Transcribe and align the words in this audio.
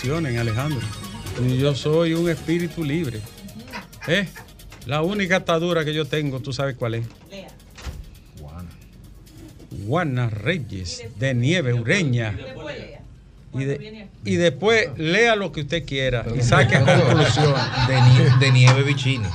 presionen, 0.00 0.38
Alejandro. 0.38 0.80
Yo 1.58 1.74
soy 1.74 2.14
un 2.14 2.30
espíritu 2.30 2.82
libre. 2.84 3.20
¿Eh? 4.08 4.26
La 4.86 5.02
única 5.02 5.36
atadura 5.36 5.84
que 5.84 5.92
yo 5.92 6.06
tengo, 6.06 6.40
¿tú 6.40 6.52
sabes 6.54 6.74
cuál 6.76 6.94
es? 6.94 7.06
Juana 9.86 10.30
Reyes, 10.30 11.02
de 11.18 11.34
Nieve 11.34 11.74
Ureña. 11.74 12.36
Y, 13.52 13.64
de- 13.64 14.08
y 14.24 14.36
después 14.36 14.88
lea 14.96 15.34
lo 15.36 15.52
que 15.52 15.62
usted 15.62 15.84
quiera 15.84 16.24
y 16.36 16.40
saque 16.42 16.78
conclusión. 16.78 17.54
De, 17.88 17.96
nie- 17.96 18.38
de 18.38 18.52
nieve 18.52 18.82
Vicini. 18.84 19.26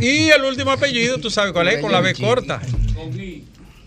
Y 0.00 0.28
el 0.30 0.44
último 0.44 0.70
apellido, 0.70 1.18
tú 1.18 1.30
sabes 1.30 1.52
cuál 1.52 1.68
es, 1.68 1.80
con 1.80 1.92
la 1.92 2.00
B 2.00 2.14
corta. 2.14 2.60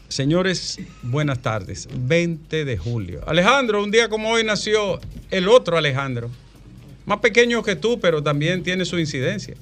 Señores, 0.10 0.80
buenas 1.04 1.40
tardes. 1.40 1.88
20 1.94 2.66
de 2.66 2.78
julio. 2.80 3.22
Alejandro, 3.28 3.84
un 3.84 3.92
día 3.92 4.10
como 4.10 4.32
hoy 4.32 4.44
nació 4.44 5.00
el 5.30 5.48
otro 5.48 5.78
Alejandro. 5.78 6.32
Más 7.06 7.20
pequeño 7.20 7.62
que 7.62 7.76
tú, 7.76 8.00
pero 8.00 8.22
también 8.24 8.64
tiene 8.64 8.86
su 8.86 8.98
incidencia. 8.98 9.54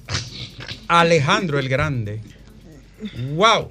Alejandro 0.88 1.58
el 1.58 1.68
Grande. 1.68 2.22
¡Wow! 3.34 3.68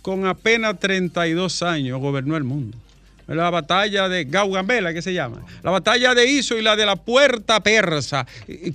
Con 0.00 0.26
apenas 0.26 0.80
32 0.80 1.62
años 1.62 2.00
gobernó 2.00 2.38
el 2.38 2.44
mundo. 2.44 2.78
La 3.26 3.50
batalla 3.50 4.08
de 4.08 4.24
Gaugamela, 4.24 4.94
¿qué 4.94 5.02
se 5.02 5.12
llama? 5.12 5.44
La 5.62 5.70
batalla 5.70 6.14
de 6.14 6.26
Iso 6.26 6.56
y 6.56 6.62
la 6.62 6.74
de 6.74 6.86
la 6.86 6.96
Puerta 6.96 7.60
Persa. 7.60 8.26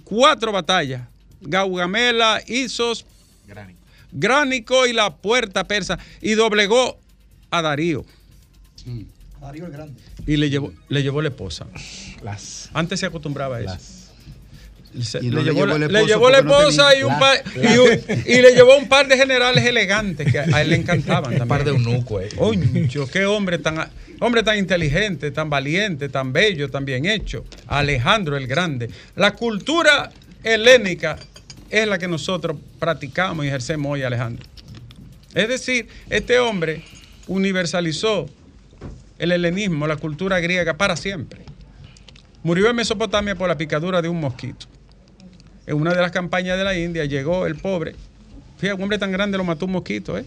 Cuatro 0.04 0.52
batallas. 0.52 1.02
Gaugamela, 1.42 2.42
Isos, 2.46 3.08
Gránico 4.12 4.86
y 4.88 4.94
la 4.94 5.16
Puerta 5.16 5.64
Persa. 5.66 5.98
Y 6.22 6.34
doblegó 6.34 7.00
a 7.52 7.62
Darío. 7.62 8.06
Darío 9.42 9.66
el 9.66 9.72
Grande. 9.72 10.02
Y 10.26 10.38
le 10.38 10.50
llevó, 10.50 10.74
le 10.90 11.04
llevó 11.04 11.22
la 11.22 11.30
esposa. 11.30 11.68
Las. 12.24 12.70
Antes 12.74 13.00
se 13.00 13.06
acostumbraba 13.06 13.58
a 13.58 13.62
eso. 13.62 13.78
Se- 15.02 15.20
Y 15.22 15.28
no 15.30 15.40
le, 15.42 15.52
le 15.52 15.54
llevó, 15.54 15.66
le 15.78 16.06
llevó 16.06 16.30
la 16.30 16.42
no 16.42 16.58
esposa 16.58 16.90
tenía. 16.92 17.00
y, 17.02 17.04
un 17.04 17.12
La- 17.12 17.20
par, 17.20 17.44
y, 17.58 17.78
un- 17.78 18.22
y 18.26 18.42
le 18.42 18.52
llevó 18.56 18.78
un 18.78 18.88
par 18.88 19.08
de 19.10 19.18
generales 19.18 19.66
elegantes 19.66 20.32
que 20.32 20.40
a 20.40 20.62
él 20.62 20.70
le 20.70 20.78
encantaban 20.78 21.24
también. 21.38 21.42
Un 21.42 21.48
par 21.50 21.64
de 21.66 21.72
eunucos, 21.72 22.24
eh. 22.24 22.30
Concho, 22.36 23.06
qué 23.12 23.26
hombre 23.26 23.58
tan, 23.58 23.90
hombre 24.22 24.42
tan 24.42 24.58
inteligente, 24.58 25.32
tan 25.32 25.50
valiente, 25.50 26.08
tan 26.08 26.32
bello, 26.32 26.70
tan 26.72 26.86
bien 26.86 27.06
hecho. 27.06 27.44
Alejandro 27.68 28.38
el 28.38 28.48
Grande. 28.48 28.90
La 29.18 29.32
cultura 29.36 30.12
helénica 30.44 31.18
es 31.82 31.88
la 31.88 31.98
que 31.98 32.08
nosotros 32.08 32.58
practicamos 32.80 33.44
y 33.44 33.50
ejercemos 33.50 33.92
hoy, 33.92 34.04
Alejandro. 34.04 34.46
Es 35.34 35.50
decir, 35.50 35.90
este 36.10 36.40
hombre 36.40 36.84
universalizó 37.28 38.28
el 39.20 39.34
helenismo, 39.34 39.86
la 39.86 39.98
cultura 39.98 40.40
griega 40.40 40.78
para 40.78 40.96
siempre. 40.96 41.44
Murió 42.44 42.70
en 42.70 42.78
Mesopotamia 42.78 43.36
por 43.36 43.50
la 43.50 43.58
picadura 43.58 44.02
de 44.02 44.08
un 44.08 44.22
mosquito. 44.22 44.68
En 45.68 45.76
una 45.76 45.94
de 45.94 46.02
las 46.02 46.12
campañas 46.12 46.58
de 46.58 46.64
la 46.64 46.78
India 46.78 47.04
llegó 47.04 47.46
el 47.46 47.56
pobre. 47.56 47.96
Fíjate, 48.58 48.76
un 48.76 48.84
hombre 48.84 48.98
tan 48.98 49.12
grande 49.12 49.38
lo 49.38 49.44
mató 49.44 49.66
un 49.66 49.74
mosquito, 49.74 50.18
¿eh? 50.18 50.24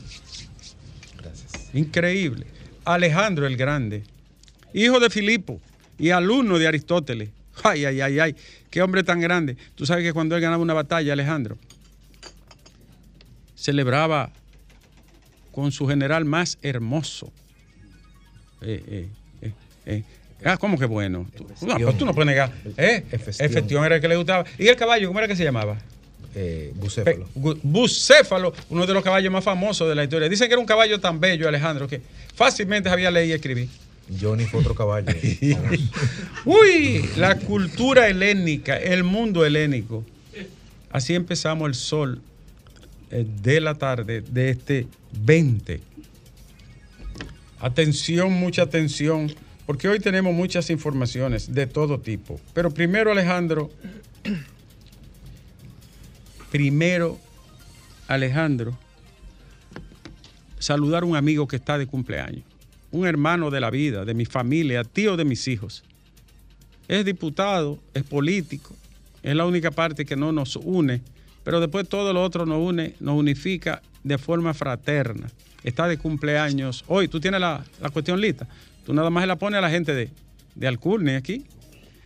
Increíble. 1.72 2.46
Alejandro 2.84 3.46
el 3.46 3.56
Grande, 3.56 4.02
hijo 4.74 5.00
de 5.00 5.08
Filipo 5.08 5.60
y 5.98 6.10
alumno 6.10 6.58
de 6.58 6.66
Aristóteles. 6.66 7.30
Ay, 7.64 7.84
ay, 7.84 8.00
ay, 8.00 8.20
ay, 8.20 8.36
qué 8.70 8.82
hombre 8.82 9.02
tan 9.02 9.20
grande. 9.20 9.56
Tú 9.74 9.86
sabes 9.86 10.04
que 10.04 10.12
cuando 10.12 10.36
él 10.36 10.42
ganaba 10.42 10.62
una 10.62 10.74
batalla, 10.74 11.12
Alejandro, 11.12 11.58
celebraba 13.56 14.30
con 15.52 15.72
su 15.72 15.86
general 15.88 16.24
más 16.24 16.58
hermoso. 16.62 17.32
Eh, 18.62 19.08
eh, 19.42 19.52
eh. 19.86 20.04
Ah, 20.44 20.56
¿cómo 20.56 20.78
que 20.78 20.86
bueno? 20.86 21.26
Tú, 21.36 21.46
no, 21.66 21.76
pues 21.76 21.98
tú 21.98 22.06
no 22.06 22.14
puedes 22.14 22.28
negar. 22.28 22.52
¿Eh? 22.76 23.04
Efestión. 23.10 23.50
Efestión 23.50 23.84
era 23.84 23.96
el 23.96 24.00
que 24.00 24.08
le 24.08 24.16
gustaba. 24.16 24.44
¿Y 24.58 24.68
el 24.68 24.76
caballo, 24.76 25.08
cómo 25.08 25.18
era 25.18 25.26
que 25.26 25.34
se 25.34 25.44
llamaba? 25.44 25.76
Eh, 26.34 26.72
bucéfalo. 26.76 27.28
Bucéfalo, 27.34 28.52
uno 28.70 28.86
de 28.86 28.94
los 28.94 29.02
caballos 29.02 29.32
más 29.32 29.42
famosos 29.42 29.88
de 29.88 29.94
la 29.94 30.04
historia. 30.04 30.28
Dicen 30.28 30.46
que 30.46 30.54
era 30.54 30.60
un 30.60 30.66
caballo 30.66 31.00
tan 31.00 31.18
bello, 31.18 31.48
Alejandro, 31.48 31.88
que 31.88 32.00
fácilmente 32.34 32.88
sabía 32.88 33.10
leer 33.10 33.28
y 33.28 33.32
escribir. 33.32 33.68
Johnny 34.20 34.44
fue 34.44 34.60
otro 34.60 34.74
caballo. 34.74 35.08
Uy, 36.44 37.08
la 37.16 37.38
cultura 37.38 38.08
helénica, 38.08 38.76
el 38.76 39.04
mundo 39.04 39.44
helénico. 39.44 40.04
Así 40.90 41.14
empezamos 41.14 41.68
el 41.68 41.74
sol 41.74 42.20
eh, 43.10 43.26
de 43.42 43.60
la 43.60 43.74
tarde 43.74 44.22
de 44.22 44.50
este 44.50 44.86
20. 45.12 45.80
Atención, 47.60 48.32
mucha 48.32 48.62
atención, 48.62 49.32
porque 49.66 49.88
hoy 49.88 50.00
tenemos 50.00 50.34
muchas 50.34 50.70
informaciones 50.70 51.52
de 51.52 51.66
todo 51.66 52.00
tipo. 52.00 52.40
Pero 52.54 52.70
primero, 52.70 53.10
Alejandro, 53.10 53.70
primero, 56.50 57.18
Alejandro, 58.06 58.78
saludar 60.58 61.02
a 61.02 61.06
un 61.06 61.16
amigo 61.16 61.48
que 61.48 61.56
está 61.56 61.78
de 61.78 61.86
cumpleaños, 61.86 62.44
un 62.90 63.06
hermano 63.06 63.50
de 63.50 63.60
la 63.60 63.70
vida, 63.70 64.04
de 64.04 64.14
mi 64.14 64.24
familia, 64.24 64.84
tío 64.84 65.16
de 65.16 65.24
mis 65.24 65.46
hijos. 65.48 65.84
Es 66.86 67.04
diputado, 67.04 67.78
es 67.94 68.02
político, 68.02 68.74
es 69.22 69.34
la 69.34 69.44
única 69.44 69.70
parte 69.70 70.04
que 70.04 70.16
no 70.16 70.32
nos 70.32 70.56
une, 70.56 71.02
pero 71.44 71.60
después 71.60 71.88
todo 71.88 72.12
lo 72.12 72.22
otro 72.22 72.46
nos 72.46 72.58
une, 72.58 72.94
nos 73.00 73.16
unifica 73.16 73.82
de 74.04 74.16
forma 74.18 74.54
fraterna. 74.54 75.28
Está 75.64 75.86
de 75.86 75.98
cumpleaños 75.98 76.84
hoy, 76.86 77.08
tú 77.08 77.20
tienes 77.20 77.40
la, 77.40 77.64
la 77.80 77.90
cuestión 77.90 78.20
lista, 78.20 78.46
tú 78.86 78.94
nada 78.94 79.10
más 79.10 79.22
se 79.22 79.26
la 79.26 79.36
pones 79.36 79.58
a 79.58 79.60
la 79.60 79.70
gente 79.70 79.94
de, 79.94 80.10
de 80.54 80.66
Alcurne 80.66 81.16
aquí. 81.16 81.44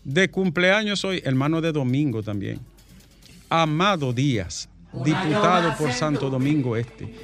De 0.04 0.28
cumpleaños 0.28 1.04
hoy, 1.04 1.22
hermano 1.24 1.60
de 1.60 1.70
Domingo 1.70 2.24
también. 2.24 2.58
Amado 3.48 4.12
Díaz, 4.12 4.68
diputado 4.92 5.76
por 5.76 5.92
Santo 5.92 6.28
Domingo 6.28 6.76
Este. 6.76 7.14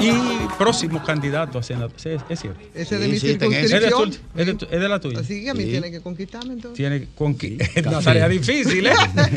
Y 0.00 0.12
próximo 0.58 1.02
candidato 1.04 1.58
a 1.58 1.62
senador. 1.62 1.92
Sí, 1.96 2.08
es, 2.10 2.22
es 2.28 2.40
cierto. 2.40 2.60
Ese 2.74 2.94
es 2.94 3.00
de 3.00 3.08
mi 3.08 3.16
Es 3.16 3.22
de, 3.22 3.34
tu- 3.34 3.50
circunscripción. 3.50 4.10
es 4.36 4.46
de 4.46 4.54
tu- 4.54 4.64
es 4.70 4.80
de 4.80 4.88
la 4.88 5.00
tuya. 5.00 5.20
Así 5.20 5.44
que 5.44 5.50
a 5.50 5.54
mí 5.54 5.64
Sí. 5.64 5.70
tiene 5.70 5.90
que 5.90 6.00
conquistarme 6.00 6.54
entonces. 6.54 6.76
Tiene 6.76 7.06
conqui- 7.18 7.60
es 7.74 7.86
una 7.86 8.00
tarea 8.00 8.28
difícil, 8.28 8.86
¿eh? 8.86 8.92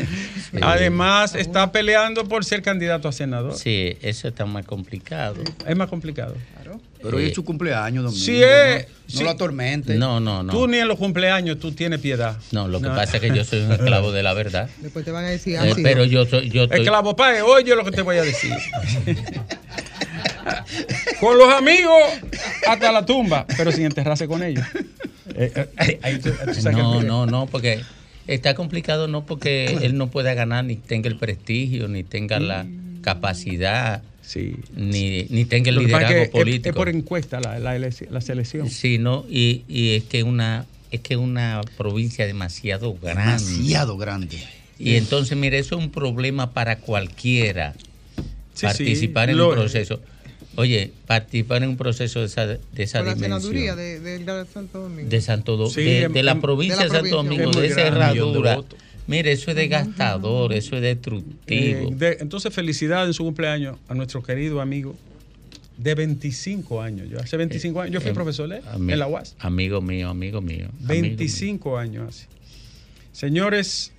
Además, 0.62 1.34
está 1.34 1.72
peleando 1.72 2.24
por 2.28 2.44
ser 2.44 2.62
candidato 2.62 3.08
a 3.08 3.12
senador. 3.12 3.54
Sí, 3.56 3.96
eso 4.02 4.28
está 4.28 4.46
más 4.46 4.64
complicado. 4.64 5.42
Es 5.66 5.76
más 5.76 5.88
complicado. 5.88 6.34
Pero 7.04 7.16
hoy 7.18 7.26
es 7.26 7.34
su 7.34 7.44
cumpleaños, 7.44 8.04
Domingo. 8.04 8.24
Sí, 8.24 8.42
es. 8.42 8.86
No, 8.86 8.92
sí. 9.06 9.18
no 9.18 9.24
lo 9.24 9.30
atormente. 9.30 9.94
No, 9.94 10.20
no, 10.20 10.42
no. 10.42 10.52
Tú 10.52 10.66
ni 10.66 10.78
en 10.78 10.88
los 10.88 10.98
cumpleaños 10.98 11.58
tú 11.58 11.72
tienes 11.72 12.00
piedad. 12.00 12.36
No, 12.52 12.68
lo 12.68 12.80
que 12.80 12.88
No. 12.88 12.96
pasa 12.96 13.16
es 13.18 13.22
que 13.22 13.36
yo 13.36 13.44
soy 13.44 13.60
un 13.60 13.72
esclavo 13.72 14.12
de 14.12 14.22
la 14.22 14.32
verdad. 14.34 14.68
Después 14.80 15.04
te 15.04 15.10
van 15.10 15.24
a 15.24 15.28
decir, 15.28 15.54
Eh, 15.56 15.72
ah, 15.72 15.76
pero 15.82 16.04
yo 16.04 16.24
soy, 16.26 16.48
yo 16.50 16.64
estoy- 16.64 16.80
Esclavo 16.80 17.14
pae, 17.14 17.42
oye 17.42 17.74
lo 17.76 17.84
que 17.84 17.90
te 17.90 18.02
voy 18.02 18.16
a 18.16 18.22
decir. 18.22 18.52
con 21.20 21.38
los 21.38 21.52
amigos 21.52 22.02
hasta 22.68 22.92
la 22.92 23.04
tumba, 23.06 23.46
pero 23.56 23.72
sin 23.72 23.84
enterrarse 23.84 24.26
con 24.26 24.42
ellos. 24.42 24.64
Eh, 25.36 25.50
eh, 26.04 26.20
no, 26.70 27.02
no, 27.02 27.26
no, 27.26 27.46
porque 27.46 27.80
está 28.28 28.54
complicado 28.54 29.08
no 29.08 29.26
porque 29.26 29.78
él 29.82 29.96
no 29.96 30.08
pueda 30.08 30.32
ganar 30.34 30.64
ni 30.64 30.76
tenga 30.76 31.08
el 31.08 31.16
prestigio 31.16 31.88
ni 31.88 32.04
tenga 32.04 32.38
la 32.38 32.66
capacidad 33.02 34.02
ni, 34.74 35.24
ni 35.30 35.44
tenga 35.44 35.70
el 35.70 35.76
es 35.78 35.82
liderazgo 35.84 36.22
que 36.24 36.28
político. 36.28 36.68
Es 36.70 36.74
por 36.74 36.88
encuesta 36.88 37.40
la, 37.40 37.58
la, 37.58 37.76
elec- 37.76 38.08
la 38.10 38.20
selección. 38.20 38.70
Sí, 38.70 38.98
no, 38.98 39.24
y, 39.28 39.62
y 39.68 39.90
es 39.96 40.04
que 40.04 40.22
una 40.22 40.66
es 40.90 41.00
que 41.00 41.16
una 41.16 41.60
provincia 41.76 42.24
demasiado 42.26 42.94
grande. 42.94 43.22
Demasiado 43.44 43.96
grande. 43.96 44.38
Y 44.78 44.94
entonces, 44.96 45.36
mire, 45.36 45.58
eso 45.58 45.76
es 45.78 45.84
un 45.84 45.90
problema 45.90 46.52
para 46.52 46.78
cualquiera. 46.78 47.74
Sí, 48.54 48.66
participar 48.66 49.26
sí, 49.28 49.32
en 49.32 49.38
lo- 49.38 49.48
un 49.48 49.54
proceso. 49.56 50.00
Oye, 50.56 50.92
participar 51.08 51.64
en 51.64 51.70
un 51.70 51.76
proceso 51.76 52.20
de 52.20 52.26
esa, 52.26 52.46
de 52.46 52.60
esa 52.76 52.98
Por 53.00 53.08
la 53.08 53.14
dimensión. 53.14 53.40
senaduría 53.42 53.74
de, 53.74 53.98
de- 53.98 54.18
de 54.20 54.46
Santo 54.46 54.78
Domingo. 54.82 55.08
de 55.10 55.20
Santo 55.20 55.56
Do- 55.56 55.68
Sí, 55.68 55.82
de, 55.82 56.02
en- 56.04 56.12
de 56.12 56.22
la 56.22 56.40
provincia 56.40 56.76
de 56.76 56.82
de, 56.84 56.88
la 56.88 56.94
Santo 57.00 57.10
provincia. 57.22 57.42
Domingo, 57.44 57.60
de 57.60 57.66
esa 57.66 57.80
herradura. 57.82 58.60
Mire, 59.06 59.32
eso 59.32 59.50
es 59.50 59.56
desgastador, 59.56 60.52
eso 60.52 60.76
es 60.76 60.82
destructivo. 60.82 61.38
Eh, 61.46 61.88
de- 61.90 62.16
entonces, 62.20 62.52
felicidades 62.54 63.08
en 63.08 63.14
su 63.14 63.24
cumpleaños 63.24 63.76
a 63.88 63.94
nuestro 63.94 64.22
querido 64.22 64.60
amigo 64.60 64.96
de 65.76 65.94
25 65.94 66.80
años. 66.80 67.08
Yo 67.10 67.18
hace 67.20 67.36
25 67.36 67.80
años, 67.80 67.92
yo 67.94 68.00
fui 68.00 68.10
Eh, 68.10 68.14
profesor 68.14 68.52
¿eh? 68.52 68.62
ami- 68.72 68.92
en 68.92 68.98
la 68.98 69.06
UAS. 69.06 69.34
Amigo 69.40 69.80
mío, 69.80 70.08
amigo 70.08 70.40
mío. 70.40 70.66
amigo 70.66 70.78
mío. 70.80 70.88
25 70.88 71.76
años 71.78 72.08
hace. 72.08 72.26
Señores, 73.12 73.90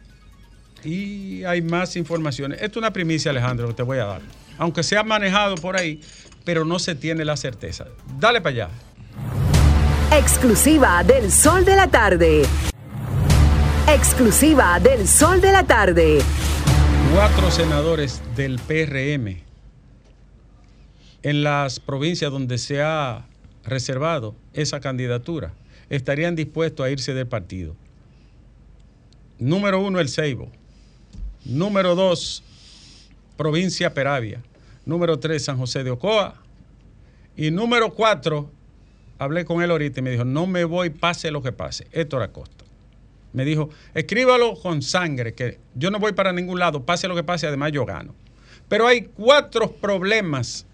Y 0.87 1.43
hay 1.45 1.63
más 1.63 1.95
informaciones. 1.95 2.59
Esto 2.61 2.77
es 2.77 2.83
una 2.83 2.93
primicia, 2.93 3.31
Alejandro, 3.31 3.67
que 3.69 3.73
te 3.73 3.81
voy 3.81 3.97
a 3.97 4.05
dar. 4.05 4.21
Aunque 4.59 4.83
se 4.83 4.95
ha 4.97 5.03
manejado 5.03 5.55
por 5.55 5.75
ahí, 5.75 5.99
pero 6.43 6.63
no 6.63 6.77
se 6.77 6.93
tiene 6.93 7.25
la 7.25 7.35
certeza. 7.37 7.87
Dale 8.19 8.39
para 8.39 8.65
allá. 8.65 8.69
Exclusiva 10.15 11.03
del 11.03 11.31
Sol 11.31 11.65
de 11.65 11.75
la 11.75 11.87
Tarde. 11.87 12.43
Exclusiva 13.87 14.79
del 14.79 15.07
Sol 15.07 15.39
de 15.39 15.51
la 15.51 15.63
Tarde. 15.63 16.17
Cuatro 17.13 17.51
senadores 17.51 18.19
del 18.35 18.57
PRM 18.57 19.43
en 21.21 21.43
las 21.43 21.79
provincias 21.79 22.31
donde 22.31 22.57
se 22.57 22.81
ha 22.81 23.27
reservado 23.63 24.35
esa 24.53 24.79
candidatura 24.79 25.53
estarían 25.91 26.35
dispuestos 26.35 26.83
a 26.83 26.89
irse 26.89 27.13
del 27.13 27.27
partido. 27.27 27.75
Número 29.37 29.79
uno, 29.79 29.99
el 29.99 30.09
Ceibo. 30.09 30.49
Número 31.45 31.93
dos, 31.93 32.43
provincia 33.37 33.93
Peravia. 33.93 34.41
Número 34.83 35.19
tres, 35.19 35.45
San 35.45 35.59
José 35.59 35.83
de 35.83 35.91
Ocoa. 35.91 36.41
Y 37.37 37.51
número 37.51 37.93
cuatro, 37.93 38.49
hablé 39.19 39.45
con 39.45 39.61
él 39.61 39.69
ahorita 39.69 39.99
y 39.99 40.03
me 40.03 40.09
dijo, 40.09 40.25
no 40.25 40.47
me 40.47 40.63
voy, 40.63 40.89
pase 40.89 41.29
lo 41.29 41.43
que 41.43 41.51
pase. 41.51 41.87
Héctor 41.91 42.23
Acosta. 42.23 42.64
Me 43.35 43.43
dijo, 43.43 43.69
escríbalo 43.93 44.55
con 44.55 44.81
sangre, 44.81 45.33
que 45.33 45.59
yo 45.75 45.91
no 45.91 45.99
voy 45.99 46.13
para 46.13 46.31
ningún 46.31 46.57
lado, 46.57 46.85
pase 46.85 47.09
lo 47.09 47.15
que 47.15 47.23
pase, 47.23 47.45
además 47.45 47.73
yo 47.73 47.85
gano. 47.85 48.15
Pero 48.69 48.87
hay 48.87 49.01
cuatro 49.13 49.73
problemas. 49.73 50.65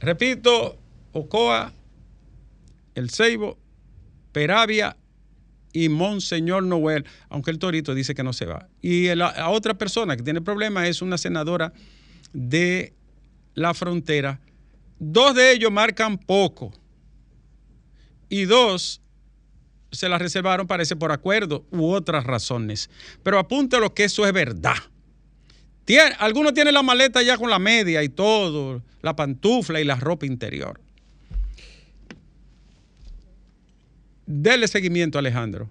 Repito, 0.00 0.78
Ocoa, 1.12 1.74
El 2.94 3.10
Ceibo, 3.10 3.58
Peravia 4.32 4.96
y 5.74 5.90
Monseñor 5.90 6.62
Noel, 6.62 7.04
aunque 7.28 7.50
el 7.50 7.58
Torito 7.58 7.94
dice 7.94 8.14
que 8.14 8.22
no 8.22 8.32
se 8.32 8.46
va. 8.46 8.66
Y 8.80 9.14
la, 9.14 9.50
otra 9.50 9.74
persona 9.74 10.16
que 10.16 10.22
tiene 10.22 10.40
problema 10.40 10.88
es 10.88 11.02
una 11.02 11.18
senadora 11.18 11.74
de 12.32 12.94
la 13.52 13.74
frontera. 13.74 14.40
Dos 14.98 15.34
de 15.34 15.52
ellos 15.52 15.70
marcan 15.70 16.16
poco 16.16 16.72
y 18.30 18.46
dos 18.46 19.02
se 19.90 20.08
las 20.08 20.20
reservaron, 20.20 20.66
parece 20.66 20.96
por 20.96 21.12
acuerdo 21.12 21.64
u 21.70 21.90
otras 21.90 22.24
razones. 22.24 22.90
Pero 23.22 23.38
apúntelo 23.38 23.94
que 23.94 24.04
eso 24.04 24.26
es 24.26 24.32
verdad. 24.32 24.76
Tiene, 25.84 26.14
algunos 26.18 26.52
tienen 26.52 26.74
la 26.74 26.82
maleta 26.82 27.22
ya 27.22 27.38
con 27.38 27.48
la 27.48 27.58
media 27.58 28.02
y 28.02 28.08
todo, 28.08 28.82
la 29.00 29.16
pantufla 29.16 29.80
y 29.80 29.84
la 29.84 29.96
ropa 29.96 30.26
interior. 30.26 30.80
Dele 34.26 34.68
seguimiento, 34.68 35.18
Alejandro. 35.18 35.70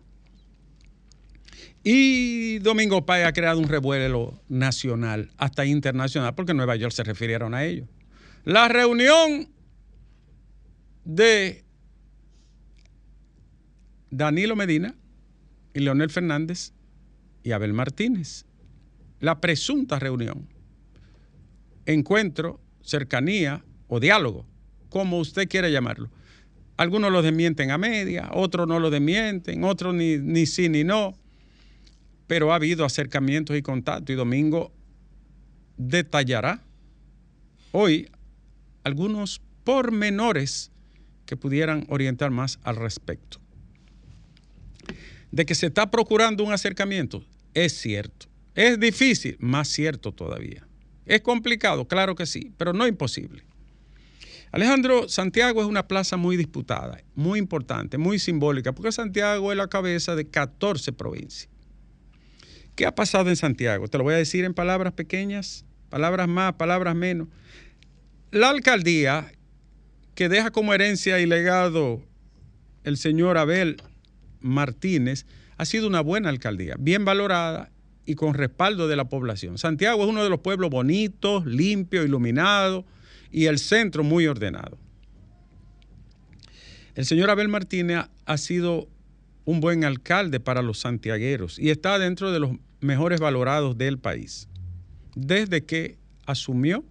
Y 1.84 2.58
Domingo 2.60 3.06
Páez 3.06 3.28
ha 3.28 3.34
creado 3.34 3.60
un 3.60 3.68
revuelo 3.68 4.42
nacional, 4.50 5.30
hasta 5.38 5.64
internacional, 5.66 6.34
porque 6.34 6.56
Nueva 6.56 6.76
York 6.76 6.92
se 6.92 7.04
refirieron 7.04 7.54
a 7.54 7.64
ello. 7.64 7.88
La 8.44 8.68
reunión 8.68 9.50
de 11.06 11.64
Danilo 14.10 14.56
Medina 14.56 14.96
y 15.74 15.80
Leonel 15.80 16.10
Fernández 16.10 16.74
y 17.44 17.52
Abel 17.52 17.74
Martínez. 17.74 18.46
La 19.20 19.42
presunta 19.42 20.00
reunión, 20.00 20.48
encuentro, 21.86 22.60
cercanía 22.82 23.64
o 23.88 24.00
diálogo, 24.00 24.46
como 24.90 25.20
usted 25.20 25.48
quiera 25.48 25.70
llamarlo. 25.70 26.10
Algunos 26.78 27.12
lo 27.12 27.22
desmienten 27.22 27.72
a 27.72 27.78
media, 27.78 28.30
otros 28.34 28.68
no 28.68 28.80
lo 28.80 28.90
desmienten, 28.90 29.64
otros 29.64 29.96
ni, 29.96 30.46
sí 30.46 30.70
ni 30.70 30.84
no, 30.84 31.18
pero 32.28 32.52
ha 32.52 32.56
habido 32.56 32.86
acercamientos 32.86 33.58
y 33.58 33.62
contactos 33.62 34.14
y 34.14 34.18
Domingo 34.18 34.72
detallará 35.78 36.64
hoy 37.72 38.10
algunos 38.84 39.42
pormenores 39.64 40.72
que 41.26 41.36
pudieran 41.36 41.86
orientar 41.90 42.32
más 42.32 42.60
al 42.64 42.76
respecto 42.76 43.40
de 45.32 45.46
que 45.46 45.56
se 45.56 45.68
está 45.68 45.90
procurando 45.92 46.44
un 46.44 46.54
acercamiento, 46.54 47.24
es 47.54 47.74
cierto. 47.74 48.28
Es 48.56 48.80
difícil, 48.80 49.38
más 49.40 49.68
cierto 49.68 50.12
todavía. 50.12 50.68
Es 51.06 51.22
complicado, 51.22 51.88
claro 51.88 52.16
que 52.16 52.26
sí, 52.26 52.52
pero 52.58 52.74
no 52.74 52.88
imposible. 52.88 53.44
Alejandro, 54.52 55.10
Santiago 55.10 55.62
es 55.62 55.68
una 55.68 55.88
plaza 55.88 56.18
muy 56.18 56.38
disputada, 56.38 57.04
muy 57.16 57.38
importante, 57.38 57.98
muy 57.98 58.18
simbólica, 58.18 58.74
porque 58.74 58.92
Santiago 58.92 59.52
es 59.52 59.58
la 59.58 59.68
cabeza 59.68 60.16
de 60.16 60.28
14 60.28 60.94
provincias. 60.94 61.50
¿Qué 62.76 62.86
ha 62.86 62.96
pasado 62.96 63.30
en 63.30 63.36
Santiago? 63.36 63.88
Te 63.88 63.98
lo 63.98 64.04
voy 64.04 64.14
a 64.14 64.18
decir 64.18 64.46
en 64.46 64.54
palabras 64.54 64.94
pequeñas, 64.94 65.66
palabras 65.90 66.28
más, 66.28 66.54
palabras 66.54 66.96
menos. 66.96 67.28
La 68.32 68.50
alcaldía 68.50 69.32
que 70.16 70.30
deja 70.30 70.52
como 70.52 70.74
herencia 70.74 71.20
y 71.20 71.26
legado 71.26 72.02
el 72.84 72.98
señor 72.98 73.38
Abel 73.38 73.82
Martínez 74.42 75.26
ha 75.58 75.66
sido 75.66 75.88
una 75.88 76.02
buena 76.02 76.30
alcaldía, 76.30 76.76
bien 76.80 77.06
valorada 77.06 77.72
y 78.06 78.16
con 78.16 78.34
respaldo 78.34 78.88
de 78.88 78.96
la 78.96 79.10
población. 79.10 79.58
Santiago 79.58 80.04
es 80.04 80.10
uno 80.10 80.24
de 80.24 80.30
los 80.30 80.40
pueblos 80.40 80.70
bonitos, 80.70 81.46
limpio, 81.46 82.04
iluminado 82.04 82.86
y 83.32 83.46
el 83.46 83.60
centro 83.60 84.04
muy 84.04 84.28
ordenado. 84.28 84.78
El 86.96 87.06
señor 87.06 87.30
Abel 87.30 87.48
Martínez 87.48 88.06
ha 88.26 88.38
sido 88.38 88.88
un 89.46 89.60
buen 89.60 89.84
alcalde 89.84 90.40
para 90.40 90.62
los 90.62 90.80
santiagueros 90.80 91.60
y 91.60 91.70
está 91.70 92.00
dentro 92.00 92.32
de 92.32 92.40
los 92.40 92.52
mejores 92.82 93.20
valorados 93.20 93.78
del 93.78 93.98
país 93.98 94.48
desde 95.16 95.66
que 95.66 95.98
asumió 96.26 96.84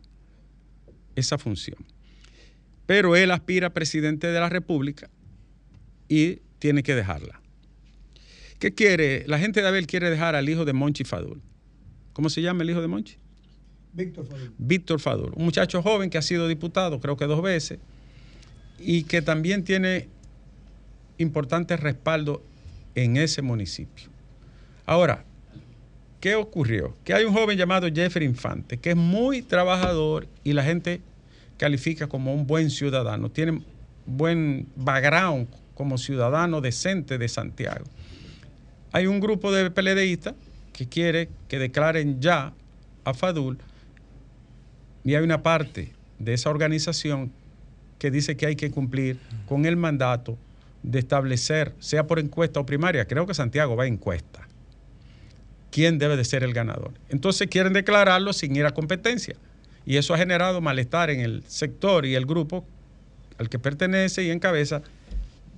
esa 1.15 1.39
función. 1.39 1.79
Pero 2.87 3.17
él 3.17 3.31
aspira 3.31 3.69
a 3.69 3.73
presidente 3.73 4.27
de 4.27 4.41
la 4.41 4.49
República 4.49 5.09
y 6.09 6.41
tiene 6.67 6.83
que 6.83 6.97
dejarla. 6.97 7.41
¿Qué 8.59 8.75
quiere? 8.75 9.23
La 9.29 9.39
gente 9.39 9.63
de 9.63 9.69
Abel 9.69 9.87
quiere 9.87 10.11
dejar 10.11 10.35
al 10.35 10.49
hijo 10.49 10.65
de 10.65 10.73
Monchi 10.73 11.05
Fadul. 11.05 11.41
¿Cómo 12.13 12.29
se 12.29 12.43
llama 12.43 12.65
el 12.65 12.71
hijo 12.71 12.81
de 12.81 12.89
Monchi? 12.89 13.19
Víctor 13.93 14.27
Fadul. 14.27 14.53
Víctor 14.59 14.99
Fadul, 15.01 15.33
un 15.37 15.45
muchacho 15.45 15.81
joven 15.81 16.11
que 16.11 16.19
ha 16.19 16.23
sido 16.23 16.49
diputado, 16.49 16.99
creo 16.99 17.17
que 17.17 17.27
dos 17.27 17.41
veces, 17.41 17.79
y 18.81 19.05
que 19.05 19.23
también 19.23 19.63
tiene 19.63 20.09
importante 21.19 21.77
respaldo 21.77 22.43
en 22.97 23.17
ese 23.17 23.43
municipio. 23.43 24.09
Ahora, 24.87 25.25
¿qué 26.19 26.35
ocurrió? 26.35 26.97
Que 27.05 27.15
hay 27.15 27.25
un 27.27 27.33
joven 27.33 27.57
llamado 27.57 27.87
Jeffrey 27.95 28.27
Infante, 28.27 28.79
que 28.79 28.91
es 28.91 28.97
muy 28.97 29.41
trabajador 29.41 30.27
y 30.43 30.53
la 30.53 30.65
gente 30.65 31.01
califica 31.59 32.09
como 32.09 32.35
un 32.35 32.45
buen 32.45 32.71
ciudadano, 32.71 33.31
tiene 33.31 33.63
buen 34.05 34.67
background 34.75 35.47
como 35.77 35.99
ciudadano 35.99 36.61
decente 36.61 37.19
de 37.19 37.29
Santiago. 37.29 37.85
Hay 38.93 39.07
un 39.07 39.21
grupo 39.21 39.53
de 39.53 39.71
PLDistas 39.71 40.35
que 40.73 40.89
quiere 40.89 41.29
que 41.49 41.59
declaren 41.59 42.21
ya 42.21 42.53
a 43.05 43.15
Fadul 43.15 43.59
y 45.05 45.15
hay 45.15 45.23
una 45.23 45.43
parte 45.43 45.93
de 46.19 46.35
esa 46.35 46.51
organización 46.51 47.31
que 47.99 48.11
dice 48.11 48.37
que 48.37 48.47
hay 48.47 48.57
que 48.57 48.71
cumplir 48.71 49.19
con 49.47 49.67
el 49.67 49.77
mandato 49.77 50.39
de 50.83 50.99
establecer, 50.99 51.75
sea 51.79 52.07
por 52.07 52.19
encuesta 52.19 52.59
o 52.59 52.67
primaria, 52.67 53.07
creo 53.07 53.27
que 53.27 53.35
Santiago 53.35 53.77
va 53.77 53.85
a 53.85 53.87
encuesta, 53.87 54.49
quién 55.71 55.99
debe 55.99 56.17
de 56.17 56.25
ser 56.25 56.43
el 56.43 56.55
ganador. 56.55 56.93
Entonces 57.11 57.49
quieren 57.49 57.75
declararlo 57.75 58.33
sin 58.33 58.57
ir 58.57 58.65
a 58.65 58.73
competencia. 58.73 59.37
Y 59.85 59.99
eso 59.99 60.15
ha 60.15 60.19
generado 60.19 60.61
malestar 60.61 61.11
en 61.11 61.21
el 61.21 61.45
sector 61.47 62.07
y 62.07 62.15
el 62.15 62.27
grupo 62.27 62.67
al 63.39 63.49
que 63.49 63.59
pertenece 63.59 64.25
y 64.25 64.31
encabeza 64.31 64.83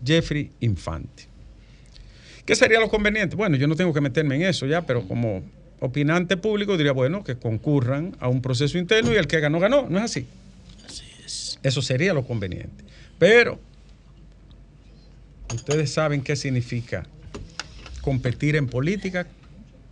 Jeffrey 0.05 0.53
Infante. 0.61 1.29
¿Qué 2.45 2.55
sería 2.57 2.81
lo 2.81 2.89
conveniente? 2.89 3.37
Bueno, 3.37 3.57
yo 3.57 3.67
no 3.67 3.77
tengo 3.77 3.93
que 3.93 4.01
meterme 4.01 4.37
en 4.37 4.43
eso 4.43 4.67
ya, 4.67 4.87
pero 4.87 5.07
como 5.07 5.43
opinante 5.81 6.37
público 6.37 6.77
diría, 6.77 6.93
bueno, 6.93 7.23
que 7.23 7.37
concurran 7.37 8.17
a 8.21 8.29
un 8.29 8.41
proceso 8.41 8.79
interno 8.79 9.13
y 9.13 9.17
el 9.17 9.27
que 9.27 9.41
ganó, 9.41 9.61
ganó. 9.61 9.87
¿No 9.89 9.99
es 9.99 10.05
así? 10.05 10.27
Así 10.87 11.05
es. 11.25 11.59
Eso 11.63 11.83
sería 11.83 12.15
lo 12.15 12.27
conveniente. 12.27 12.85
Pero 13.19 13.61
ustedes 15.55 15.93
saben 15.93 16.23
qué 16.23 16.37
significa 16.37 17.05
competir 18.01 18.57
en 18.57 18.67
política 18.67 19.27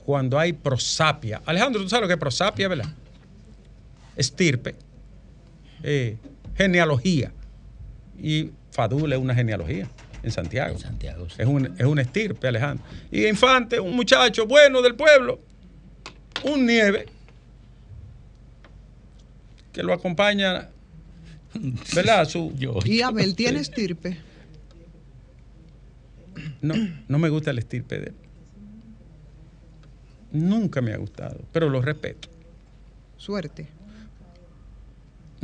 cuando 0.04 0.38
hay 0.38 0.52
prosapia. 0.52 1.42
Alejandro, 1.44 1.82
¿tú 1.82 1.88
sabes 1.88 2.02
lo 2.02 2.08
que 2.08 2.14
es 2.14 2.20
prosapia, 2.20 2.68
verdad? 2.68 2.88
Estirpe, 4.16 4.76
eh, 5.82 6.16
genealogía. 6.56 7.32
Y 8.18 8.50
Fadul 8.76 9.11
es 9.11 9.18
una 9.18 9.35
genealogía 9.35 9.88
en 10.23 10.30
Santiago. 10.30 10.75
En 10.75 10.78
Santiago, 10.80 11.28
sí. 11.30 11.37
Es 11.38 11.47
un, 11.47 11.75
es 11.78 11.87
un 11.87 11.99
estirpe, 11.99 12.47
Alejandro. 12.47 12.85
Y 13.11 13.26
Infante, 13.26 13.80
un 13.80 13.97
muchacho 13.97 14.47
bueno 14.47 14.83
del 14.83 14.95
pueblo, 14.95 15.40
un 16.45 16.66
nieve, 16.66 17.06
que 19.73 19.83
lo 19.83 19.95
acompaña, 19.95 20.68
¿verdad? 21.95 22.28
Su, 22.28 22.52
Yo, 22.59 22.78
Y 22.85 23.00
Abel 23.00 23.35
tiene 23.35 23.61
estirpe. 23.61 24.18
no, 26.61 26.75
no 27.09 27.18
me 27.18 27.30
gusta 27.30 27.50
el 27.50 27.59
estirpe 27.59 27.99
de 27.99 28.06
él. 28.09 28.14
nunca 30.33 30.83
me 30.83 30.92
ha 30.92 30.99
gustado, 30.99 31.40
pero 31.50 31.71
lo 31.71 31.80
respeto. 31.80 32.28
Suerte. 33.16 33.68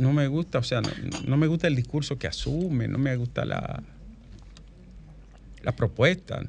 No 0.03 0.11
me 0.11 0.27
gusta, 0.27 0.59
o 0.59 0.63
sea, 0.63 0.81
no, 0.81 0.89
no 1.25 1.37
me 1.37 1.47
gusta 1.47 1.67
el 1.67 1.77
discurso 1.77 2.19
que 2.19 2.27
asume, 2.27 2.89
no 2.89 2.97
me 2.97 3.15
gusta 3.15 3.45
la, 3.45 3.81
la 5.61 5.71
propuesta. 5.71 6.43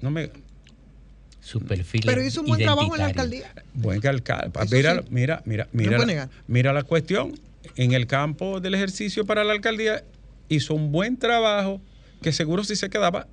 No 0.00 0.10
me, 0.10 0.32
Su 1.40 1.60
perfil 1.60 2.02
Pero 2.04 2.20
hizo 2.20 2.40
un 2.40 2.48
buen 2.48 2.60
trabajo 2.60 2.96
en 2.96 3.00
la 3.00 3.06
alcaldía. 3.06 3.54
Buen 3.74 4.04
alcalde. 4.04 4.50
Mira, 4.72 4.96
sí. 4.96 5.00
mira, 5.08 5.42
mira, 5.44 5.68
mira, 5.72 5.98
la, 5.98 6.30
mira 6.48 6.72
la 6.72 6.82
cuestión. 6.82 7.38
En 7.76 7.92
el 7.92 8.08
campo 8.08 8.58
del 8.60 8.74
ejercicio 8.74 9.24
para 9.24 9.44
la 9.44 9.52
alcaldía 9.52 10.02
hizo 10.48 10.74
un 10.74 10.90
buen 10.90 11.16
trabajo 11.16 11.80
que 12.22 12.32
seguro 12.32 12.64
si 12.64 12.74
se 12.74 12.90
quedaba, 12.90 13.28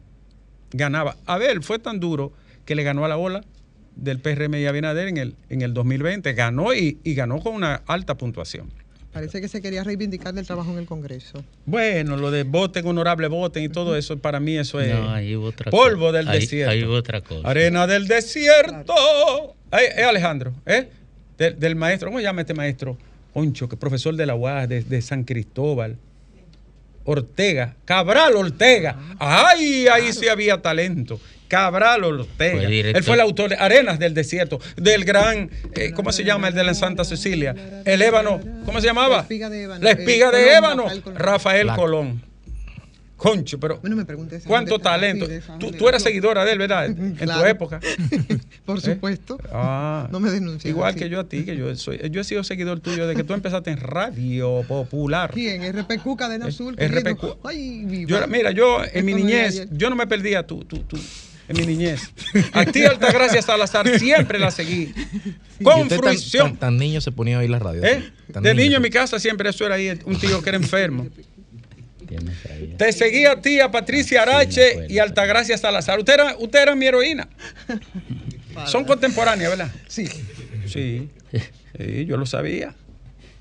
ganaba. 0.72 1.18
Abel 1.26 1.64
fue 1.64 1.80
tan 1.80 2.00
duro 2.00 2.32
que 2.64 2.76
le 2.76 2.84
ganó 2.84 3.06
a 3.06 3.08
la 3.08 3.18
ola 3.18 3.44
del 3.96 4.20
PRM 4.20 4.54
y 4.54 4.68
Abinader 4.68 5.08
en 5.08 5.18
el, 5.18 5.36
en 5.50 5.64
el 5.64 5.74
2020. 5.74 6.32
Ganó 6.34 6.76
y, 6.76 7.00
y 7.04 7.16
ganó 7.16 7.40
con 7.40 7.56
una 7.56 7.82
alta 7.88 8.20
puntuación. 8.20 8.72
Parece 9.18 9.42
que 9.42 9.48
se 9.48 9.62
quería 9.62 9.84
reivindicar 9.84 10.34
del 10.34 10.46
trabajo 10.46 10.72
en 10.72 10.78
el 10.78 10.86
Congreso. 10.86 11.44
Bueno, 11.66 12.18
lo 12.18 12.30
de 12.30 12.44
voten, 12.44 12.86
honorable 12.86 13.28
voten 13.28 13.64
y 13.64 13.70
todo 13.70 13.96
eso, 13.96 14.18
para 14.20 14.40
mí 14.40 14.58
eso 14.58 14.80
es 14.80 14.94
No, 14.94 15.10
ahí 15.12 15.36
hubo 15.36 15.48
otra 15.48 15.72
polvo 15.72 16.06
cosa. 16.08 16.18
del 16.20 16.28
Ahí- 16.30 16.40
desierto. 16.42 16.72
ahí 16.72 16.84
hubo 16.84 16.94
otra 16.94 17.22
cosa. 17.22 17.48
Arena 17.50 17.88
del 17.88 18.08
desierto. 18.08 18.94
Eh, 19.72 19.78
eh, 19.98 20.04
Alejandro, 20.04 20.54
¿eh? 20.68 20.88
Del, 21.38 21.60
del 21.60 21.76
maestro, 21.76 22.10
¿cómo 22.10 22.20
se 22.20 22.24
llama 22.26 22.42
este 22.42 22.54
maestro? 22.54 22.96
Concho, 23.34 23.68
que 23.68 23.76
es 23.76 23.80
profesor 23.80 24.16
de 24.16 24.26
la 24.28 24.36
UAS 24.36 24.70
de, 24.70 24.84
de 24.84 25.02
San 25.02 25.24
Cristóbal. 25.24 25.98
Ortega, 27.06 27.76
Cabral 27.86 28.36
Ortega. 28.36 28.98
Ay, 29.18 29.88
ahí 29.88 30.12
sí 30.12 30.28
había 30.28 30.62
talento. 30.62 31.20
Cabral 31.48 32.04
Ortega. 32.04 32.58
Fue 32.58 32.68
director. 32.68 32.98
Él 32.98 33.04
fue 33.04 33.16
el 33.16 33.22
autor 33.22 33.50
de 33.50 33.56
Arenas 33.56 34.00
del 34.00 34.14
Desierto, 34.14 34.60
del 34.76 35.06
gran, 35.06 35.50
eh, 35.76 35.92
¿cómo 35.96 36.12
se 36.12 36.24
llama? 36.24 36.50
El 36.50 36.54
de 36.54 36.64
la 36.64 36.74
Santa 36.74 37.04
Cecilia. 37.04 37.56
El 37.86 38.02
ébano, 38.02 38.40
¿cómo 38.66 38.80
se 38.82 38.88
llamaba? 38.88 39.16
La 39.18 39.22
espiga 39.22 39.50
de 39.50 39.64
ébano. 39.64 39.84
La 39.84 39.92
espiga 39.92 40.30
Eh, 40.30 40.36
de 40.38 40.44
Colón, 40.62 40.90
ébano. 40.90 41.14
Rafael 41.18 41.68
Colón. 41.76 42.28
Concho, 43.16 43.60
pero 43.60 43.80
Bueno, 43.80 43.96
me 43.96 44.06
pregunté. 44.06 44.36
esa 44.36 44.48
cuánto 44.48 44.78
talento. 44.78 45.26
Tú, 45.76 45.90
eras 45.90 46.04
seguidora 46.04 46.46
de 46.46 46.52
él, 46.52 46.60
¿verdad? 46.60 46.86
En 46.86 47.16
tu 47.18 47.46
época. 47.46 47.80
Por 48.66 48.78
¿Eh? 48.78 48.82
supuesto. 48.82 49.40
Ah, 49.52 50.08
No 50.12 50.20
me 50.20 50.30
denuncies 50.30 50.70
Igual 50.70 50.92
así. 50.92 51.00
que 51.00 51.10
yo 51.10 51.22
a 51.22 51.24
ti, 51.28 51.44
que 51.44 51.58
yo 51.58 51.76
soy, 51.76 52.00
yo 52.12 52.22
he 52.22 52.24
sido 52.24 52.44
seguidor 52.44 52.80
tuyo 52.80 53.08
desde 53.08 53.20
que 53.20 53.24
tú 53.28 53.34
empezaste 53.34 53.72
en 53.72 53.78
Radio 53.78 54.62
Popular. 54.68 55.32
¿Quién? 55.34 55.64
RPQ 55.64 56.16
Cadena 56.16 56.46
Azul. 56.46 56.76
Eh. 56.78 56.88
RPQ. 56.90 57.40
Ay, 57.44 57.86
viva. 57.86 58.08
Yo 58.08 58.18
era- 58.18 58.28
mira, 58.28 58.52
yo 58.52 58.82
en 58.94 59.04
mi 59.04 59.14
Esto 59.14 59.26
niñez, 59.26 59.68
yo 59.72 59.90
no 59.90 59.96
me 59.96 60.06
perdía 60.06 60.46
tú, 60.46 60.64
tú, 60.66 60.78
tú, 60.84 61.00
en 61.48 61.58
mi 61.58 61.66
niñez. 61.66 62.12
A 62.54 62.66
ti, 62.66 62.84
Altagracia 62.84 63.42
Salazar, 63.42 63.88
siempre 64.00 64.40
la 64.40 64.52
seguí. 64.52 64.94
¿Y 65.60 65.64
Con 65.64 65.90
fruición. 65.90 66.50
Tan, 66.52 66.58
tan 66.58 66.78
niño 66.78 67.02
se 67.02 67.12
ponía 67.12 67.38
a 67.38 67.40
oír 67.40 67.50
la 67.50 67.60
radio. 67.60 67.84
¿Eh? 67.84 68.12
Tan 68.32 68.44
De 68.44 68.54
niño 68.54 68.78
en 68.78 68.82
mi 68.84 68.90
casa 68.90 69.20
siempre 69.20 69.50
eso 69.50 69.66
era 69.66 69.76
ahí, 69.76 70.00
un 70.06 70.20
tío 70.20 70.42
que 70.42 70.50
era 70.50 70.58
enfermo. 70.58 71.08
Te 72.78 72.92
seguía 72.94 73.34
a 73.34 73.42
ti, 73.42 73.60
a 73.60 73.70
Patricia 73.70 74.22
Ah, 74.22 74.26
sí, 74.26 74.60
Arache 74.62 74.88
y 74.90 75.00
Altagracia 75.00 75.58
Salazar. 75.58 76.00
Usted 76.00 76.14
era, 76.14 76.36
usted 76.38 76.62
era 76.62 76.76
mi 76.76 76.86
heroína. 76.86 77.28
Son 78.66 78.86
contemporáneas, 78.86 79.50
¿verdad? 79.50 79.72
Sí. 79.88 80.08
Sí. 80.68 81.10
Sí, 81.78 82.06
yo 82.06 82.18
lo 82.18 82.26
sabía. 82.26 82.74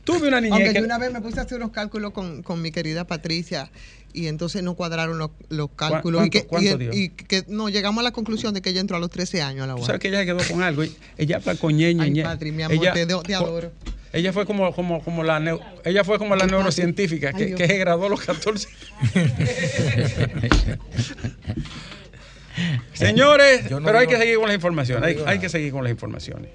Tuve 0.04 0.28
una 0.28 0.40
niñez 0.40 0.52
Aunque 0.52 0.72
que... 0.72 0.78
yo 0.80 0.84
una 0.84 0.98
vez 0.98 1.12
me 1.12 1.20
puse 1.20 1.40
a 1.40 1.42
hacer 1.42 1.58
unos 1.58 1.70
cálculos 1.70 2.12
con, 2.12 2.42
con 2.42 2.60
mi 2.60 2.70
querida 2.70 3.06
Patricia 3.06 3.70
y 4.16 4.28
entonces 4.28 4.62
no 4.62 4.75
cuadraron 4.75 5.18
los, 5.18 5.30
los 5.50 5.68
cálculos. 5.76 6.26
y 6.26 6.30
cuánto- 6.30 6.38
que, 6.40 6.46
cuánto 6.46 6.70
y- 6.75 6.78
dio? 6.78 6.92
y 6.92 7.08
que 7.11 7.44
no, 7.49 7.68
llegamos 7.68 8.00
a 8.00 8.04
la 8.04 8.12
conclusión 8.12 8.54
de 8.54 8.62
que 8.62 8.70
ella 8.70 8.80
entró 8.80 8.96
a 8.96 9.00
los 9.00 9.11
13 9.11 9.42
años 9.42 9.64
a 9.64 9.66
la 9.66 9.75
UAS. 9.76 9.87
sabes 9.87 10.00
que 10.00 10.08
ella 10.08 10.20
se 10.20 10.26
quedó 10.26 10.38
con 10.50 10.62
algo. 10.62 10.82
Ella 11.18 11.40
fue 11.40 11.56
con 11.58 11.76
ñe, 11.76 11.87
Ay, 11.88 11.94
ñe. 12.11 12.25
Mi 12.52 12.62
amor, 12.62 12.76
Ella- 12.76 12.92
te, 12.94 13.06
te 13.06 13.35
adoro. 13.35 13.73
Ella 14.12 14.32
fue 14.32 14.46
como, 14.46 14.73
como, 14.75 15.04
como 15.04 15.23
la 15.23 15.38
neu- 15.38 15.61
ella 15.85 16.02
fue 16.02 16.18
como 16.18 16.35
la 16.37 16.46
neurocientífica 16.46 17.32
Ay, 17.35 17.54
que, 17.54 17.66
se 17.66 17.76
graduó 17.78 18.06
a 18.06 18.08
los 18.08 18.20
14. 18.23 18.66
Señores, 22.94 23.70
no 23.70 23.82
pero 23.82 23.99
hay 23.99 24.06
que 24.06 24.16
seguir 24.16 24.37
con 24.37 24.46
las 24.46 24.54
informaciones. 24.54 25.16
no 25.16 25.23
Hay, 25.26 25.35
hay 25.35 25.38
que 25.38 25.49
seguir 25.49 25.73
con 25.73 25.85
las 25.85 25.90
informaciones. 25.90 26.50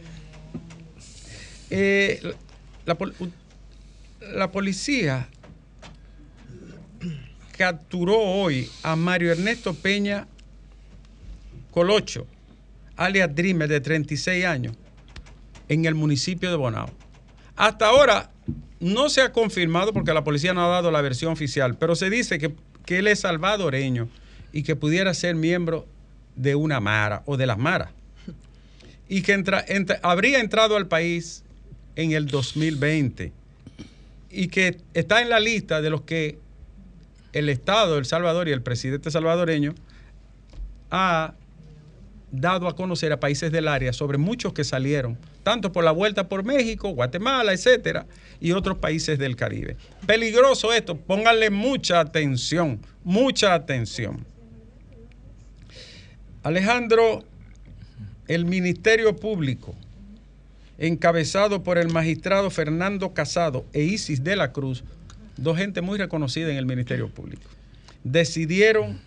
Eh, 1.70 2.34
la 4.34 4.52
policía 4.52 5.28
capturó 7.62 8.18
hoy 8.18 8.68
a 8.82 8.96
Mario 8.96 9.32
Ernesto 9.32 9.76
Peña 9.76 10.28
Colocho, 11.70 12.26
alias 12.96 13.36
Dreamer, 13.36 13.70
de 13.70 13.80
36 13.80 14.46
años, 14.46 14.76
en 15.70 15.86
el 15.86 15.94
municipio 15.94 16.50
de 16.50 16.56
Bonao. 16.56 16.90
Hasta 17.56 17.86
ahora 17.86 18.32
no 18.80 19.10
se 19.10 19.22
ha 19.22 19.32
confirmado 19.32 19.94
porque 19.94 20.12
la 20.12 20.24
policía 20.24 20.56
no 20.56 20.66
ha 20.66 20.70
dado 20.70 20.90
la 20.90 21.02
versión 21.02 21.34
oficial, 21.34 21.78
pero 21.78 21.96
se 21.96 22.10
dice 22.10 22.40
que, 22.40 22.56
que 22.84 22.98
él 22.98 23.06
es 23.06 23.20
salvadoreño 23.20 24.10
y 24.52 24.64
que 24.64 24.76
pudiera 24.76 25.14
ser 25.14 25.36
miembro 25.36 25.86
de 26.36 26.56
una 26.56 26.80
Mara 26.80 27.22
o 27.28 27.38
de 27.38 27.46
las 27.46 27.60
Maras. 27.60 27.92
Y 29.08 29.22
que 29.22 29.40
habría 30.02 30.40
entrado 30.40 30.78
al 30.78 30.88
país 30.88 31.44
en 31.96 32.14
el 32.14 32.26
2020 32.26 33.32
y 34.32 34.48
que 34.48 34.78
está 34.96 35.22
en 35.22 35.30
la 35.30 35.40
lista 35.40 35.80
de 35.80 35.92
los 35.92 36.02
que 36.02 36.40
el 37.34 37.50
Estado 37.50 37.98
El 37.98 38.06
Salvador 38.06 38.48
y 38.48 38.52
el 38.52 38.62
presidente 38.62 39.12
salvadoreño 39.12 39.74
ha 40.90 41.34
dado 42.32 42.68
a 42.68 42.76
conocer 42.76 43.12
a 43.12 43.20
países 43.20 43.52
del 43.52 43.68
área 43.68 43.94
sobre 43.94 44.18
muchos 44.18 44.54
que 44.54 44.64
salieron, 44.64 45.18
tanto 45.44 45.72
por 45.72 45.84
la 45.84 45.92
vuelta 45.92 46.30
por 46.30 46.44
México, 46.44 46.90
Guatemala, 46.90 47.54
etcétera, 47.54 48.06
y 48.40 48.54
otros 48.54 48.78
países 48.78 49.20
del 49.20 49.36
Caribe. 49.36 49.76
Peligroso 50.06 50.74
esto, 50.74 50.98
pónganle 50.98 51.50
mucha 51.50 52.00
atención, 52.00 52.80
mucha 53.04 53.54
atención. 53.54 54.26
Alejandro, 56.44 57.24
el 58.28 58.46
Ministerio 58.46 59.16
Público, 59.16 59.76
encabezado 60.78 61.64
por 61.64 61.78
el 61.78 61.90
magistrado 61.90 62.50
Fernando 62.50 63.14
Casado 63.14 63.66
e 63.74 63.84
Isis 63.84 64.24
de 64.24 64.36
la 64.36 64.52
Cruz, 64.52 64.84
dos 65.42 65.58
gente 65.58 65.82
muy 65.82 65.98
reconocida 65.98 66.50
en 66.50 66.58
el 66.58 66.66
Ministerio 66.66 67.10
Público, 67.10 67.50
decidieron 68.04 69.00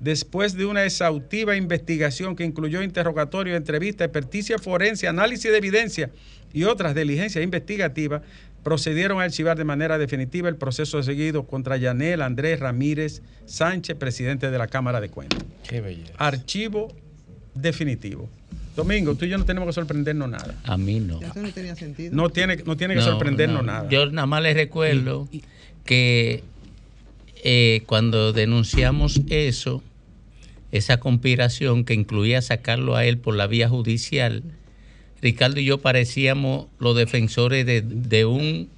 después 0.00 0.54
de 0.54 0.66
una 0.66 0.84
exhaustiva 0.84 1.56
investigación 1.56 2.36
que 2.36 2.44
incluyó 2.44 2.82
interrogatorio, 2.82 3.56
entrevista, 3.56 4.04
experticia 4.04 4.58
forense, 4.58 5.08
análisis 5.08 5.50
de 5.50 5.56
evidencia 5.56 6.10
y 6.52 6.64
otras 6.64 6.94
diligencias 6.94 7.42
investigativas, 7.42 8.22
procedieron 8.62 9.20
a 9.20 9.24
archivar 9.24 9.56
de 9.56 9.64
manera 9.64 9.98
definitiva 9.98 10.48
el 10.48 10.56
proceso 10.56 11.02
seguido 11.02 11.46
contra 11.46 11.76
Yanel 11.76 12.22
Andrés 12.22 12.60
Ramírez 12.60 13.22
Sánchez, 13.46 13.96
presidente 13.96 14.50
de 14.50 14.58
la 14.58 14.66
Cámara 14.66 15.00
de 15.00 15.10
Cuentas. 15.10 15.44
Qué 15.68 15.80
belleza. 15.80 16.12
Archivo 16.16 16.94
definitivo. 17.54 18.28
Domingo, 18.76 19.14
tú 19.14 19.24
y 19.24 19.28
yo 19.28 19.38
no 19.38 19.44
tenemos 19.44 19.68
que 19.68 19.72
sorprendernos 19.72 20.28
nada. 20.28 20.54
A 20.64 20.76
mí 20.76 20.98
no. 21.00 21.20
Eso 21.20 21.40
no 21.40 21.50
tenía 21.50 21.76
sentido. 21.76 22.14
No 22.14 22.28
tiene, 22.30 22.56
no 22.66 22.76
tiene 22.76 22.94
que 22.94 23.00
No, 23.00 23.06
sorprendernos 23.06 23.64
no. 23.64 23.72
nada. 23.72 23.88
Yo 23.88 24.06
nada 24.10 24.26
más 24.26 24.42
les 24.42 24.54
recuerdo 24.54 25.28
que 25.84 26.42
eh, 27.44 27.82
cuando 27.86 28.32
denunciamos 28.32 29.20
eso, 29.28 29.82
esa 30.72 30.98
conspiración 30.98 31.84
que 31.84 31.94
incluía 31.94 32.42
sacarlo 32.42 32.96
a 32.96 33.04
él 33.04 33.18
por 33.18 33.36
la 33.36 33.46
vía 33.46 33.68
judicial, 33.68 34.42
Ricardo 35.22 35.60
y 35.60 35.64
yo 35.64 35.78
parecíamos 35.78 36.66
los 36.80 36.96
defensores 36.96 37.64
de, 37.66 37.80
de 37.82 38.24
un 38.24 38.68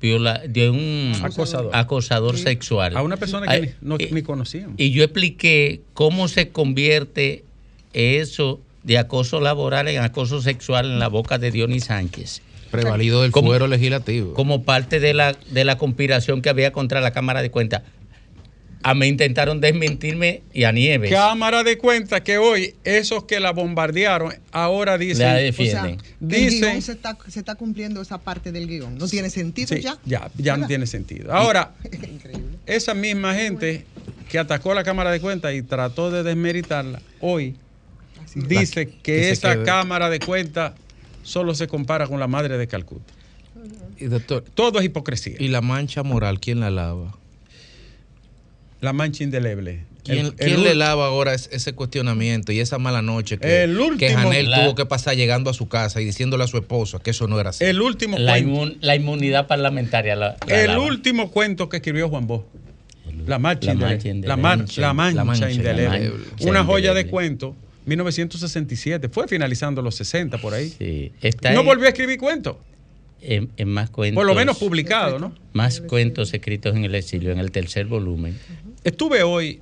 viola- 0.00 0.40
de 0.46 0.70
un 0.70 1.12
Acosador. 1.22 1.70
acosador 1.74 2.38
sexual. 2.38 2.96
A 2.96 3.02
una 3.02 3.16
persona 3.16 3.46
que 3.46 3.52
Ay, 3.52 3.60
ni, 3.80 3.88
no- 3.88 3.96
y- 3.98 4.08
ni 4.12 4.22
conocíamos. 4.22 4.74
y 4.78 4.90
yo 4.92 5.02
expliqué 5.02 5.80
cómo 5.94 6.28
se 6.28 6.50
convierte 6.50 7.44
eso 7.92 8.60
de 8.82 8.98
acoso 8.98 9.40
laboral 9.40 9.88
en 9.88 10.00
acoso 10.02 10.40
sexual 10.42 10.86
en 10.86 10.98
la 10.98 11.08
boca 11.08 11.38
de 11.38 11.50
Dionis 11.50 11.84
Sánchez, 11.84 12.42
Prevalido 12.70 13.22
del 13.22 13.32
fuero 13.32 13.66
legislativo. 13.66 14.34
como 14.34 14.62
parte 14.62 15.00
de 15.00 15.12
la, 15.14 15.36
de 15.50 15.64
la 15.64 15.76
conspiración 15.76 16.40
que 16.42 16.48
había 16.48 16.72
contra 16.72 17.00
la 17.00 17.10
Cámara 17.12 17.42
de 17.42 17.50
Cuentas. 17.50 17.82
A 18.82 18.94
mí 18.94 19.06
intentaron 19.08 19.60
desmentirme 19.60 20.40
y 20.54 20.64
a 20.64 20.72
Nieves 20.72 21.10
Cámara 21.10 21.62
de 21.64 21.76
cuenta 21.76 22.22
que 22.24 22.38
hoy 22.38 22.74
esos 22.84 23.24
que 23.24 23.38
la 23.38 23.50
bombardearon 23.52 24.32
ahora 24.52 24.92
la 24.92 24.98
dicen, 24.98 25.26
O 25.26 25.30
sea, 25.30 25.34
defienden. 25.34 25.98
que 25.98 26.06
el 26.22 26.28
Dice- 26.28 26.60
guion 26.70 26.80
se 26.80 26.92
está, 26.92 27.18
se 27.28 27.40
está 27.40 27.56
cumpliendo 27.56 28.00
esa 28.00 28.16
parte 28.16 28.52
del 28.52 28.66
guion. 28.66 28.96
No 28.96 29.06
tiene 29.06 29.28
sentido 29.28 29.68
Sí, 29.76 29.82
ya. 29.82 29.98
ya, 30.06 30.30
ya 30.38 30.56
no 30.56 30.66
tiene 30.66 30.86
sentido. 30.86 31.30
Ahora, 31.30 31.74
Increíble. 31.92 32.56
esa 32.64 32.94
misma 32.94 33.34
gente 33.34 33.84
que 34.30 34.38
atacó 34.38 34.72
la 34.72 34.82
Cámara 34.82 35.10
de 35.10 35.20
Cuentas 35.20 35.52
y 35.54 35.60
trató 35.62 36.10
de 36.10 36.22
desmeritarla, 36.22 37.02
hoy. 37.20 37.56
Dice 38.34 38.86
que, 38.88 38.98
que 39.02 39.30
esa 39.30 39.54
quede. 39.54 39.64
Cámara 39.64 40.08
de 40.10 40.18
Cuentas 40.20 40.72
solo 41.22 41.54
se 41.54 41.66
compara 41.68 42.06
con 42.06 42.20
la 42.20 42.26
madre 42.26 42.56
de 42.58 42.66
Calcuta. 42.66 43.12
Y, 43.98 44.06
doctor, 44.06 44.44
Todo 44.54 44.78
es 44.78 44.84
hipocresía. 44.86 45.36
¿y 45.38 45.48
la 45.48 45.60
mancha 45.60 46.02
moral 46.02 46.40
quién 46.40 46.60
la 46.60 46.70
lava? 46.70 47.14
La 48.80 48.92
mancha 48.92 49.24
indeleble. 49.24 49.84
¿Quién, 50.04 50.26
El- 50.26 50.34
quién 50.34 50.54
el 50.54 50.62
le 50.64 50.74
lava 50.74 51.06
ahora 51.06 51.34
es- 51.34 51.50
ese 51.52 51.74
cuestionamiento 51.74 52.52
y 52.52 52.60
esa 52.60 52.78
mala 52.78 53.02
noche 53.02 53.36
que, 53.36 53.64
El 53.64 53.78
último- 53.78 53.98
que 53.98 54.14
Janel 54.14 54.48
La- 54.50 54.64
tuvo 54.64 54.74
que 54.74 54.86
pasar 54.86 55.14
llegando 55.14 55.50
a 55.50 55.54
su 55.54 55.68
casa 55.68 56.00
y 56.00 56.06
diciéndole 56.06 56.44
a 56.44 56.46
su 56.46 56.56
esposo 56.56 56.98
que 57.00 57.10
eso 57.10 57.28
no 57.28 57.38
era 57.38 57.50
así? 57.50 57.64
el 57.64 57.82
último 57.82 58.18
La, 58.18 58.32
cuento. 58.32 58.50
inmun- 58.50 58.76
la 58.80 58.96
inmunidad 58.96 59.46
parlamentaria. 59.46 60.16
La, 60.16 60.36
la 60.46 60.60
El 60.62 60.68
lava. 60.68 60.84
último 60.86 61.30
cuento 61.30 61.68
que 61.68 61.76
escribió 61.76 62.08
Juan 62.08 62.26
Bosch. 62.26 62.44
La 63.04 63.36
indeleble. 63.36 63.38
mancha 63.38 63.70
indeleble. 64.08 64.42
Mancha, 64.42 64.80
La 64.80 64.94
mancha 64.94 65.50
indeleble. 65.50 66.12
Una 66.40 66.64
joya 66.64 66.94
de 66.94 67.06
cuento. 67.06 67.54
1967. 67.86 69.08
Fue 69.08 69.26
finalizando 69.28 69.82
los 69.82 69.94
60 69.96 70.38
por 70.38 70.54
ahí. 70.54 70.68
Sí, 70.76 71.12
está 71.20 71.52
No 71.52 71.64
volvió 71.64 71.86
a 71.86 71.88
escribir 71.88 72.18
cuentos. 72.18 72.56
en, 73.22 73.50
en 73.56 73.68
más 73.68 73.90
cuentos. 73.90 74.16
Por 74.16 74.26
lo 74.26 74.34
menos 74.34 74.58
publicado, 74.58 75.18
¿no? 75.18 75.34
Más 75.52 75.80
cuentos 75.80 76.32
escritos 76.32 76.74
en 76.74 76.84
el 76.84 76.94
exilio, 76.94 77.30
en 77.32 77.38
el 77.38 77.50
tercer 77.50 77.86
volumen. 77.86 78.38
Estuve 78.84 79.22
hoy. 79.22 79.60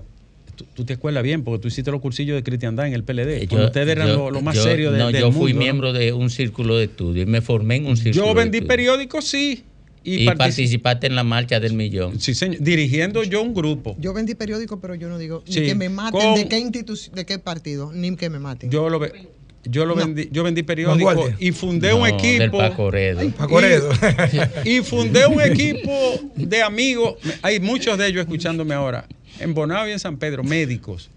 Tú, 0.56 0.64
tú 0.74 0.84
te 0.84 0.94
acuerdas 0.94 1.22
bien 1.22 1.44
porque 1.44 1.62
tú 1.62 1.68
hiciste 1.68 1.90
los 1.92 2.00
cursillos 2.00 2.34
de 2.36 2.42
cristiandad 2.42 2.86
en 2.88 2.92
el 2.92 3.04
PLD. 3.04 3.42
Eh, 3.42 3.46
cuando 3.48 3.66
ustedes 3.68 3.88
eran 3.90 4.08
yo- 4.08 4.16
lo, 4.16 4.30
lo 4.32 4.40
más 4.42 4.56
yo- 4.56 4.62
serio 4.64 4.90
de, 4.90 4.98
no, 4.98 5.06
del 5.12 5.20
yo 5.20 5.26
mundo. 5.26 5.40
fui 5.40 5.52
¿no? 5.52 5.58
miembro 5.60 5.92
de 5.92 6.12
un 6.12 6.30
círculo 6.30 6.76
de 6.76 6.84
estudio 6.86 7.22
y 7.22 7.26
me 7.26 7.40
formé 7.40 7.76
en 7.76 7.86
un 7.86 7.96
círculo 7.96 8.26
Yo 8.26 8.34
vendí 8.34 8.60
periódicos, 8.62 9.24
sí. 9.24 9.64
Y, 10.04 10.24
partici- 10.26 10.36
participaste 10.36 11.06
en 11.08 11.14
la 11.16 11.24
marcha 11.24 11.60
del 11.60 11.74
millón. 11.74 12.20
Sí, 12.20 12.34
señor. 12.34 12.58
Dirigiendo 12.60 13.22
yo 13.24 13.42
un 13.42 13.52
grupo. 13.54 13.96
Yo 13.98 14.12
vendí 14.14 14.34
periódico, 14.34 14.80
pero 14.80 14.94
yo 14.94 15.08
no 15.08 15.18
digo 15.18 15.42
Sí, 15.46 15.60
ni 15.60 15.66
que 15.66 15.74
me 15.74 15.88
maten, 15.88 16.20
con- 16.20 16.34
de 16.36 16.48
qué 16.48 16.58
institución, 16.58 17.14
de 17.14 17.26
qué 17.26 17.38
partido, 17.38 17.92
ni 17.92 18.14
que 18.16 18.30
me 18.30 18.38
maten. 18.38 18.70
Yo 18.70 18.88
lo, 18.88 18.98
ve- 18.98 19.12
yo 19.64 19.84
lo 19.84 19.94
No. 19.96 20.06
vendí, 20.06 20.28
yo 20.32 20.44
vendí 20.44 20.62
periódicos 20.62 21.14
Vanguardia. 21.14 21.36
y 21.46 21.52
fundé 21.52 21.90
No, 21.90 21.96
un 21.98 22.02
Del 22.04 22.14
equipo. 22.14 22.58
Paco 22.58 22.90
Redo. 22.90 23.28
Paco 23.32 23.60
Redo. 23.60 23.90
Y 24.64 24.80
fundé 24.80 25.26
un 25.26 25.40
equipo 25.42 25.92
de 26.36 26.62
amigos. 26.62 27.16
Hay 27.42 27.60
muchos 27.60 27.98
de 27.98 28.06
ellos 28.06 28.20
escuchándome 28.22 28.74
ahora. 28.74 29.06
En 29.40 29.52
Bonao 29.52 29.86
y 29.88 29.92
en 29.92 29.98
San 29.98 30.16
Pedro, 30.16 30.42
médicos. 30.42 31.10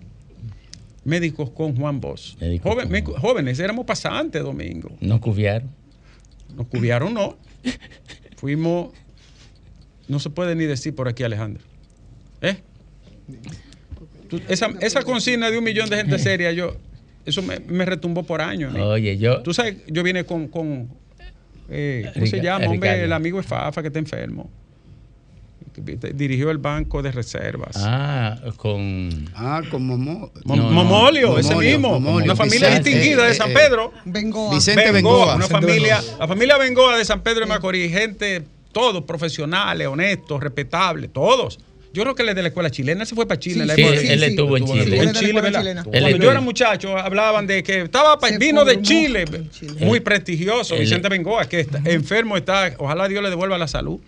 Médicos 1.03 1.50
con 1.51 1.75
Juan 1.75 2.00
Bosch. 2.01 2.35
Médicos 2.39 2.73
Joven- 2.75 3.03
con 3.03 3.15
jóvenes, 3.15 3.57
éramos 3.59 3.85
pasantes 3.85 4.43
domingo. 4.43 4.91
No 5.00 5.19
cubiaron. 5.21 5.69
Nos 6.55 6.67
cubiaron, 6.67 7.13
no. 7.13 7.38
Fuimos. 8.41 8.89
No 10.07 10.19
se 10.19 10.31
puede 10.31 10.55
ni 10.55 10.65
decir 10.65 10.95
por 10.95 11.07
aquí, 11.07 11.21
Alejandro. 11.24 11.63
¿Eh? 12.41 12.57
Tú- 14.27 14.41
esa, 14.50 14.71
esa 14.81 15.03
consigna 15.03 15.51
de 15.51 15.60
un 15.60 15.63
millón 15.63 15.89
de 15.89 15.98
gente 15.98 16.17
seria, 16.17 16.51
yo. 16.51 16.75
Eso 17.24 17.43
me, 17.43 17.60
me 17.60 17.86
retumbó 17.86 18.24
por 18.24 18.41
años. 18.41 18.74
Oye, 18.75 19.17
yo. 19.19 19.43
Tú 19.43 19.53
sabes, 19.53 19.77
yo 19.88 20.01
vine 20.01 20.25
con. 20.25 20.48
con 20.48 20.89
eh, 21.69 22.10
¿Cómo 22.15 22.25
se 22.25 22.41
llama? 22.41 22.65
Hombre, 22.65 22.89
Ricardo. 22.89 23.05
el 23.05 23.13
amigo 23.13 23.37
de 23.37 23.44
Fafa 23.44 23.81
que 23.83 23.87
está 23.89 24.00
enfermo. 24.00 24.50
Dirigió 26.14 26.51
el 26.51 26.57
banco 26.57 27.01
de 27.01 27.12
reservas. 27.12 27.75
Ah, 27.77 28.38
con. 28.57 29.29
Ah, 29.36 29.62
con 29.72 29.86
Momo. 29.88 30.31
Mo- 30.44 30.55
no, 30.55 30.64
no. 30.64 30.72
Momolio, 30.72 31.38
ese 31.40 31.55
mismo. 31.55 31.92
Momolio. 32.00 32.25
Una 32.25 32.36
familia 32.36 32.68
Vicente, 32.70 32.90
distinguida 32.90 33.24
de 33.25 33.31
eh, 33.31 33.36
San 33.36 33.51
eh, 33.51 33.53
Pedro. 33.53 33.94
Vicente 34.05 34.92
Bengoa, 34.92 34.92
Bengoa. 34.92 35.36
una 35.36 35.46
Vicente 35.48 35.66
familia, 35.68 35.98
Bengoa. 36.01 36.18
la 36.20 36.27
familia 36.27 36.57
Bengoa 36.57 36.98
de 36.98 37.05
San 37.05 37.22
Pedro 37.22 37.40
de 37.42 37.46
Macorís, 37.46 37.92
gente, 37.92 38.44
todos 38.74 39.03
profesionales, 39.03 39.88
honestos, 39.88 40.42
respetables, 40.44 41.12
todos. 41.14 41.60
Yo 41.94 42.03
creo 42.03 42.16
que 42.16 42.24
él 42.24 42.29
es 42.29 42.36
de 42.36 42.42
la 42.42 42.48
escuela 42.50 42.70
chilena, 42.70 43.01
él 43.01 43.07
se 43.07 43.16
fue 43.16 43.25
para 43.27 43.38
Chile. 43.40 43.62
en 43.64 43.68
la 43.68 43.75
Sí, 43.75 43.81
época 43.81 44.00
él, 44.00 44.07
de- 44.07 44.14
él 44.14 44.24
estuvo 44.24 44.55
en 44.57 44.66
Sí, 44.68 44.74
Chile. 44.74 44.98
en 45.03 45.12
Chile, 45.14 45.42
¿verdad? 45.42 45.84
Cuando 45.84 46.07
estuvo- 46.07 46.24
yo 46.24 46.31
era 46.31 46.40
muchacho, 46.42 46.98
hablaban 46.98 47.48
de 47.48 47.64
que 47.64 47.81
estaba 47.81 48.18
Se 48.27 48.38
vino 48.38 48.64
de 48.64 48.81
Chile, 48.81 49.25
muy 49.79 50.00
prestigioso, 50.00 50.75
él- 50.75 50.81
Vicente 50.81 51.10
Bengoa, 51.10 51.46
que 51.50 51.60
está, 51.62 51.81
enfermo 51.86 52.38
está, 52.38 52.74
ojalá 52.77 53.07
Dios 53.10 53.22
le 53.22 53.29
devuelva 53.29 53.57
la 53.57 53.68
salud. 53.68 54.00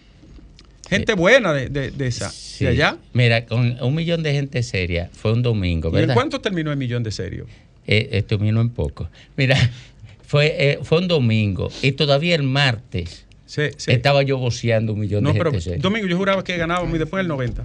Gente 0.89 1.13
buena 1.13 1.53
de, 1.53 1.69
de, 1.69 1.91
de 1.91 2.07
esa, 2.07 2.29
Sí. 2.29 2.65
de 2.65 2.71
allá. 2.71 2.97
Mira, 3.13 3.45
con 3.45 3.77
un 3.81 3.95
millón 3.95 4.21
de 4.23 4.33
gente 4.33 4.61
seria, 4.63 5.09
fue 5.13 5.31
un 5.33 5.41
domingo, 5.41 5.91
¿Y 5.97 6.03
en 6.03 6.13
cuánto 6.13 6.39
terminó 6.41 6.71
el 6.71 6.77
millón 6.77 7.03
de 7.03 7.11
serio? 7.11 7.45
Eh, 7.87 8.09
eh, 8.11 8.21
terminó 8.23 8.61
en 8.61 8.69
poco. 8.69 9.09
Mira, 9.37 9.57
fue, 10.27 10.55
eh, 10.57 10.79
fue 10.83 10.99
un 10.99 11.07
domingo 11.07 11.69
y 11.81 11.93
todavía 11.93 12.35
el 12.35 12.43
martes 12.43 13.25
Sí, 13.45 13.63
sí. 13.77 13.91
estaba 13.91 14.23
yo 14.23 14.37
voceando 14.37 14.93
un 14.93 14.99
millón 14.99 15.23
no, 15.23 15.31
de 15.33 15.37
pero 15.37 15.51
gente 15.51 15.63
seria. 15.63 15.81
Domingo, 15.81 16.07
yo 16.07 16.17
juraba 16.17 16.43
que 16.43 16.57
ganábamos 16.57 16.95
y 16.95 16.97
después 16.97 17.19
del 17.19 17.27
90. 17.27 17.63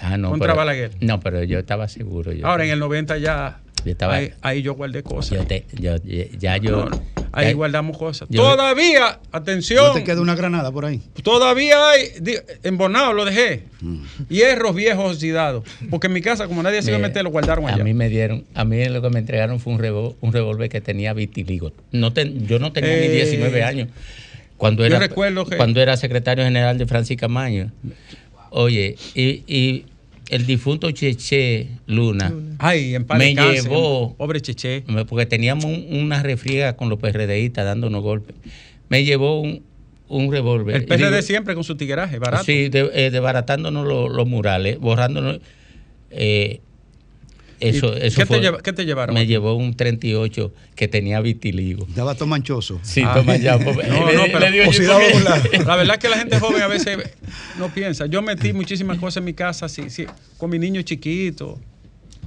Ah, 0.00 0.16
no, 0.16 0.30
contra 0.30 0.48
pero- 0.48 0.56
Balaguer. 0.56 0.90
No, 1.00 1.20
pero 1.20 1.42
yo 1.44 1.58
estaba 1.58 1.88
seguro. 1.88 2.32
Yo, 2.32 2.46
Ahora 2.46 2.64
en 2.64 2.70
el 2.70 2.78
90 2.78 3.18
ya. 3.18 3.60
Yo 3.84 3.90
estaba- 3.92 4.14
ahí, 4.16 4.32
ahí 4.42 4.62
yo 4.62 4.74
guardé 4.74 5.02
cosas. 5.02 5.38
yo 5.38 5.46
te- 5.46 5.64
yo- 5.78 5.96
ya 6.38 6.56
yo. 6.56 6.70
No, 6.70 6.84
no, 6.90 7.02
ahí 7.32 7.48
ya- 7.48 7.52
guardamos 7.54 7.98
cosas. 7.98 8.28
yo- 8.30 8.42
todavía, 8.42 9.18
¿No 9.32 9.38
atención, 9.38 9.94
te 9.94 10.04
queda 10.04 10.20
una 10.20 10.34
granada 10.34 10.70
por 10.72 10.84
ahí? 10.86 11.00
todavía 11.22 11.90
hay. 11.90 12.04
Bonao 12.72 13.12
lo 13.12 13.24
dejé. 13.24 13.64
Hierros 14.28 14.74
viejos 14.74 15.12
oxidados. 15.14 15.64
Porque 15.90 16.06
en 16.06 16.12
mi 16.14 16.20
casa, 16.20 16.46
como 16.46 16.62
nadie 16.62 16.80
se 16.82 16.90
iba 16.90 16.98
a 16.98 17.00
meter, 17.02 17.22
lo 17.24 17.30
guardaron 17.30 17.66
A 17.66 17.74
allá. 17.74 17.84
mí 17.84 17.92
me 17.94 18.08
dieron, 18.08 18.44
a 18.54 18.64
mí 18.64 18.84
lo 18.86 19.02
que 19.02 19.10
me 19.10 19.18
entregaron 19.18 19.60
fue 19.60 19.72
un 19.74 19.78
revólver, 19.78 20.16
un 20.20 20.32
revólver 20.32 20.68
que 20.68 20.80
tenía 20.80 21.12
vitiligo. 21.12 21.72
No 21.92 22.12
ten- 22.12 22.46
yo 22.46 22.58
no 22.58 22.72
tenía 22.72 22.96
ni 22.96 23.06
Eh, 23.06 23.10
19 23.10 23.62
años. 23.62 23.88
Cuando 24.56 24.82
yo 24.82 24.86
era, 24.86 24.98
recuerdo 25.00 25.44
que- 25.44 25.56
cuando 25.56 25.82
era 25.82 25.96
secretario 25.96 26.44
general 26.44 26.78
de 26.78 26.86
Francis 26.86 27.18
Camaño. 27.18 27.70
Oye, 28.50 28.96
y, 29.14 29.42
y 29.46 29.84
el 30.28 30.46
difunto 30.46 30.90
Cheche 30.90 31.68
Luna, 31.86 32.32
Ay, 32.58 32.94
en 32.94 33.06
me 33.18 33.34
llevó- 33.34 34.14
Pobre 34.16 34.40
Cheche. 34.40 34.82
porque 35.08 35.26
teníamos 35.26 35.64
un- 35.66 35.86
una 35.90 36.22
refriega 36.22 36.76
con 36.76 36.88
los 36.88 36.98
PRDistas 36.98 37.64
dándonos 37.64 38.02
golpes, 38.02 38.34
me 38.88 39.04
llevó 39.04 39.40
un, 39.40 39.62
un 40.08 40.30
revólver. 40.32 40.76
El 40.76 40.84
PRD 40.84 41.10
digo, 41.10 41.22
siempre 41.22 41.54
con 41.54 41.64
su 41.64 41.76
tigueraje, 41.76 42.18
barato. 42.18 42.44
Sí, 42.44 42.68
de- 42.68 42.90
eh, 42.94 43.10
desbaratándonos 43.10 43.86
los, 43.86 44.10
los 44.12 44.26
murales, 44.26 44.78
borrándonos. 44.78 45.40
eh, 46.10 46.60
eso, 47.68 47.94
¿Y 47.96 48.06
eso 48.06 48.16
qué 48.16 48.22
te 48.22 48.26
fue- 48.26 48.40
lleva- 48.40 48.62
qué 48.62 48.72
te 48.72 48.84
llevaron? 48.84 49.14
Me 49.14 49.26
llevó 49.26 49.54
un 49.54 49.74
38 49.74 50.52
que 50.74 50.88
tenía 50.88 51.20
vitiligo. 51.20 51.86
Estaba 51.88 52.14
todo 52.14 52.26
manchoso. 52.26 52.78
Sí, 52.82 53.02
Ah. 53.04 53.14
toma 53.14 53.36
ya. 53.36 53.58
pues, 53.64 53.76
No, 53.88 54.06
le- 54.06 54.14
no, 54.16 54.26
le 54.26 54.32
pero 54.32 54.50
digo 54.50 54.64
porque-. 54.66 55.58
La 55.64 55.76
verdad 55.76 55.94
es 55.96 55.98
que 56.00 56.08
la 56.08 56.18
gente 56.18 56.38
joven 56.40 56.62
a 56.62 56.66
veces 56.68 56.98
no 57.58 57.68
piensa. 57.72 58.06
Yo 58.06 58.22
metí 58.22 58.52
muchísimas 58.52 58.98
cosas 58.98 59.18
en 59.18 59.24
mi 59.24 59.34
casa 59.34 59.68
sí, 59.68 59.90
sí, 59.90 60.06
con 60.38 60.50
mi 60.50 60.58
niño 60.58 60.82
chiquito, 60.82 61.58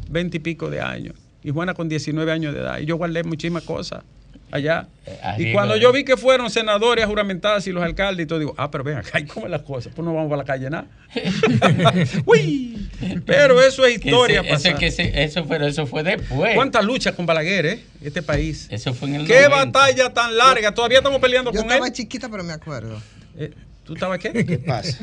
veinte 0.10 0.38
y 0.38 0.40
pico 0.40 0.70
de 0.70 0.82
años. 0.82 1.16
Y 1.44 1.52
Juana 1.52 1.74
con 1.74 1.88
19 1.88 2.32
años 2.32 2.54
de 2.54 2.60
edad. 2.62 2.80
Y 2.80 2.86
yo 2.86 2.98
guardé 2.98 3.24
muchísimas 3.24 3.64
cosas 3.64 4.04
allá. 4.52 4.88
Eh, 5.06 5.36
Y 5.40 5.52
cuando 5.54 5.76
yo 5.78 5.92
vi 5.92 6.04
que 6.04 6.18
fueron 6.18 6.50
senadores 6.50 7.06
juramentadas 7.06 7.66
y 7.68 7.72
los 7.72 7.84
alcaldes 7.84 8.24
y 8.26 8.28
todo, 8.28 8.40
digo, 8.40 8.54
ah, 8.58 8.70
pero 8.72 8.84
ven 8.84 8.98
acá, 8.98 9.20
¿y 9.20 9.26
cómo 9.26 9.46
es 9.46 9.52
la 9.52 9.64
cosa? 9.64 9.90
Pues 9.96 10.06
no 10.06 10.14
vamos 10.14 10.32
a 10.32 10.38
la 10.38 10.44
calle 10.46 10.70
nada. 10.70 10.88
Uy, 12.26 12.90
pero 13.26 13.62
eso 13.62 13.86
es 13.86 14.00
que 14.00 14.10
historia 14.10 14.42
ese- 14.42 14.48
ese 14.50 14.54
pasada. 14.70 14.80
que 14.80 14.92
se- 14.92 15.24
eso, 15.24 15.46
pero 15.48 15.68
eso 15.68 15.86
fue 15.88 16.04
después. 16.04 16.56
¿Cuántas 16.56 16.84
luchas 16.86 17.14
con 17.16 17.26
Balaguer, 17.26 17.66
eh? 17.66 17.80
Este 18.02 18.22
país. 18.22 18.68
Eso 18.72 18.94
fue 18.94 19.10
en 19.10 19.16
el 19.16 19.28
¿Qué 19.28 19.44
90. 19.48 19.66
batalla 19.66 20.14
tan 20.14 20.36
larga? 20.38 20.74
Todavía 20.74 21.00
estamos 21.00 21.20
peleando 21.20 21.52
Yo 21.52 21.62
con 21.62 21.70
estaba 21.70 21.88
él. 21.88 21.94
chiquita, 21.94 22.30
pero 22.30 22.44
me 22.44 22.54
acuerdo. 22.54 23.02
Eh, 23.38 23.52
¿Tú 23.88 23.94
estabas 23.94 24.20
qué? 24.20 24.34
¿Qué 24.46 24.60
pasa? 24.60 24.98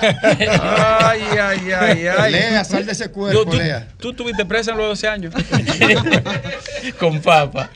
Ay, 0.00 1.20
ay, 1.40 1.70
ay, 1.70 2.06
ay. 2.18 2.32
Lea, 2.32 2.64
sal 2.64 2.84
de 2.84 2.92
ese 2.92 3.10
cuerpo, 3.10 3.44
tú, 3.48 3.56
Lea. 3.56 3.88
tú 4.00 4.10
estuviste 4.10 4.44
presa 4.44 4.72
en 4.72 4.78
los 4.78 4.88
12 4.88 5.08
años. 5.08 5.34
Con 6.98 7.20
papa. 7.20 7.70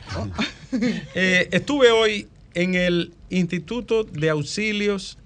Eh, 1.15 1.47
estuve 1.51 1.91
hoy 1.91 2.27
en 2.53 2.75
el 2.75 3.13
Instituto 3.29 4.03
de 4.03 4.29
Auxilios 4.29 5.17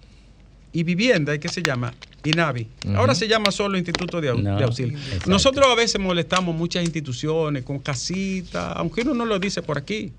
y 0.73 0.83
Vivienda, 0.83 1.37
¿qué 1.37 1.49
se 1.49 1.61
llama? 1.63 1.93
INAVI. 2.23 2.67
Ahora 2.95 3.15
se 3.15 3.27
llama 3.27 3.51
solo 3.51 3.77
Instituto 3.77 4.21
de, 4.21 4.29
Au- 4.31 4.41
No, 4.41 4.55
de 4.57 4.63
Auxilio. 4.63 4.97
exacto. 4.97 5.29
Nosotros 5.29 5.65
a 5.67 5.75
veces 5.75 5.99
molestamos 5.99 6.55
muchas 6.55 6.83
instituciones 6.83 7.63
con 7.63 7.79
casitas, 7.79 8.73
aunque 8.75 9.01
uno 9.01 9.15
no 9.15 9.25
lo 9.25 9.39
dice 9.39 9.63
por 9.63 9.77
aquí. 9.79 10.11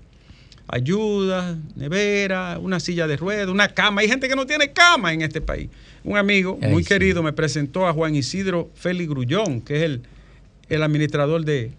Ayuda, 0.67 1.57
nevera, 1.75 2.57
una 2.59 2.79
silla 2.79 3.05
de 3.07 3.17
ruedas, 3.17 3.47
una 3.49 3.67
cama. 3.69 4.01
Hay 4.01 4.07
gente 4.07 4.27
que 4.29 4.35
no 4.35 4.45
tiene 4.45 4.71
cama 4.71 5.13
en 5.13 5.21
este 5.21 5.41
país. 5.41 5.69
Un 6.03 6.17
amigo 6.17 6.57
Ay, 6.61 6.71
muy 6.71 6.83
sí. 6.83 6.89
querido 6.89 7.21
me 7.21 7.33
presentó 7.33 7.87
a 7.87 7.93
Juan 7.93 8.15
Isidro 8.15 8.69
Félix 8.75 9.09
Grullón, 9.09 9.61
que 9.61 9.77
es 9.77 9.83
el, 9.83 10.01
el 10.69 10.83
administrador 10.83 11.43
de, 11.45 11.71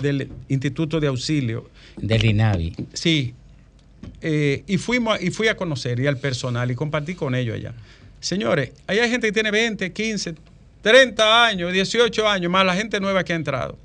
del 0.00 0.30
Instituto 0.48 1.00
de 1.00 1.06
Auxilio. 1.08 1.68
Del 1.96 2.24
INAVI. 2.24 2.74
Sí. 2.92 3.34
Eh, 4.22 4.64
y, 4.66 4.78
fuimos, 4.78 5.20
y 5.20 5.30
fui 5.30 5.48
a 5.48 5.56
conocer 5.56 6.00
y 6.00 6.06
al 6.06 6.18
personal 6.18 6.70
y 6.70 6.74
compartí 6.74 7.14
con 7.14 7.34
ellos 7.34 7.56
allá. 7.56 7.74
Señores, 8.20 8.72
ahí 8.86 8.98
hay 8.98 9.10
gente 9.10 9.28
que 9.28 9.32
tiene 9.32 9.50
20, 9.50 9.92
15, 9.92 10.34
30 10.82 11.46
años, 11.46 11.72
18 11.72 12.28
años, 12.28 12.50
más 12.50 12.64
la 12.66 12.74
gente 12.74 13.00
nueva 13.00 13.24
que 13.24 13.32
ha 13.32 13.36
entrado. 13.36 13.78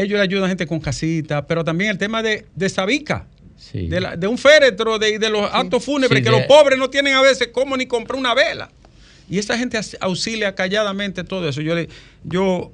Ellos 0.00 0.16
le 0.18 0.22
ayudan 0.22 0.44
a 0.44 0.48
gente 0.48 0.66
con 0.66 0.80
casita, 0.80 1.46
pero 1.46 1.64
también 1.64 1.90
el 1.90 1.98
tema 1.98 2.22
de, 2.22 2.46
de 2.54 2.68
Sabica, 2.68 3.26
Sí. 3.56 3.88
de, 3.88 4.00
la- 4.00 4.16
de 4.16 4.26
un 4.26 4.38
féretro, 4.38 4.98
de, 4.98 5.18
de 5.18 5.28
los 5.30 5.42
actos 5.52 5.84
fúnebres, 5.84 6.18
Sí, 6.20 6.24
que 6.24 6.30
los 6.30 6.42
pobres 6.46 6.78
no 6.78 6.88
tienen 6.88 7.14
a 7.14 7.20
veces 7.22 7.48
cómo 7.52 7.76
ni 7.76 7.86
comprar 7.86 8.18
una 8.18 8.34
vela. 8.34 8.70
Y 9.28 9.38
esa 9.38 9.56
gente 9.58 9.78
auxilia 10.00 10.54
calladamente 10.54 11.22
todo 11.24 11.46
eso. 11.48 11.60
Yo 11.60 11.74
le, 11.74 11.88
yo 12.24 12.72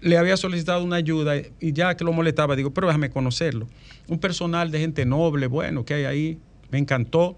le 0.00 0.16
había 0.16 0.36
solicitado 0.36 0.82
una 0.84 0.96
ayuda 0.96 1.34
y 1.60 1.72
ya 1.72 1.94
que 1.96 2.04
lo 2.04 2.12
molestaba, 2.12 2.54
digo, 2.56 2.70
pero 2.72 2.86
déjame 2.86 3.10
conocerlo. 3.10 3.68
Un 4.08 4.18
personal 4.18 4.70
de 4.70 4.78
gente 4.78 5.04
noble, 5.04 5.46
bueno, 5.48 5.84
que 5.84 5.94
hay 5.94 6.04
ahí, 6.04 6.38
me 6.70 6.78
encantó. 6.78 7.36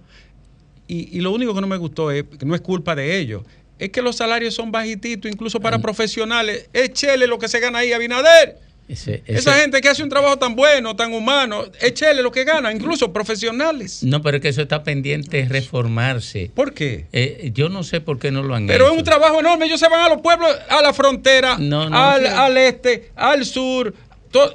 Y, 0.86 1.16
y 1.16 1.20
lo 1.22 1.32
único 1.32 1.54
que 1.54 1.60
no 1.60 1.66
me 1.66 1.76
gustó 1.78 2.10
es, 2.10 2.24
que 2.38 2.44
no 2.44 2.54
es 2.54 2.60
culpa 2.60 2.94
de 2.94 3.18
ellos, 3.18 3.42
es 3.78 3.88
que 3.90 4.02
los 4.02 4.16
salarios 4.16 4.54
son 4.54 4.70
bajititos, 4.70 5.30
incluso 5.32 5.58
para 5.60 5.78
profesionales. 5.80 6.68
Échele 6.72 7.26
lo 7.26 7.38
que 7.38 7.48
se 7.48 7.58
gana 7.58 7.78
ahí 7.78 7.92
a 7.92 7.98
Binader. 7.98 8.58
Ese- 8.88 9.22
ese- 9.26 9.38
Esa 9.38 9.54
gente 9.60 9.80
que 9.80 9.88
hace 9.88 10.02
un 10.02 10.08
trabajo 10.08 10.36
tan 10.38 10.54
bueno, 10.54 10.94
tan 10.96 11.12
humano, 11.14 11.64
échele 11.80 12.22
lo 12.22 12.30
que 12.32 12.44
gana, 12.44 12.72
incluso 12.72 13.12
profesionales. 13.12 14.02
No, 14.02 14.20
pero 14.22 14.36
es 14.36 14.42
que 14.42 14.48
eso 14.48 14.60
está 14.62 14.82
pendiente 14.82 15.38
de 15.38 15.48
reformarse. 15.48 16.50
¿Por 16.54 16.74
qué? 16.74 17.06
Eh, 17.12 17.52
yo 17.54 17.68
no 17.68 17.84
sé 17.84 18.00
por 18.00 18.18
qué 18.18 18.30
no 18.30 18.42
lo 18.42 18.54
han 18.54 18.66
Pero 18.66 18.84
hecho. 18.86 18.92
es 18.94 18.98
un 18.98 19.04
trabajo 19.04 19.40
enorme. 19.40 19.66
Ellos 19.66 19.80
se 19.80 19.88
van 19.88 20.00
a 20.00 20.08
los 20.08 20.20
pueblos, 20.20 20.50
a 20.68 20.82
la 20.82 20.92
frontera, 20.92 21.56
No, 21.58 21.88
no, 21.88 21.96
al, 21.96 22.22
sí. 22.22 22.26
al 22.28 22.56
este, 22.58 23.10
al 23.16 23.44
sur, 23.46 23.94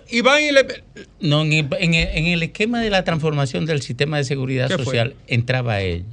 y 0.09 0.21
van 0.21 0.41
y 0.43 0.51
le. 0.51 0.65
No, 1.19 1.41
en 1.43 1.53
el, 1.53 1.67
en 1.79 2.25
el- 2.25 2.43
esquema 2.43 2.81
de 2.81 2.89
la 2.89 3.03
transformación 3.03 3.65
del 3.65 3.81
sistema 3.81 4.17
de 4.17 4.23
seguridad 4.23 4.69
social 4.69 5.15
entraba 5.27 5.81
él, 5.81 6.03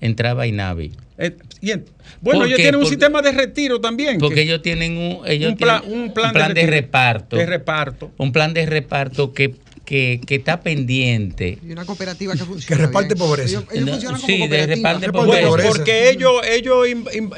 entraba 0.00 0.46
INAVI. 0.46 0.92
eh, 1.18 1.36
y 1.60 1.70
en- 1.70 1.84
bueno, 2.20 2.40
¿Por 2.40 2.46
ellos 2.48 2.56
qué? 2.56 2.62
tienen 2.64 2.80
un 2.80 2.86
sistema 2.86 3.22
de 3.22 3.32
retiro 3.32 3.80
también. 3.80 4.18
Porque 4.18 4.36
que- 4.36 4.42
ellos 4.42 4.62
tienen 4.62 4.96
un, 4.96 5.20
ellos 5.26 5.52
un, 5.52 5.56
plan, 5.58 5.80
tienen 5.82 6.00
un 6.00 6.12
plan, 6.14 6.32
de, 6.32 6.44
retiro, 6.48 6.70
reparto. 6.70 7.36
De 7.36 7.46
reparto. 7.46 8.10
un 8.18 8.32
plan 8.32 8.52
de 8.54 8.66
reparto 8.66 9.32
que, 9.32 9.54
que, 9.84 10.20
que 10.26 10.34
está 10.36 10.60
pendiente. 10.60 11.58
Y 11.66 11.70
una 11.72 11.84
cooperativa 11.84 12.32
que 12.32 12.38
funciona. 12.44 12.86
reparte 12.86 13.14
bien. 13.14 13.18
pobreza. 13.26 13.48
Ellos, 13.58 13.64
ellos 13.72 13.84
No, 13.86 13.92
funcionan 13.92 14.20
como 14.20 14.26
sí, 14.26 14.32
de 14.32 14.38
cooperativa. 14.48 14.74
reparte 14.76 15.06
Reparte 15.06 15.26
pobreza. 15.26 15.48
pobreza. 15.48 15.68
Porque 15.68 16.10
ellos, 16.10 16.32
ellos 16.50 16.86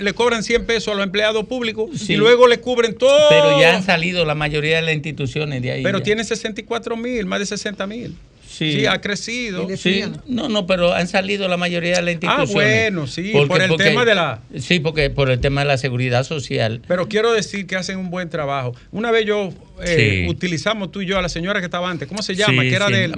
le 0.01 0.12
cobran 0.14 0.42
100 0.42 0.64
pesos 0.66 0.88
a 0.92 0.97
los 0.97 1.05
empleados 1.05 1.45
públicos 1.47 1.90
Sí. 1.99 2.14
y 2.14 2.16
luego 2.16 2.47
le 2.47 2.61
cubren 2.61 2.95
todo. 2.97 3.29
Pero 3.29 3.61
ya 3.61 3.77
han 3.77 3.83
salido 3.85 4.25
la 4.25 4.35
mayoría 4.35 4.77
de 4.77 4.83
las 4.83 4.95
instituciones 4.95 5.61
de 5.62 5.73
ahí. 5.73 5.83
Pero 5.83 5.99
ya. 5.99 6.05
tiene 6.05 6.25
64 6.25 6.97
mil, 6.97 7.27
más 7.27 7.40
de 7.40 7.47
60 7.47 7.87
mil. 7.87 8.16
Sí. 8.57 8.73
Sí. 8.73 8.87
ha 8.87 9.01
crecido. 9.01 9.69
Sí, 9.77 10.05
no, 10.27 10.49
no, 10.49 10.66
pero 10.66 10.95
han 10.95 11.09
salido 11.09 11.47
la 11.49 11.57
mayoría 11.57 11.97
de 11.97 12.03
las 12.03 12.09
Ah, 12.09 12.42
instituciones. 12.42 12.53
bueno, 12.53 13.07
sí, 13.07 13.33
por 13.47 13.61
el 13.61 13.77
tema 13.77 14.05
de 14.05 14.14
la- 14.14 14.40
Sí, 14.59 14.81
porque 14.81 15.11
por 15.11 15.31
el 15.31 15.40
tema 15.40 15.61
de 15.62 15.66
la 15.66 15.79
seguridad 15.79 16.25
social. 16.25 16.81
Pero 16.88 17.09
quiero 17.09 17.33
decir 17.33 17.66
que 17.66 17.77
hacen 17.77 17.99
un 17.99 18.11
buen 18.11 18.31
trabajo. 18.31 18.75
Una 18.92 19.11
vez 19.11 19.27
yo 19.27 19.51
eh, 19.85 20.23
Sí. 20.25 20.31
utilizamos 20.31 20.90
tú 20.90 21.03
y 21.03 21.07
yo 21.07 21.19
a 21.19 21.23
la 21.23 21.29
señora 21.29 21.61
que 21.61 21.66
estaba 21.66 21.90
antes. 21.90 22.09
¿Cómo 22.09 22.23
se 22.23 22.35
llama? 22.35 22.62
Sí, 22.62 22.71
que 22.71 22.75
era 22.77 22.87
sí, 22.87 22.92
del. 22.95 23.14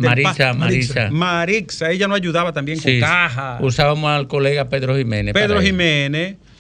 Marixa. 1.11 1.91
Ella 1.93 2.09
nos 2.09 2.17
ayudaba 2.17 2.53
también 2.53 2.79
Sí, 2.81 2.99
con 2.99 3.09
caja. 3.09 3.59
Usábamos 3.61 4.11
al 4.11 4.27
colega 4.27 4.69
Pedro 4.69 4.97
Jiménez. 4.97 5.35
Pedro 5.35 5.55
para 5.55 5.61
eso. 5.61 5.69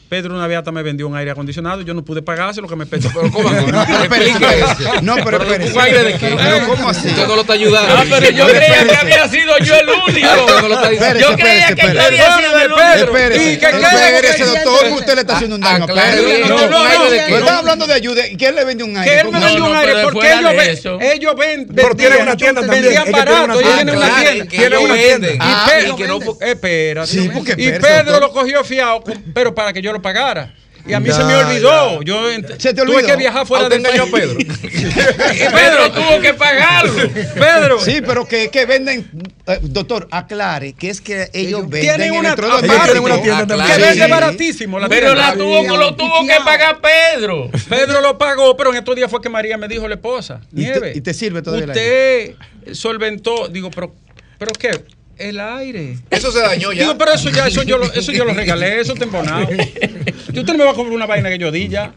Pedro 0.09 0.35
una 0.35 0.47
vez 0.47 0.57
hasta 0.59 0.73
me 0.73 0.83
vendió 0.83 1.07
un 1.07 1.16
aire 1.16 1.31
acondicionado. 1.31 1.83
Yo 1.83 1.92
no 1.92 2.03
pude 2.05 2.23
pagarse 2.23 2.61
lo 2.62 2.68
que 2.68 2.77
me 2.77 2.87
petó. 2.87 3.11
Pero 3.14 3.31
¿cómo? 3.31 3.51
No, 3.51 3.85
pero. 4.09 5.03
No, 5.03 5.16
pero. 5.25 5.38
¿Un 5.40 5.81
aire 5.81 6.03
de 6.05 6.14
qué? 6.18 6.35
Pero 6.37 6.66
¿cómo 6.66 6.88
así? 6.88 7.09
Usted 7.09 7.27
no 7.27 7.35
lo 7.35 7.40
está 7.42 7.53
ayudando. 7.53 7.94
Ah, 7.94 8.05
pero 8.09 8.31
yo 8.31 8.44
No, 8.44 8.51
creía 8.51 8.85
que 8.87 8.97
había 8.97 9.29
sido 9.29 9.59
yo 9.59 9.75
el 9.77 9.88
único. 9.88 10.29
No 10.68 10.88
diciendo. 10.90 11.21
Yo 11.21 11.37
creía 11.37 11.75
que 11.75 11.83
yo 11.94 12.01
había 12.03 12.37
sido 12.38 12.59
el 12.59 12.73
único. 12.73 12.77
Pedro. 12.79 13.16
Espérese, 13.16 13.53
¿Y 13.53 13.57
qué 13.59 13.66
espérese, 13.66 14.44
doctor, 14.44 14.87
usted 14.92 15.14
le 15.14 15.21
está 15.21 15.35
haciendo 15.35 15.57
un 15.57 15.61
daño 15.62 15.85
a 15.85 15.87
Pedro. 15.87 16.49
No, 16.49 16.49
no, 16.49 16.68
no, 16.68 16.81
¿Un 16.81 16.87
aire 16.87 17.11
de 17.11 17.18
no? 17.18 17.29
No 17.29 17.37
estamos 17.38 17.59
hablando 17.61 17.87
de 17.87 17.92
ayuda. 17.94 18.27
¿Y 18.29 18.37
quién 18.37 18.55
le 18.55 18.64
vende 18.64 18.85
un 18.85 18.97
aire? 18.97 19.11
Que 19.14 19.21
él 19.21 19.27
me 19.31 19.38
vendió 19.40 19.59
No, 19.59 19.64
un 19.66 19.73
no, 19.73 19.79
aire 19.79 19.92
porque 20.05 20.33
ellos, 20.33 20.51
de 20.51 20.57
ven- 20.57 20.71
eso. 20.71 20.99
ellos 21.01 21.35
ven, 21.37 21.66
Pero 21.75 21.94
tiene 21.94 22.16
una 22.18 22.37
tienda 22.37 22.61
también. 22.62 22.83
vendían 22.85 23.03
Ella 23.09 23.12
tiene 23.12 23.18
barato, 23.31 23.44
una 23.44 23.55
ellos 23.55 23.75
tienda. 23.75 23.92
tienen 23.92 23.99
una 23.99 24.23
tienda. 24.23 24.55
Y 24.55 24.57
ellos 24.64 24.81
ellos 24.81 24.92
venden. 25.21 25.35
Y, 25.35 25.38
Ah, 25.40 25.64
no 25.87 25.97
Pedro, 25.97 27.79
Pedro 27.81 28.21
lo 28.21 28.33
cogió 28.33 28.64
fiado, 28.64 29.03
pero 29.35 29.55
para 29.55 29.73
que 29.73 29.83
yo 29.83 29.92
lo 29.92 29.98
pagara. 30.01 30.55
Y 30.87 30.95
a 30.95 31.01
mí 31.01 31.11
se 31.11 31.23
me 31.23 31.33
Ya, 31.33 31.47
olvidó. 31.47 32.03
Yo 32.03 32.23
¿Se 32.57 32.73
te 32.73 32.83
tuve 32.83 32.97
olvidó? 32.97 33.09
que 33.09 33.17
viajar 33.17 33.47
fuera 33.47 33.69
de 33.69 33.77
a 33.77 34.07
Pedro. 34.07 34.39
Y 34.39 34.45
Pedro 34.45 35.93
tuvo 35.93 36.21
que 36.23 36.33
pagarlo. 36.33 36.95
Pedro. 37.35 37.79
Sí, 37.81 38.01
pero 38.01 38.27
que, 38.27 38.49
que 38.49 38.65
venden, 38.65 39.11
eh, 39.47 39.59
doctor, 39.61 40.09
aclare 40.11 40.73
que 40.73 40.89
es 40.89 41.03
que 41.03 41.29
ellos 41.35 41.69
venden 41.69 41.97
Tienen 41.99 42.13
una, 42.13 42.35
tienen 42.35 43.03
una 43.03 43.21
tienda 43.21 43.47
que 43.47 43.47
también. 43.47 43.81
vende 43.81 44.05
Sí. 44.05 44.11
baratísimo. 44.11 44.79
La 44.79 44.89
Pero 44.89 45.15
la 45.15 45.35
tuvo, 45.35 45.77
lo 45.77 45.95
tuvo 45.95 46.27
que 46.27 46.37
pagar 46.43 46.79
Pedro. 46.81 47.51
Pedro 47.69 48.01
lo 48.01 48.17
pagó, 48.17 48.57
pero 48.57 48.71
en 48.71 48.77
estos 48.79 48.97
días 48.97 49.11
fue 49.11 49.21
que 49.21 49.29
María 49.29 49.59
me 49.59 49.69
dijo 49.69 49.87
la 49.89 49.97
esposa. 49.97 50.41
¿Y 50.53 50.57
te- 50.65 50.71
Nieve. 50.71 50.93
y 50.95 51.01
te 51.03 51.13
sirve 51.13 51.43
todavía 51.43 51.65
el 51.65 51.71
Usted 51.71 52.35
solventó. 52.75 53.49
Digo, 53.49 53.71
pero, 53.71 53.95
¿pero 54.39 54.53
qué? 54.59 54.71
El 55.19 55.41
aire. 55.41 55.99
Eso 56.11 56.31
se 56.31 56.41
dañó 56.41 56.73
ya. 56.73 56.83
Digo, 56.85 56.97
pero 56.97 57.13
eso 57.13 57.29
ya, 57.31 57.47
eso 57.49 57.63
yo 57.65 57.77
lo, 57.79 57.93
eso 57.93 58.13
yo 58.13 58.25
lo 58.25 58.33
regalé, 58.35 58.81
eso 58.81 58.93
está 58.93 59.05
embonado. 59.05 59.49
Y 59.53 60.39
usted 60.39 60.53
no 60.53 60.59
me 60.59 60.65
va 60.65 60.71
a 60.71 60.75
comprar 60.75 60.95
una 60.95 61.07
vaina 61.07 61.29
que 61.29 61.39
yo 61.39 61.51
di 61.51 61.69
ya. 61.69 61.93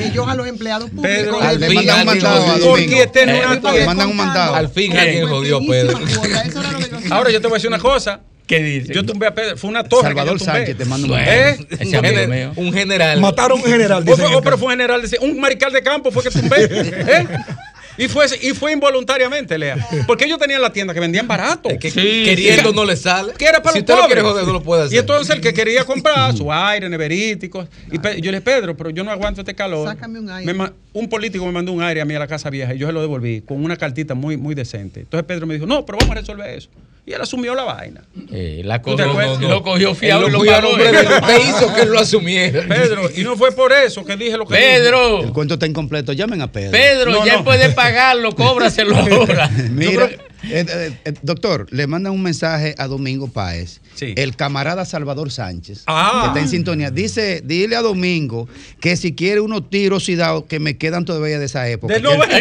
Ellos 0.00 0.26
a 0.28 0.34
los 0.34 0.46
empleados 0.48 0.90
públicos. 0.90 1.10
Pedro, 1.16 1.40
al 1.40 1.60
Le 1.60 1.66
fin 1.68 1.76
mandan 1.76 1.94
un 1.94 2.08
alguien 2.08 2.22
mandado. 2.24 2.68
Porque 2.68 3.02
este 3.02 3.26
no 3.26 3.32
es 3.32 3.38
Eh, 3.38 3.58
una- 3.60 3.72
Le 3.72 3.86
mandan 3.86 4.08
un 4.08 4.16
mandado. 4.16 4.54
Al 4.56 4.68
fin 4.68 4.96
alguien 4.96 5.28
jodió 5.28 5.58
a 5.58 5.60
Pedro. 5.60 5.98
Yo 6.06 7.14
Ahora 7.14 7.30
yo 7.30 7.40
te 7.40 7.46
voy 7.46 7.54
a 7.54 7.58
decir 7.58 7.68
una 7.68 7.78
cosa. 7.78 8.20
¿Qué 8.46 8.62
dice? 8.62 8.92
Yo 8.92 9.06
tumbé 9.06 9.26
a 9.28 9.34
Pedro. 9.34 9.56
Fue 9.56 9.70
una 9.70 9.84
torre. 9.84 10.02
Salvador 10.08 10.34
que 10.36 10.40
yo 10.40 10.44
tumbé. 10.46 10.58
Sánchez 10.58 10.76
te 10.76 10.84
manda 10.84 11.06
un 11.06 11.18
¿Eh? 11.18 11.66
ese 11.80 11.96
amigo 11.96 12.14
Gener- 12.14 12.28
mío. 12.28 12.52
un 12.56 12.72
general. 12.74 13.20
Mataron 13.20 13.58
un 13.60 13.64
general. 13.64 13.98
O 13.98 14.02
dicen 14.02 14.16
fue- 14.18 14.28
en 14.32 14.34
o, 14.34 14.42
pero 14.42 14.58
fue 14.58 14.66
un 14.66 14.72
general, 14.72 15.08
de- 15.08 15.18
un 15.20 15.40
mariscal 15.40 15.72
de 15.72 15.82
campo 15.82 16.10
fue 16.10 16.22
que 16.24 16.30
tumbé. 16.30 16.56
¿eh? 16.70 17.26
Y 17.96 18.08
fue, 18.08 18.26
y 18.42 18.50
fue 18.50 18.72
involuntariamente, 18.72 19.56
Lea. 19.58 19.76
Porque 20.06 20.24
ellos 20.24 20.38
tenían 20.38 20.60
la 20.60 20.72
tienda 20.72 20.92
que 20.92 21.00
vendían 21.00 21.28
barato. 21.28 21.68
Que 21.78 21.90
Sí, 21.90 22.22
queriendo 22.24 22.70
sí. 22.70 22.76
no 22.76 22.84
le 22.84 22.96
sale. 22.96 23.32
que 23.34 23.44
era 23.44 23.62
para 23.62 23.72
si 23.74 23.78
los 23.78 23.82
usted 23.82 23.94
lo 23.94 24.00
pobres. 24.00 24.14
quiere 24.14 24.28
joder, 24.28 24.46
no 24.46 24.52
lo 24.52 24.62
puede 24.62 24.82
hacer. 24.82 24.94
Y 24.96 24.98
entonces 24.98 25.34
el 25.36 25.40
que 25.40 25.52
quería 25.54 25.84
comprar 25.84 26.36
su 26.36 26.52
aire, 26.52 26.88
neveríticos. 26.88 27.68
Y 27.90 27.96
yo 27.96 28.30
le 28.32 28.38
dije, 28.38 28.40
Pedro, 28.40 28.76
pero 28.76 28.90
yo 28.90 29.04
no 29.04 29.10
aguanto 29.10 29.42
este 29.42 29.54
calor. 29.54 29.88
Sácame 29.88 30.18
un 30.18 30.28
aire. 30.30 30.52
Me 30.52 30.70
un 30.92 31.08
político 31.08 31.44
me 31.46 31.52
mandó 31.52 31.72
un 31.72 31.82
aire 31.82 32.00
a 32.00 32.04
mí 32.04 32.14
a 32.14 32.18
la 32.20 32.26
casa 32.28 32.50
vieja 32.50 32.72
y 32.74 32.78
yo 32.78 32.86
se 32.86 32.92
lo 32.92 33.00
devolví 33.00 33.40
con 33.42 33.62
una 33.64 33.76
cartita 33.76 34.14
muy, 34.14 34.36
muy 34.36 34.54
decente. 34.54 35.00
Entonces 35.00 35.26
Pedro 35.26 35.46
me 35.46 35.54
dijo, 35.54 35.66
no, 35.66 35.84
pero 35.84 35.98
vamos 35.98 36.16
a 36.16 36.20
resolver 36.20 36.50
eso. 36.56 36.68
Y 37.06 37.12
él 37.12 37.20
asumió 37.20 37.54
la 37.54 37.64
vaina. 37.64 38.02
Eh, 38.32 38.62
la 38.64 38.80
¿Tú 38.80 38.96
te 38.96 39.02
cogió, 39.04 39.10
acuerdas? 39.20 39.40
lo 39.42 39.62
cogió 39.62 39.94
fiado 39.94 40.26
y 40.26 40.30
lo 40.30 40.42
pagó. 40.42 40.70
hizo 41.48 41.74
que 41.74 41.82
él 41.82 41.88
lo 41.90 41.98
asumiera. 41.98 42.62
Pedro, 42.66 43.10
y 43.14 43.22
no 43.22 43.36
fue 43.36 43.52
por 43.52 43.72
eso 43.74 44.04
que 44.06 44.16
dije 44.16 44.38
lo 44.38 44.46
que 44.46 44.56
dije. 44.56 44.76
El 44.76 44.82
Pedro, 44.82 45.32
cuento 45.34 45.54
está 45.54 45.66
incompleto. 45.66 46.12
Llamen 46.14 46.40
a 46.40 46.50
Pedro. 46.50 46.70
Pedro, 46.72 47.10
No, 47.12 47.26
ya 47.26 47.36
no. 47.36 47.44
puede 47.44 47.68
pagarlo, 47.70 48.34
cóbraselo 48.34 48.96
ahora. 49.12 49.48
Mira, 49.48 50.08
eh, 50.50 50.66
eh, 50.68 50.92
eh, 51.04 51.12
doctor, 51.22 51.66
le 51.70 51.86
mandan 51.86 52.12
un 52.12 52.22
mensaje 52.22 52.74
a 52.78 52.86
Domingo 52.86 53.28
Páez. 53.28 53.80
Sí. 53.94 54.12
El 54.16 54.34
camarada 54.36 54.84
Salvador 54.84 55.30
Sánchez, 55.30 55.84
Ah. 55.86 56.20
que 56.22 56.26
está 56.28 56.40
en 56.40 56.48
sintonía. 56.48 56.90
Dice, 56.90 57.42
dile 57.44 57.76
a 57.76 57.82
Domingo 57.82 58.48
que 58.80 58.96
si 58.96 59.14
quiere 59.14 59.40
unos 59.40 59.70
tiros 59.70 60.08
y 60.08 60.16
dados 60.16 60.44
que 60.48 60.58
me 60.58 60.76
quedan 60.76 61.04
todavía 61.04 61.38
de 61.38 61.44
esa 61.46 61.68
época. 61.68 61.94
Del 61.94 62.02
Que 62.02 62.08
él- 62.12 62.18
90. 62.18 62.36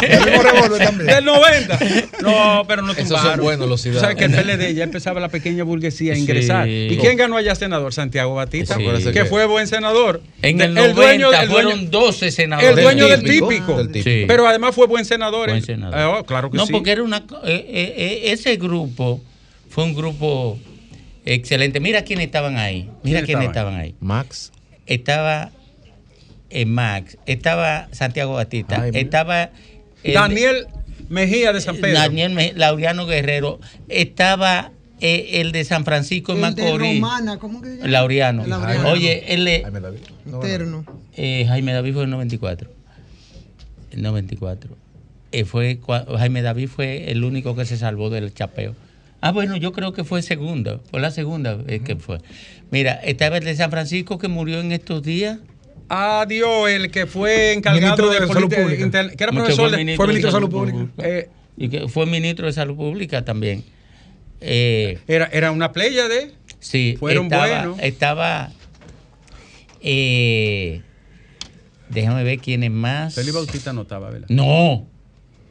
El 0.14 0.24
mismo 0.30 0.42
revólver 0.42 0.84
también. 0.84 1.06
Del 1.10 1.24
90. 1.24 1.78
No, 2.22 2.64
pero 2.66 2.82
no 2.82 2.92
Esos 2.92 3.04
tumbaron. 3.08 3.34
son 3.36 3.40
buenos 3.44 3.68
los 3.68 3.82
Tú 3.82 3.92
sabes 3.94 4.16
ciudadanos. 4.16 4.46
que 4.46 4.52
el 4.52 4.58
PLD 4.58 4.74
ya 4.74 4.84
empezaba 4.84 5.20
la 5.20 5.28
pequeña 5.28 5.64
burguesía 5.64 6.14
a 6.14 6.16
ingresar. 6.18 6.66
Sí. 6.66 6.88
¿Y 6.90 6.96
quién 6.96 7.16
ganó 7.16 7.36
allá 7.36 7.54
senador? 7.54 7.92
Santiago 7.92 8.34
Batista, 8.34 8.76
Sí. 8.76 9.12
que 9.12 9.24
fue 9.26 9.44
buen 9.46 9.66
senador. 9.66 10.22
En 10.42 10.60
el, 10.60 10.74
De- 10.74 10.92
90 10.94 11.42
el 11.42 11.48
fueron 11.50 11.90
12 11.90 12.30
senadores. 12.30 12.76
el 12.76 12.82
dueño 12.82 13.08
del 13.08 13.22
típico. 13.22 13.48
típico. 13.48 13.76
Del 13.78 13.88
típico. 13.88 14.10
Sí. 14.10 14.24
Pero 14.26 14.46
además 14.48 14.74
fue 14.74 14.86
buen 14.86 15.04
senador. 15.04 15.48
Buen 15.50 15.62
senador. 15.62 15.98
Eh, 15.98 16.04
oh, 16.20 16.24
claro 16.24 16.50
que 16.50 16.56
no, 16.56 16.66
sí. 16.66 16.72
porque 16.72 16.90
era 16.92 17.02
una. 17.02 17.22
Eh, 17.46 17.64
eh, 17.68 17.94
eh, 17.96 18.32
ese 18.32 18.56
grupo 18.56 19.20
fue 19.68 19.84
un 19.84 19.94
grupo 19.94 20.58
excelente. 21.24 21.80
Mira 21.80 22.02
quiénes 22.02 22.26
estaban 22.26 22.56
ahí. 22.56 22.90
Mira 23.02 23.20
¿Quiénes 23.20 23.24
quiénes 23.26 23.46
estaban? 23.46 23.74
estaban 23.74 23.74
ahí. 23.80 23.94
Max. 24.00 24.52
Estaba 24.86 25.50
eh, 26.50 26.66
Max, 26.66 27.16
estaba 27.26 27.88
Santiago 27.92 28.34
Batista, 28.34 28.82
Ay, 28.82 28.90
estaba. 28.94 29.50
el- 30.02 30.14
Daniel 30.14 30.66
Mejía 31.08 31.52
de 31.52 31.60
San 31.60 31.76
Pedro. 31.76 31.98
Daniel 31.98 32.32
Me- 32.32 32.52
Laureano 32.54 33.06
Guerrero, 33.06 33.60
estaba 33.88 34.70
eh, 35.00 35.40
el 35.40 35.52
de 35.52 35.64
San 35.64 35.84
Francisco 35.84 36.34
de 36.34 36.42
El 36.46 36.54
de 36.54 36.62
Macorís. 36.62 36.94
Romana, 37.00 37.38
¿cómo 37.38 37.60
que 37.60 37.68
se 37.70 37.76
llama? 37.76 37.88
Laureano. 37.88 38.46
Laureano. 38.46 38.88
Oye, 38.90 39.24
él 39.34 39.48
Jaime 39.62 39.80
David. 39.80 39.98
Interno. 40.26 40.84
eh, 41.16 41.44
Jaime 41.48 41.72
David 41.72 41.92
fue 41.94 42.04
en 42.04 42.10
94. 42.10 42.70
En 43.90 44.02
94. 44.02 44.76
Eh, 45.36 45.44
fue, 45.44 45.78
Jaime 46.18 46.42
David 46.42 46.68
fue 46.68 47.10
el 47.10 47.24
único 47.24 47.56
que 47.56 47.64
se 47.64 47.76
salvó 47.76 48.08
del 48.10 48.32
chapeo. 48.32 48.74
Ah, 49.20 49.32
bueno, 49.32 49.56
yo 49.56 49.72
creo 49.72 49.92
que 49.92 50.04
fue 50.04 50.22
segunda. 50.22 50.80
Fue 50.90 51.00
la 51.00 51.10
segunda 51.10 51.54
vez 51.54 51.82
que 51.82 51.96
fue. 51.96 52.18
Mira, 52.70 52.92
estaba 52.92 53.38
el 53.38 53.44
de 53.44 53.56
San 53.56 53.70
Francisco 53.70 54.18
que 54.18 54.28
murió 54.28 54.60
en 54.60 54.70
estos 54.72 55.02
días. 55.02 55.38
Adiós, 55.88 56.70
el 56.70 56.90
que 56.90 57.06
fue 57.06 57.52
encargado 57.52 57.80
Ministro 57.82 58.10
de, 58.10 58.20
de 58.20 58.26
Salud 58.32 58.54
Pública. 58.54 58.82
inter- 58.82 59.16
que 59.16 59.24
era 59.24 59.32
profesor 59.32 59.70
fue 59.70 59.84
de, 59.84 59.96
Fue 59.96 60.06
ministro 60.06 60.28
de 60.30 60.32
Salud 60.32 60.50
Pública. 60.50 60.86
eh, 60.98 61.28
Y 61.56 61.68
que 61.68 61.88
fue 61.88 62.06
ministro 62.06 62.46
de 62.46 62.52
Salud 62.52 62.76
Pública 62.76 63.24
también. 63.24 63.64
Eh, 64.40 64.98
era, 65.08 65.26
era 65.32 65.50
una 65.52 65.72
playa 65.72 66.06
de 66.08 66.32
sí, 66.60 66.96
Fueron 67.00 67.24
estaba, 67.26 67.46
buenos. 67.46 67.78
estaba 67.80 68.50
eh, 69.80 70.82
déjame 71.88 72.24
ver 72.24 72.38
quiénes 72.38 72.70
más. 72.70 73.14
Félix 73.14 73.34
Bautista 73.34 73.72
no 73.72 73.82
estaba, 73.82 74.10
¿verdad? 74.10 74.28
No, 74.30 74.86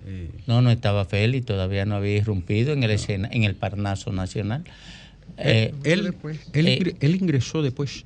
Eh, 0.05 0.29
no, 0.47 0.61
no 0.61 0.69
estaba 0.71 1.05
Félix, 1.05 1.45
todavía 1.45 1.85
no 1.85 1.95
había 1.95 2.17
irrumpido 2.17 2.73
en 2.73 2.83
el 2.83 2.91
escena, 2.91 3.29
en 3.31 3.43
el 3.43 3.55
Parnaso 3.55 4.11
Nacional. 4.11 4.63
Eh, 5.37 5.73
él, 5.83 6.03
después. 6.03 6.39
él, 6.53 6.67
Eh, 6.67 6.95
él 6.99 7.15
ingresó 7.15 7.61
después. 7.61 8.05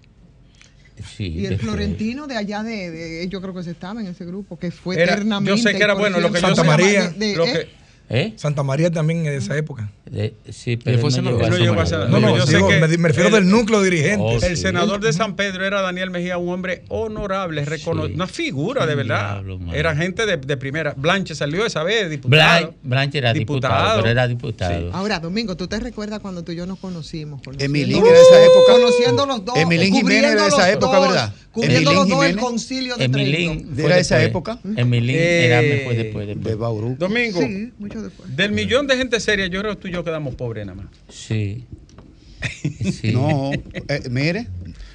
sí, 1.15 1.27
Y 1.27 1.43
el 1.45 1.49
después. 1.51 1.61
Florentino 1.61 2.27
de 2.27 2.35
allá 2.37 2.63
de, 2.63 2.91
de- 2.91 3.27
yo 3.29 3.41
creo 3.41 3.53
que 3.53 3.63
se 3.63 3.71
estaba 3.71 3.99
en 4.01 4.07
ese 4.07 4.25
grupo, 4.25 4.57
que 4.59 4.71
fue 4.71 4.95
Era- 4.95 5.13
eternamente. 5.13 5.49
yo 5.49 5.57
sé 5.57 5.75
que 5.75 5.83
era 5.83 5.93
bueno, 5.95 6.19
lo 6.19 6.27
que 6.31 6.39
yo 6.39 6.47
Santa 6.47 6.61
sé- 6.61 6.67
María. 6.67 7.09
de- 7.09 7.35
lo 7.35 7.45
eh, 7.45 7.51
que, 7.53 7.67
¿Eh? 8.09 8.33
Santa 8.37 8.63
María 8.63 8.89
también 8.89 9.25
en 9.25 9.33
esa 9.33 9.57
época. 9.57 9.91
De- 10.05 10.33
sí, 10.49 10.77
pero 10.77 10.97
fue 10.99 11.09
él 11.09 11.15
no 11.25 11.37
senador? 11.37 11.41
llegó 11.41 11.43
a 11.43 11.47
Él 11.47 11.51
no 11.51 11.57
llegó 11.71 11.81
a 11.81 11.85
ser 11.85 11.99
ser- 11.99 12.09
No, 12.09 12.19
no, 12.21 12.37
yo 12.37 12.45
sé 12.47 12.55
digo, 12.55 12.69
que 12.69 12.79
me, 12.79 12.97
me 12.97 13.07
refiero 13.09 13.27
el- 13.27 13.33
del 13.35 13.49
núcleo 13.49 13.81
dirigente. 13.81 14.23
Oh, 14.25 14.31
El 14.41 14.55
sí. 14.55 14.61
senador 14.61 15.01
de 15.01 15.11
San 15.11 15.35
Pedro 15.35 15.65
era 15.65 15.81
Daniel 15.81 16.09
Mejía, 16.09 16.37
un 16.37 16.47
hombre 16.53 16.83
honorable, 16.87 17.65
recono- 17.65 18.07
Sí. 18.07 18.13
una 18.13 18.27
figura 18.27 18.85
de 18.85 18.95
verdad. 18.95 19.43
Diablo, 19.43 19.59
era 19.73 19.93
gente 19.97 20.25
de, 20.25 20.37
de 20.37 20.55
primera. 20.57 20.93
Blanche 20.95 21.35
salió 21.35 21.65
esa 21.65 21.83
vez, 21.83 22.09
diputado. 22.09 22.67
Blan- 22.69 22.75
Blanche 22.83 23.17
era 23.17 23.33
diputado, 23.33 23.97
pero 23.97 24.09
era 24.09 24.25
diputado. 24.27 24.79
Sí. 24.79 24.89
Ahora, 24.93 25.19
Domingo, 25.19 25.57
¿tú 25.57 25.67
te 25.67 25.77
recuerdas 25.77 26.21
cuando 26.21 26.43
tú 26.43 26.53
y 26.53 26.55
yo 26.55 26.65
nos 26.65 26.79
conocimos? 26.79 27.41
Emilín 27.59 27.97
era 28.05 28.13
de 28.15 28.21
esa 28.21 28.41
época. 28.45 28.71
Conociendo 28.73 29.25
los 29.25 29.43
dos. 29.43 29.57
Emilín 29.57 29.93
Jiménez 29.93 30.31
de 30.35 30.47
esa 30.47 30.57
los 30.59 30.67
época, 30.67 30.97
dos, 30.97 31.07
¿verdad? 31.09 31.33
Cubriendo 31.61 31.93
los 31.93 32.07
dos 32.07 32.25
el 32.25 32.37
concilio 32.37 32.97
de. 32.97 33.05
Emilín. 33.05 33.75
¿De 33.75 33.81
fue 33.83 33.91
era 33.91 33.99
esa 33.99 34.23
época? 34.23 34.59
Emilín 34.75 35.15
Eh, 35.17 35.45
era 35.45 35.61
después, 35.61 35.97
después, 35.97 36.27
De. 36.43 36.55
Bauru. 36.55 36.95
Domingo, 36.99 37.41
Sí, 37.41 37.71
mucho 37.79 38.01
después. 38.01 38.35
del 38.35 38.51
millón 38.51 38.85
de 38.85 38.95
gente 38.97 39.19
seria, 39.19 39.47
yo 39.47 39.61
creo 39.61 39.75
que 39.75 39.81
tú 39.81 39.87
y 39.87 39.91
yo 39.91 40.03
quedamos 40.03 40.35
pobres 40.35 40.65
nada 40.67 40.83
más. 40.83 40.85
Sí. 41.09 41.65
Sí. 42.91 43.11
No, 43.11 43.51
eh, 43.51 44.03
mire, 44.11 44.47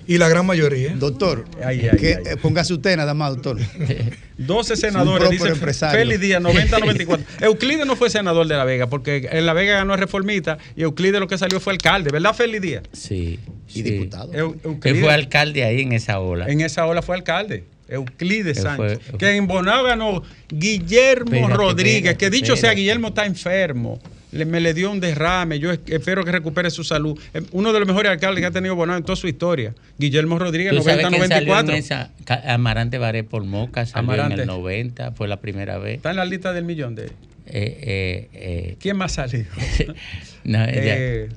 Y 0.07 0.19
la 0.19 0.29
gran 0.29 0.45
mayoría. 0.47 0.95
doctor, 0.97 1.45
Ay, 1.65 1.88
ay, 1.93 1.97
que, 1.99 2.07
ay. 2.17 2.23
eh, 2.33 2.37
póngase 2.41 2.75
usted 2.75 2.97
nada 2.97 3.15
más, 3.15 3.31
doctor. 3.35 3.59
12 4.38 4.77
senadores, 4.77 5.31
dice 5.31 5.49
empresario. 5.49 5.99
Félix 6.01 6.21
Díaz, 6.21 6.43
90-94. 6.43 7.21
Euclides 7.43 7.87
no 7.87 7.95
fue 7.97 8.11
senador 8.11 8.47
de 8.49 8.57
La 8.57 8.65
Vega, 8.65 8.88
porque 8.88 9.29
en 9.31 9.47
La 9.47 9.53
Vega 9.53 9.75
ganó 9.75 9.97
reformista 9.97 10.59
y 10.77 10.83
Euclides 10.83 11.21
lo 11.21 11.29
que 11.29 11.38
salió 11.38 11.61
fue 11.61 11.73
alcalde, 11.75 12.11
¿verdad, 12.11 12.35
Félix 12.35 12.61
Díaz? 12.62 12.83
Sí. 12.93 13.38
Y 13.69 13.73
sí. 13.73 13.83
diputado. 13.83 14.33
Eu- 14.33 14.55
Él 14.55 14.61
Euclides, 14.65 15.01
fue 15.01 15.12
alcalde 15.15 15.65
ahí 15.65 15.83
en 15.83 15.93
esa 15.93 16.19
ola. 16.19 16.47
en 16.49 16.61
esa 16.61 16.87
ola 16.87 17.03
fue 17.03 17.15
alcalde. 17.17 17.65
Euclides 17.88 18.57
Él 18.59 18.62
Sánchez. 18.65 19.01
fue- 19.11 19.19
que 19.19 19.31
en 19.37 19.47
Bonao 19.47 19.85
ganó 19.85 20.23
Guillermo 20.49 21.33
Espérate, 21.35 21.55
Rodríguez, 21.55 21.97
espérate, 22.12 22.19
que 22.19 22.31
dicho 22.31 22.57
sea. 22.57 22.73
Guillermo 22.75 23.09
está 23.09 23.27
enfermo. 23.27 24.01
Le, 24.33 24.45
me 24.47 24.61
le 24.61 24.75
dio 24.75 24.90
un 24.90 24.99
derrame. 25.01 25.59
Yo 25.59 25.71
es- 25.73 25.81
espero 25.87 26.25
que 26.25 26.33
recupere 26.33 26.71
su 26.71 26.83
salud. 26.85 27.18
Eh, 27.35 27.42
Uno 27.53 27.73
de 27.73 27.79
los 27.79 27.87
mejores 27.87 28.11
alcaldes 28.11 28.40
que 28.40 28.47
ha 28.47 28.51
tenido 28.51 28.75
Bonao 28.75 28.97
en 28.97 29.03
toda 29.05 29.16
su 29.16 29.29
historia. 29.29 29.75
Guillermo 29.99 30.38
Rodríguez, 30.38 30.73
¿Tú 30.75 30.83
sabes 30.83 31.07
quién 31.07 31.29
salió 31.29 31.59
en 31.59 31.66
90-94. 31.66 31.75
esa? 31.77 32.11
Ca- 32.25 32.42
Amarante 32.55 32.99
Baré 32.99 33.25
por 33.25 33.45
Moca 33.45 33.85
salió 33.87 34.11
Amarante. 34.11 34.35
en 34.35 34.40
el 34.40 34.47
90, 34.47 35.12
fue 35.12 35.29
la 35.29 35.40
primera 35.40 35.79
vez. 35.79 35.97
Está 35.97 36.11
en 36.11 36.16
la 36.16 36.25
lista 36.25 36.53
del 36.53 36.64
millón 36.64 36.95
de. 36.95 37.05
Eh, 37.05 37.11
eh, 37.47 38.29
eh, 38.33 38.77
¿Quién 38.81 38.97
más 38.97 39.12
salió? 39.12 39.45
no, 40.45 40.64
eh, 40.66 41.29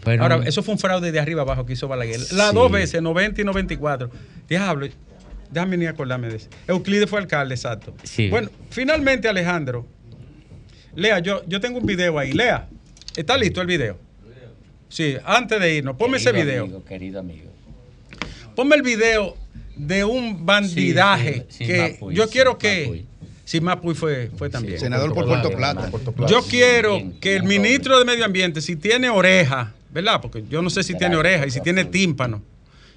fueron- 0.00 0.22
Ahora, 0.22 0.46
eso 0.48 0.62
fue 0.62 0.72
un 0.74 0.78
fraude 0.78 1.12
de 1.12 1.18
arriba 1.20 1.42
abajo 1.42 1.66
que 1.66 1.72
hizo 1.74 1.88
Balaguer. 1.88 2.20
Las 2.32 2.50
Sí. 2.50 2.54
dos 2.54 2.70
veces, 2.70 3.02
90 3.02 3.40
y 3.40 3.44
94. 3.44 4.10
Diablo, 4.48 4.86
déjame 5.50 5.76
ni 5.76 5.86
acordarme 5.86 6.28
de 6.28 6.36
eso. 6.36 6.48
Euclides 6.68 7.10
fue 7.10 7.18
alcalde, 7.18 7.54
exacto. 7.54 7.94
Sí. 8.04 8.28
Bueno, 8.28 8.50
finalmente, 8.70 9.28
Alejandro. 9.28 9.86
Lea, 10.96 11.18
yo, 11.20 11.42
yo 11.46 11.60
tengo 11.60 11.78
un 11.78 11.86
video 11.86 12.18
ahí. 12.18 12.32
Lea, 12.32 12.68
¿está 13.14 13.36
listo 13.36 13.60
el 13.60 13.66
video? 13.66 13.98
Sí, 14.88 15.16
antes 15.24 15.60
de 15.60 15.74
irnos, 15.76 15.96
ponme 15.96 16.16
ese 16.16 16.30
Querido 16.32 16.46
video. 16.46 16.64
amigo, 16.64 16.84
querido 16.84 17.20
amigo. 17.20 17.50
Ponme 18.54 18.76
el 18.76 18.82
video 18.82 19.36
de 19.76 20.04
un 20.04 20.46
bandidaje 20.46 21.44
Sí, 21.50 21.58
sí, 21.58 21.58
sí, 21.58 21.66
que 21.66 21.78
Mapuy, 21.92 22.14
yo 22.14 22.24
sí, 22.24 22.30
quiero 22.32 22.56
que... 22.56 23.04
Sí, 23.44 23.60
Mapuy 23.60 23.94
fue, 23.94 24.30
fue 24.36 24.48
también. 24.48 24.80
Senador 24.80 25.12
por 25.12 25.26
Puerto 25.26 25.50
Plata. 25.50 25.90
Yo 26.28 26.42
quiero 26.42 26.94
Bien, 26.96 27.20
que 27.20 27.36
el 27.36 27.42
bien, 27.42 27.62
ministro 27.62 27.98
de 27.98 28.04
Medio 28.04 28.24
Ambiente, 28.24 28.60
si 28.60 28.74
tiene 28.74 29.10
oreja, 29.10 29.74
¿verdad? 29.90 30.20
Porque 30.20 30.44
yo 30.48 30.62
no 30.62 30.70
sé 30.70 30.82
si 30.82 30.96
tiene 30.96 31.16
oreja 31.16 31.46
y 31.46 31.50
si 31.50 31.60
tiene 31.60 31.84
tímpano. 31.84 32.42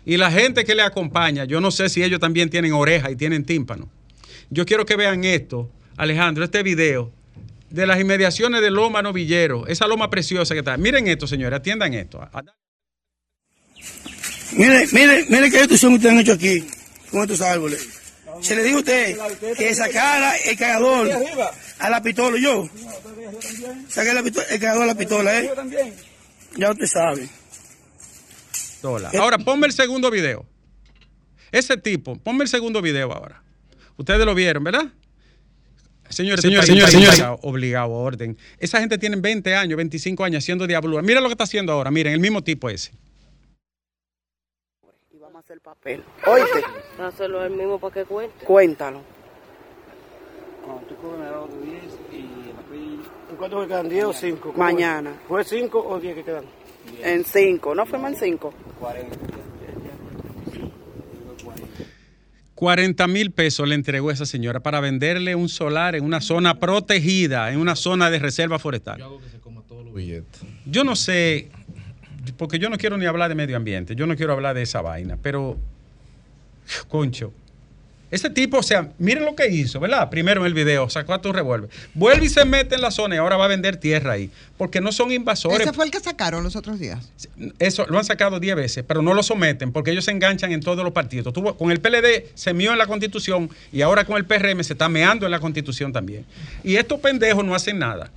Y 0.06 0.18
la 0.18 0.32
gente 0.32 0.64
que 0.64 0.74
le 0.74 0.82
acompaña, 0.84 1.44
yo 1.46 1.60
no 1.60 1.70
sé 1.70 1.90
si 1.90 2.02
ellos 2.02 2.20
también 2.20 2.50
tienen 2.50 2.72
oreja 2.74 3.12
y 3.12 3.16
tienen 3.16 3.44
tímpano. 3.44 3.90
Yo 4.50 4.66
quiero 4.66 4.86
que 4.86 4.96
vean 4.96 5.24
esto, 5.24 5.70
Alejandro, 5.98 6.44
este 6.46 6.64
video 6.64 7.12
de 7.70 7.86
las 7.88 8.00
inmediaciones 8.00 8.62
de 8.62 8.72
Loma 8.72 9.02
Novillero, 9.02 9.68
esa 9.68 9.88
loma 9.88 10.10
preciosa 10.10 10.54
que 10.54 10.60
está. 10.60 10.76
Miren 10.78 11.08
esto, 11.08 11.28
señores, 11.28 11.60
atiendan 11.60 11.94
esto. 11.94 12.28
Mire, 14.54 14.88
mire, 14.92 15.26
mire 15.30 15.52
qué 15.52 15.58
destrucción 15.60 15.94
ustedes 15.94 16.14
han 16.14 16.20
hecho 16.20 16.34
aquí 16.34 16.66
con 17.12 17.22
estos 17.22 17.42
árboles. 17.42 17.88
Se 18.42 18.56
le 18.56 18.64
dijo 18.64 18.78
a 18.78 18.80
usted 18.80 19.18
que 19.58 19.76
sacara 19.76 20.36
el 20.38 20.58
cargador 20.58 21.10
a 21.80 21.90
la 21.90 22.02
pistola, 22.02 22.38
yo. 22.40 22.68
Pistola- 24.24 24.48
el 24.50 24.60
cargador 24.60 24.84
a 24.84 24.88
la 24.88 24.96
pistola, 24.96 25.40
¿eh? 25.40 25.52
Ya 26.58 26.72
usted 26.72 26.88
sabe. 26.88 27.28
Ahora, 29.20 29.38
ponme 29.38 29.68
el 29.68 29.74
segundo 29.74 30.10
video. 30.10 30.46
Ese 31.52 31.78
tipo, 31.78 32.16
ponme 32.18 32.44
el 32.44 32.50
segundo 32.50 32.82
video 32.82 33.12
ahora. 33.12 33.44
Ustedes 33.98 34.26
lo 34.26 34.34
vieron, 34.34 34.64
¿verdad? 34.64 34.86
Señores, 36.10 36.42
Señores, 36.42 36.66
señores, 36.66 36.92
señores, 36.92 37.16
señores. 37.16 37.40
Obligado, 37.44 37.92
orden. 37.92 38.38
Esa 38.58 38.80
gente 38.80 38.98
tiene 38.98 39.16
20 39.18 39.56
años, 39.56 39.78
25 39.78 40.24
años 40.24 40.44
haciendo 40.44 40.66
diablura. 40.68 41.02
Mira 41.02 41.22
lo 41.22 41.28
que 41.28 41.34
está 41.34 41.44
haciendo 41.46 41.72
ahora. 41.72 41.92
Miren, 41.92 42.14
el 42.14 42.20
mismo 42.20 42.44
tipo 42.44 42.70
ese. 42.70 42.92
y 45.14 45.18
vamos 45.18 45.36
a 45.36 45.40
hacer 45.40 45.62
papel. 45.62 46.04
Oíste, 46.26 46.64
Hacerlo 47.02 47.44
el 47.46 47.52
mismo 47.52 47.80
para 47.80 47.94
que 47.94 48.06
cuente. 48.06 48.46
cuéntalo. 48.46 49.02
¿En 53.32 53.36
cuánto 53.38 53.60
me 53.60 53.68
quedan? 53.68 53.90
¿10 53.90 54.04
o 54.06 54.14
5? 54.14 54.54
Mañana. 54.56 55.14
¿Fue 55.28 55.44
5 55.44 55.80
o 55.88 56.00
10 56.00 56.16
que 56.16 56.24
quedan? 56.24 56.46
En 57.04 57.24
cinco, 57.24 57.76
¿no 57.76 57.86
fuimos 57.86 58.12
en 58.14 58.18
cinco? 58.18 58.54
40 58.80 59.08
mil 63.08 63.32
pesos 63.32 63.68
le 63.68 63.76
entregó 63.76 64.12
esa 64.12 64.26
señora 64.26 64.60
para 64.60 64.80
venderle 64.80 65.36
un 65.36 65.50
solar 65.50 65.96
en 65.96 66.04
una 66.04 66.22
zona 66.22 66.60
protegida, 66.60 67.52
en 67.52 67.60
una 67.60 67.76
zona 67.76 68.10
de 68.10 68.20
reserva 68.20 68.60
forestal. 68.60 69.04
Yo 70.66 70.84
no 70.84 70.96
sé, 70.96 71.50
porque 72.38 72.60
yo 72.60 72.70
no 72.70 72.78
quiero 72.78 72.98
ni 72.98 73.06
hablar 73.06 73.30
de 73.30 73.36
medio 73.36 73.58
ambiente, 73.58 73.96
yo 73.96 74.06
no 74.06 74.16
quiero 74.16 74.34
hablar 74.34 74.56
de 74.56 74.62
esa 74.64 74.82
vaina, 74.82 75.18
pero, 75.22 75.58
concho, 76.88 77.34
ese 78.12 78.30
tipo, 78.30 78.58
o 78.58 78.64
sea, 78.64 78.90
miren 78.98 79.26
lo 79.26 79.36
que 79.36 79.48
hizo, 79.48 79.80
¿verdad? 79.80 80.10
Primero 80.10 80.42
en 80.42 80.48
el 80.48 80.54
video, 80.54 80.90
sacó 80.90 81.14
a 81.14 81.22
tu 81.22 81.32
revólver, 81.32 81.70
vuelve 81.94 82.26
y 82.26 82.30
se 82.30 82.44
mete 82.46 82.76
en 82.76 82.82
la 82.82 82.92
zona 82.92 83.16
y 83.16 83.18
ahora 83.20 83.38
va 83.38 83.46
a 83.46 83.48
vender 83.48 83.78
tierra 83.78 84.14
ahí, 84.14 84.32
porque 84.58 84.82
no 84.82 84.92
son 84.92 85.12
invasores. 85.12 85.62
Ese 85.62 85.74
fue 85.74 85.86
el 85.86 85.92
que 85.92 86.00
sacaron 86.00 86.44
los 86.44 86.56
otros 86.56 86.80
días. 86.80 87.12
Eso 87.60 87.86
lo 87.88 87.98
han 88.00 88.06
sacado 88.06 88.40
10 88.40 88.56
veces, 88.56 88.84
pero 88.88 89.02
no 89.02 89.14
lo 89.14 89.22
someten 89.22 89.72
porque 89.72 89.92
ellos 89.92 90.06
se 90.06 90.12
enganchan 90.12 90.52
en 90.52 90.62
todos 90.62 90.84
los 90.84 90.94
partidos. 90.94 91.34
Con 91.58 91.72
el 91.72 91.80
PLD 91.80 92.30
se 92.34 92.54
mió 92.54 92.72
en 92.72 92.78
la 92.78 92.88
constitución 92.88 93.50
y 93.72 93.82
ahora 93.82 94.06
con 94.06 94.18
el 94.18 94.26
PRM 94.26 94.64
se 94.64 94.74
está 94.74 94.90
meando 94.90 95.26
en 95.26 95.32
la 95.32 95.40
constitución 95.40 95.94
también. 95.94 96.26
Y 96.64 96.76
estos 96.78 97.00
pendejos 97.00 97.46
no 97.46 97.54
hacen 97.54 97.80
nada. 97.80 98.12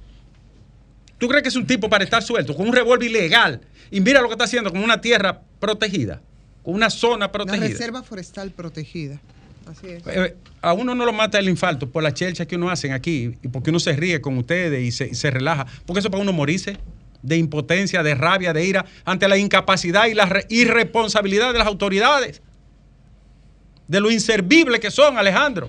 ¿Tú 1.19 1.29
crees 1.29 1.43
que 1.43 1.51
es 1.51 1.57
un 1.57 1.67
tipo 1.67 1.89
para 1.89 2.03
estar 2.03 2.23
suelto 2.23 2.57
con 2.57 2.67
un 2.67 2.73
revólver 2.73 3.09
ilegal? 3.09 3.61
Y 3.91 4.01
mira 4.01 4.21
lo 4.21 4.29
que 4.29 4.33
está 4.33 4.45
haciendo 4.45 4.71
con 4.73 4.83
una 4.83 5.01
tierra 5.01 5.43
protegida, 5.61 6.21
con 6.65 6.75
una 6.75 6.91
zona 6.91 7.31
protegida. 7.31 7.69
reserva 7.69 8.03
forestal 8.03 8.51
protegida. 8.51 9.21
Eh, 10.07 10.37
a 10.61 10.73
uno 10.73 10.95
no 10.95 11.05
lo 11.05 11.13
mata 11.13 11.39
el 11.39 11.49
infarto 11.49 11.91
por 11.91 12.03
la 12.03 12.13
chelcha 12.15 12.47
que 12.47 12.57
uno 12.57 12.71
hace 12.71 12.93
aquí 12.93 13.37
y 13.43 13.49
porque 13.49 13.71
uno 13.71 13.81
se 13.81 13.93
ríe 13.95 14.21
con 14.21 14.37
ustedes 14.39 14.83
y 15.03 15.15
se, 15.15 15.31
relaja. 15.31 15.67
Porque 15.87 16.01
eso 16.01 16.11
para 16.11 16.23
uno 16.23 16.33
morirse 16.33 16.77
de 17.23 17.37
impotencia, 17.37 18.03
de 18.03 18.15
rabia, 18.15 18.53
de 18.53 18.65
ira 18.65 18.85
ante 19.05 19.29
la 19.29 19.37
incapacidad 19.39 20.07
y 20.07 20.15
la 20.15 20.27
re- 20.27 20.47
irresponsabilidad 20.49 21.53
de 21.53 21.59
las 21.59 21.69
autoridades. 21.69 22.43
De 23.89 24.01
lo 24.01 24.11
inservible 24.11 24.81
que 24.81 24.91
son, 24.91 25.19
Alejandro. 25.19 25.69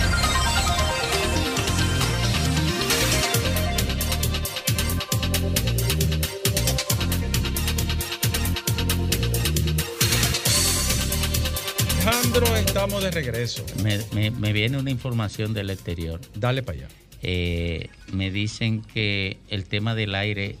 Alejandro, 12.33 12.55
estamos 12.55 13.03
de 13.03 13.11
regreso. 13.11 13.65
Me, 13.83 13.99
me- 14.13 14.31
me 14.31 14.53
viene 14.53 14.77
una 14.77 14.89
información 14.89 15.53
del 15.53 15.69
exterior. 15.69 16.21
Dale 16.33 16.63
para 16.63 16.77
allá. 16.79 16.87
Eh, 17.23 17.89
me 18.13 18.31
dicen 18.31 18.83
que 18.83 19.37
el 19.49 19.65
tema 19.65 19.95
del 19.95 20.15
aire 20.15 20.55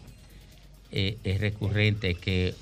eh, 0.91 1.15
es 1.23 1.39
recurrente, 1.39 2.15
que, 2.15 2.53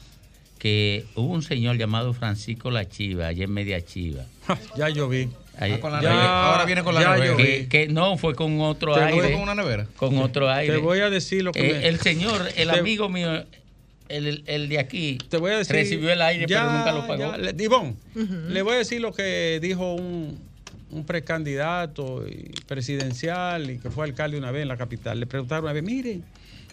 que 0.60 1.06
hubo 1.16 1.34
un 1.34 1.42
señor 1.42 1.78
llamado 1.78 2.14
Francisco 2.14 2.70
La 2.70 2.88
Chiva, 2.88 3.28
allá 3.28 3.46
en 3.46 3.52
Media 3.52 3.84
Chiva. 3.84 4.26
Ya 4.78 4.90
yo 4.90 5.10
vi. 5.10 5.30
Ahí- 5.58 5.74
Ah, 5.74 5.80
con 5.80 5.92
la 5.92 6.02
ya- 6.04 6.10
nevera. 6.10 6.52
Ahora 6.52 6.66
viene 6.66 6.84
con 6.84 6.94
la 6.94 7.16
nevera. 7.18 7.36
Que, 7.36 7.68
que 7.68 7.88
no, 7.88 8.16
fue 8.18 8.36
con 8.36 8.62
otro 8.62 8.94
Te 8.94 9.02
aire. 9.02 9.32
con 9.32 9.42
una 9.42 9.56
nevera. 9.56 9.88
Con 9.96 10.18
otro 10.20 10.52
aire. 10.52 10.76
Te 10.76 10.80
voy 10.80 11.00
a 11.00 11.10
decir 11.10 11.44
lo 11.44 11.52
que 11.52 11.68
Eh, 11.68 11.74
me- 11.74 11.88
El 11.88 12.00
señor, 12.00 12.48
el 12.56 12.70
Te- 12.70 12.80
amigo 12.80 13.10
mío, 13.10 13.44
el, 14.10 14.44
el 14.48 14.68
de 14.70 14.80
aquí, 14.80 15.18
Te 15.30 15.38
voy 15.38 15.52
a 15.52 15.58
decir. 15.60 15.76
recibió 15.76 16.12
el 16.12 16.22
aire, 16.22 16.46
ya, 16.48 16.62
pero 16.62 16.72
nunca 16.78 16.92
lo 16.92 17.08
pagó. 17.08 17.32
ya, 17.32 17.38
le- 17.38 17.54
voy 18.62 18.76
a 18.76 18.78
decir 18.80 19.00
lo 19.02 19.14
que 19.14 19.60
dijo 19.62 19.94
un, 19.94 20.38
un 20.92 21.06
precandidato 21.06 22.28
y 22.28 22.52
presidencial 22.68 23.70
y 23.70 23.78
que 23.78 23.90
fue 23.90 24.06
alcalde 24.06 24.38
una 24.38 24.52
vez 24.52 24.64
en 24.64 24.68
la 24.68 24.78
capital. 24.78 25.20
Le 25.20 25.28
preguntaron 25.28 25.64
una 25.66 25.74
vez, 25.74 25.84
miren, 25.84 26.24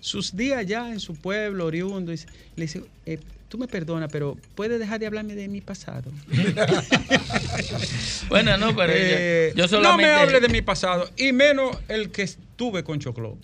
sus 0.01 0.35
días 0.37 0.59
allá 0.59 0.91
en 0.91 1.01
su 1.01 1.15
pueblo, 1.15 1.67
oriundo. 1.67 2.13
y 2.13 2.17
Le 2.57 2.63
dice, 2.65 2.83
eh, 3.07 3.19
tú 3.49 3.59
me 3.59 3.69
perdonas, 3.69 4.09
pero 4.11 4.37
¿puedes 4.55 4.79
dejar 4.79 4.99
de 5.01 5.07
hablarme 5.07 5.35
de 5.35 5.49
mi 5.49 5.61
pasado? 5.61 6.11
Bueno, 8.29 8.57
no, 8.57 8.75
pero 8.75 8.93
Eh, 8.95 9.53
yo, 9.55 9.63
yo 9.65 9.69
solamente... 9.69 10.03
No 10.03 10.15
me 10.17 10.21
hable 10.23 10.41
de 10.41 10.49
mi 10.49 10.63
pasado, 10.63 11.09
y 11.17 11.33
menos 11.33 11.77
el 11.89 12.11
que 12.11 12.23
estuve 12.23 12.83
con 12.85 12.99
Choclo. 12.99 13.39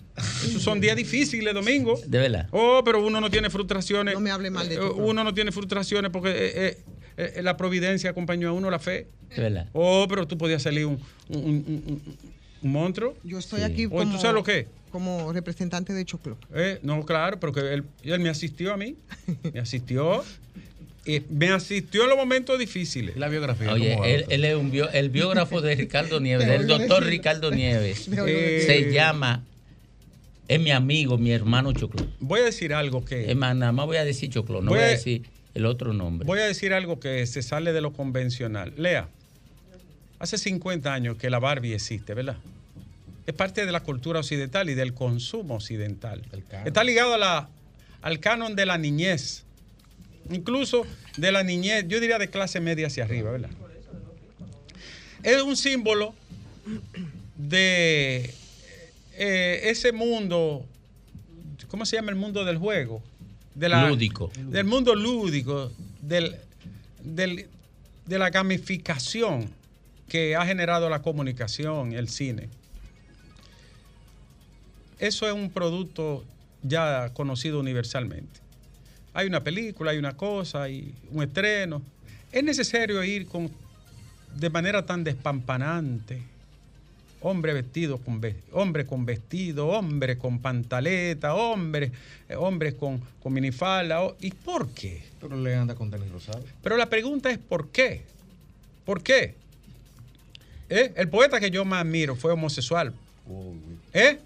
Esos 0.45 0.61
son 0.61 0.79
días 0.81 0.95
difíciles, 0.95 1.53
domingo. 1.53 1.99
De 2.05 2.19
verdad. 2.19 2.47
Oh, 2.51 2.81
pero 2.83 3.05
uno 3.05 3.19
no 3.21 3.29
tiene 3.29 3.49
frustraciones. 3.49 4.13
No 4.13 4.19
me 4.19 4.31
hable 4.31 4.49
mal 4.49 4.67
de 4.69 4.75
Eh, 4.75 4.77
Choclo. 4.79 5.05
Uno 5.05 5.23
no 5.23 5.33
tiene 5.33 5.51
frustraciones 5.51 6.11
porque 6.11 6.29
eh, 6.31 6.77
eh, 7.17 7.33
eh, 7.37 7.41
la 7.43 7.57
providencia 7.57 8.09
acompañó 8.09 8.49
a 8.49 8.51
uno 8.53 8.69
la 8.69 8.79
fe. 8.79 9.07
De 9.35 9.41
verdad. 9.41 9.67
Oh, 9.73 10.05
pero 10.09 10.27
tú 10.27 10.37
podías 10.37 10.61
salir 10.61 10.85
un, 10.85 10.99
un, 11.29 11.39
un- 11.39 11.83
un- 11.87 12.01
un 12.61 12.71
monstruo. 12.71 13.15
Yo 13.23 13.39
estoy 13.39 13.61
aquí 13.61 13.85
¿O 13.85 13.89
como, 13.89 14.11
tú 14.13 14.17
sabes 14.19 14.35
lo 14.35 14.43
que 14.43 14.67
como 14.91 15.33
representante 15.33 15.91
de 15.91 16.05
Choclo. 16.05 16.37
Eh, 16.53 16.77
no, 16.83 17.03
claro, 17.03 17.39
pero 17.39 17.51
que 17.51 17.61
él, 17.73 17.83
él 18.03 18.19
me 18.19 18.29
asistió 18.29 18.71
a 18.73 18.77
mí. 18.77 18.95
Me 19.51 19.59
asistió. 19.59 20.23
y 21.05 21.19
me 21.31 21.49
asistió 21.49 22.03
en 22.03 22.09
los 22.09 22.17
momentos 22.17 22.57
difíciles. 22.59 23.17
La 23.17 23.27
biografía. 23.27 23.73
Oye, 23.73 23.97
él, 24.05 24.25
él 24.29 24.45
es 24.45 24.55
un 24.55 24.69
bio- 24.71 24.89
el 24.91 25.09
biógrafo 25.09 25.61
de 25.61 25.73
Ricardo 25.75 26.19
Nieves, 26.21 26.47
del 26.47 26.67
doctor 26.67 27.03
Ricardo 27.03 27.49
Nieves. 27.51 28.07
Eh, 28.07 28.63
Se 28.67 28.93
llama, 28.93 29.43
es 30.47 30.59
mi 30.59 30.71
amigo, 30.71 31.17
mi 31.17 31.31
hermano 31.31 31.71
Choclo. 31.73 32.05
Voy 32.19 32.41
a 32.41 32.43
decir 32.43 32.73
algo 32.73 33.03
que. 33.05 33.29
Es 33.31 33.35
más, 33.37 33.55
nada 33.55 33.71
más 33.71 33.85
voy 33.85 33.97
a 33.97 34.05
decir 34.05 34.29
Choclo, 34.29 34.61
no 34.61 34.69
Voy 34.69 34.77
voy 34.79 34.83
a 34.83 34.87
a- 34.87 34.91
decir 34.91 35.23
el 35.53 35.65
otro 35.65 35.93
nombre. 35.93 36.25
Voy 36.25 36.39
a 36.39 36.45
decir 36.45 36.73
algo 36.73 36.99
que 36.99 37.25
se 37.27 37.41
sale 37.41 37.73
de 37.73 37.81
lo 37.81 37.93
convencional. 37.93 38.73
Lea, 38.77 39.07
hace 40.19 40.37
50 40.37 40.93
años 40.93 41.17
que 41.17 41.29
la 41.29 41.39
Barbie 41.39 41.73
existe, 41.73 42.13
¿verdad? 42.13 42.37
Es 43.25 43.33
parte 43.33 43.65
de 43.65 43.71
la 43.71 43.79
cultura 43.81 44.19
occidental 44.19 44.69
y 44.69 44.73
del 44.73 44.93
consumo 44.93 45.55
occidental. 45.55 46.21
Está 46.65 46.83
ligado 46.83 47.13
a 47.13 47.17
la, 47.17 47.49
al 48.01 48.19
canon 48.19 48.55
de 48.55 48.65
la 48.65 48.77
niñez. 48.77 49.43
Incluso 50.31 50.85
de 51.17 51.31
la 51.31 51.43
niñez, 51.43 51.85
yo 51.87 51.99
diría 51.99 52.17
de 52.17 52.29
clase 52.29 52.59
media 52.59 52.87
hacia 52.87 53.03
arriba, 53.05 53.31
¿verdad? 53.31 53.49
Es 55.21 55.41
un 55.41 55.55
símbolo 55.55 56.13
de 57.37 58.33
eh, 59.15 59.61
ese 59.65 59.91
mundo, 59.91 60.65
¿cómo 61.67 61.85
se 61.85 61.95
llama 61.95 62.09
el 62.11 62.15
mundo 62.17 62.43
del 62.45 62.57
juego? 62.57 63.01
De 63.55 63.69
la- 63.69 63.87
Lúdico. 63.89 64.31
Del 64.37 64.65
mundo 64.65 64.95
lúdico, 64.95 65.71
del, 66.01 66.35
del- 67.03 67.47
de 68.05 68.19
la 68.19 68.29
gamificación 68.29 69.49
que 70.07 70.35
ha 70.35 70.45
generado 70.45 70.89
la 70.89 71.01
comunicación, 71.01 71.93
el 71.93 72.09
cine. 72.09 72.49
Eso 74.99 75.27
es 75.27 75.33
un 75.33 75.49
producto 75.49 76.23
ya 76.61 77.09
conocido 77.13 77.59
universalmente. 77.59 78.39
Hay 79.13 79.27
una 79.27 79.43
película, 79.43 79.91
hay 79.91 79.97
una 79.97 80.15
cosa, 80.15 80.63
hay 80.63 80.93
un 81.11 81.23
estreno. 81.23 81.81
Es 82.31 82.43
necesario 82.43 83.03
ir 83.03 83.27
con, 83.27 83.51
de 84.35 84.49
manera 84.49 84.85
tan 84.85 85.03
despampanante. 85.03 86.23
Hombre 87.25 87.53
vestido 87.53 87.99
con 87.99 88.21
hombre 88.51 88.85
con 88.85 89.05
vestido, 89.05 89.67
hombre 89.69 90.17
con 90.17 90.39
pantaleta, 90.39 91.33
hombre, 91.35 91.91
eh, 92.27 92.35
hombres 92.35 92.73
con, 92.73 93.01
con 93.21 93.31
minifalda. 93.33 94.01
¿Y 94.19 94.31
por 94.31 94.69
qué? 94.71 95.03
Pero 95.21 95.37
le 95.37 95.55
anda 95.55 95.73
con 95.73 95.89
tenis 95.89 96.11
rosado. 96.11 96.43
Pero 96.61 96.75
la 96.75 96.89
pregunta 96.89 97.31
es 97.31 97.37
¿por 97.37 97.69
qué? 97.69 98.03
¿Por 98.85 99.01
qué? 99.01 99.35
¿Eh? 100.69 100.91
El 100.97 101.07
poeta 101.07 101.39
que 101.39 101.49
yo 101.49 101.63
más 101.63 101.81
admiro 101.81 102.15
fue 102.17 102.33
homosexual. 102.33 102.93
¿Eh? 103.93 104.19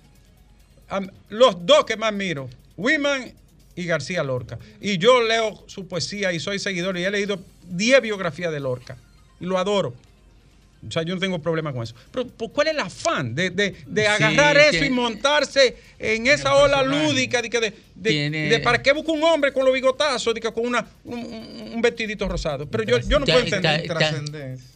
Am- 0.90 1.12
los 1.30 1.66
dos 1.66 1.86
que 1.86 1.98
más 1.98 2.12
admiro, 2.12 2.50
Wiman 2.78 3.32
y 3.76 3.86
García 3.86 4.24
Lorca. 4.24 4.58
Y 4.82 4.98
yo 4.98 5.22
leo 5.22 5.64
su 5.68 5.88
poesía 5.88 6.34
y 6.34 6.40
soy 6.40 6.58
seguidor 6.58 6.98
y 6.98 7.04
he 7.04 7.12
leído 7.12 7.40
10 7.70 8.02
biografías 8.02 8.52
de 8.52 8.60
Lorca. 8.60 8.98
Y 9.40 9.46
lo 9.46 9.60
adoro. 9.60 9.94
O 10.88 10.92
sea, 10.92 11.04
yo 11.04 11.14
no 11.14 11.20
tengo 11.20 11.40
problema 11.40 11.74
con 11.74 11.84
eso. 11.84 11.94
Pero 12.12 12.28
¿por 12.28 12.52
¿cuál 12.52 12.68
es 12.68 12.74
el 12.74 12.80
afán 12.80 13.36
de, 13.36 13.50
de- 13.50 13.76
de 13.86 14.02
Sí, 14.02 14.08
agarrar 14.08 14.58
eso 14.58 14.84
y 14.86 14.90
montarse 14.90 15.76
en 16.00 16.28
esa 16.28 16.56
ola 16.56 16.84
lúdica 16.84 17.42
de, 17.42 17.50
de, 17.50 17.60
de- 17.96 18.10
Tiene- 18.10 18.50
de 18.50 18.60
para 18.60 18.82
qué 18.82 18.92
busca 18.94 19.12
un 19.12 19.24
hombre 19.24 19.52
con 19.52 19.66
los 19.66 19.74
bigotazos, 19.74 20.34
de 20.34 20.40
que 20.42 20.52
con 20.52 20.66
una, 20.66 20.88
un, 21.04 21.82
vestidito 21.82 22.28
rosado? 22.28 22.66
Pero 22.68 22.84
yo, 22.84 23.00
yo 23.00 23.20
no 23.20 23.26
Ta- 23.26 23.34
puedo 23.34 23.46
entender. 23.46 23.88
ta- 23.88 24.22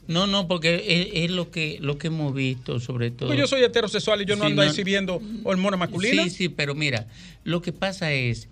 No, 0.08 0.28
no, 0.28 0.48
porque 0.48 0.76
es, 0.88 1.26
es 1.26 1.32
lo 1.32 1.50
que 1.52 1.78
lo 1.80 1.98
que 1.98 2.08
hemos 2.08 2.34
visto, 2.34 2.80
sobre 2.80 3.12
todo. 3.12 3.28
Pues 3.30 3.40
yo 3.40 3.48
soy 3.48 3.64
heterosexual 3.64 4.22
y 4.22 4.26
yo 4.26 4.36
no 4.36 4.44
Sí, 4.46 4.50
ando 4.52 4.64
no- 4.64 4.70
exhibiendo 4.70 5.22
hormonas 5.44 5.80
masculinas. 5.80 6.26
Sí, 6.26 6.30
sí, 6.32 6.50
pero 6.50 6.76
mira, 6.76 7.08
lo 7.44 7.62
que 7.62 7.72
pasa 7.74 8.12
es 8.14 8.48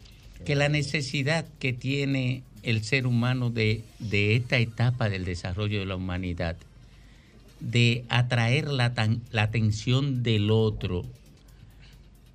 que 0.45 0.55
la 0.55 0.69
necesidad 0.69 1.45
que 1.59 1.73
tiene 1.73 2.43
el 2.63 2.83
ser 2.83 3.07
humano 3.07 3.49
de, 3.49 3.81
de 3.99 4.35
esta 4.35 4.57
etapa 4.57 5.09
del 5.09 5.25
desarrollo 5.25 5.79
de 5.79 5.85
la 5.85 5.95
humanidad, 5.95 6.55
de 7.59 8.05
atraer 8.09 8.67
la, 8.69 8.93
tan- 8.93 9.21
la 9.31 9.43
atención 9.43 10.23
del 10.23 10.49
otro, 10.51 11.05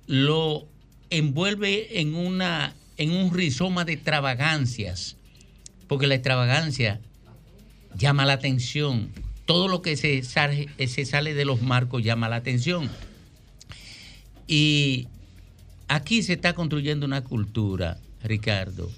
lo 0.07 0.67
envuelve 1.09 1.99
en, 1.99 2.15
una, 2.15 2.73
en 2.97 3.11
un 3.11 3.33
rizoma 3.33 3.85
de 3.85 3.93
extravagancias, 3.93 5.15
porque 5.87 6.07
la 6.07 6.15
extravagancia 6.15 6.99
llama 7.97 8.25
la 8.25 8.33
atención. 8.33 9.09
Todo 9.45 9.67
lo 9.67 9.81
que 9.81 9.95
se 9.95 10.23
sale, 10.23 10.69
se 10.87 11.05
sale 11.05 11.33
de 11.33 11.45
los 11.45 11.61
marcos 11.61 12.03
llama 12.03 12.29
la 12.29 12.37
atención. 12.37 12.89
Y 14.47 15.07
aquí 15.87 16.23
se 16.23 16.33
está 16.33 16.53
construyendo 16.53 17.05
una 17.05 17.23
cultura, 17.23 17.97
Ricardo, 18.23 18.91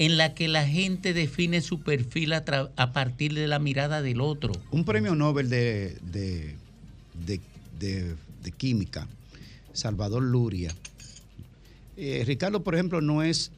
en 0.00 0.16
la 0.16 0.32
que 0.32 0.48
la 0.48 0.66
gente 0.66 1.12
define 1.12 1.60
su 1.60 1.82
perfil 1.82 2.32
a, 2.32 2.92
partir 2.94 3.34
de 3.34 3.46
la 3.46 3.58
mirada 3.58 4.00
del 4.00 4.22
otro. 4.22 4.50
Un 4.70 4.86
premio 4.86 5.14
Nobel 5.14 5.50
de, 5.50 5.98
de, 6.10 6.56
de- 7.78 8.16
química, 8.56 9.06
Salvador 9.74 10.22
Luria. 10.22 10.74
Eh, 11.98 12.24
Ricardo, 12.26 12.64
por 12.64 12.74
ejemplo, 12.74 13.02
no 13.02 13.22
es, 13.22 13.52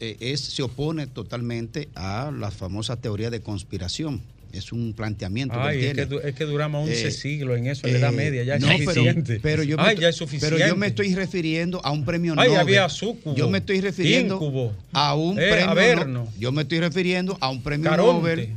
eh, 0.00 0.16
es, 0.18 0.40
se 0.40 0.64
opone 0.64 1.06
totalmente 1.06 1.88
a 1.94 2.32
la 2.36 2.50
famosa 2.50 2.96
teoría 2.96 3.30
de 3.30 3.40
conspiración. 3.40 4.22
Es 4.52 4.72
un 4.72 4.94
planteamiento 4.94 5.54
que 5.54 5.60
Ay, 5.60 5.78
él 5.78 5.84
es 5.84 5.92
tiene. 5.94 6.08
que, 6.08 6.14
du- 6.14 6.20
es 6.28 6.34
que 6.34 6.44
duramos 6.44 6.88
11 6.88 7.08
Eh, 7.08 7.10
siglos 7.10 7.58
en 7.58 7.66
eso, 7.66 7.86
en 7.86 7.92
la 7.94 7.98
edad 7.98 8.12
Eh, 8.14 8.16
media, 8.16 8.42
ya 8.44 8.54
es 8.56 8.62
no, 8.62 8.68
suficiente. 8.72 9.38
Pero, 9.42 9.62
yo 9.62 9.76
me 9.76 9.82
Ay, 9.82 9.88
estoy- 9.90 10.02
ya 10.02 10.08
es 10.08 10.16
suficiente. 10.16 10.56
Pero 10.56 10.68
yo 10.68 10.76
me 10.76 10.86
estoy 10.86 11.14
refiriendo 11.14 11.84
a 11.84 11.90
un 11.90 12.04
premio 12.04 12.34
Ay, 12.38 12.48
Nobel. 12.48 12.60
había 12.60 12.88
Súcubo, 12.88 13.34
Yo 13.36 13.50
me 13.50 13.58
estoy 13.58 13.80
refiriendo 13.80 14.40
a 14.92 15.14
un 15.14 15.38
eh, 15.38 15.48
premio 15.50 15.70
Averno. 15.70 16.24
no- 16.24 16.32
Yo 16.38 16.52
me 16.52 16.62
estoy 16.62 16.80
refiriendo 16.80 17.36
a 17.40 17.50
un 17.50 17.62
premio 17.62 17.90
Caronte. 17.90 18.12
Nobel 18.20 18.48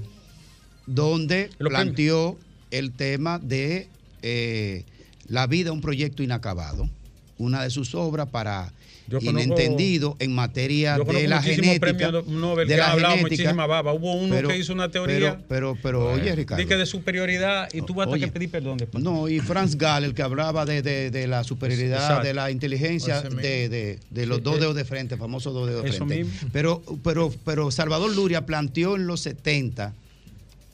donde 0.86 1.50
Los 1.60 1.70
planteó 1.70 2.38
el 2.72 2.92
tema 2.94 3.40
de 3.40 3.88
eh, 4.22 4.84
la 5.28 5.48
vida, 5.48 5.72
un 5.72 5.82
proyecto 5.82 6.24
inacabado. 6.24 6.90
Una 7.38 7.64
de 7.64 7.70
sus 7.70 7.96
obras 7.96 8.28
para 8.30 8.74
Yo 9.10 9.20
conozco- 9.20 9.42
inentendido 9.44 10.16
en 10.20 10.34
materia 10.34 10.98
Yo 10.98 11.04
de 11.04 11.28
la 11.28 11.42
genética. 11.42 12.12
Nobel 12.28 12.68
de 12.68 12.74
que 12.76 12.80
la 12.80 12.92
hablado 12.92 13.16
genética, 13.18 13.44
muchísima 13.44 13.66
baba. 13.66 13.94
Hubo 13.94 14.14
uno 14.14 14.36
pero- 14.36 14.50
que 14.50 14.58
hizo 14.58 14.72
una 14.74 14.90
teoría 14.92 15.18
Pero, 15.18 15.46
pero, 15.48 15.78
pero, 15.82 16.12
oye, 16.14 16.36
Ricardo. 16.36 16.62
de 16.62 16.68
que 16.68 16.76
de 16.78 16.86
superioridad 16.86 17.68
y 17.74 17.82
tú 17.82 17.94
vas 17.96 18.08
a 18.08 18.12
tener 18.12 18.28
que 18.30 18.34
pedir 18.34 18.52
perdón 18.52 18.78
después. 18.78 19.04
No, 19.04 19.28
y 19.28 19.40
Franz 19.40 19.76
Gall, 19.76 20.04
el 20.04 20.14
que 20.14 20.22
hablaba 20.22 20.66
de, 20.66 20.82
de- 20.82 21.10
de 21.12 21.28
la 21.28 21.44
superioridad 21.44 22.00
Exacto. 22.02 22.28
de 22.28 22.34
la 22.34 22.52
inteligencia 22.52 23.22
de, 23.22 24.00
de- 24.12 24.26
los 24.26 24.38
Sí, 24.38 24.44
dos 24.44 24.58
eh, 24.58 24.60
dedos 24.60 24.76
de 24.76 24.86
frente, 24.86 25.18
famosos 25.18 25.54
dos 25.54 25.68
dedos 25.68 25.84
de 25.84 25.90
eso 25.90 26.06
frente. 26.06 26.24
mismo. 26.26 26.50
Pero, 26.54 26.82
pero, 27.04 27.34
pero 27.44 27.72
Salvador 27.72 28.16
Luria 28.16 28.46
planteó 28.46 28.96
en 28.96 29.08
los 29.08 29.22
70, 29.22 29.94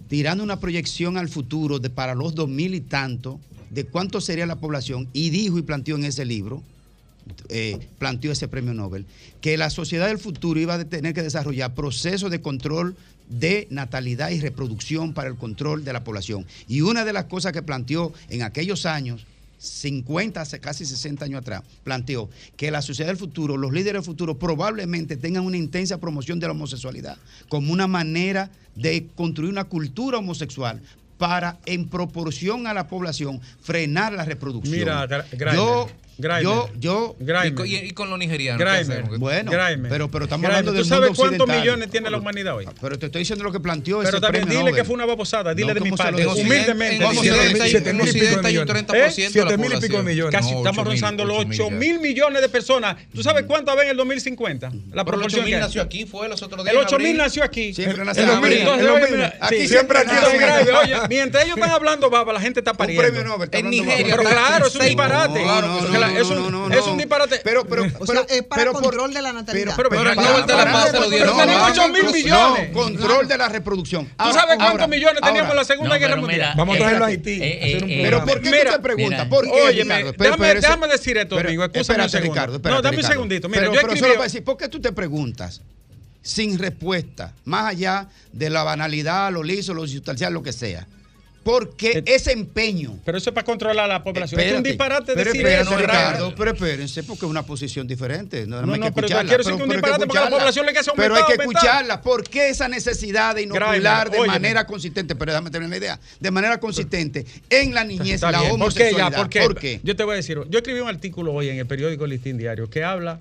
tirando 0.09 0.43
una 0.43 0.59
proyección 0.59 1.17
al 1.17 1.29
futuro 1.29 1.79
de 1.79 1.89
para 1.89 2.15
los 2.15 2.35
2000 2.35 2.75
y 2.75 2.81
tanto, 2.81 3.39
de 3.69 3.85
cuánto 3.85 4.21
sería 4.21 4.45
la 4.45 4.57
población, 4.57 5.07
y 5.13 5.29
dijo 5.31 5.57
y 5.57 5.61
planteó 5.63 5.95
en 5.95 6.05
ese 6.05 6.25
libro, 6.25 6.61
eh, 7.49 7.79
planteó 7.97 8.31
ese 8.31 8.47
premio 8.47 8.73
Nobel, 8.73 9.05
que 9.41 9.57
la 9.57 9.69
sociedad 9.69 10.07
del 10.07 10.19
futuro 10.19 10.59
iba 10.59 10.75
a 10.75 10.85
tener 10.85 11.13
que 11.13 11.23
desarrollar 11.23 11.73
procesos 11.73 12.31
de 12.31 12.41
control 12.41 12.95
de 13.29 13.67
natalidad 13.71 14.29
y 14.29 14.39
reproducción 14.39 15.13
para 15.13 15.29
el 15.29 15.35
control 15.35 15.83
de 15.83 15.93
la 15.93 16.03
población. 16.03 16.45
Y 16.67 16.81
una 16.81 17.05
de 17.05 17.13
las 17.13 17.25
cosas 17.25 17.51
que 17.51 17.63
planteó 17.63 18.13
en 18.29 18.43
aquellos 18.43 18.85
años, 18.85 19.25
50, 19.57 20.41
hace 20.41 20.59
casi 20.59 20.85
60 20.85 21.25
años 21.25 21.41
atrás, 21.41 21.63
planteó 21.83 22.29
que 22.55 22.69
la 22.69 22.81
sociedad 22.81 23.09
del 23.09 23.17
futuro, 23.17 23.57
los 23.57 23.71
líderes 23.71 23.93
del 23.93 24.03
futuro 24.03 24.37
probablemente 24.37 25.17
tengan 25.17 25.45
una 25.45 25.57
intensa 25.57 25.99
promoción 25.99 26.39
de 26.39 26.47
la 26.47 26.51
homosexualidad 26.51 27.17
como 27.49 27.73
una 27.73 27.87
manera 27.87 28.51
de 28.75 29.07
construir 29.15 29.49
una 29.49 29.63
cultura 29.63 30.19
homosexual 30.19 30.81
para, 31.17 31.57
en 31.65 31.87
proporción 31.87 32.67
a 32.67 32.73
la 32.73 32.87
población, 32.87 33.39
frenar 33.61 34.13
la 34.13 34.25
reproducción. 34.25 34.77
Mira, 34.77 35.07
yo, 35.53 35.87
Grimer, 36.17 36.43
yo, 36.43 36.69
yo, 36.79 37.15
Grimer. 37.19 37.45
Y 37.47 37.51
con- 37.55 37.67
y- 37.67 37.75
y 37.75 37.91
con 37.91 38.09
los 38.09 38.17
nigerianos. 38.17 38.63
Bueno, 39.19 39.51
Grimer, 39.51 39.89
pero, 39.89 40.09
pero 40.09 40.25
estamos 40.25 40.43
Grimer, 40.43 40.57
hablando 40.59 40.71
¿Tú 40.71 40.77
del 40.77 40.85
sabes 40.85 41.09
mundo 41.09 41.21
cuántos 41.21 41.47
millones 41.47 41.89
tiene 41.89 42.09
la 42.09 42.17
humanidad 42.17 42.55
hoy? 42.55 42.67
Pero 42.81 42.97
te 42.97 43.07
estoy 43.07 43.19
diciendo 43.19 43.43
lo 43.43 43.51
que 43.51 43.59
planteó 43.59 43.97
Pero 43.99 44.09
ese 44.09 44.19
también 44.21 44.43
premio 44.45 44.59
dile 44.59 44.71
Nobel. 44.71 44.81
que 44.81 44.85
fue 44.85 44.95
una 44.95 45.05
babosada. 45.05 45.53
Dile 45.53 45.67
No, 45.67 45.73
de 45.73 45.79
mi 45.81 45.89
¿cómo 45.89 45.97
se 45.97 46.03
parte. 46.03 46.25
Humildemente. 46.27 46.95
En 46.95 47.03
Occidente 47.03 47.89
en 47.89 47.97
mil 47.97 48.07
y 48.07 48.13
pico 48.13 48.25
Occidente 48.25 48.47
hay 48.47 48.57
un 48.57 48.63
millones. 48.63 48.85
30% 48.87 48.91
de 48.93 48.99
la 48.99 49.11
Siete 49.11 49.57
mil 49.57 49.65
y 49.65 49.75
pico 49.75 49.79
población. 49.79 50.05
millones. 50.05 50.31
Casi 50.39 50.53
estamos 50.55 50.85
rozando 50.85 51.25
los 51.25 51.37
ocho 51.37 51.47
mil 51.47 51.61
8 51.61 51.69
ya. 51.69 51.75
mil 51.75 51.99
millones 51.99 52.41
de 52.41 52.49
personas. 52.49 52.95
¿Tú 53.13 53.21
sabes 53.21 53.43
cuánto 53.45 53.71
había 53.71 53.83
en 53.83 53.89
el 53.89 53.97
2050? 53.97 54.69
La 54.93 55.01
el 55.01 55.05
proporción 55.05 55.41
8000 55.41 55.53
que 55.53 55.59
nació 55.59 55.81
aquí, 55.81 56.05
fue 56.05 56.29
los 56.29 56.41
otros 56.41 56.63
días. 56.63 56.73
El 56.73 56.79
en 56.81 56.85
8 56.87 56.99
mil 56.99 57.17
nació 57.17 57.43
aquí. 57.43 57.73
Siempre 57.73 57.99
El- 58.01 58.05
nace 58.07 58.21
el 58.21 58.29
en 58.29 58.35
2000, 58.35 58.45
abril. 58.45 58.59
entonces, 58.61 58.81
Es 58.81 58.87
lo 58.87 58.93
oye, 58.95 59.01
mismo. 59.03 59.17
mira, 59.17 59.37
Aquí 59.41 59.67
siempre. 59.67 59.99
Oye, 59.99 60.95
mientras 61.09 61.43
ellos 61.43 61.57
están 61.57 61.71
hablando 61.71 62.09
baba, 62.09 62.31
la 62.33 62.39
gente 62.39 62.59
está 62.61 62.71
Un 62.71 62.77
pariendo. 62.77 63.03
premio 63.03 63.23
Nobel. 63.23 63.45
está 63.45 63.57
En 63.59 63.69
Nigeria. 63.69 64.15
Pero 64.17 64.29
claro, 64.29 64.67
es 64.67 64.75
un 64.75 64.81
disparate. 64.85 65.43
No, 66.13 66.19
es 66.19 66.27
un- 66.29 66.51
no, 66.51 66.69
no, 66.69 66.75
es 66.75 66.85
un 66.85 66.97
disparate. 66.97 67.41
Pero, 67.43 67.65
pero, 67.65 67.85
O 67.99 68.05
sea, 68.05 68.21
es 68.29 68.43
para 68.43 68.71
control 68.71 69.13
de 69.13 69.21
la 69.21 69.33
natalidad. 69.33 69.73
pero- 69.75 69.89
Pero 69.89 70.09
el 70.09 70.15
para- 70.15 70.29
Nobel 70.29 70.45
de 70.45 70.53
la 70.53 70.59
para- 70.59 70.71
Paz 70.71 70.85
se 70.85 70.93
lo 70.93 70.99
pero 70.99 71.09
dieron 71.11 71.37
tenemos 71.37 71.61
a 71.63 71.71
8 71.71 71.87
mil 71.89 72.03
No, 72.05 72.11
millones. 72.11 72.71
control 72.73 73.27
de 73.27 73.37
la 73.37 73.49
reproducción. 73.49 74.05
¿Tú 74.05 74.23
sabes 74.33 74.55
cuántos 74.55 74.67
ahora- 74.69 74.87
millones 74.87 75.21
teníamos 75.21 75.51
en 75.51 75.57
la 75.57 75.63
Segunda 75.65 75.95
No, 75.95 75.99
Guerra 75.99 76.13
pero 76.13 76.21
Mundial? 76.21 76.39
mira, 76.41 76.55
Vamos 76.55 76.73
a 76.73 76.77
eh, 76.77 76.81
traerlo 76.81 77.05
a 77.05 77.09
eh, 77.09 77.11
Haití. 77.11 77.31
eh, 77.31 77.59
eh, 77.77 78.01
Pero. 78.03 78.25
¿por 78.25 78.41
qué 78.41 78.49
Mira, 78.51 78.65
tú 78.65 78.71
te 78.77 78.79
preguntas? 78.79 79.27
¿Por? 79.27 79.45
Espera, 79.45 80.53
déjame, 80.55 80.87
decir 80.87 81.17
esto, 81.17 81.35
pero- 81.35 81.49
amigo. 81.49 81.63
Escúchame. 81.65 82.07
Ricardo. 82.21 82.59
no, 82.63 82.81
dame 82.81 82.97
un 82.97 83.03
segundito. 83.03 83.49
Mira, 83.49 83.61
pero, 83.61 83.73
yo 83.73 83.81
pero 83.81 83.93
escribí... 83.93 84.21
decir, 84.21 84.43
¿por 84.43 84.57
qué 84.57 84.67
tú 84.69 84.79
te 84.79 84.91
preguntas 84.91 85.61
sin 86.21 86.57
respuesta, 86.57 87.33
más 87.45 87.65
allá 87.67 88.07
de 88.31 88.49
la 88.49 88.63
banalidad, 88.63 89.31
lo 89.31 89.43
liso, 89.43 89.73
lo 89.73 89.85
sustancial, 89.87 90.33
lo 90.33 90.41
que 90.41 90.53
sea? 90.53 90.87
¿Por 91.45 91.75
qué 91.77 92.01
ese 92.07 92.31
empeño? 92.31 92.97
Pero 93.05 93.19
eso 93.19 93.29
es 93.29 93.33
para 93.35 93.45
controlar 93.45 93.85
a 93.85 93.87
la 93.87 94.03
población. 94.03 94.39
es 94.41 94.45
un 94.47 94.65
Espérate, 94.65 94.67
disparate 94.69 95.13
pero 95.13 95.25
decir 95.31 95.41
espérate, 95.45 95.69
eso, 95.69 95.77
Ricardo, 95.79 96.33
pero 96.35 96.51
espérense, 96.53 97.03
porque 97.03 97.25
es 97.25 97.29
una 97.29 97.43
posición 97.43 97.85
diferente. 97.87 98.47
No, 98.47 98.63
No, 98.63 98.73
hay 98.73 98.79
no, 98.79 98.85
que 98.87 98.91
pero 98.93 99.05
escucharla. 99.05 99.29
quiero 99.29 99.43
decir 99.43 99.55
que 99.57 99.63
un 99.63 99.69
hay 99.69 99.75
disparate 99.77 100.07
porque 100.07 100.23
la 100.23 100.29
población 100.31 100.65
le 100.65 100.73
que 100.73 100.79
hace 100.79 100.91
Pero 100.95 101.13
hay 101.13 101.21
aumentar, 101.21 101.37
que 101.37 101.43
aumentar. 101.43 101.63
escucharla. 101.63 102.01
¿Por 102.01 102.23
qué 102.27 102.49
esa 102.49 102.67
necesidad 102.67 103.35
de 103.35 103.43
inocular 103.43 104.09
de 104.09 104.25
manera 104.25 104.65
consistente? 104.65 105.15
Pero 105.15 105.33
déjame 105.33 105.51
tener 105.51 105.67
una 105.67 105.77
idea. 105.77 105.99
De 106.19 106.31
manera 106.31 106.59
consistente 106.59 107.27
en 107.51 107.75
la 107.75 107.83
niñez 107.83 108.21
la 108.21 108.29
bien. 108.29 108.39
¿Por 108.41 108.49
qué 108.49 108.53
homosexualidad. 108.55 109.11
ya? 109.11 109.17
¿Por 109.17 109.29
qué? 109.29 109.41
¿Por 109.41 109.55
qué? 109.59 109.79
Yo 109.83 109.95
te 109.95 110.03
voy 110.03 110.13
a 110.13 110.15
decir, 110.15 110.39
yo 110.49 110.57
escribí 110.57 110.79
un 110.79 110.89
artículo 110.89 111.31
hoy 111.31 111.49
en 111.49 111.59
el 111.59 111.67
periódico 111.67 112.07
Listín 112.07 112.39
Diario 112.39 112.71
que 112.71 112.83
habla 112.83 113.19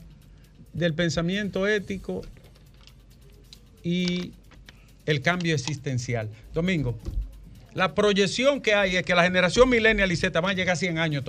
del 0.72 0.94
pensamiento 0.94 1.66
ético 1.68 2.22
y 3.82 4.32
el 5.04 5.20
cambio 5.20 5.54
existencial. 5.54 6.30
Domingo, 6.54 6.98
la 7.74 7.94
proyección 7.94 8.60
que 8.60 8.74
hay 8.74 8.96
es 8.96 9.04
que 9.04 9.14
la 9.14 9.24
generación 9.24 9.68
millennial 9.68 10.10
y 10.10 10.16
Z 10.16 10.40
van 10.40 10.52
a 10.52 10.54
llegar 10.54 10.74
a 10.74 10.76
100 10.76 10.98
años 10.98 11.24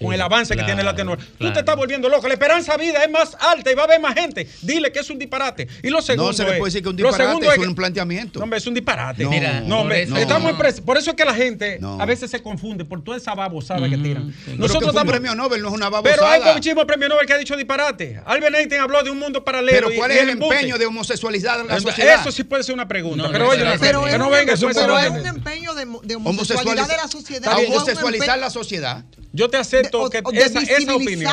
con 0.00 0.12
el 0.14 0.20
avance 0.20 0.56
que 0.56 0.62
tiene 0.62 0.82
la 0.82 0.94
tecnología. 0.94 1.26
Tú 1.38 1.52
te 1.52 1.60
estás 1.60 1.76
volviendo 1.76 2.08
loco. 2.08 2.26
La 2.28 2.34
esperanza 2.34 2.76
de 2.76 2.84
vida 2.84 3.02
es 3.04 3.10
más 3.10 3.36
alta 3.40 3.70
y 3.70 3.74
va 3.74 3.82
a 3.82 3.84
haber 3.86 4.00
más 4.00 4.14
gente. 4.14 4.48
Dile 4.62 4.92
que 4.92 5.00
es 5.00 5.10
un 5.10 5.18
disparate. 5.18 5.66
Y 5.82 5.88
lo 5.90 6.00
segundo 6.02 6.28
No 6.30 6.32
se 6.32 6.44
le 6.44 6.50
es- 6.52 6.58
puede 6.58 6.68
decir 6.70 6.82
que 6.82 6.88
un 6.88 6.96
lo 6.96 7.08
disparate 7.08 7.28
segundo 7.30 7.52
es 7.52 7.58
que- 7.58 7.66
un 7.66 7.74
planteamiento. 7.74 8.38
No, 8.38 8.44
hombre, 8.44 8.58
es 8.58 8.66
un 8.66 8.74
disparate. 8.74 9.24
No, 9.24 9.30
Mira, 9.30 9.60
no, 9.60 9.80
hombre, 9.80 10.06
por 10.06 10.16
eso- 10.18 10.22
estamos 10.22 10.50
en 10.50 10.56
no. 10.58 10.62
pres- 10.64 10.80
Por 10.80 10.96
eso 10.98 11.10
es 11.10 11.16
que 11.16 11.24
la 11.24 11.34
gente 11.34 11.78
No. 11.80 12.00
a 12.00 12.06
veces 12.06 12.30
se 12.30 12.42
confunde 12.42 12.84
por 12.84 13.02
toda 13.04 13.16
esa 13.16 13.34
babosada 13.34 13.88
que 13.88 13.96
tiran. 13.98 14.34
Pero 14.44 14.56
un 14.58 14.64
estamos- 14.64 15.04
premio 15.04 15.34
Nobel, 15.34 15.60
no 15.62 15.68
es 15.68 15.74
una 15.74 15.88
babosada. 15.88 16.16
Pero 16.16 16.26
hay 16.48 16.54
muchísimos 16.54 16.84
premios 16.84 17.10
Nobel 17.10 17.26
que 17.26 17.32
ha 17.32 17.38
dicho 17.38 17.56
disparate. 17.56 18.20
Albert 18.24 18.54
Einstein 18.56 18.80
habló 18.80 19.02
de 19.02 19.10
un 19.10 19.18
mundo 19.18 19.44
paralelo. 19.44 19.88
Pero 19.88 19.96
¿cuál 19.96 20.10
y 20.12 20.14
es 20.14 20.20
el 20.22 20.30
empeño 20.30 20.78
de 20.78 20.86
homosexualizar 20.86 21.64
la 21.64 21.76
Eso- 21.76 21.88
sociedad? 21.88 22.20
Eso 22.20 22.32
sí 22.32 22.44
puede 22.44 22.62
ser 22.62 22.74
una 22.74 22.88
pregunta. 22.88 23.24
No, 23.24 23.32
pero 23.32 23.44
no, 23.44 23.50
oye, 23.50 23.58
que, 23.58 23.64
es 23.64 23.92
no 23.92 24.00
un- 24.00 24.10
venga 24.32 24.54
pero 24.72 24.98
es 24.98 25.10
un 25.10 25.26
empeño 25.26 25.74
de, 25.74 26.14
homosexualidad 26.16 26.88
de 26.88 26.96
la 26.96 27.08
sociedad. 27.08 27.58
es 27.60 27.68
homosexualizar 27.68 28.38
la 28.38 28.50
sociedad. 28.50 29.04
Yo 29.32 29.48
te 29.48 29.56
acepto 29.58 29.79
o- 29.92 30.10
que 30.10 30.20
o 30.24 30.30
de 30.32 30.38
esa, 30.40 30.60
esa 30.60 30.94
opinión. 30.94 31.32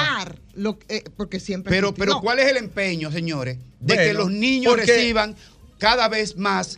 lo 0.55 0.79
que- 0.79 0.97
eh, 0.97 1.03
porque 1.15 1.39
siempre 1.39 1.71
Pero, 1.71 1.93
pero 1.93 2.19
¿cuál 2.21 2.39
es 2.39 2.47
el 2.49 2.57
empeño, 2.57 3.11
señores? 3.11 3.57
De 3.79 3.95
Bueno, 3.95 4.01
que 4.03 4.13
los 4.13 4.31
niños 4.31 4.73
porque- 4.75 4.91
reciban 4.91 5.35
cada 5.77 6.07
vez 6.07 6.35
más 6.37 6.77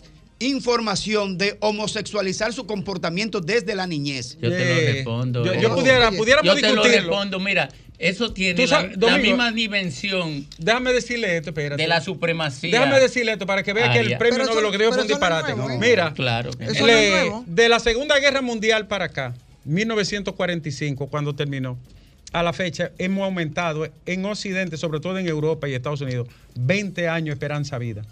información 0.53 1.37
de 1.37 1.57
homosexualizar 1.59 2.53
su 2.53 2.65
comportamiento 2.65 3.41
desde 3.41 3.75
la 3.75 3.85
niñez. 3.87 4.37
Yo 4.41 4.49
te 4.49 4.59
lo 4.59 4.93
respondo. 4.93 5.45
yo- 5.45 5.53
yo 5.53 5.75
pudiera- 5.75 6.11
pudiéramos 6.11 6.55
Yo 6.55 6.61
te 6.61 6.73
lo 6.73 6.83
respondo. 6.83 7.39
Mira, 7.39 7.69
eso 7.97 8.31
tiene 8.31 8.65
la, 8.67 9.17
misma 9.17 9.51
dimensión 9.51 10.47
Déjame 10.57 10.93
decirle 10.93 11.35
esto, 11.37 11.49
espérate. 11.49 11.81
de 11.81 11.87
la 11.89 11.99
supremacía. 12.01 12.71
Déjame 12.71 12.99
decirle 13.01 13.33
esto 13.33 13.45
para 13.45 13.63
que 13.63 13.73
vea 13.73 13.91
que 13.91 13.99
el 13.99 14.17
premio 14.17 14.37
Pero 14.37 14.45
Nobel 14.45 14.51
eso- 14.51 14.61
lo 14.61 14.71
que 14.71 14.77
dio 14.77 14.87
fue 14.87 14.87
un 14.87 14.93
eso 14.93 14.97
no 14.97 15.01
es 15.03 15.07
disparate. 15.19 15.55
nuevo, 15.55 15.69
¿eh? 15.71 15.77
Mira, 15.89 16.13
Claro. 16.13 16.51
que 16.51 16.63
Eso 16.63 16.73
no. 16.73 16.79
no 16.79 16.87
es 16.87 16.95
le- 17.03 17.09
nuevo. 17.11 17.43
de 17.45 17.69
la 17.69 17.79
Segunda 17.79 18.17
Guerra 18.19 18.41
Mundial 18.41 18.87
para 18.87 19.05
acá, 19.05 19.33
1945, 19.69 21.07
cuando 21.07 21.35
terminó, 21.35 21.77
a 22.31 22.43
la 22.43 22.53
fecha 22.53 22.91
hemos 22.97 23.23
aumentado 23.23 23.87
en 24.05 24.25
Occidente, 24.25 24.77
sobre 24.77 24.99
todo 24.99 25.17
en 25.17 25.27
Europa 25.27 25.67
y 25.67 25.73
Estados 25.73 26.01
Unidos, 26.01 26.27
20 26.55 27.07
años 27.07 27.33
esperanza 27.33 27.77
vida. 27.77 28.03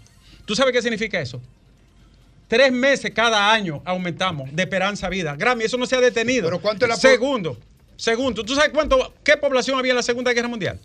¿Tú 0.44 0.54
sabes 0.54 0.72
qué 0.72 0.82
significa 0.82 1.20
eso? 1.20 1.40
Tres 2.46 2.72
meses 2.72 3.10
cada 3.12 3.52
año 3.52 3.82
aumentamos 3.84 4.54
de 4.54 4.62
esperanza 4.62 5.08
vida. 5.08 5.36
Grammy, 5.36 5.64
eso 5.64 5.76
no 5.76 5.86
se 5.86 5.96
ha 5.96 6.00
detenido. 6.00 6.44
Pero 6.46 6.60
¿cuánto 6.60 6.86
es 6.86 6.88
la 6.88 6.96
Segundo, 6.96 7.58
segundo, 7.96 8.44
¿tú 8.44 8.54
sabes 8.54 8.70
cuánto, 8.70 9.14
qué 9.22 9.36
población 9.36 9.78
había 9.78 9.92
en 9.92 9.96
la 9.96 10.02
Segunda 10.02 10.32
Guerra 10.32 10.48
Mundial? 10.48 10.80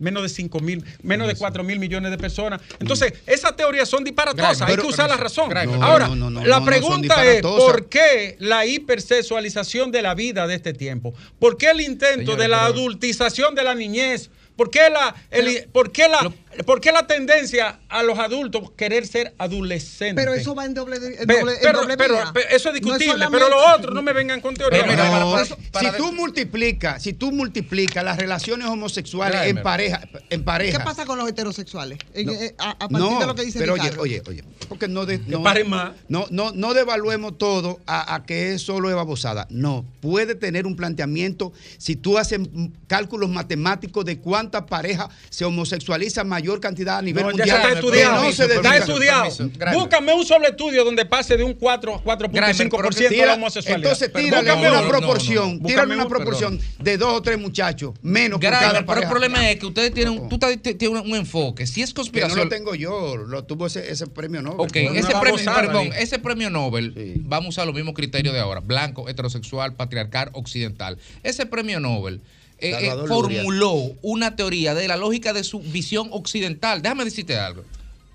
Menos 0.00 0.22
de 0.24 0.28
5 0.28 0.58
mil, 0.60 0.84
menos 1.02 1.28
de 1.28 1.36
4 1.36 1.62
mil 1.62 1.78
millones 1.78 2.10
de 2.10 2.18
personas. 2.18 2.60
Entonces, 2.80 3.12
esas 3.26 3.54
teorías 3.54 3.88
son 3.88 4.02
disparatosas, 4.02 4.62
hay 4.62 4.68
Pero- 4.72 4.82
que 4.82 4.88
usar 4.88 5.08
la 5.08 5.16
razón. 5.16 5.50
No, 5.50 5.84
Ahora, 5.84 6.08
no, 6.08 6.16
no, 6.16 6.30
no, 6.30 6.44
la 6.44 6.64
pregunta 6.64 7.24
es. 7.24 7.42
¿por 7.42 7.88
qué 7.88 8.36
la 8.40 8.66
hipersexualización 8.66 9.92
de 9.92 10.02
la 10.02 10.14
vida 10.14 10.46
de 10.46 10.54
este 10.56 10.72
tiempo? 10.72 11.14
¿Por 11.38 11.56
qué 11.56 11.70
el 11.70 11.80
intento 11.82 12.36
de 12.36 12.48
la 12.48 12.66
pero- 12.66 12.74
adultización 12.74 13.54
de 13.54 13.62
la 13.64 13.74
niñez? 13.74 14.30
¿Por 14.60 14.70
qué 14.70 14.90
la, 14.90 15.14
el- 15.30 15.68
por 15.72 15.90
qué 15.90 16.06
la, 16.06 16.30
por 16.66 16.82
qué 16.82 16.92
la 16.92 17.06
tendencia 17.06 17.80
a 17.88 18.02
los 18.02 18.18
adultos 18.18 18.70
querer 18.76 19.06
ser 19.06 19.32
adolescentes? 19.38 20.22
Pero 20.22 20.34
eso 20.34 20.54
va 20.54 20.66
en 20.66 20.74
doble, 20.74 20.96
en 20.96 21.26
doble, 21.26 21.52
en 21.54 21.58
pero, 21.62 21.80
doble 21.80 21.96
pero- 21.96 22.14
vía. 22.16 22.30
pero 22.34 22.46
eso 22.50 22.68
es 22.68 22.82
No 22.82 22.92
discutible, 22.98 23.26
pero 23.30 23.48
lo 23.48 23.74
otro 23.74 23.94
no 23.94 24.02
me 24.02 24.12
vengan 24.12 24.42
con 24.42 24.54
teoría. 24.54 24.80
Pero 24.82 24.92
mira, 24.92 25.04
No, 25.06 25.12
para- 25.12 25.24
para- 25.32 25.44
si- 25.46 25.54
para- 25.72 25.90
si 25.92 25.96
tú 25.96 26.12
multiplicas, 26.12 27.02
si 27.02 27.14
tú 27.14 27.32
multiplicas 27.32 28.04
las 28.04 28.18
relaciones 28.18 28.68
homosexuales 28.68 29.46
en 29.46 29.62
pareja, 29.62 30.02
en 30.28 30.44
pareja. 30.44 30.76
¿Qué 30.76 30.84
pasa 30.84 31.06
con 31.06 31.16
los 31.18 31.26
heterosexuales? 31.26 31.98
En- 32.12 32.26
No. 32.26 32.32
eh, 32.34 32.54
a, 32.58 32.72
a 32.72 32.78
partir 32.80 32.98
No, 32.98 33.18
de 33.18 33.26
lo 33.26 33.34
que 33.34 33.44
dice 33.46 33.58
pero 33.60 33.72
oye, 33.72 33.82
Ricardo. 33.84 34.02
oye, 34.02 34.22
oye, 34.28 34.44
porque 34.68 34.88
no, 34.88 35.06
de- 35.06 35.20
no, 35.20 35.42
paren 35.42 35.70
más. 35.70 35.92
no, 36.08 36.26
no, 36.30 36.52
no 36.52 36.74
devaluemos 36.74 37.38
todo 37.38 37.80
a, 37.86 38.14
a 38.14 38.26
que 38.26 38.52
es 38.52 38.60
solo 38.60 38.90
es 38.90 38.94
babosada. 38.94 39.46
No, 39.48 39.86
puede 40.00 40.34
tener 40.34 40.66
un 40.66 40.76
planteamiento 40.76 41.54
si 41.78 41.96
tú 41.96 42.18
haces 42.18 42.40
cálculos 42.88 43.30
matemáticos 43.30 44.04
de 44.04 44.20
cuántas 44.50 44.62
parejas 44.64 45.08
se 45.28 45.44
homosexualiza 45.44 46.24
mayor 46.24 46.60
cantidad 46.60 46.98
a 46.98 47.02
nivel 47.02 47.22
No, 47.22 47.30
ya 47.30 47.36
mundial. 47.36 47.48
está 47.48 47.68
Grave, 47.68 47.80
estudiado. 47.80 48.20
que 48.20 48.26
no 48.26 48.32
se 48.32 48.44
está 48.44 48.76
estudiado. 48.76 49.30
Búscame 49.72 50.14
un 50.14 50.26
solo 50.26 50.48
estudio 50.48 50.84
donde 50.84 51.06
pase 51.06 51.36
de 51.36 51.44
un 51.44 51.54
4 51.54 51.94
a 51.94 52.04
4.5% 52.04 53.08
de 53.08 53.26
la 53.26 53.34
homosexualidad. 53.34 53.92
entonces 53.92 54.12
tírale 54.12 54.52
una 54.52 54.88
proporción, 54.88 55.62
tírale 55.62 55.94
una 55.94 56.08
proporción 56.08 56.60
de 56.78 56.98
dos 56.98 57.14
o 57.14 57.22
tres 57.22 57.38
muchachos, 57.38 57.94
menos 58.02 58.40
Grimer, 58.40 58.58
cada 58.58 58.86
pero 58.86 59.02
el 59.02 59.08
problema 59.08 59.50
es 59.50 59.58
que 59.58 59.66
ustedes 59.66 59.94
tienen, 59.94 60.28
tú 60.28 60.38
tienes 60.38 61.02
un, 61.02 61.20
enfoque. 61.20 61.66
Si 61.66 61.82
es 61.82 61.90
que 61.90 61.94
no 61.94 62.02
conspiración. 62.02 62.38
lo 62.38 62.48
tengo 62.48 62.74
yo, 62.74 63.16
lo 63.16 63.44
tuvo 63.44 63.66
ese, 63.66 63.90
ese 63.90 64.06
premio 64.06 64.42
Nobel. 64.42 64.60
Ok, 64.60 64.76
ese 64.76 65.12
premio, 65.20 65.54
perdón, 65.54 65.90
ese 65.96 66.18
premio 66.18 66.50
Nobel, 66.50 67.20
vamos 67.24 67.46
a 67.46 67.48
usar 67.50 67.66
los 67.66 67.74
mismos 67.74 67.94
criterios 67.94 68.34
de 68.34 68.40
ahora, 68.40 68.60
blanco, 68.60 69.08
heterosexual, 69.08 69.74
patriarcal, 69.74 70.30
occidental. 70.32 70.98
Ese 71.22 71.46
premio 71.46 71.78
Nobel 71.78 72.22
eh, 72.60 72.88
eh, 72.88 72.92
formuló 73.06 73.92
una 74.02 74.36
teoría 74.36 74.74
de 74.74 74.88
la 74.88 74.96
lógica 74.96 75.32
de 75.32 75.44
su 75.44 75.60
visión 75.60 76.08
occidental. 76.12 76.82
Déjame 76.82 77.04
decirte 77.04 77.38
algo. 77.38 77.64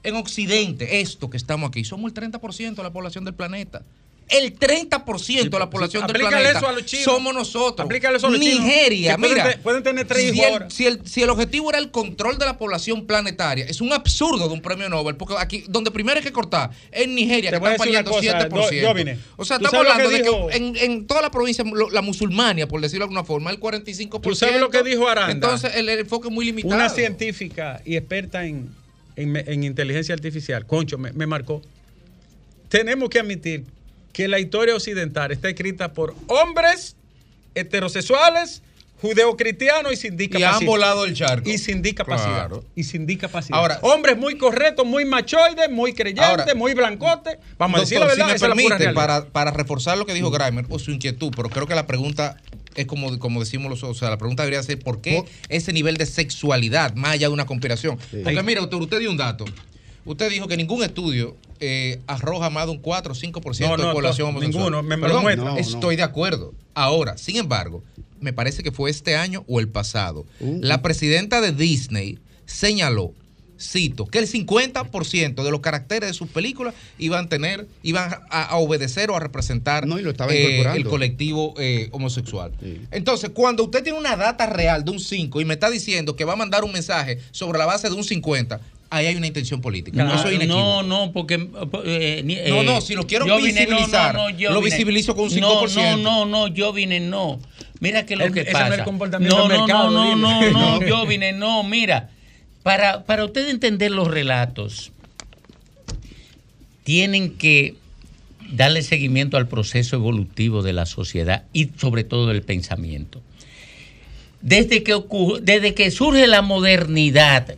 En 0.04 0.16
Occidente, 0.16 1.02
esto 1.02 1.30
que 1.30 1.38
estamos 1.38 1.70
aquí, 1.70 1.84
somos 1.84 2.12
el 2.12 2.32
30% 2.32 2.76
de 2.76 2.84
la 2.84 2.93
población 2.93 3.26
del 3.26 3.34
planeta. 3.34 3.82
El 4.28 4.58
30% 4.58 5.50
de 5.52 5.60
la 5.60 5.70
población 5.70 6.02
del 6.08 6.16
Aplícale 6.16 6.36
planeta 6.38 6.58
eso 6.58 6.68
a 6.68 6.72
los 6.72 6.86
chinos. 6.86 7.06
somos 7.06 7.32
nosotros. 7.34 7.86
Aplícale 7.86 8.18
eso 8.18 8.26
a 8.26 8.32
los 8.32 8.40
chinos, 8.40 8.60
Nigeria, 8.66 9.18
pueden 9.18 9.36
mira. 9.36 9.60
pueden 9.62 9.84
tener 9.84 10.08
tres 10.08 10.32
si 10.32 10.42
el- 10.42 10.72
si 10.72 10.86
el, 10.88 11.08
si 11.08 11.22
el 11.22 11.30
objetivo 11.30 11.70
era 11.70 11.78
el 11.78 11.92
control 11.92 12.40
de 12.40 12.46
la 12.46 12.58
población 12.58 13.06
planetaria, 13.06 13.66
es 13.66 13.82
un 13.82 13.94
absurdo 13.94 14.48
de 14.48 14.54
un 14.56 14.62
premio 14.64 14.90
Nobel, 14.90 15.16
porque 15.16 15.36
aquí, 15.38 15.64
donde 15.68 15.92
primero 15.92 16.18
hay 16.18 16.24
que 16.24 16.32
cortar, 16.32 16.72
en 16.92 17.14
Nigeria, 17.14 17.52
Te 17.52 17.58
que 17.60 17.64
una 17.64 17.76
pariendo 17.76 18.10
cosa, 18.10 18.40
7%. 18.50 18.82
Do- 18.82 18.88
Jovine. 18.88 19.20
o 19.38 19.46
sea, 19.46 19.60
¿Tú 19.60 19.66
estamos 19.66 19.86
hablando 19.88 20.10
que 20.10 20.16
de 20.18 20.24
dijo- 20.24 20.48
que 20.48 20.58
en, 20.58 20.76
en 20.76 21.06
toda 21.06 21.22
la 21.22 21.30
provincia, 21.30 21.64
lo- 21.64 21.92
la 21.92 22.02
musulmania, 22.02 22.68
por 22.68 22.82
decirlo 22.82 23.04
de 23.06 23.10
alguna 23.10 23.24
forma, 23.26 23.52
el 23.52 23.60
45%. 23.60 24.22
¿Tú 24.22 24.36
sabes 24.36 24.60
lo 24.60 24.72
que 24.72 24.82
dijo 24.82 25.08
Aranda? 25.08 25.32
Entonces, 25.34 25.76
el, 25.76 25.88
el 25.88 26.00
enfoque 26.00 26.30
es 26.30 26.34
muy 26.34 26.46
limitado. 26.46 26.74
Una 26.74 26.90
científica 26.90 27.80
y 27.86 27.96
experta 27.96 28.44
en, 28.46 28.70
en- 29.18 29.36
en 29.38 29.64
inteligencia 29.64 30.16
artificial, 30.16 30.66
Concho, 30.66 30.98
me, 30.98 31.12
me 31.14 31.28
marcó. 31.28 31.62
Tenemos 32.70 33.10
que 33.10 33.20
admitir 33.20 33.64
que 34.16 34.30
la 34.30 34.39
historia 34.39 34.74
occidental 34.74 35.34
está 35.34 35.49
escrita 35.49 35.91
por 35.91 36.16
hombres 36.28 36.95
heterosexuales, 37.53 38.61
judeocristianos 39.01 39.91
y 39.91 39.97
sin 39.97 40.16
discapacidad. 40.16 40.55
han 40.55 40.66
volado 40.66 41.03
el 41.03 41.13
charco. 41.13 41.49
Y 41.49 41.57
sin 41.57 41.82
discapacidad. 41.82 42.47
Claro. 42.47 42.63
Y 42.78 42.86
sin 42.86 43.05
discapacidad. 43.05 43.59
Ahora- 43.59 43.78
hombres 43.82 44.18
muy 44.18 44.38
correctos, 44.38 44.86
muy 44.86 45.03
machoides, 45.03 45.70
muy 45.70 45.91
creyentes, 45.93 46.24
Ahora- 46.30 46.55
muy 46.55 46.74
blancotes. 46.74 47.39
Vamos 47.57 47.78
a 47.78 47.82
decir 47.82 47.99
la 47.99 48.05
verdad, 48.05 48.24
si 48.28 48.30
me 48.32 48.36
esa 48.38 48.45
es 48.45 48.49
la 48.49 48.55
pura 48.55 48.78
permite, 48.78 48.93
para, 48.93 49.26
para 49.26 49.51
reforzar 49.51 49.97
lo 49.97 50.05
que 50.05 50.13
dijo 50.13 50.32
Grimer 50.32 50.66
o 50.70 50.80
su 50.80 50.91
inquietud, 50.91 51.34
pero 51.36 51.49
creo 51.49 51.68
que 51.68 51.76
la 51.76 51.86
pregunta 51.86 52.38
es 52.76 52.86
como, 52.86 53.20
como 53.20 53.41
decimos 53.41 53.70
los, 53.70 53.84
o 53.84 53.93
sea, 53.93 54.09
la 54.09 54.18
pregunta 54.18 54.43
debería 54.43 54.63
ser 54.63 54.80
¿por 54.80 55.01
qué 55.01 55.26
ese 55.49 55.74
nivel 55.74 55.97
de 55.97 56.05
sexualidad 56.05 56.95
más 56.95 57.11
allá 57.11 57.28
de 57.28 57.34
una 57.34 57.45
conspiración? 57.45 57.97
Porque 58.24 58.43
mire, 58.43 58.61
doctor, 58.61 58.82
usted 58.82 58.99
dio 58.99 59.11
un 59.11 59.18
dato. 59.18 59.43
Usted 60.06 60.30
dijo 60.30 60.47
que 60.47 60.56
ningún 60.58 60.84
estudio 60.84 61.36
eh, 61.60 61.99
arroja 62.08 62.49
más 62.49 62.66
de 62.66 62.72
un 62.74 62.78
4 62.80 63.12
o 63.14 63.16
5% 63.16 63.60
No, 63.68 63.78
no, 63.78 63.88
de 63.88 63.93
población 63.93 64.30
homosexual. 64.30 64.64
ninguno, 64.66 64.84
me- 64.84 64.95
me 64.97 65.01
lo 65.01 65.08
Perdón, 65.08 65.22
muestra. 65.24 65.45
No, 65.45 65.58
estoy 65.58 65.95
de 65.95 66.03
acuerdo. 66.03 66.53
Ahora, 66.74 67.18
sin 67.18 67.38
embargo, 67.38 67.84
me 68.20 68.34
parece 68.34 68.62
que 68.64 68.72
fue 68.72 68.89
este 68.89 69.16
año 69.16 69.43
o 69.47 69.60
el 69.60 69.68
pasado. 69.70 70.26
La 70.39 70.82
presidenta 70.82 71.41
de 71.41 71.51
Disney 71.53 72.20
señaló, 72.45 73.14
cito, 73.60 74.06
que 74.06 74.20
el 74.20 74.28
50% 74.28 75.43
de 75.43 75.51
los 75.51 75.62
caracteres 75.62 76.10
de 76.10 76.14
sus 76.14 76.28
películas 76.28 76.74
iban 76.99 77.26
a 77.26 77.30
tener, 77.30 77.68
iban 77.84 78.14
a, 78.30 78.43
a 78.43 78.58
obedecer 78.58 79.10
o 79.10 79.16
a 79.16 79.20
representar 79.22 79.88
estaba 80.10 80.34
eh, 80.34 80.62
el 80.76 80.86
colectivo 80.86 81.53
eh, 81.58 81.88
homosexual. 81.93 82.51
Entonces, 82.91 83.30
cuando 83.34 83.64
usted 83.64 83.82
tiene 83.82 83.97
una 83.97 84.18
data 84.18 84.45
real 84.45 84.84
de 84.84 84.91
un 84.91 84.99
5 84.99 85.39
y 85.39 85.45
me 85.45 85.53
está 85.53 85.70
diciendo 85.70 86.16
que 86.18 86.26
va 86.26 86.34
a 86.34 86.36
mandar 86.36 86.64
un 86.66 86.74
mensaje 86.74 87.20
sobre 87.32 87.58
la 87.58 87.66
base 87.66 87.88
de 87.89 87.95
un 87.95 88.03
50, 88.03 88.60
ahí 88.90 89.08
hay 89.08 89.16
una 89.16 89.28
intención 89.28 89.62
política. 89.62 90.04
No, 90.04 90.14
Eso 90.16 90.28
es 90.30 90.36
inequívoco. 90.36 90.60
no, 90.60 90.84
no, 90.84 91.12
porque. 91.12 91.50
eh, 91.86 92.22
ni- 92.24 92.38
No, 92.50 92.64
no, 92.64 92.82
si 92.82 92.96
lo 92.96 93.06
quiero 93.08 93.26
yo 93.26 93.38
vine- 93.38 93.66
visibilizar, 93.66 94.16
yo 94.38 94.52
lo 94.52 94.62
vine- 94.62 94.76
visibilizo 94.76 95.16
con 95.16 95.26
un 95.32 95.40
No, 95.40 95.62
5%. 95.68 95.98
No, 95.98 96.26
no, 96.26 96.26
no, 96.26 96.48
yo 96.48 96.72
vine, 96.74 97.00
no. 97.00 97.40
Mira 97.80 98.06
que 98.06 98.16
lo 98.16 98.26
El- 98.26 98.34
que 98.34 98.42
ese 98.42 98.52
pasa. 98.52 98.68
no 98.68 98.74
es 98.74 98.80
el 98.80 98.86
comportamiento 98.86 99.38
no, 99.38 99.48
del 99.48 99.58
no, 99.58 99.66
mercado, 99.68 99.92
no, 99.92 100.16
no, 100.16 100.42
no, 100.42 100.52
no, 100.52 100.80
No. 100.80 100.88
yo 100.88 101.06
vine, 101.06 101.34
no, 101.34 101.64
mira. 101.64 102.10
Para, 102.64 103.04
para 103.06 103.26
usted 103.26 103.48
entender 103.50 103.92
los 103.92 104.08
relatos, 104.08 104.92
tienen 106.84 107.32
que 107.38 107.76
darle 108.52 108.82
seguimiento 108.84 109.38
al 109.38 109.48
proceso 109.48 109.96
evolutivo 109.96 110.62
de 110.62 110.74
la 110.74 110.86
sociedad 110.86 111.44
y 111.54 111.70
sobre 111.78 112.04
todo 112.04 112.28
del 112.28 112.44
pensamiento. 112.44 113.22
Desde 114.42 114.84
que, 114.84 114.94
ocurre- 114.94 115.42
desde 115.42 115.74
que 115.74 115.90
surge 115.92 116.28
la 116.28 116.42
modernidad, 116.44 117.56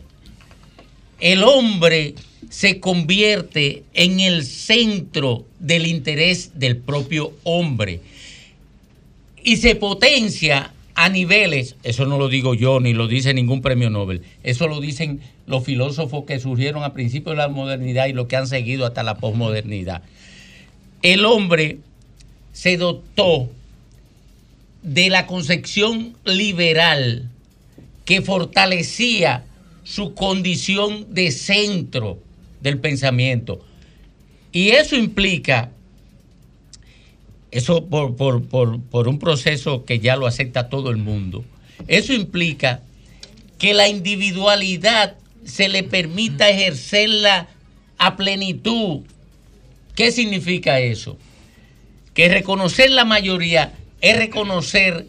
el 1.20 1.42
hombre 1.44 2.14
se 2.50 2.80
convierte 2.80 3.82
en 3.94 4.20
el 4.20 4.44
centro 4.44 5.44
del 5.58 5.86
interés 5.86 6.58
del 6.58 6.76
propio 6.76 7.32
hombre 7.44 8.00
y 9.42 9.56
se 9.56 9.74
potencia 9.74 10.72
a 10.94 11.08
niveles, 11.08 11.76
eso 11.84 12.06
no 12.06 12.18
lo 12.18 12.28
digo 12.28 12.54
yo 12.54 12.80
ni 12.80 12.92
lo 12.92 13.06
dice 13.06 13.32
ningún 13.32 13.62
premio 13.62 13.88
Nobel, 13.88 14.22
eso 14.42 14.66
lo 14.66 14.80
dicen 14.80 15.20
los 15.46 15.64
filósofos 15.64 16.24
que 16.24 16.40
surgieron 16.40 16.82
a 16.82 16.92
principios 16.92 17.34
de 17.34 17.42
la 17.42 17.48
modernidad 17.48 18.06
y 18.06 18.12
los 18.12 18.26
que 18.26 18.36
han 18.36 18.46
seguido 18.46 18.84
hasta 18.84 19.02
la 19.02 19.16
posmodernidad. 19.16 20.02
El 21.02 21.24
hombre 21.24 21.78
se 22.52 22.76
dotó 22.76 23.48
de 24.82 25.10
la 25.10 25.26
concepción 25.26 26.16
liberal 26.24 27.30
que 28.04 28.20
fortalecía 28.20 29.44
su 29.88 30.12
condición 30.14 31.06
de 31.14 31.30
centro 31.30 32.18
del 32.60 32.78
pensamiento. 32.78 33.64
Y 34.52 34.70
eso 34.70 34.96
implica, 34.96 35.70
eso 37.50 37.86
por, 37.86 38.16
por- 38.16 38.44
por- 38.44 38.80
por 38.82 39.08
un 39.08 39.18
proceso 39.18 39.84
que 39.86 39.98
ya 40.00 40.16
lo 40.16 40.26
acepta 40.26 40.68
todo 40.68 40.90
el 40.90 40.98
mundo, 40.98 41.44
eso 41.86 42.12
implica 42.12 42.82
que 43.58 43.72
la 43.74 43.88
individualidad 43.88 45.16
se 45.44 45.68
le 45.68 45.82
permita 45.82 46.50
ejercerla 46.50 47.48
a 47.96 48.16
plenitud. 48.16 49.00
¿Qué 49.94 50.12
significa 50.12 50.80
eso? 50.80 51.16
Que 52.14 52.28
reconocer 52.28 52.90
la 52.90 53.04
mayoría 53.04 53.72
es 54.02 54.16
reconocer 54.16 55.06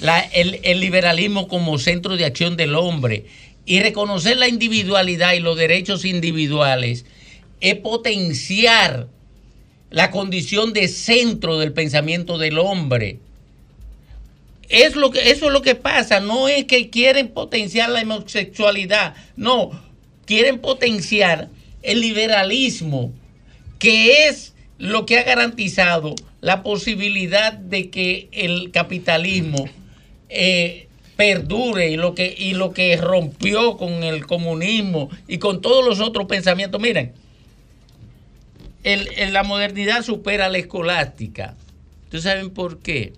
la- 0.00 0.20
el, 0.20 0.60
el 0.62 0.80
liberalismo 0.80 1.48
como 1.48 1.78
centro 1.78 2.16
de 2.16 2.24
acción 2.24 2.56
del 2.56 2.74
hombre 2.74 3.26
y 3.64 3.80
reconocer 3.80 4.36
la 4.36 4.48
individualidad 4.48 5.34
y 5.34 5.40
los 5.40 5.56
derechos 5.56 6.04
individuales 6.04 7.04
es 7.60 7.76
potenciar 7.76 9.08
la 9.90 10.10
condición 10.10 10.72
de 10.72 10.88
centro 10.88 11.58
del 11.58 11.72
pensamiento 11.72 12.38
del 12.38 12.58
hombre. 12.58 13.18
Es 14.68 14.96
lo 14.96 15.10
que, 15.10 15.30
eso 15.30 15.46
es 15.46 15.52
lo 15.52 15.62
que 15.62 15.74
pasa, 15.74 16.18
no 16.20 16.48
es 16.48 16.64
que 16.64 16.88
quieren 16.88 17.28
potenciar 17.28 17.90
la 17.90 18.00
homosexualidad, 18.00 19.14
no, 19.36 19.70
quieren 20.24 20.58
potenciar 20.60 21.50
el 21.82 22.00
liberalismo, 22.00 23.12
que 23.78 24.28
es 24.28 24.54
lo 24.78 25.04
que 25.04 25.18
ha 25.18 25.24
garantizado 25.24 26.14
la 26.40 26.62
posibilidad 26.62 27.52
de 27.52 27.90
que 27.90 28.28
el 28.32 28.70
capitalismo 28.72 29.68
eh, 30.28 30.88
perdure 31.16 31.90
y 31.90 31.96
lo, 31.96 32.14
que, 32.14 32.34
y 32.36 32.54
lo 32.54 32.72
que 32.72 32.96
rompió 32.96 33.76
con 33.76 34.02
el 34.02 34.26
comunismo 34.26 35.10
y 35.28 35.38
con 35.38 35.60
todos 35.60 35.84
los 35.84 36.00
otros 36.00 36.26
pensamientos. 36.26 36.80
Miren, 36.80 37.12
el- 38.84 39.32
la 39.32 39.42
modernidad 39.42 40.02
supera 40.02 40.48
la 40.48 40.58
escolástica. 40.58 41.54
¿Ustedes 42.04 42.24
saben 42.24 42.50
por 42.50 42.78
qué? 42.80 43.12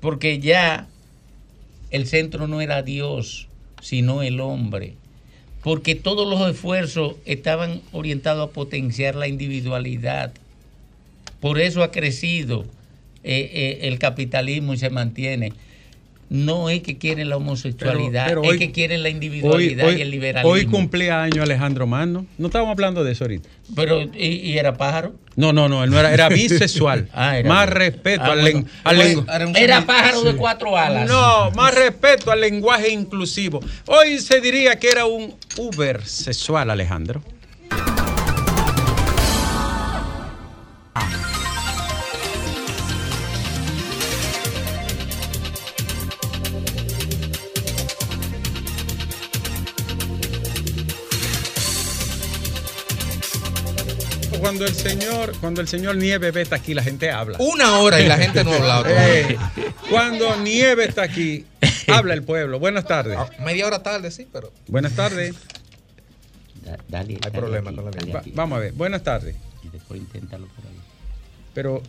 Porque 0.00 0.38
ya 0.38 0.88
el 1.90 2.06
centro 2.06 2.46
no 2.46 2.60
era 2.60 2.82
Dios, 2.82 3.48
sino 3.80 4.22
el 4.22 4.40
hombre. 4.40 4.94
Porque 5.62 5.94
todos 5.94 6.26
los 6.28 6.50
esfuerzos 6.50 7.14
estaban 7.24 7.82
orientados 7.92 8.48
a 8.48 8.52
potenciar 8.52 9.14
la 9.14 9.28
individualidad. 9.28 10.32
Por 11.40 11.60
eso 11.60 11.82
ha 11.82 11.90
crecido 11.92 12.64
eh, 13.24 13.50
eh, 13.52 13.78
el 13.82 13.98
capitalismo 13.98 14.74
y 14.74 14.78
se 14.78 14.90
mantiene. 14.90 15.52
No 16.32 16.70
es 16.70 16.80
que 16.82 16.96
quieren 16.96 17.28
la 17.28 17.36
homosexualidad, 17.36 18.24
Pero- 18.26 18.40
pero 18.40 18.54
es 18.54 18.58
que 18.58 18.72
quieren 18.72 19.02
la 19.02 19.10
individualidad 19.10 19.86
Hoy, 19.86 19.96
y 19.96 20.00
el 20.00 20.06
hoy, 20.08 20.12
liberalismo. 20.12 20.50
hoy 20.50 20.64
cumplía 20.64 21.22
año 21.22 21.42
Alejandro 21.42 21.86
Magno. 21.86 22.24
No 22.38 22.46
estábamos 22.46 22.72
hablando 22.72 23.04
de 23.04 23.12
eso 23.12 23.24
ahorita. 23.24 23.50
Pero, 23.76 24.00
¿y, 24.00 24.26
y 24.50 24.56
era 24.56 24.72
pájaro? 24.78 25.12
No, 25.36 25.52
no, 25.52 25.68
no, 25.68 25.84
él 25.84 25.90
no 25.90 25.98
era, 26.00 26.10
era 26.14 26.28
bisexual. 26.30 27.10
Ah, 27.12 27.36
era 27.38 27.46
más 27.50 27.68
respeto 27.68 28.22
Ah, 28.24 28.32
al, 28.32 28.40
bueno. 28.40 28.66
al 28.84 28.96
Bueno, 28.96 29.24
era 29.56 29.84
pájaro 29.84 30.22
de 30.22 30.34
cuatro 30.34 30.74
alas. 30.74 31.06
No, 31.06 31.50
más 31.50 31.74
respeto 31.74 32.30
al 32.30 32.40
lenguaje 32.40 32.90
inclusivo. 32.90 33.60
Hoy 33.86 34.18
se 34.18 34.40
diría 34.40 34.76
que 34.78 34.88
era 34.88 35.04
un 35.04 35.34
uber 35.58 36.02
sexual, 36.06 36.70
Alejandro. 36.70 37.22
Cuando 54.62 54.66
el 54.66 54.74
señor, 54.90 55.32
cuando 55.40 55.60
el 55.60 55.66
señor 55.68 55.96
Nieve 55.96 56.40
está 56.40 56.54
aquí, 56.56 56.72
la 56.72 56.84
gente 56.84 57.10
habla. 57.10 57.36
Una 57.40 57.78
hora 57.78 58.00
y 58.00 58.06
la 58.06 58.16
gente 58.16 58.44
no 58.44 58.52
ha 58.52 58.56
hablado 58.56 58.82
todavía. 58.84 59.28
Eh, 59.28 59.36
cuando 59.90 60.36
Nieve 60.36 60.84
está 60.84 61.02
aquí, 61.02 61.46
habla 61.88 62.14
el 62.14 62.22
pueblo. 62.22 62.60
Buenas 62.60 62.84
tardes. 62.86 63.18
Media 63.40 63.66
hora 63.66 63.82
tarde, 63.82 64.12
sí, 64.12 64.28
pero. 64.32 64.52
Buenas 64.68 64.92
tardes. 64.94 65.34
Dale, 66.88 67.18
Hay 67.24 67.30
problema 67.32 67.72
con 67.74 67.84
la 67.86 67.90
Va- 67.90 68.20
vida. 68.20 68.22
vamos 68.36 68.56
a 68.56 68.60
ver. 68.60 68.72
Buenas 68.74 69.02
tardes. 69.02 69.34
Y 69.64 69.68
después 69.68 70.00
inténtalo 70.00 70.46
por 70.46 70.64
ahí. 70.64 70.76
Pero, 71.54 71.82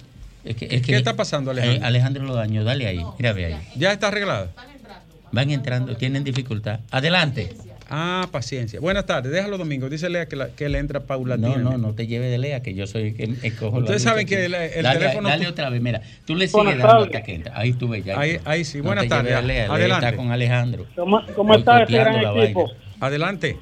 Es 0.43 0.55
que- 0.55 0.67
¿qué 0.67 0.81
que- 0.81 0.95
está 0.95 1.15
pasando, 1.15 1.51
Alejandro? 1.51 1.83
Eh, 1.83 1.85
Alejandro 1.87 2.23
lo 2.23 2.33
dañó, 2.33 2.63
dale 2.63 2.87
ahí, 2.87 3.05
mira, 3.19 3.33
ve 3.33 3.45
ahí. 3.53 3.69
¿Ya 3.75 3.93
está 3.93 4.07
arreglado? 4.07 4.49
Van 5.31 5.51
entrando, 5.51 5.95
tienen 5.95 6.23
dificultad. 6.23 6.79
Adelante. 6.89 7.55
Ah, 7.89 8.27
paciencia. 8.31 8.79
Buenas 8.79 9.05
tardes. 9.05 9.31
Déjalo 9.31 9.57
domingo. 9.57 9.89
Dice 9.89 10.09
Lea 10.09 10.25
que, 10.27 10.35
la- 10.35 10.49
que 10.49 10.67
le 10.69 10.79
entra 10.79 10.99
No, 10.99 11.05
paulatinamente. 11.05 11.63
no, 11.63 11.77
no 11.77 11.93
te 11.93 12.07
lleve 12.07 12.27
de 12.27 12.37
lea, 12.37 12.61
que 12.63 12.73
yo 12.73 12.87
soy 12.87 13.07
el 13.07 13.15
que 13.15 13.47
escojo 13.47 13.77
la 13.77 13.83
Ustedes 13.83 14.01
saben 14.03 14.25
que 14.25 14.45
el- 14.45 14.53
el 14.55 14.83
dale, 14.83 14.99
teléfono- 14.99 15.29
Dale 15.29 15.47
otra 15.47 15.69
vez, 15.69 15.81
mira. 15.81 16.01
Tú 16.25 16.35
le 16.35 16.47
sigues 16.47 16.65
dando 16.77 16.87
tardes. 16.87 17.05
hasta 17.07 17.23
que 17.23 17.35
entra. 17.35 17.53
Ahí 17.57 17.73
tú 17.73 17.87
ves 17.89 18.03
ya. 18.05 18.19
Ahí- 18.19 18.39
ahí 18.45 18.63
sí. 18.65 18.77
No 18.79 18.85
Buenas 18.85 19.07
tardes. 19.07 19.35
de 19.35 19.41
Lea, 19.43 19.71
Adelante. 19.71 20.05
está 20.07 20.17
con 20.17 20.31
Alejandro. 20.31 20.85
¿Cómo, 20.95 21.21
cómo 21.35 21.55
está 21.55 21.83
ese 21.83 21.93
Boicoteando 21.93 22.19
gran 22.21 22.37
la 22.37 22.43
equipo? 22.45 22.65
vaina. 22.67 22.79
Adelante. 22.99 23.57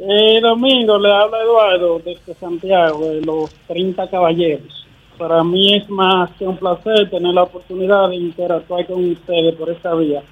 Eh, 0.00 0.40
Domingo, 0.40 0.98
le 0.98 1.12
habla 1.12 1.38
Eduardo 1.42 1.98
desde 2.04 2.34
Santiago, 2.38 3.10
de 3.10 3.20
los 3.22 3.50
30 3.66 4.08
Caballeros. 4.08 4.86
Para 5.18 5.42
mí 5.42 5.74
es 5.76 5.88
más 5.90 6.30
que 6.38 6.46
un 6.46 6.56
placer 6.56 7.10
tener 7.10 7.34
la 7.34 7.42
oportunidad 7.42 8.08
de 8.10 8.16
interactuar 8.16 8.86
con 8.86 9.04
ustedes 9.10 9.56
por 9.56 9.68
esta 9.70 9.92
vía. 9.94 10.22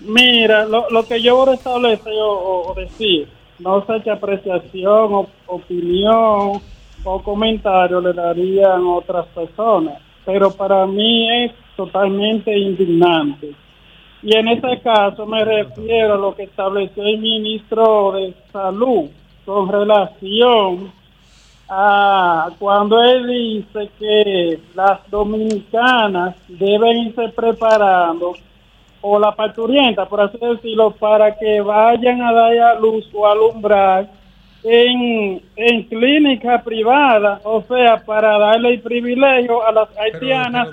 Mira, 0.00 0.64
lo, 0.64 0.88
lo 0.90 1.06
que 1.06 1.20
yo 1.20 1.36
voy 1.36 1.50
a 1.50 1.54
establecer 1.54 2.14
o, 2.18 2.72
decir, 2.74 3.28
no 3.58 3.84
sé 3.84 4.00
qué 4.02 4.10
apreciación, 4.10 5.14
o, 5.14 5.28
opinión 5.46 6.60
o 7.04 7.22
comentario 7.22 8.00
le 8.00 8.12
darían 8.12 8.86
otras 8.86 9.26
personas, 9.28 10.00
pero 10.24 10.50
para 10.50 10.86
mí 10.86 11.44
es 11.44 11.52
totalmente 11.76 12.56
indignante. 12.56 13.52
Y 14.22 14.36
en 14.36 14.48
ese 14.48 14.80
caso 14.80 15.26
me 15.26 15.44
refiero 15.44 16.14
a 16.14 16.18
lo 16.18 16.34
que 16.34 16.44
estableció 16.44 17.04
el 17.04 17.18
ministro 17.18 18.12
de 18.12 18.34
Salud 18.52 19.08
con 19.44 19.68
relación 19.68 20.92
a 21.68 22.50
cuando 22.58 23.02
él 23.02 23.26
dice 23.26 23.90
que 23.98 24.58
las 24.74 25.08
dominicanas 25.10 26.36
deben 26.48 27.08
irse 27.08 27.28
preparando 27.28 28.34
o 29.02 29.18
la 29.18 29.34
parturienta, 29.34 30.06
por 30.06 30.20
así 30.20 30.36
decirlo, 30.38 30.90
para 30.92 31.36
que 31.38 31.60
vayan 31.60 32.20
a 32.22 32.32
dar 32.32 32.58
a 32.58 32.74
luz 32.78 33.08
o 33.14 33.26
alumbrar 33.26 34.08
en, 34.62 35.40
en 35.56 35.82
clínica 35.84 36.62
privada, 36.62 37.40
o 37.44 37.62
sea, 37.66 38.04
para 38.04 38.38
darle 38.38 38.74
el 38.74 38.80
privilegio 38.82 39.66
a 39.66 39.72
las 39.72 39.88
haitianas 39.98 40.68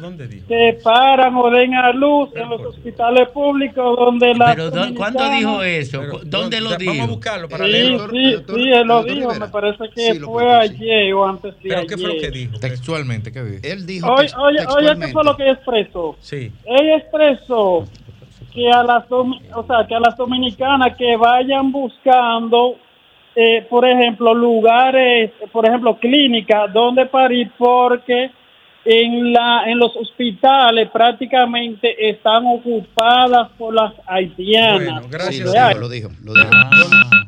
que 0.46 0.78
paran 0.84 1.34
o 1.38 1.50
den 1.50 1.74
a 1.74 1.94
luz 1.94 2.30
en 2.36 2.50
los 2.50 2.60
hospitales 2.66 3.30
públicos 3.30 3.98
donde 3.98 4.34
las 4.34 4.56
Pero 4.56 4.72
¿dó- 4.72 4.94
¿cuándo 4.94 5.30
dijo 5.30 5.64
eso? 5.64 6.02
¿Dónde 6.26 6.60
lo 6.60 6.76
dijo? 6.76 6.92
Vamos 6.92 7.08
a 7.08 7.12
buscarlo 7.12 7.48
para 7.48 7.64
Sí, 7.66 7.72
leerlo. 7.72 8.10
sí, 8.10 8.36
sí, 8.46 8.72
él 8.74 8.88
lo 8.88 9.04
dijo, 9.06 9.34
me 9.36 9.48
parece 9.48 9.84
que 9.96 10.20
fue 10.20 10.54
ayer 10.54 11.14
o 11.14 11.26
antes 11.26 11.54
de 11.56 11.70
¿Pero 11.70 11.76
ayer. 11.78 11.88
qué 11.90 11.98
fue 11.98 12.10
lo 12.10 12.16
que 12.20 12.32
dijo? 12.32 12.60
Textualmente, 12.60 13.32
¿qué 13.32 13.42
dijo? 13.42 13.62
Él 13.64 13.86
Oye, 14.04 14.28
oye, 14.38 14.60
oye, 14.68 15.00
¿qué 15.00 15.08
fue 15.14 15.24
lo 15.24 15.38
que 15.38 15.50
expresó? 15.50 16.18
Sí. 16.20 16.52
Ella 16.66 16.98
expresó 16.98 17.86
que 18.58 18.72
a 18.72 18.82
las, 18.82 19.06
o 19.12 19.66
sea, 19.68 19.86
que 19.88 19.94
a 19.94 20.00
las 20.00 20.18
dominicanas 20.18 20.98
que 20.98 21.16
vayan 21.16 21.72
buscando, 21.72 22.76
eh, 23.36 23.64
por 23.70 23.88
ejemplo, 23.88 24.34
lugares, 24.34 25.32
por 25.52 25.68
ejemplo, 25.68 25.96
clínicas 26.00 26.74
donde 26.74 27.06
parir, 27.06 27.52
porque 27.56 28.32
en 28.84 29.32
la 29.32 29.66
en 29.68 29.78
los 29.78 29.96
hospitales 29.96 30.90
prácticamente 30.90 32.10
están 32.10 32.48
ocupadas 32.48 33.50
por 33.60 33.76
las 33.76 33.94
haitianas. 34.08 35.04
Sí, 35.30 35.42
O 35.42 35.46
lo 35.46 35.52
sea, 35.52 35.68
dijo, 35.68 35.80
lo 35.82 35.90
dijo. 35.90 36.10
Lo 36.24 36.34
dijo. 36.34 36.50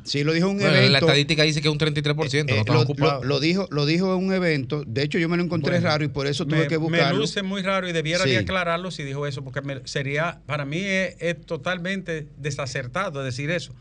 Sí, 0.09 0.23
lo 0.23 0.33
dijo 0.33 0.49
un 0.49 0.55
Bueno, 0.57 0.71
evento. 0.73 0.91
la 0.91 0.97
estadística 0.99 1.43
dice 1.43 1.61
que 1.61 1.69
un 1.69 1.77
33% 1.77 2.55
no 2.55 2.61
Eh, 2.61 2.63
lo, 2.65 2.83
lo- 2.97 3.23
lo 3.23 3.39
dijo, 3.39 3.67
lo 3.69 3.85
dijo 3.85 4.15
en 4.15 4.25
un 4.25 4.33
evento. 4.33 4.83
De 4.87 5.03
hecho, 5.03 5.19
yo 5.19 5.29
me 5.29 5.37
lo 5.37 5.43
encontré 5.43 5.73
Bueno, 5.73 5.87
raro 5.87 6.03
y 6.03 6.07
por 6.07 6.25
eso 6.25 6.45
tuve 6.47 6.61
me, 6.61 6.67
que 6.67 6.79
me 6.79 6.85
buscarlo. 6.85 7.19
luce 7.19 7.43
muy 7.43 7.61
raro 7.61 7.87
y 7.87 7.91
debiera 7.91 8.23
Sí. 8.23 8.31
de 8.31 8.37
aclararlo 8.39 8.89
si 8.89 9.03
dijo 9.03 9.27
eso, 9.27 9.43
porque 9.43 9.61
me- 9.61 9.85
sería, 9.87 10.39
para 10.47 10.65
mí 10.65 10.79
es, 10.79 11.15
es 11.19 11.39
totalmente 11.45 12.25
desacertado 12.37 13.23
decir 13.23 13.51
eso. 13.51 13.71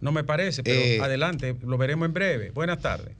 No 0.00 0.12
me 0.12 0.24
parece, 0.24 0.62
pero 0.62 0.80
Eh. 0.80 0.98
adelante, 1.02 1.54
lo 1.62 1.76
veremos 1.76 2.06
en 2.06 2.14
breve. 2.14 2.50
Buenas 2.52 2.78
tardes. 2.80 3.14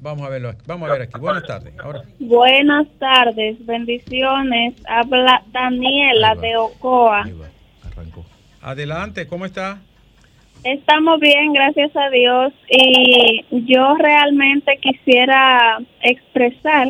Vamos 0.00 0.26
a 0.26 0.30
verlo, 0.30 0.48
aquí. 0.48 0.62
vamos 0.66 0.88
a 0.88 0.92
ver 0.94 1.02
aquí. 1.02 1.20
Buenas 1.20 1.44
tardes. 1.46 1.74
Ahora. 1.78 2.02
Buenas 2.18 2.88
tardes, 2.98 3.64
bendiciones. 3.64 4.74
Habla 4.88 5.44
Daniela 5.52 6.34
de 6.34 6.56
Ocoa. 6.56 7.24
Adelante, 8.62 9.26
¿cómo 9.26 9.46
está? 9.46 9.78
Estamos 10.64 11.18
bien, 11.20 11.52
gracias 11.54 11.90
a 11.96 12.10
Dios. 12.10 12.52
Y 12.68 13.44
yo 13.50 13.94
realmente 13.96 14.78
quisiera 14.80 15.78
expresar 16.02 16.88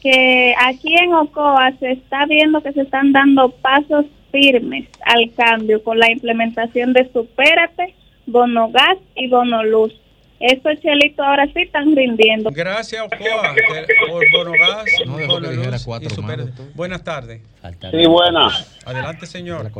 que 0.00 0.54
aquí 0.64 0.94
en 0.96 1.12
Ocoa 1.14 1.72
se 1.78 1.92
está 1.92 2.26
viendo 2.26 2.62
que 2.62 2.72
se 2.72 2.82
están 2.82 3.12
dando 3.12 3.50
pasos 3.50 4.06
firmes 4.30 4.88
al 5.04 5.32
cambio 5.34 5.82
con 5.84 5.98
la 5.98 6.10
implementación 6.10 6.92
de 6.94 7.08
Supérate, 7.12 7.94
Bono 8.26 8.70
Gas 8.70 8.98
y 9.14 9.28
Bono 9.28 9.62
Luz. 9.62 9.92
Estos 10.42 10.80
chelitos 10.80 11.24
ahora 11.24 11.46
sí 11.54 11.62
están 11.62 11.94
rindiendo. 11.94 12.50
Gracias, 12.52 13.00
Ocoa, 13.00 13.54
por 14.08 14.24
Bonogas. 14.32 14.86
No, 15.06 15.16
dejó 15.16 15.40
que 15.40 15.50
dijera 15.50 15.76
cuatro 15.84 16.22
más. 16.22 16.74
Buenas 16.74 17.04
tardes. 17.04 17.42
Sí, 17.92 18.06
buenas. 18.06 18.82
Adelante, 18.84 19.26
señor. 19.26 19.70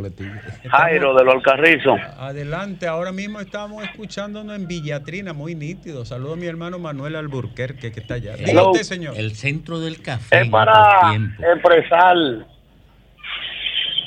Jairo 0.71 1.15
de 1.15 1.25
los 1.25 1.35
Alcarrizos. 1.35 1.99
Adelante, 2.17 2.87
ahora 2.87 3.11
mismo 3.11 3.41
estamos 3.41 3.83
escuchándonos 3.83 4.55
en 4.55 4.69
Villatrina, 4.69 5.33
muy 5.33 5.57
nítido. 5.57 6.05
Saludo 6.05 6.35
a 6.35 6.37
mi 6.37 6.47
hermano 6.47 6.79
Manuel 6.79 7.17
Alburquerque, 7.17 7.91
que 7.91 7.99
está 7.99 8.15
allá. 8.15 8.35
Hello. 8.39 8.71
usted, 8.71 8.85
señor. 8.85 9.15
El 9.17 9.33
centro 9.33 9.81
del 9.81 10.01
café. 10.01 10.43
Es 10.43 10.49
para 10.49 11.13
expresar 11.53 12.17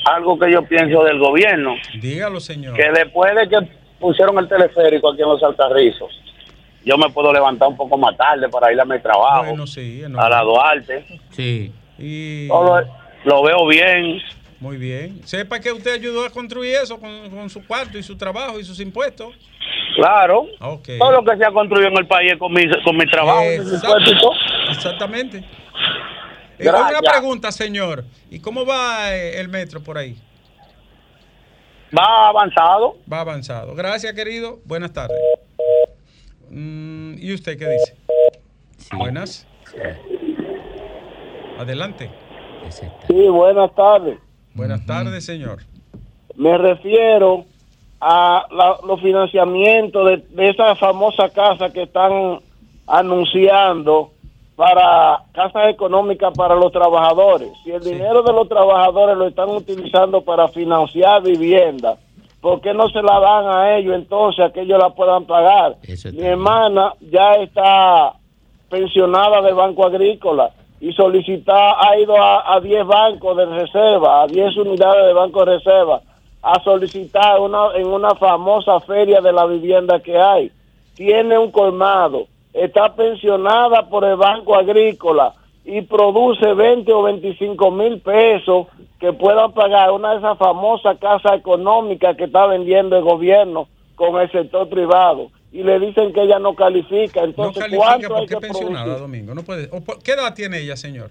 algo 0.06 0.40
que 0.40 0.52
yo 0.54 0.64
pienso 0.64 1.04
del 1.04 1.20
gobierno. 1.20 1.76
Dígalo, 2.00 2.40
señor. 2.40 2.78
Que 2.78 2.90
después 2.94 3.36
de 3.36 3.50
que 3.50 3.58
pusieron 4.00 4.38
el 4.40 4.48
teleférico 4.48 5.12
aquí 5.12 5.22
en 5.22 5.28
los 5.28 5.44
Alcarrizos, 5.44 6.12
yo 6.86 6.98
me 6.98 7.10
puedo 7.10 7.34
levantar 7.34 7.68
un 7.68 7.76
poco 7.76 7.98
más 7.98 8.16
tarde 8.16 8.48
para 8.50 8.72
ir 8.72 8.80
a 8.80 8.86
mi 8.86 9.00
trabajo. 9.00 9.46
Bueno, 9.46 9.68
sí. 9.68 10.04
a 10.04 10.30
la 10.30 10.42
Duarte. 10.42 11.06
Sí. 11.32 11.72
Y 11.98 12.48
Todo 12.48 12.82
lo 13.24 13.44
veo 13.44 13.68
bien. 13.68 14.22
muy 14.60 14.78
bien. 14.78 15.26
Sepa 15.26 15.60
que 15.60 15.72
usted 15.72 15.96
ayudó 15.96 16.26
a 16.26 16.30
construir 16.30 16.76
eso 16.76 17.00
con, 17.00 17.30
con 17.30 17.50
su 17.50 17.66
cuarto 17.66 17.98
y 17.98 18.04
su 18.04 18.16
trabajo 18.16 18.60
y 18.60 18.64
sus 18.64 18.80
impuestos. 18.80 19.34
Claro. 19.96 20.48
Todo 20.60 21.12
lo 21.12 21.24
que 21.24 21.38
se 21.38 21.46
ha 21.46 21.52
construido 21.52 21.88
en 21.88 21.98
el 21.98 22.08
país 22.08 22.34
es 22.34 22.38
con 22.38 22.54
mi, 22.54 22.64
con 22.84 22.96
mi 22.98 23.10
trabajo. 23.10 23.42
Exacto. 23.44 24.32
Exactamente. 24.70 25.44
Eh, 26.60 26.70
una 26.70 27.00
pregunta, 27.00 27.52
señor. 27.52 28.04
¿Y 28.30 28.40
cómo 28.40 28.66
va 28.66 29.14
eh, 29.16 29.40
el 29.40 29.50
metro 29.50 29.82
por 29.82 29.98
ahí? 29.98 30.16
Va 31.98 32.30
avanzado. 32.30 32.98
Va 33.12 33.22
avanzado. 33.22 33.74
Gracias, 33.74 34.14
querido. 34.14 34.60
Buenas 34.66 34.92
tardes. 34.92 35.18
Mm, 36.56 37.16
¿Y 37.20 37.34
usted 37.34 37.58
qué 37.60 37.68
dice? 37.68 37.96
Buenas. 38.98 39.46
Adelante. 41.60 42.10
Sí, 43.08 43.28
buenas 43.28 43.76
tardes. 43.76 44.18
Buenas 44.54 44.86
tardes, 44.86 45.26
señor. 45.26 45.60
Me 46.38 46.58
refiero 46.58 47.44
a 48.00 48.46
la- 48.52 48.78
los 48.88 49.02
financiamientos 49.02 50.08
de, 50.08 50.18
de 50.30 50.50
esa 50.50 50.76
famosa 50.76 51.30
casa 51.30 51.72
que 51.74 51.84
están 51.84 52.40
anunciando 52.88 54.12
para 54.56 55.24
casas 55.34 55.70
económicas 55.70 56.34
para 56.38 56.56
los 56.56 56.72
trabajadores. 56.72 57.50
Si 57.66 57.72
el 57.72 57.84
dinero 57.84 58.24
de 58.24 58.32
los 58.32 58.48
trabajadores 58.48 59.18
lo 59.18 59.28
están 59.28 59.50
utilizando 59.50 60.22
para 60.22 60.48
financiar 60.48 61.22
vivienda, 61.22 61.98
¿por 62.46 62.62
qué 62.62 62.76
no 62.76 62.88
se 62.90 63.02
la 63.02 63.20
dan 63.20 63.48
a 63.48 63.76
ellos 63.76 63.96
entonces 63.96 64.46
a 64.46 64.54
que 64.54 64.62
ellos 64.62 64.78
la 64.78 64.92
puedan 64.92 65.26
pagar? 65.26 65.78
Mi 66.14 66.28
hermana 66.28 66.94
ya 67.02 67.34
está 67.38 68.14
pensionada 68.70 69.42
del 69.42 69.56
Banco 69.56 69.84
Agrícola 69.84 70.52
y 70.80 70.94
solicita, 70.94 71.56
ha 71.80 71.98
ido 71.98 72.16
a, 72.16 72.54
a 72.54 72.60
10 72.60 72.86
bancos 72.86 73.36
de 73.36 73.48
reserva, 73.48 74.22
a 74.22 74.28
10 74.28 74.58
unidades 74.58 75.08
de 75.08 75.14
Banco 75.14 75.44
de 75.44 75.58
Reserva, 75.58 76.02
a 76.44 76.64
solicitar 76.64 77.40
una, 77.40 77.74
en 77.74 77.88
una 77.88 78.14
famosa 78.14 78.80
feria 78.82 79.22
de 79.22 79.34
la 79.34 79.48
vivienda 79.48 80.00
que 80.00 80.16
hay. 80.16 80.52
Tiene 80.94 81.40
un 81.40 81.50
colmado, 81.50 82.28
está 82.54 82.94
pensionada 82.94 83.90
por 83.90 84.06
el 84.06 84.18
Banco 84.18 84.56
Agrícola 84.56 85.34
y 85.66 85.82
produce 85.82 86.54
20 86.54 86.94
o 86.94 87.04
25 87.04 87.72
mil 87.72 88.00
pesos 88.00 88.68
que 89.00 89.12
puedan 89.14 89.52
pagar 89.54 89.92
una 89.92 90.12
de 90.12 90.20
esas 90.20 90.38
famosas 90.38 90.98
casas 91.00 91.34
económicas 91.34 92.16
que 92.16 92.26
está 92.26 92.46
vendiendo 92.46 92.96
el 92.98 93.04
gobierno 93.04 93.68
con 93.96 94.22
el 94.22 94.32
sector 94.32 94.70
privado 94.70 95.32
y 95.52 95.64
le 95.64 95.80
dicen 95.80 96.14
que 96.14 96.22
ella 96.22 96.38
no 96.38 96.54
califica. 96.54 97.22
No 97.22 97.26
Entonces, 97.28 97.64
califica 97.64 97.86
¿cuánto 97.88 98.16
hay 98.18 98.28
que 98.28 98.38
pensionada? 98.38 98.98
Domingo. 99.00 99.34
No 99.34 99.42
puede. 99.44 99.70
¿Qué 100.04 100.12
edad 100.12 100.34
tiene 100.36 100.60
ella, 100.60 100.76
señor? 100.76 101.10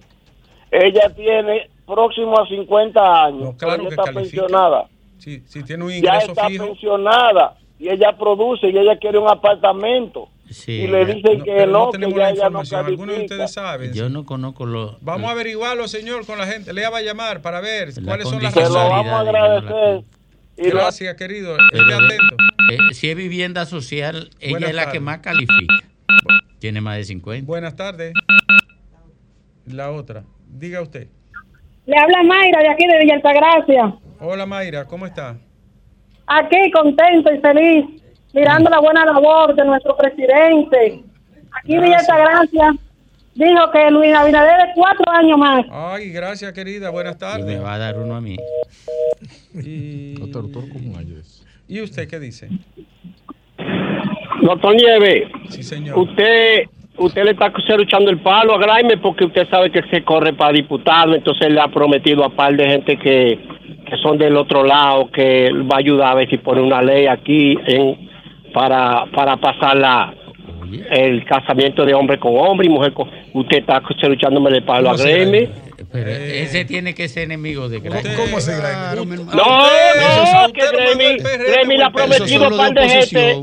Ella 0.70 1.10
tiene 1.14 1.68
próximo 1.86 2.38
a 2.38 2.46
50 2.46 3.24
años. 3.24 3.54
claro 3.56 3.82
ella 3.82 3.88
que 3.88 3.94
está 3.94 4.04
califica. 4.12 4.42
pensionada. 4.42 4.86
Si, 5.18 5.40
si 5.46 5.62
tiene 5.64 5.84
un 5.84 5.90
Ya 5.90 5.96
ingreso 5.98 6.32
está 6.32 6.48
fijo. 6.48 6.64
pensionada 6.66 7.56
y 7.78 7.88
ella 7.88 8.16
produce 8.16 8.68
y 8.68 8.76
ella 8.78 8.96
quiere 8.98 9.18
un 9.18 9.28
apartamento. 9.28 10.28
Y 10.66 10.86
le 10.86 11.06
dicen 11.06 11.42
que 11.42 11.52
pero 11.52 11.72
no, 11.72 11.90
que 11.90 11.98
tenemos 11.98 12.14
ya 12.16 12.22
la 12.24 12.30
ella 12.30 12.40
no 12.42 12.46
información. 12.62 12.86
Algunos 12.86 13.16
de 13.16 13.22
ustedes 13.22 13.52
saben. 13.52 13.92
Yo 13.92 14.08
no 14.08 14.24
conozco 14.24 14.66
los. 14.66 15.02
Vamos 15.02 15.28
a 15.28 15.32
averiguarlo, 15.32 15.88
señor, 15.88 16.26
con 16.26 16.38
la 16.38 16.46
gente. 16.46 16.72
Le 16.72 16.88
va 16.88 16.98
a 16.98 17.02
llamar 17.02 17.40
para 17.42 17.60
ver 17.60 17.96
La 17.96 18.02
cuáles 18.04 18.28
son 18.28 18.42
las 18.42 18.52
Se 18.52 18.60
lo 18.60 18.66
razones. 18.66 18.90
vamos 18.90 19.12
a 19.12 19.20
agradecer. 19.20 20.04
Y 20.56 20.68
lo- 20.70 20.76
Gracias, 20.76 21.14
querido. 21.16 21.56
Pero, 21.72 21.82
Esté 21.90 21.94
atento. 21.94 22.36
eh, 22.72 22.94
si 22.94 23.10
es 23.10 23.16
vivienda 23.16 23.66
social, 23.66 24.30
ella 24.40 24.50
Buenas 24.50 24.70
es 24.70 24.76
la 24.76 24.92
que 24.92 25.00
más 25.00 25.18
califica. 25.18 25.74
Tiene 26.60 26.80
más 26.80 26.96
de 26.98 27.04
50. 27.04 27.46
Buenas 27.46 27.74
tardes. 27.74 28.12
La 29.66 29.90
otra. 29.90 30.24
Diga 30.48 30.82
usted. 30.82 31.08
Le 31.86 31.96
habla 31.98 32.22
Mayra 32.22 32.60
de 32.60 32.68
aquí 32.70 32.86
de 32.86 32.98
Villa 33.00 33.14
Altagracia. 33.16 33.94
Hola, 34.20 34.46
Mayra, 34.46 34.84
¿cómo 34.86 35.06
está? 35.06 35.36
Aquí 36.26 36.56
contento 36.72 37.30
y 37.34 37.38
feliz, 37.40 38.02
mirando 38.34 38.68
la 38.70 38.80
buena 38.80 39.04
labor 39.06 39.54
de 39.54 39.64
nuestro 39.64 39.96
presidente. 39.96 41.02
Aquí 41.52 41.78
Villa 41.78 41.98
Altagracia 41.98 42.74
dijo 43.34 43.70
que 43.72 43.90
Luis 43.90 44.14
Abinader 44.14 44.68
es 44.68 44.74
cuatro 44.74 45.04
años 45.12 45.38
más. 45.38 45.64
Ay, 45.70 46.10
gracias, 46.10 46.52
querida. 46.52 46.90
Buenas 46.90 47.16
Y 47.16 47.18
tardes. 47.18 47.46
me 47.46 47.58
va 47.58 47.74
a 47.74 47.78
dar 47.78 47.98
uno 47.98 48.16
a 48.16 48.20
mí. 48.20 48.36
Y... 49.54 50.14
¿Y 51.68 51.80
usted 51.80 52.08
qué 52.08 52.20
dice? 52.20 52.48
Doctor 54.42 54.74
Nieve, 54.74 55.28
Sí, 55.48 55.62
señor. 55.62 55.98
usted 55.98 56.64
usted 56.96 57.24
le 57.24 57.30
está 57.32 57.50
echando 57.80 58.10
el 58.10 58.20
palo 58.20 58.54
a 58.54 58.58
Graeme 58.58 58.98
porque 58.98 59.24
usted 59.24 59.48
sabe 59.48 59.70
que 59.70 59.82
se 59.90 60.04
corre 60.04 60.32
para 60.32 60.52
diputado, 60.52 61.14
entonces 61.14 61.50
le 61.50 61.60
ha 61.60 61.68
prometido 61.68 62.24
a 62.24 62.30
par 62.30 62.54
de 62.54 62.66
gente 62.66 62.96
que, 62.98 63.38
que 63.88 63.96
son 64.02 64.18
del 64.18 64.36
otro 64.36 64.62
lado 64.64 65.10
que 65.10 65.50
va 65.52 65.76
a 65.76 65.78
ayudar 65.78 66.12
a 66.12 66.14
ver 66.16 66.28
si 66.30 66.36
pone 66.38 66.60
una 66.60 66.82
ley 66.82 67.06
aquí 67.06 67.56
en, 67.66 68.08
para, 68.54 69.04
para 69.14 69.36
pasar 69.36 69.76
la, 69.76 70.14
el 70.92 71.24
casamiento 71.24 71.84
de 71.84 71.92
hombre 71.92 72.18
con 72.18 72.32
hombre 72.38 72.66
y 72.66 72.70
mujer 72.70 72.94
con... 72.94 73.10
Usted 73.34 73.58
está 73.58 73.82
echándome 74.12 74.50
el 74.50 74.62
palo 74.62 74.90
a 74.90 74.92
¿Cómo 74.92 75.04
se 75.04 75.10
Graeme. 75.12 75.50
Pero 75.92 76.10
ese 76.10 76.64
tiene 76.64 76.94
que 76.94 77.08
ser 77.08 77.24
enemigo 77.24 77.68
de 77.68 77.80
Graeme. 77.80 78.14
¿Cómo 78.14 78.40
se 78.40 78.52
No, 78.54 79.26
no, 79.26 80.52
que 80.52 80.62
Gremi, 80.72 81.18
Gremi 81.18 81.76
le 81.76 81.84
ha 81.84 81.90
prometido 81.90 82.46
a 82.46 82.50
par 82.56 82.72
de 82.72 82.88
gente. 82.88 83.40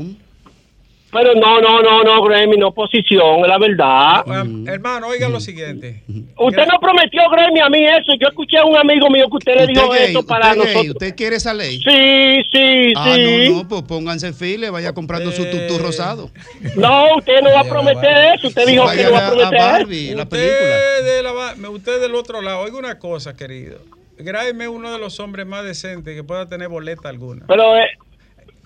Pero 1.12 1.34
no, 1.34 1.60
no, 1.60 1.82
no, 1.82 2.02
no, 2.02 2.22
Gremi, 2.24 2.56
no 2.56 2.68
oposición, 2.68 3.40
es 3.42 3.48
la 3.48 3.58
verdad. 3.58 4.24
Hermano, 4.66 5.08
oiga 5.08 5.28
lo 5.28 5.40
siguiente. 5.40 6.02
Usted 6.38 6.66
no 6.66 6.80
prometió, 6.80 7.28
Gremi, 7.30 7.60
a 7.60 7.68
mí 7.68 7.84
eso. 7.84 8.12
Yo 8.18 8.28
escuché 8.28 8.56
a 8.56 8.64
un 8.64 8.76
amigo 8.78 9.10
mío 9.10 9.26
que 9.28 9.36
usted 9.36 9.54
le 9.56 9.62
¿Usted 9.64 9.74
dijo 9.74 9.94
eso 9.94 10.24
para 10.26 10.48
¿Usted 10.52 10.62
gay? 10.64 10.66
nosotros. 10.74 10.94
¿Usted 10.94 11.14
quiere 11.14 11.36
esa 11.36 11.52
ley? 11.52 11.78
Sí, 11.82 12.42
sí, 12.50 12.92
Ah, 12.96 13.12
sí. 13.14 13.48
no, 13.50 13.56
no, 13.62 13.68
pues 13.68 13.82
pónganse 13.82 14.28
en 14.28 14.34
fila 14.34 14.68
y 14.68 14.70
vaya 14.70 14.94
comprando 14.94 15.30
su 15.32 15.44
tutú 15.44 15.78
rosado. 15.78 16.30
No, 16.76 17.16
usted 17.18 17.42
no 17.42 17.50
va 17.52 17.60
a 17.60 17.64
prometer 17.64 18.34
eso. 18.34 18.48
Usted 18.48 18.66
dijo 18.66 18.84
que 18.90 19.02
no 19.04 19.12
va 19.12 19.26
a 19.26 19.30
prometer 19.30 19.82
eso. 19.82 20.22
Usted, 20.22 21.04
de 21.04 21.22
la 21.22 21.70
usted 21.70 22.00
del 22.00 22.14
otro 22.14 22.40
lado, 22.40 22.60
oiga 22.60 22.78
una 22.78 22.98
cosa, 22.98 23.36
querido. 23.36 23.80
Graeme 24.16 24.64
es 24.64 24.70
uno 24.70 24.90
de 24.92 24.98
los 24.98 25.20
hombres 25.20 25.46
más 25.46 25.64
decentes 25.64 26.14
que 26.16 26.24
pueda 26.24 26.48
tener 26.48 26.68
boleta 26.68 27.08
alguna. 27.10 27.44
Pero, 27.48 27.76
eh, 27.76 27.88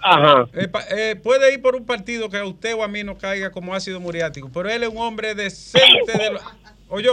ajá. 0.02 0.46
Eh, 0.54 0.68
eh, 0.90 1.16
puede 1.22 1.52
ir 1.52 1.62
por 1.62 1.76
un 1.76 1.84
partido 1.86 2.28
que 2.28 2.36
a 2.38 2.44
usted 2.44 2.74
o 2.74 2.82
a 2.82 2.88
mí 2.88 3.02
no 3.04 3.16
caiga 3.18 3.50
como 3.50 3.74
ácido 3.74 4.00
muriático, 4.00 4.50
pero 4.52 4.68
él 4.70 4.82
es 4.82 4.88
un 4.88 4.98
hombre 4.98 5.34
decente 5.34 6.12
de 6.18 6.30
lo- 6.32 6.40
oye, 6.88 7.08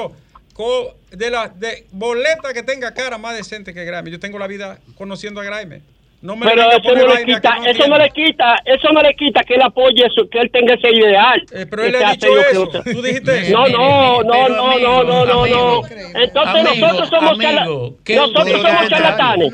co- 0.53 0.95
de 1.11 1.29
la 1.31 1.47
de 1.49 1.86
boleta 1.91 2.53
que 2.53 2.63
tenga 2.63 2.93
cara 2.93 3.17
más 3.17 3.36
decente 3.36 3.73
que 3.73 3.84
Graeme. 3.86 4.11
Yo 4.11 4.19
tengo 4.19 4.38
la 4.39 4.47
vida 4.47 4.79
conociendo 4.97 5.41
a 5.41 5.43
Graeme. 5.43 5.81
No 6.21 6.38
me 6.38 6.45
Pero 6.45 6.61
eso 6.71 6.95
no 6.95 7.13
le 7.15 7.25
quita, 7.25 7.41
que 7.55 7.59
no 7.59 7.65
eso 7.65 7.73
tiene. 7.73 7.88
no 7.89 7.97
le 7.97 8.09
quita, 8.11 8.55
eso 8.63 8.93
no 8.93 9.01
le 9.01 9.13
quita 9.13 9.43
que 9.43 9.55
él 9.55 9.61
apoye 9.61 10.05
eso, 10.05 10.29
que 10.29 10.39
él 10.39 10.49
tenga 10.51 10.75
ese 10.75 10.89
ideal. 10.89 11.43
Eh, 11.51 11.65
pero 11.69 11.84
él 11.84 11.91
le 11.91 12.05
ha 12.05 12.11
dicho 12.11 12.27
eso. 12.39 12.69
Tú 12.81 13.01
dijiste 13.01 13.41
eso. 13.41 13.51
No, 13.51 13.67
no, 13.67 14.23
no, 14.23 14.47
no, 14.47 14.71
amigo, 14.71 15.03
no, 15.03 15.03
no, 15.03 15.25
no, 15.25 15.47
no. 15.47 15.81
Entonces 16.13 16.65
amigo, 16.65 16.88
nosotros 16.88 17.09
somos 17.09 17.38
charla- 17.39 17.61
amigo, 17.63 17.97
¿qué 18.05 18.15
nosotros 18.15 18.51
somos 18.61 18.88
charlatanes. 18.88 19.53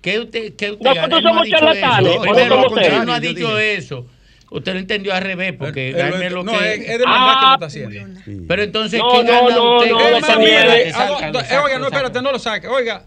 ¿Qué 0.00 0.18
usted, 0.20 0.54
qué 0.56 0.70
usted 0.72 0.84
Nosotros 0.84 1.08
no 1.10 1.16
ha 1.16 1.22
somos 1.32 1.44
dicho 1.44 1.56
charlatanes, 1.58 2.12
eso. 2.12 2.20
¿o 2.20 2.24
no 2.26 2.32
Primero, 2.32 2.66
usted 2.68 3.02
no 3.04 3.12
ha 3.12 3.20
dicho 3.20 3.58
eso. 3.58 4.06
Usted 4.50 4.72
lo 4.72 4.78
entendió 4.78 5.12
al 5.12 5.22
revés, 5.22 5.52
porque 5.58 5.90
él- 5.90 6.32
lo 6.32 6.42
no, 6.42 6.52
que 6.58 6.74
es, 6.74 6.80
es 6.88 6.98
de 6.98 7.04
maldad 7.04 7.34
que 7.40 7.46
lo 7.46 7.54
está 7.54 7.66
haciendo. 7.66 8.20
Pero 8.48 8.62
entonces, 8.62 8.98
No, 9.00 9.12
¿qué 9.12 9.24
no, 9.24 9.32
gana 9.44 9.54
no, 9.56 9.76
usted 9.78 9.90
no, 9.90 9.98
no, 9.98 10.20
no, 10.20 10.38
mire, 10.38 10.88
eh, 10.88 10.92
saca, 10.92 11.62
oiga, 11.62 11.78
no, 11.78 11.86
espérate, 11.86 12.22
no 12.22 12.32
lo 12.32 12.38
saque. 12.38 12.66
Oiga, 12.68 13.04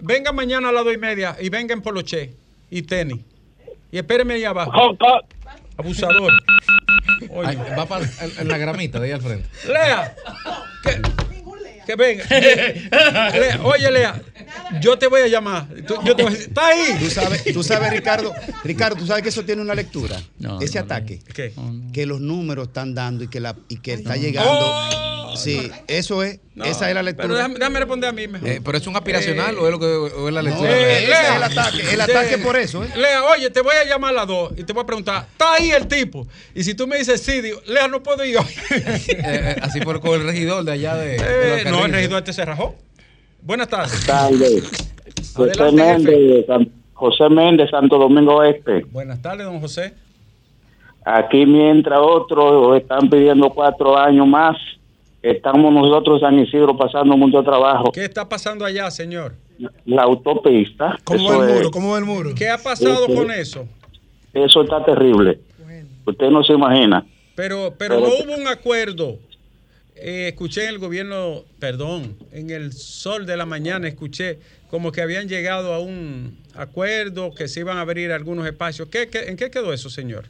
venga 0.00 0.32
mañana 0.32 0.70
a 0.70 0.72
las 0.72 0.84
dos 0.84 0.94
y 0.94 0.98
media 0.98 1.36
y 1.40 1.50
venga 1.50 1.74
en 1.74 1.82
poloché 1.82 2.32
y 2.70 2.82
tenis. 2.82 3.18
Y 3.92 3.98
espéreme 3.98 4.34
ahí 4.34 4.44
abajo. 4.44 4.96
Abusador. 5.76 6.32
Ay, 7.44 7.56
va 7.78 7.84
para 7.86 8.04
en, 8.04 8.32
en 8.40 8.48
la 8.48 8.58
gramita 8.58 8.98
de 9.00 9.06
ahí 9.06 9.12
al 9.12 9.20
frente. 9.20 9.48
Lea. 9.66 10.14
Que, 10.82 11.02
que 11.86 11.96
venga. 11.96 12.24
Lea, 13.38 13.60
oye, 13.62 13.90
Lea. 13.90 14.20
Yo 14.80 14.98
te 14.98 15.06
voy 15.06 15.20
a 15.22 15.26
llamar. 15.28 15.66
Tú- 15.86 15.96
yo 16.04 16.14
te 16.16 16.22
voy 16.22 16.32
a 16.32 16.34
decir, 16.34 16.48
está 16.48 16.66
ahí. 16.68 16.96
Tú 17.00 17.10
sabes, 17.10 17.44
tú 17.52 17.62
sabes, 17.62 17.90
Ricardo, 17.90 18.32
Ricardo, 18.64 18.96
tú 18.96 19.06
sabes 19.06 19.22
que 19.22 19.28
eso 19.30 19.44
tiene 19.44 19.62
una 19.62 19.74
lectura. 19.74 20.20
No, 20.38 20.60
Ese 20.60 20.78
no, 20.80 20.86
no. 20.86 20.94
ataque. 20.94 21.20
¿Qué? 21.34 21.52
Que 21.92 22.06
los 22.06 22.20
números 22.20 22.68
están 22.68 22.94
dando 22.94 23.24
y 23.24 23.28
que 23.28 23.40
la 23.40 23.56
y 23.68 23.78
que 23.78 23.94
está 23.94 24.16
llegando. 24.16 25.36
sí, 25.36 25.70
eso 25.86 26.22
es, 26.22 26.40
No, 26.54 26.64
esa 26.64 26.88
es 26.88 26.94
la 26.94 27.02
Pero 27.02 27.04
lectura. 27.04 27.34
déjame, 27.36 27.54
déjame 27.58 27.78
responder 27.78 28.10
a 28.10 28.12
mí 28.12 28.26
mejor. 28.26 28.48
Eh, 28.48 28.60
pero 28.64 28.78
es 28.78 28.86
un 28.86 28.96
aspiracional 28.96 29.56
o 29.58 29.66
es 29.66 29.70
lo 29.70 29.78
que 29.78 29.86
o 29.86 30.28
es 30.28 30.34
la 30.34 30.42
lectura. 30.42 30.70
ese 30.76 31.02
es 31.04 31.08
Lea. 31.08 31.36
el 31.36 31.42
ataque, 31.44 31.92
el 31.92 32.00
ataque 32.00 32.38
por 32.38 32.56
eso, 32.56 32.82
¿eh? 32.84 32.88
Lea, 32.96 33.22
oye, 33.24 33.48
te 33.50 33.60
voy 33.60 33.74
a 33.76 33.84
llamar 33.88 34.10
a 34.10 34.14
las 34.14 34.26
dos 34.26 34.52
y 34.56 34.64
te 34.64 34.72
voy 34.72 34.82
a 34.82 34.86
preguntar, 34.86 35.26
¿está 35.30 35.54
ahí 35.54 35.70
el 35.70 35.86
tipo? 35.86 36.26
Y 36.54 36.64
si 36.64 36.74
tú 36.74 36.86
me 36.88 36.98
dices 36.98 37.20
sí, 37.22 37.40
digo, 37.40 37.60
Lea, 37.66 37.86
no 37.88 38.02
puedo 38.02 38.24
ir 38.24 38.38
hoy. 38.38 38.46
Eh, 38.70 39.00
eh, 39.24 39.56
así 39.62 39.80
fue 39.80 40.00
con 40.00 40.20
el 40.20 40.26
regidor 40.26 40.64
de 40.64 40.72
allá 40.72 40.94
de. 40.96 41.08
de 41.18 41.60
Eh, 41.62 41.64
no, 41.70 41.84
el 41.86 41.92
regidor 41.92 42.18
este 42.18 42.32
se 42.32 42.44
rajó. 42.44 42.74
Buenas 43.48 43.68
tardes. 43.68 44.04
tardes. 44.06 44.70
José. 45.34 45.72
Méndez, 45.72 46.44
San- 46.46 46.70
José 46.92 47.30
Méndez, 47.30 47.70
Santo 47.70 47.96
Domingo 47.98 48.42
Este. 48.42 48.84
Buenas 48.92 49.22
tardes, 49.22 49.46
don 49.46 49.58
José. 49.58 49.94
Aquí 51.02 51.46
mientras 51.46 51.98
otros 51.98 52.76
están 52.76 53.08
pidiendo 53.08 53.48
cuatro 53.48 53.96
años 53.96 54.26
más, 54.26 54.54
estamos 55.22 55.72
nosotros 55.72 56.20
San 56.20 56.38
Isidro 56.38 56.76
pasando 56.76 57.16
mucho 57.16 57.42
trabajo. 57.42 57.90
¿Qué 57.90 58.04
está 58.04 58.28
pasando 58.28 58.66
allá, 58.66 58.90
señor? 58.90 59.32
La 59.86 60.02
autopista, 60.02 60.98
¿Cómo 61.04 61.30
va 61.30 61.36
el 61.46 61.54
muro? 61.54 61.60
es- 61.62 61.70
¿Cómo 61.70 61.92
va 61.92 61.98
el 61.98 62.04
muro? 62.04 62.30
¿Qué 62.36 62.50
ha 62.50 62.58
pasado 62.58 63.06
con 63.06 63.30
eso? 63.30 63.66
eso 64.34 64.62
está 64.62 64.84
terrible. 64.84 65.40
Usted 66.06 66.28
no 66.28 66.44
se 66.44 66.52
imagina. 66.52 67.02
Pero, 67.34 67.72
pero 67.78 67.94
Pero- 67.96 68.00
no 68.08 68.12
hubo 68.24 68.34
un 68.42 68.46
acuerdo. 68.46 69.16
Eh, 70.00 70.28
escuché 70.28 70.64
en 70.64 70.70
el 70.70 70.78
gobierno, 70.78 71.42
perdón, 71.58 72.14
en 72.32 72.50
el 72.50 72.72
sol 72.72 73.26
de 73.26 73.36
la 73.36 73.46
mañana 73.46 73.88
escuché 73.88 74.38
como 74.70 74.92
que 74.92 75.00
habían 75.02 75.28
llegado 75.28 75.72
a 75.74 75.80
un 75.80 76.36
acuerdo, 76.54 77.32
que 77.34 77.48
se 77.48 77.60
iban 77.60 77.78
a 77.78 77.80
abrir 77.82 78.12
algunos 78.12 78.46
espacios. 78.46 78.88
¿Qué, 78.88 79.08
qué- 79.08 79.28
en 79.28 79.36
qué 79.36 79.50
quedó 79.50 79.72
eso, 79.72 79.88
señor? 79.90 80.26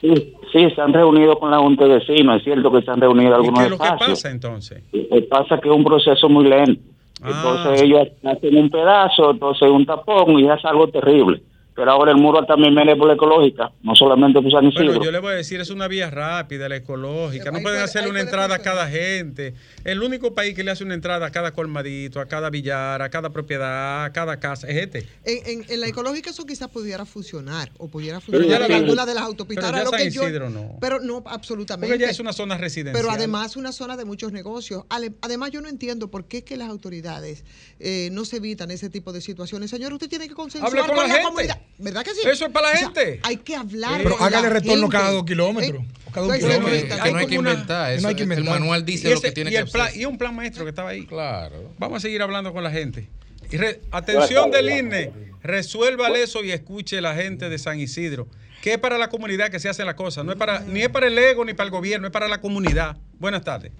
Sí, 0.00 0.34
sí, 0.52 0.70
se 0.74 0.80
han 0.80 0.92
reunido 0.92 1.38
con 1.38 1.50
la 1.50 1.58
Junta 1.58 1.86
de 1.86 1.98
Vecinos, 1.98 2.38
es 2.38 2.44
cierto 2.44 2.70
que 2.72 2.82
se 2.82 2.90
han 2.90 3.00
reunido 3.00 3.30
¿Y 3.32 3.34
algunos 3.34 3.58
qué 3.58 3.64
es 3.64 3.70
lo 3.70 3.78
que 3.78 3.88
pasa 3.98 4.30
entonces? 4.30 4.82
Eh, 4.92 5.22
pasa 5.28 5.58
que 5.60 5.68
es 5.68 5.74
un 5.74 5.84
proceso 5.84 6.28
muy 6.28 6.48
lento. 6.48 6.80
Ah. 7.22 7.28
Entonces 7.64 7.82
ellos 7.82 8.08
hacen 8.24 8.56
un 8.56 8.70
pedazo, 8.70 9.30
entonces 9.32 9.68
un 9.68 9.84
tapón 9.84 10.38
y 10.38 10.48
es 10.50 10.64
algo 10.64 10.88
terrible. 10.88 11.42
Pero 11.80 11.92
ahora 11.92 12.10
el 12.12 12.18
muro 12.18 12.44
también 12.44 12.74
viene 12.74 12.94
por 12.94 13.06
la 13.08 13.14
ecológica, 13.14 13.72
no 13.82 13.96
solamente 13.96 14.38
por 14.42 14.52
San 14.52 14.66
Isidro. 14.66 14.84
Bueno, 14.88 15.02
yo 15.02 15.10
le 15.10 15.18
voy 15.18 15.32
a 15.32 15.36
decir, 15.36 15.62
es 15.62 15.70
una 15.70 15.88
vía 15.88 16.10
rápida, 16.10 16.68
la 16.68 16.76
ecológica. 16.76 17.50
No 17.50 17.60
pueden 17.62 17.80
hacerle 17.80 18.10
una 18.10 18.20
entrada 18.20 18.56
a 18.56 18.58
cada 18.58 18.86
gente. 18.86 19.54
El 19.84 20.02
único 20.02 20.34
país 20.34 20.54
que 20.54 20.62
le 20.62 20.72
hace 20.72 20.84
una 20.84 20.92
entrada 20.92 21.24
a 21.24 21.30
cada 21.30 21.52
colmadito, 21.52 22.20
a 22.20 22.26
cada 22.26 22.50
billar, 22.50 23.00
a 23.00 23.08
cada 23.08 23.30
propiedad, 23.30 24.04
a 24.04 24.12
cada 24.12 24.38
casa, 24.38 24.68
es 24.68 24.76
este. 24.76 25.06
En, 25.24 25.60
en- 25.62 25.70
en 25.70 25.80
la 25.80 25.86
ecológica 25.86 26.28
eso 26.28 26.44
quizás 26.44 26.68
pudiera 26.68 27.06
funcionar 27.06 27.70
o 27.78 27.88
pudiera 27.88 28.20
Pero 28.20 28.38
funcionar 28.40 28.58
ya 28.60 28.66
en 28.66 28.72
la- 28.72 28.76
alguna 28.78 29.06
de 29.06 29.14
las 29.14 29.24
autopistas. 29.24 29.64
pero 29.64 29.76
ya 29.78 29.84
Ahora, 29.86 29.98
lo 29.98 30.04
San 30.04 30.30
yo- 30.32 30.50
no. 30.50 30.76
Pero 30.82 31.00
no, 31.00 31.22
absolutamente. 31.24 31.88
Porque 31.94 32.04
ya 32.04 32.10
es 32.10 32.20
una 32.20 32.34
zona 32.34 32.58
residencial. 32.58 32.94
Pero 33.02 33.10
además 33.10 33.56
una 33.56 33.72
zona 33.72 33.96
de 33.96 34.04
muchos 34.04 34.32
negocios. 34.32 34.84
Además 34.90 35.50
yo 35.50 35.62
no 35.62 35.68
entiendo 35.68 36.10
por 36.10 36.26
qué 36.26 36.38
es 36.38 36.44
que 36.44 36.58
las 36.58 36.68
autoridades 36.68 37.44
eh, 37.78 38.10
no 38.12 38.26
se 38.26 38.36
evitan 38.36 38.70
ese 38.70 38.90
tipo 38.90 39.12
de 39.14 39.22
situaciones. 39.22 39.70
Señor, 39.70 39.92
usted 39.94 40.10
tiene 40.10 40.28
que 40.28 40.34
consensuar 40.34 40.70
Hable 40.76 40.86
con 40.86 40.96
la 40.96 41.08
gente. 41.08 41.22
comunidad. 41.22 41.60
¿Verdad 41.80 42.04
que 42.04 42.10
sí? 42.10 42.20
Eso 42.28 42.46
es 42.46 42.52
para 42.52 42.68
la 42.68 42.72
O 42.74 42.76
sea, 42.76 42.84
gente. 42.86 43.20
hay 43.22 43.36
que 43.38 43.56
hablar 43.56 44.00
Pero 44.02 44.16
hágale 44.20 44.50
retorno 44.50 44.82
gente. 44.82 44.96
cada 44.96 45.10
dos 45.12 45.24
kilómetros. 45.24 45.82
¿Eh? 45.82 45.86
cada 46.12 46.26
un 46.26 46.32
kilómetro. 46.38 46.70
Que 47.04 47.10
no 47.12 47.18
Hay 47.18 47.26
que 47.26 47.34
inventar. 47.36 47.92
Eso, 47.92 48.02
no 48.02 48.08
hay 48.08 48.14
que 48.14 48.22
el 48.24 48.44
manual 48.44 48.84
dice 48.84 49.14
lo 49.14 49.20
que 49.20 49.32
tiene 49.32 49.50
y 49.50 49.52
que 49.54 49.58
el 49.60 49.68
plan, 49.68 49.86
hacer. 49.88 50.00
y 50.00 50.04
un 50.04 50.18
plan 50.18 50.34
maestro 50.34 50.64
que 50.64 50.70
estaba 50.70 50.90
ahí. 50.90 51.06
Claro. 51.06 51.72
Vamos 51.78 51.98
a 51.98 52.00
seguir 52.00 52.20
hablando 52.22 52.52
con 52.52 52.62
la 52.62 52.70
gente. 52.70 53.08
Y 53.50 53.56
re- 53.56 53.80
atención 53.90 54.50
del 54.50 54.70
INE, 54.70 55.10
resuélvale 55.42 56.22
eso 56.22 56.44
y 56.44 56.52
escuche 56.52 57.00
la 57.00 57.14
gente 57.14 57.48
de 57.48 57.58
San 57.58 57.80
Isidro, 57.80 58.28
que 58.62 58.74
es 58.74 58.78
para 58.78 58.98
la 58.98 59.08
comunidad 59.08 59.48
que 59.50 59.58
se 59.58 59.68
hace 59.68 59.84
la 59.84 59.96
cosa, 59.96 60.22
no 60.22 60.30
es 60.32 60.38
para, 60.38 60.60
ni 60.60 60.82
es 60.82 60.88
para 60.88 61.06
el 61.08 61.18
ego 61.18 61.44
ni 61.44 61.54
para 61.54 61.64
el 61.64 61.70
gobierno, 61.70 62.06
es 62.06 62.12
para 62.12 62.28
la 62.28 62.40
comunidad. 62.40 62.96
Buenas 63.18 63.42
tardes. 63.42 63.72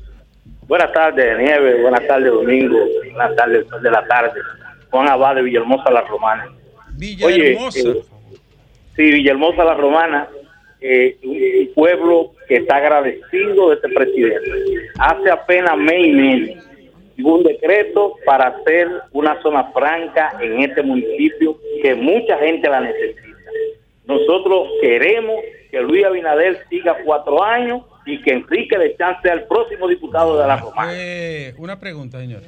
Buenas 0.66 0.92
tardes, 0.92 1.36
Nieve. 1.38 1.82
Buenas 1.82 2.06
tardes, 2.06 2.32
Domingo. 2.32 2.78
Buenas 3.12 3.36
tardes, 3.36 3.66
Sol 3.68 3.82
de 3.82 3.90
la 3.90 4.04
tarde. 4.06 4.40
Juan 4.90 5.08
Abad 5.08 5.36
de 5.36 5.42
Villahermosa, 5.42 5.90
La 5.90 6.00
Romana. 6.02 6.48
Villahermosa. 7.00 7.78
eh, 7.90 8.02
sí, 8.96 9.02
Villahermosa, 9.10 9.64
La 9.64 9.74
Romana. 9.74 10.28
eh, 10.80 11.16
un 11.24 11.30
un 11.68 11.74
pueblo 11.74 12.32
que 12.48 12.56
está 12.56 12.76
agradecido 12.76 13.68
de 13.70 13.74
este 13.76 13.88
presidente. 13.88 14.50
Hace 14.98 15.30
apenas 15.30 15.76
mes 15.76 16.06
y 16.06 16.12
medio 16.12 16.62
un 17.22 17.42
decreto 17.42 18.14
para 18.24 18.48
hacer 18.48 18.88
una 19.12 19.40
zona 19.42 19.64
franca 19.72 20.32
en 20.40 20.60
este 20.60 20.82
municipio 20.82 21.58
que 21.82 21.94
mucha 21.94 22.38
gente 22.38 22.68
la 22.68 22.80
necesita. 22.80 23.20
Nosotros 24.06 24.68
queremos 24.80 25.36
que 25.70 25.80
Luis 25.80 26.04
Abinader 26.04 26.64
siga 26.68 26.96
cuatro 27.04 27.42
años 27.42 27.82
y 28.06 28.20
que 28.22 28.32
Enrique 28.32 28.76
de 28.78 28.96
Chan 28.96 29.16
sea 29.22 29.34
el 29.34 29.44
próximo 29.44 29.86
diputado 29.86 30.40
de 30.40 30.46
La 30.46 30.56
Romana. 30.56 30.92
Eh, 30.94 31.54
una 31.58 31.78
pregunta, 31.78 32.18
señor. 32.18 32.42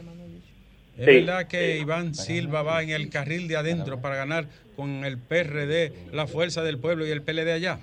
¿Es 0.98 1.06
Sí. 1.06 1.12
verdad 1.20 1.46
que 1.48 1.78
Iván 1.78 2.14
Silva 2.14 2.62
va 2.62 2.82
en 2.82 2.90
el 2.90 3.08
carril 3.08 3.48
de 3.48 3.56
adentro 3.56 4.00
para 4.00 4.16
ganar 4.16 4.46
con 4.76 5.04
el 5.04 5.18
PRD, 5.18 5.92
la 6.12 6.26
Fuerza 6.26 6.62
del 6.62 6.78
Pueblo 6.78 7.06
y 7.06 7.10
el 7.10 7.22
PLD 7.22 7.50
allá? 7.52 7.78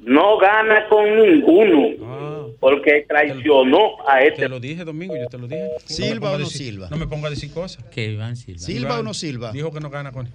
No 0.00 0.38
gana 0.38 0.86
con 0.88 1.04
ninguno 1.16 2.54
porque 2.60 3.04
traicionó 3.08 4.08
a 4.08 4.22
este. 4.22 4.42
Te 4.42 4.48
lo 4.48 4.60
dije, 4.60 4.84
Domingo, 4.84 5.16
yo 5.16 5.26
te 5.26 5.38
lo 5.38 5.48
dije. 5.48 5.68
¿Silva 5.86 6.20
ponga 6.20 6.30
o 6.34 6.38
no 6.38 6.44
decir- 6.44 6.66
Silva? 6.66 6.88
No 6.90 6.96
me 6.96 7.06
ponga 7.08 7.26
a 7.26 7.30
decir 7.30 7.50
cosas. 7.52 7.84
Que 7.86 8.12
Iván 8.12 8.36
Silva. 8.36 8.58
¿Silva 8.60 8.80
Iván 8.88 8.98
o 9.00 9.02
no 9.02 9.14
Silva? 9.14 9.52
Dijo 9.52 9.72
que 9.72 9.80
no 9.80 9.90
gana 9.90 10.12
con 10.12 10.28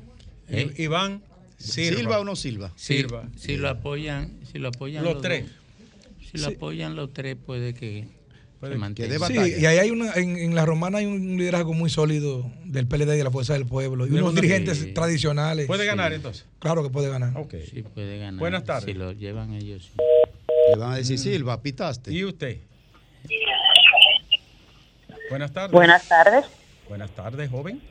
¿Eh? 0.50 0.70
I- 0.78 0.84
Iván 0.84 1.22
Silva. 1.58 1.98
¿Silva 1.98 2.20
o 2.20 2.24
no 2.26 2.36
Silva? 2.36 2.72
Si, 2.76 2.98
Silva. 2.98 3.24
si 3.38 3.56
lo 3.56 3.70
apoyan, 3.70 4.32
si 4.52 4.60
lo 4.60 4.68
apoyan 4.68 5.04
Los 5.06 5.22
tres. 5.22 5.46
Si 6.32 6.38
lo 6.40 6.48
apoyan 6.48 6.96
los 6.96 7.14
tres, 7.14 7.36
puede 7.38 7.74
que, 7.74 8.06
que. 8.70 9.20
Sí, 9.28 9.62
y 9.62 9.66
ahí 9.66 9.78
hay 9.78 9.92
una, 9.92 10.14
en, 10.14 10.38
en 10.38 10.56
la 10.56 10.66
romana 10.66 10.98
hay 11.00 11.06
un 11.06 11.38
liderazgo 11.38 11.74
muy 11.74 11.90
sólido 11.90 12.50
del 12.66 12.88
PLD 12.88 13.14
y 13.14 13.18
de 13.18 13.24
la 13.24 13.32
Fuerza 13.32 13.54
del 13.54 13.66
Pueblo. 13.66 14.06
Y 14.06 14.10
De 14.10 14.22
unos 14.22 14.36
dirigentes 14.36 14.80
Sí. 14.80 14.94
tradicionales. 14.94 15.68
¿Puede 15.68 15.86
ganar, 15.86 16.14
entonces? 16.14 16.46
Claro 16.60 16.84
que 16.84 16.90
puede 16.90 17.10
ganar. 17.10 17.38
Ok. 17.38 17.56
Sí, 17.70 17.84
puede 17.84 18.18
ganar. 18.20 18.40
Buenas 18.40 18.64
tardes. 18.64 18.86
Si 18.86 18.94
lo 18.94 19.12
llevan 19.12 19.54
ellos. 19.54 19.84
sí. 19.94 20.02
Le 20.74 20.78
van 20.80 20.94
a 20.94 20.96
decir, 20.96 21.20
Silva, 21.20 21.62
pitaste. 21.62 22.12
¿Y 22.12 22.24
usted? 22.24 22.58
Buenas 25.30 25.52
tardes. 25.52 25.72
Buenas 25.72 26.08
tardes. 26.08 26.46
Buenas 26.88 27.12
tardes, 27.12 27.50
joven. 27.50 27.82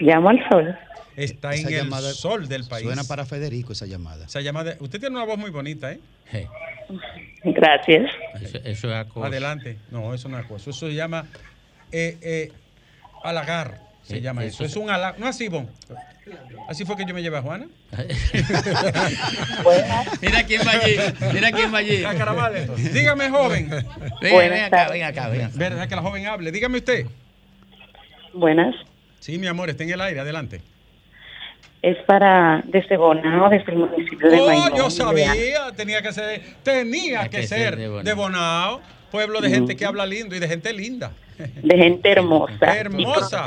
Llamo 0.00 0.30
al 0.30 0.38
sol. 0.50 0.76
Está 1.16 1.54
Esa 1.54 1.68
en 1.68 1.92
el 1.92 2.02
sol 2.14 2.48
del 2.48 2.64
país. 2.64 2.84
Suena 2.86 3.04
para 3.04 3.26
Federico 3.26 3.72
esa 3.72 3.86
llamada. 3.86 4.26
Esa 4.26 4.40
llamada. 4.40 4.76
Usted 4.80 4.98
tiene 5.00 5.16
una 5.16 5.24
voz 5.24 5.38
muy 5.38 5.50
bonita, 5.50 5.92
¿eh? 5.92 6.00
Gracias. 7.44 8.10
Eso, 8.40 8.58
eso 8.64 8.88
es 8.90 8.94
acoso. 8.94 9.26
Adelante. 9.26 9.78
No, 9.90 10.14
eso 10.14 10.28
no 10.28 10.38
es 10.38 10.44
acoso. 10.44 10.70
Eso 10.70 10.86
se 10.86 10.94
llama 10.94 11.26
eh, 11.90 12.16
eh, 12.22 12.52
halagar. 13.24 13.80
Se 14.02 14.16
Eh, 14.16 14.20
llama 14.20 14.44
eso 14.44 14.64
eso. 14.64 14.64
Es 14.64 14.76
un 14.76 14.90
halago. 14.90 15.18
No 15.18 15.26
así, 15.26 15.48
Bon. 15.48 15.68
Así 16.68 16.84
fue 16.84 16.96
que 16.96 17.04
yo 17.04 17.12
me 17.14 17.20
llevé 17.22 17.36
a 17.38 17.42
Juana. 17.42 17.66
Mira 20.20 20.44
quién 20.46 20.60
va 20.66 20.70
allí. 20.72 20.96
Mira 21.34 21.52
quién 21.52 21.74
va 21.74 21.78
allí. 21.78 22.04
Dígame, 22.92 23.28
joven. 23.30 23.68
Venga, 24.20 24.38
ven 24.38 24.62
acá, 24.64 24.88
ven 24.90 25.02
acá, 25.02 25.28
ven 25.28 25.40
acá. 25.42 25.52
Verdad 25.56 25.88
que 25.88 25.96
la 25.96 26.02
joven 26.02 26.26
hable. 26.26 26.52
Dígame 26.52 26.78
usted. 26.78 27.06
Buenas. 28.34 28.74
Sí, 29.20 29.38
mi 29.38 29.46
amor, 29.46 29.70
está 29.70 29.82
en 29.84 29.90
el 29.90 30.00
aire. 30.00 30.20
Adelante. 30.20 30.60
Es 31.82 31.96
para 32.06 32.62
desde 32.64 32.96
Bonao, 32.96 33.50
desde 33.50 33.72
el 33.72 33.78
municipio 33.78 34.30
de 34.30 34.40
Oh, 34.40 34.46
Maimón. 34.46 34.74
yo 34.76 34.88
sabía. 34.88 35.32
Tenía 35.76 36.00
que 36.00 36.12
ser. 36.12 36.40
Tenía 36.62 37.28
que, 37.28 37.42
ser 37.46 37.76
de 37.76 38.14
Bonao. 38.14 38.80
Pueblo 39.10 39.40
de 39.40 39.50
gente 39.50 39.76
que 39.76 39.84
habla 39.84 40.06
lindo 40.06 40.34
y 40.34 40.38
de 40.38 40.48
gente 40.48 40.72
linda. 40.72 41.12
De 41.36 41.76
gente 41.76 42.10
hermosa. 42.10 42.56
Hermosa. 42.78 43.44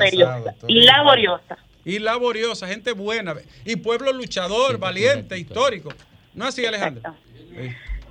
Y 0.67 0.81
laboriosa. 0.83 1.57
Y 1.85 1.99
laboriosa, 1.99 2.67
gente 2.67 2.91
buena. 2.91 3.35
Y 3.63 3.77
pueblo 3.77 4.11
luchador, 4.11 4.77
valiente, 4.77 5.37
histórico. 5.37 5.89
¿No 6.33 6.45
así, 6.45 6.65
Alejandro? 6.65 7.13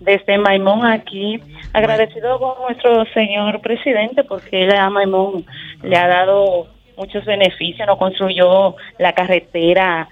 Desde 0.00 0.38
Maimón 0.38 0.86
aquí, 0.86 1.40
agradecido 1.72 2.38
con 2.38 2.62
nuestro 2.62 3.04
señor 3.12 3.60
presidente 3.60 4.24
porque 4.24 4.64
él 4.64 4.74
a 4.74 4.90
Maimón 4.90 5.44
le 5.82 5.96
ha 5.96 6.08
dado 6.08 6.68
muchos 6.96 7.24
beneficios, 7.24 7.86
nos 7.86 7.98
construyó 7.98 8.76
la 8.98 9.12
carretera 9.12 10.08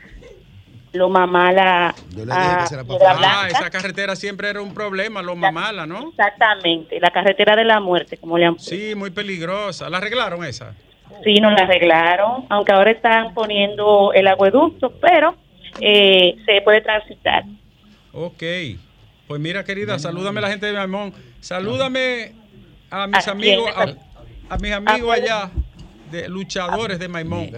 Loma 0.93 1.27
Mala 1.27 1.95
Yo 2.11 2.23
a 2.31 2.67
Piedra 2.67 3.17
Ah, 3.23 3.49
esa 3.49 3.71
carretera 3.71 4.15
siempre 4.15 4.51
era 4.51 4.61
un 4.61 4.75
problema, 4.75 5.23
lo 5.23 5.35
mamala, 5.35 5.87
¿no? 5.87 6.11
Exactamente, 6.11 7.01
la 7.01 7.11
carretera 7.11 7.57
de 7.57 7.65
la 7.65 7.81
muerte, 7.81 8.17
como 8.19 8.37
le 8.37 8.47
han 8.47 8.59
Sí, 8.59 8.95
muy 8.95 9.11
peligrosa. 9.11 9.89
¿La 9.89 9.99
arreglaron 9.99 10.45
esa? 10.45 10.75
Sí, 11.25 11.35
nos 11.41 11.53
la 11.53 11.63
arreglaron, 11.63 12.47
aunque 12.49 12.73
ahora 12.73 12.91
están 12.91 13.33
poniendo 13.35 14.13
el 14.13 14.27
acueducto, 14.29 14.93
pero 15.01 15.35
eh, 15.81 16.37
se 16.45 16.61
puede 16.63 16.81
transitar. 16.81 17.45
Ok. 18.13 18.43
Pues 19.27 19.41
mira, 19.41 19.65
querida, 19.65 19.99
salúdame 19.99 20.41
a 20.41 20.43
la 20.43 20.51
gente 20.51 20.67
de 20.67 20.73
Maimón. 20.73 21.15
Salúdame 21.41 22.33
a 22.91 23.07
mis 23.07 23.27
¿A 23.27 23.31
amigos, 23.31 23.71
a, 23.75 24.55
a 24.55 24.59
mis 24.59 24.73
amigos 24.73 25.17
allá, 25.17 25.51
de 26.13 26.29
luchadores 26.29 26.99
de 26.99 27.09
Maimón. 27.09 27.51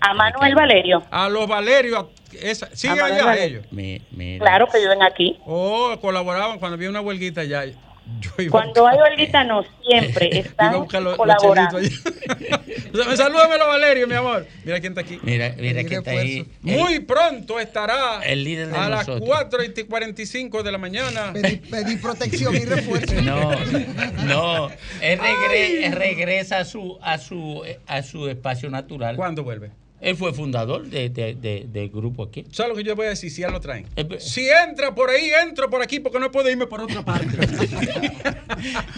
A 0.00 0.12
Manuel 0.14 0.54
Valerio. 0.54 1.02
A 1.10 1.28
los 1.28 1.46
Valerios, 1.48 1.98
a- 2.04 2.06
esa, 2.46 2.68
sigue 2.74 2.92
A 2.92 2.96
Manuel 2.96 3.12
allá 3.14 3.24
Valerio. 3.24 3.58
ellos. 3.60 3.72
Mi- 3.72 4.02
mira. 4.10 4.44
Claro 4.44 4.66
que 4.70 4.78
viven 4.78 5.02
aquí. 5.02 5.38
Oh, 5.46 5.96
colaboraban 6.00 6.58
cuando 6.58 6.74
había 6.74 6.90
una 6.90 7.00
huelguita 7.00 7.42
allá. 7.42 7.64
Cuando 8.50 8.86
hay 8.86 8.98
huelguita, 8.98 9.44
no 9.44 9.64
siempre 9.86 10.28
están 10.40 10.86
colaborando. 10.86 11.80
chelitos 11.80 12.12
allá. 12.30 12.60
O 12.94 12.96
sea, 12.96 13.16
Salúdame 13.16 13.54
a 13.54 13.58
los 13.58 13.66
Valerios, 13.66 14.08
mi 14.08 14.14
amor. 14.14 14.46
Mira 14.64 14.78
quién 14.78 14.92
está 14.92 15.00
aquí. 15.00 15.18
Mira, 15.22 15.52
mira 15.58 15.82
que 15.82 15.96
está 15.96 16.12
ahí. 16.12 16.46
Muy 16.62 17.00
pronto 17.00 17.58
estará 17.58 18.20
El 18.24 18.44
líder 18.44 18.68
de 18.68 18.76
a 18.76 18.88
las 18.88 19.06
nosotros. 19.08 19.28
4 19.28 19.64
y 19.64 19.84
45 19.84 20.62
de 20.62 20.72
la 20.72 20.78
mañana. 20.78 21.32
Pedí 21.32 21.96
protección 21.96 22.54
y 22.54 22.60
refuerzo. 22.64 23.20
No, 23.22 23.50
no. 24.24 24.70
Él, 25.00 25.18
regre- 25.18 25.86
él 25.86 25.92
regresa 25.92 26.58
a 26.58 26.64
su, 26.64 26.96
a 27.02 27.18
su, 27.18 27.64
a 27.88 28.02
su 28.02 28.28
espacio 28.28 28.70
natural. 28.70 29.16
¿Cuándo 29.16 29.42
vuelve? 29.42 29.70
Él 30.04 30.16
fue 30.16 30.32
fundador 30.34 30.86
de, 30.86 31.08
de- 31.08 31.34
de- 31.34 31.66
del 31.72 31.88
grupo 31.88 32.24
aquí. 32.24 32.44
¿Sabes 32.52 32.70
lo 32.72 32.76
que 32.76 32.84
yo 32.84 32.94
voy 32.94 33.06
a 33.06 33.10
decir? 33.10 33.30
Si 33.30 33.40
ya 33.40 33.48
lo 33.48 33.58
traen. 33.60 33.86
Eh, 33.96 34.06
Si 34.20 34.46
entra 34.48 34.94
por 34.94 35.08
ahí, 35.10 35.30
entro 35.42 35.70
por 35.70 35.80
aquí 35.82 35.98
porque 35.98 36.18
no 36.20 36.30
puedo 36.30 36.48
irme 36.50 36.66
por 36.66 36.80
otra 36.82 37.02
parte. 37.04 37.36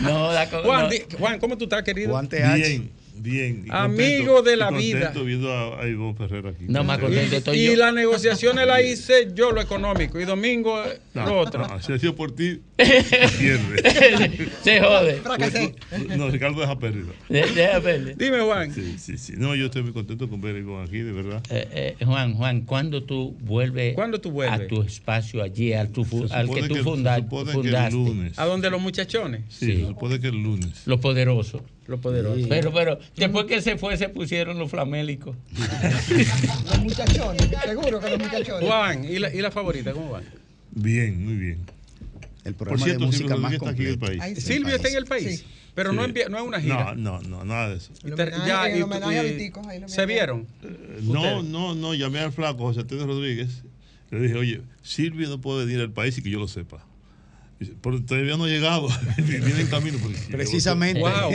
No, 0.01 0.33
la 0.33 0.47
Juan, 0.47 0.89
no. 0.91 1.19
Juan, 1.19 1.39
¿cómo 1.39 1.57
tú 1.57 1.65
estás, 1.65 1.83
querido? 1.83 2.11
Juan 2.11 2.29
Bien, 2.29 2.91
bien. 3.23 3.65
y 3.67 3.71
Amigo 3.71 4.37
contento- 4.37 4.43
de 4.43 4.57
la 4.57 4.73
y 4.73 4.77
vida. 4.95 5.13
viendo 5.25 5.53
a, 5.53 5.83
a 5.83 5.89
Ivonne 5.89 6.15
Ferrer 6.17 6.47
aquí. 6.49 6.65
No, 6.69 6.85
más 6.85 6.99
contento 6.99 7.37
estoy 7.37 7.59
y 7.59 7.67
yo. 7.67 7.77
las 7.77 7.95
negociaciones 7.95 8.67
las 8.67 8.83
hice 8.85 9.29
yo 9.35 9.53
lo 9.53 9.61
económico 9.61 10.21
y 10.21 10.25
domingo 10.25 10.83
No, 11.15 11.27
lo 11.27 11.39
otro. 11.41 11.67
no, 11.67 11.81
si 11.83 11.93
ha 11.93 11.99
sido 11.99 12.15
por 12.15 12.35
ti, 12.35 12.61
pierde. 12.77 14.47
Se 14.63 14.81
jode. 14.81 15.15
Fracasé. 15.17 15.75
No, 16.17 16.29
Ricardo 16.31 16.61
deja 16.61 16.79
pérdida. 16.79 17.13
De- 17.29 17.47
deja 17.53 17.79
verle. 17.79 18.15
Dime, 18.17 18.41
Juan. 18.41 18.73
Sí, 18.75 18.97
sí, 18.99 19.19
sí. 19.19 19.33
No, 19.37 19.55
yo 19.55 19.67
estoy 19.67 19.83
muy 19.83 19.93
contento 19.93 20.29
con 20.29 20.41
ver 20.41 20.57
a 20.57 20.59
Ivonne 20.59 20.85
aquí, 20.87 20.99
de 20.99 21.13
verdad. 21.13 21.43
Eh, 21.51 21.95
eh, 22.01 22.05
Juan, 22.05 22.35
Juan, 22.35 22.63
¿cuándo 22.63 23.03
tú 23.03 23.37
vuelves 23.41 23.95
¿Cuándo 23.95 24.21
tú 24.21 24.31
vuelves? 24.31 24.61
a 24.61 24.67
tu 24.67 24.83
espacio 24.83 25.43
allí, 25.43 25.73
al, 25.73 25.91
tu 25.91 26.03
al 26.31 26.49
que 26.51 26.63
tú 26.69 26.75
que- 26.75 26.83
funda- 26.83 27.17
se 27.17 27.23
supone 27.23 27.45
que 27.45 27.51
el 27.59 27.63
fundaste? 27.65 27.93
lunes. 27.95 28.39
¿A 28.39 28.45
dónde 28.45 28.71
los 28.71 28.81
muchachones? 28.81 29.43
Sí, 29.49 29.67
se 29.81 29.87
supone 29.87 30.21
que 30.21 30.29
el 30.29 30.43
lunes. 30.43 30.83
Los 30.87 31.01
poderosos. 31.01 31.63
Los 31.89 32.01
poderosos. 32.01 32.47
Pero, 32.49 32.73
pero, 32.73 32.99
después 33.17 33.47
que 33.47 33.63
se 33.63 33.77
fue, 33.79 33.97
se 33.97 34.09
pusieron 34.09 34.59
los 34.59 34.71
flamélicos. 34.71 35.37
Los 36.69 36.79
muchachones, 36.79 37.49
seguro 37.65 38.01
que 38.01 38.11
los 38.11 38.19
muchachones. 38.19 38.69
Juan, 38.69 39.05
¿y 39.05 39.19
la, 39.19 39.33
y 39.33 39.41
la 39.41 39.51
favorita? 39.51 39.93
¿Cómo 39.93 40.11
van? 40.11 40.25
Bien, 40.73 41.25
muy 41.25 41.35
bien. 41.37 41.59
El 42.45 42.55
Por 42.55 42.69
programa 42.69 42.85
cierto, 42.85 43.01
de 43.01 43.07
música 43.07 43.29
Silvio 43.29 43.41
más 43.43 43.53
está 43.55 43.71
aquí 43.71 43.83
en 43.83 43.89
el 43.89 43.99
país. 43.99 44.19
Ay, 44.21 44.35
sí. 44.37 44.41
Silvio 44.41 44.75
está 44.77 44.89
en 44.89 44.97
el 44.97 45.05
país, 45.07 45.39
Sí. 45.41 45.47
pero 45.75 45.93
no, 45.93 46.03
Sí. 46.03 46.09
envía- 46.11 46.29
no 46.29 46.39
es 46.39 46.45
una 46.45 46.61
gira. 46.61 46.95
No, 46.95 47.21
no, 47.21 47.29
no, 47.29 47.45
nada 47.45 47.71
de 47.71 47.77
eso. 47.77 47.93
El 48.05 48.15
Te- 48.15 48.23
homenaje- 48.25 48.47
ya, 48.49 48.69
en 48.69 48.79
y- 48.79 48.83
homenaje 48.83 49.19
a 49.19 49.25
y- 49.25 49.33
Viticos, 49.33 49.67
ahí 49.67 49.81
lo 49.81 49.89
¿Se 49.89 50.07
vieron. 50.07 50.47
Eh, 50.63 50.99
No, 51.03 51.43
no, 51.43 51.75
no, 51.75 51.95
llamé 51.95 52.21
al 52.21 52.33
flaco 52.33 52.59
José 52.65 52.81
Antonio 52.81 53.07
Rodríguez. 53.07 53.63
Le 54.11 54.21
dije, 54.21 54.35
oye, 54.37 54.61
Silvio 54.83 55.29
no 55.29 55.41
puede 55.41 55.67
venir 55.67 55.81
al 55.81 55.91
país 55.91 56.17
y 56.19 56.23
que 56.23 56.31
yo 56.31 56.39
lo 56.39 56.47
sepa. 56.49 56.85
Pero 57.59 58.03
todavía 58.05 58.37
no 58.37 58.45
ha 58.45 58.49
llegado. 58.49 58.89
Viene 59.19 59.61
en 59.63 59.67
camino. 59.71 59.99
Precisamente. 60.31 61.01
Wow. 61.01 61.33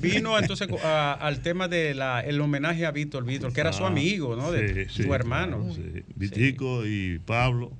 Vino 0.00 0.38
entonces 0.38 0.68
a- 0.84 1.14
al 1.14 1.40
tema 1.40 1.68
del 1.68 2.00
el 2.24 2.40
homenaje 2.40 2.84
a 2.84 2.90
Víctor 2.90 3.24
Víctor, 3.24 3.52
que 3.52 3.60
era 3.62 3.72
su 3.72 3.84
Ah, 3.84 3.88
amigo, 3.88 4.36
¿no? 4.36 4.52
De, 4.52 4.84
sí, 4.86 4.94
su 4.96 5.02
sí, 5.04 5.10
hermano. 5.10 5.58
claro, 5.64 5.74
sí. 5.74 6.02
Vitico 6.14 6.84
y 6.86 7.18
Pablo. 7.18 7.72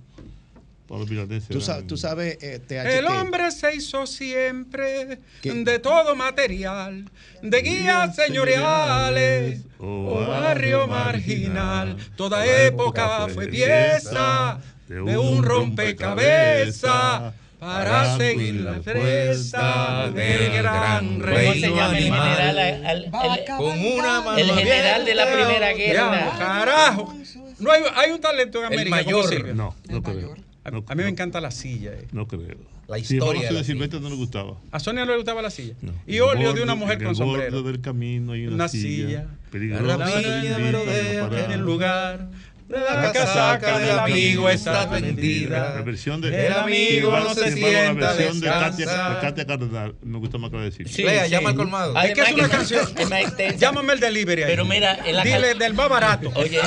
Pablo 0.89 1.07
Pilatense. 1.07 1.53
Tú, 1.53 1.61
sa- 1.63 1.83
tú 1.87 1.97
sabes, 1.97 2.37
eh, 2.43 2.61
El 2.69 3.07
que- 3.07 3.11
hombre 3.11 3.51
se 3.51 3.75
hizo 3.75 4.07
siempre 4.07 5.19
¿Qué? 5.43 5.53
de 5.53 5.79
todo 5.79 6.15
material, 6.15 7.11
de 7.43 7.61
guías 7.63 8.15
señoriales 8.17 9.61
o 9.79 10.25
barrio 10.27 10.87
marginal. 10.87 11.97
Toda 12.17 12.47
época 12.67 13.29
fue 13.29 13.49
pieza 13.49 14.61
de 14.89 15.17
un 15.19 15.43
rompecabezas 15.43 17.33
para 17.65 18.17
seguir 18.17 18.55
la 18.61 18.81
presa 18.81 20.11
del 20.15 20.53
gran 20.53 21.07
¿Cómo 21.21 21.25
rey. 21.27 21.61
se 21.61 21.69
llama 21.71 21.99
el 21.99 22.05
general? 22.05 22.59
al- 22.59 22.87
al- 22.87 23.05
el- 23.05 23.11
Con 23.57 23.79
una 23.81 24.21
mano 24.21 24.39
el 24.39 24.51
general 24.51 25.05
de 25.05 25.15
la. 25.15 25.25
Primera 25.27 25.73
Ya, 25.73 25.77
Guerra. 25.77 26.33
carajo. 26.39 27.15
No 27.59 27.71
hay, 27.71 27.83
hay 27.97 28.11
un 28.13 28.21
talento 28.21 28.59
en 28.59 28.67
El 28.67 28.73
América 28.81 29.05
como 29.05 29.23
mayor. 29.25 29.55
No, 29.55 29.75
no 29.89 30.03
creo. 30.03 30.35
A, 30.65 30.71
No, 30.71 30.79
a 30.87 30.95
mí 30.95 30.97
me 30.99 31.03
no. 31.05 31.09
encanta 31.09 31.41
la 31.41 31.51
silla. 31.51 31.93
eh. 31.93 32.07
No 32.13 32.27
creo. 32.27 32.57
La 32.89 32.97
Sí, 32.97 33.03
historia 33.15 33.21
Pablo 33.27 33.41
de 33.41 33.51
la 33.53 33.59
de 33.61 33.65
Silvestre 33.65 34.01
no 34.01 34.11
le 34.11 34.17
gustaba. 34.17 34.57
A 34.71 34.79
Sonia 34.81 35.05
no 35.07 35.13
le 35.13 35.17
gustaba 35.17 35.41
la 35.43 35.51
silla. 35.51 35.75
No. 35.81 35.93
Y 36.07 36.17
el 36.19 36.55
de 36.55 36.63
una 36.63 36.75
mujer 36.75 36.99
en 36.99 37.05
con 37.05 37.09
el 37.09 37.15
borde 37.23 37.45
sombrero. 37.45 37.63
del 37.63 37.81
camino 37.81 38.33
hay 38.33 38.47
una, 38.47 38.57
Una 38.57 38.69
silla. 38.69 39.07
silla. 39.07 39.27
Peligrosa. 39.51 39.97
La 39.97 40.11
invita 40.23 40.59
me 40.59 40.73
rodea 40.73 41.45
en 41.47 41.51
el 41.53 41.61
lugar. 41.61 42.29
La 42.75 43.13
casaca 43.13 43.79
del 43.79 43.99
amigo 43.99 44.49
está 44.51 44.73
La 44.73 44.91
tendida. 44.91 45.81
versión 45.83 46.21
de. 46.21 46.47
El 46.47 46.53
amigo 46.53 46.75
Sin 46.89 47.05
embargo, 47.05 47.29
no 47.29 47.35
se 47.35 47.53
sienta, 47.53 47.93
La 47.93 48.13
versión 48.15 48.41
de 48.41 48.47
Katia, 48.49 48.77
descansa. 48.87 49.15
de 49.15 49.21
Katia 49.21 49.47
Cardenal 49.47 49.95
me 50.03 50.19
gusta 50.19 50.39
más 50.39 50.51
que 50.51 50.57
la 50.57 50.63
de 50.65 50.71
Silvio. 50.73 50.93
Sí, 50.93 51.03
Lea, 51.03 51.25
sí. 51.25 51.31
llama 51.31 51.51
al 51.51 51.57
colmado. 51.57 51.99
Es 52.01 52.15
que 52.15 52.21
es 52.23 52.33
una 52.33 52.45
que- 52.45 52.51
canción. 52.51 52.89
es 52.97 53.11
más 53.11 53.21
extensa. 53.21 53.57
Llámame 53.59 53.93
el 53.93 54.01
delivery 54.01 54.43
ahí. 54.43 54.51
Pero 54.51 54.65
mira, 54.65 54.99
la 55.13 55.23
Dile 55.23 55.55
del 55.55 55.75
más 55.75 55.89
barato. 55.89 56.33
Oye, 56.35 56.61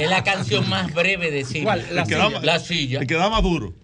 es 0.00 0.10
la 0.10 0.24
canción 0.24 0.68
más 0.68 0.92
breve 0.92 1.30
de 1.30 1.44
Silvio. 1.44 1.64
¿Cuál? 1.64 1.86
La 1.92 2.02
El 2.02 2.06
silla. 2.08 2.18
da 2.30 2.40
La 2.40 2.58
silla. 2.58 3.00
El 3.00 3.06
que 3.06 3.14
da 3.14 3.28
más 3.30 3.42
duro. 3.42 3.74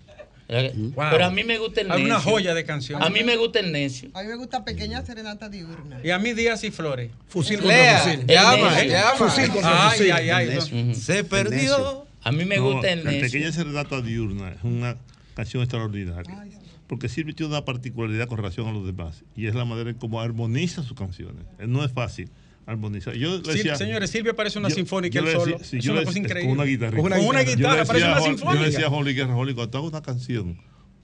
Wow. 0.49 1.07
Pero 1.11 1.24
a 1.26 1.30
mí 1.30 1.44
me 1.44 1.59
gusta 1.59 1.82
el 1.82 1.90
Hay 1.90 2.03
necio. 2.03 2.14
una 2.14 2.20
joya 2.22 2.55
de 2.55 2.64
canción. 2.64 3.03
A 3.03 3.11
mí 3.11 3.22
me 3.22 3.36
gusta 3.36 3.61
el 3.61 3.70
necio. 3.70 4.09
A 4.14 4.22
mí 4.22 4.28
me 4.28 4.36
gusta 4.36 4.64
Pequeña 4.64 5.05
Serenata 5.05 5.49
Diurna. 5.51 6.01
Y 6.03 6.11
a 6.11 6.18
mí 6.18 6.32
Díaz 6.32 6.64
y 6.64 6.70
Flores. 6.70 7.11
Fusil 7.28 7.59
contra 7.59 7.76
Lea, 7.76 7.99
fusil. 7.99 8.26
llama. 8.26 8.70
Fusil 9.16 9.49
contra 9.51 9.90
Ay, 9.90 9.99
fusil. 9.99 10.12
ay, 10.12 10.30
ay. 10.30 10.59
Ujú. 10.59 10.94
Se 10.94 11.22
perdió. 11.24 12.07
A 12.22 12.32
mí 12.32 12.44
me 12.44 12.57
No, 12.57 12.72
gusta 12.72 12.90
el 12.90 13.05
la 13.05 13.11
necio. 13.11 13.26
pequeña 13.30 13.53
serenata 13.53 14.01
diurna 14.01 14.51
es 14.51 14.64
una 14.64 14.96
canción 15.34 15.62
extraordinaria. 15.62 16.44
Porque 16.86 17.11
Silvio 17.11 17.34
tiene 17.34 17.53
una 17.53 17.66
particularidad 17.66 18.26
con 18.28 18.38
relación 18.38 18.66
a 18.66 18.72
los 18.72 18.86
demás 18.86 19.22
y 19.36 19.46
es 19.46 19.55
la 19.55 19.66
manera 19.66 19.90
en 19.90 19.96
cómo 19.96 20.20
armoniza 20.22 20.82
sus 20.82 20.96
canciones. 20.96 21.44
Eh, 21.59 21.66
No 21.66 21.84
es 21.84 21.92
fácil 21.92 22.30
armonizar. 22.68 23.14
Yo 23.14 23.38
le 23.38 23.54
decía, 23.54 23.76
señores, 23.76 24.10
Silvio 24.10 24.36
parece 24.36 24.58
una 24.58 24.68
yo- 24.68 24.74
sinfónica 24.76 25.20
yo 25.20 25.26
él 25.26 25.32
solo. 25.36 25.58
sí, 25.62 25.78
es 25.78 25.84
yo 25.84 25.92
una 25.92 26.00
le 26.00 26.06
cosa 26.06 26.18
increíble. 26.18 26.42
Con 26.50 26.58
una 26.58 26.64
guitarra. 26.64 26.96
Con 26.96 27.12
una 27.12 27.40
guitarra, 27.42 27.84
parece 27.84 28.04
una 28.06 28.18
Yo 28.20 28.20
le 28.20 28.36
sinfónica. 28.36 28.64
decía 28.66 28.86
a 28.86 28.90
Holly 28.90 29.14
Guerra, 29.14 29.36
Holly, 29.36 29.54
cuando 29.54 29.70
tú 29.70 29.78
hagas 29.78 29.90
una 29.90 30.02
canción 30.02 30.58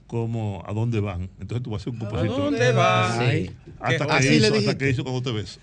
como 0.07 0.63
¿A 0.67 0.73
dónde 0.73 0.99
van? 0.99 1.29
Entonces 1.39 1.63
tú 1.63 1.71
vas 1.71 1.81
a 1.81 1.83
ser 1.85 1.93
un 1.93 1.99
compositor. 1.99 2.37
dónde 2.37 2.71
van? 2.71 3.19
Ay. 3.19 3.47
Sí. 3.47 3.51
Hasta, 3.79 4.05
Que- 4.05 4.11
así 4.13 4.27
hizo, 4.35 4.51
le 4.51 4.57
hasta 4.59 4.77
que 4.77 4.89
hizo 4.91 5.03
cuando 5.03 5.21
te 5.23 5.31
ves. 5.31 5.59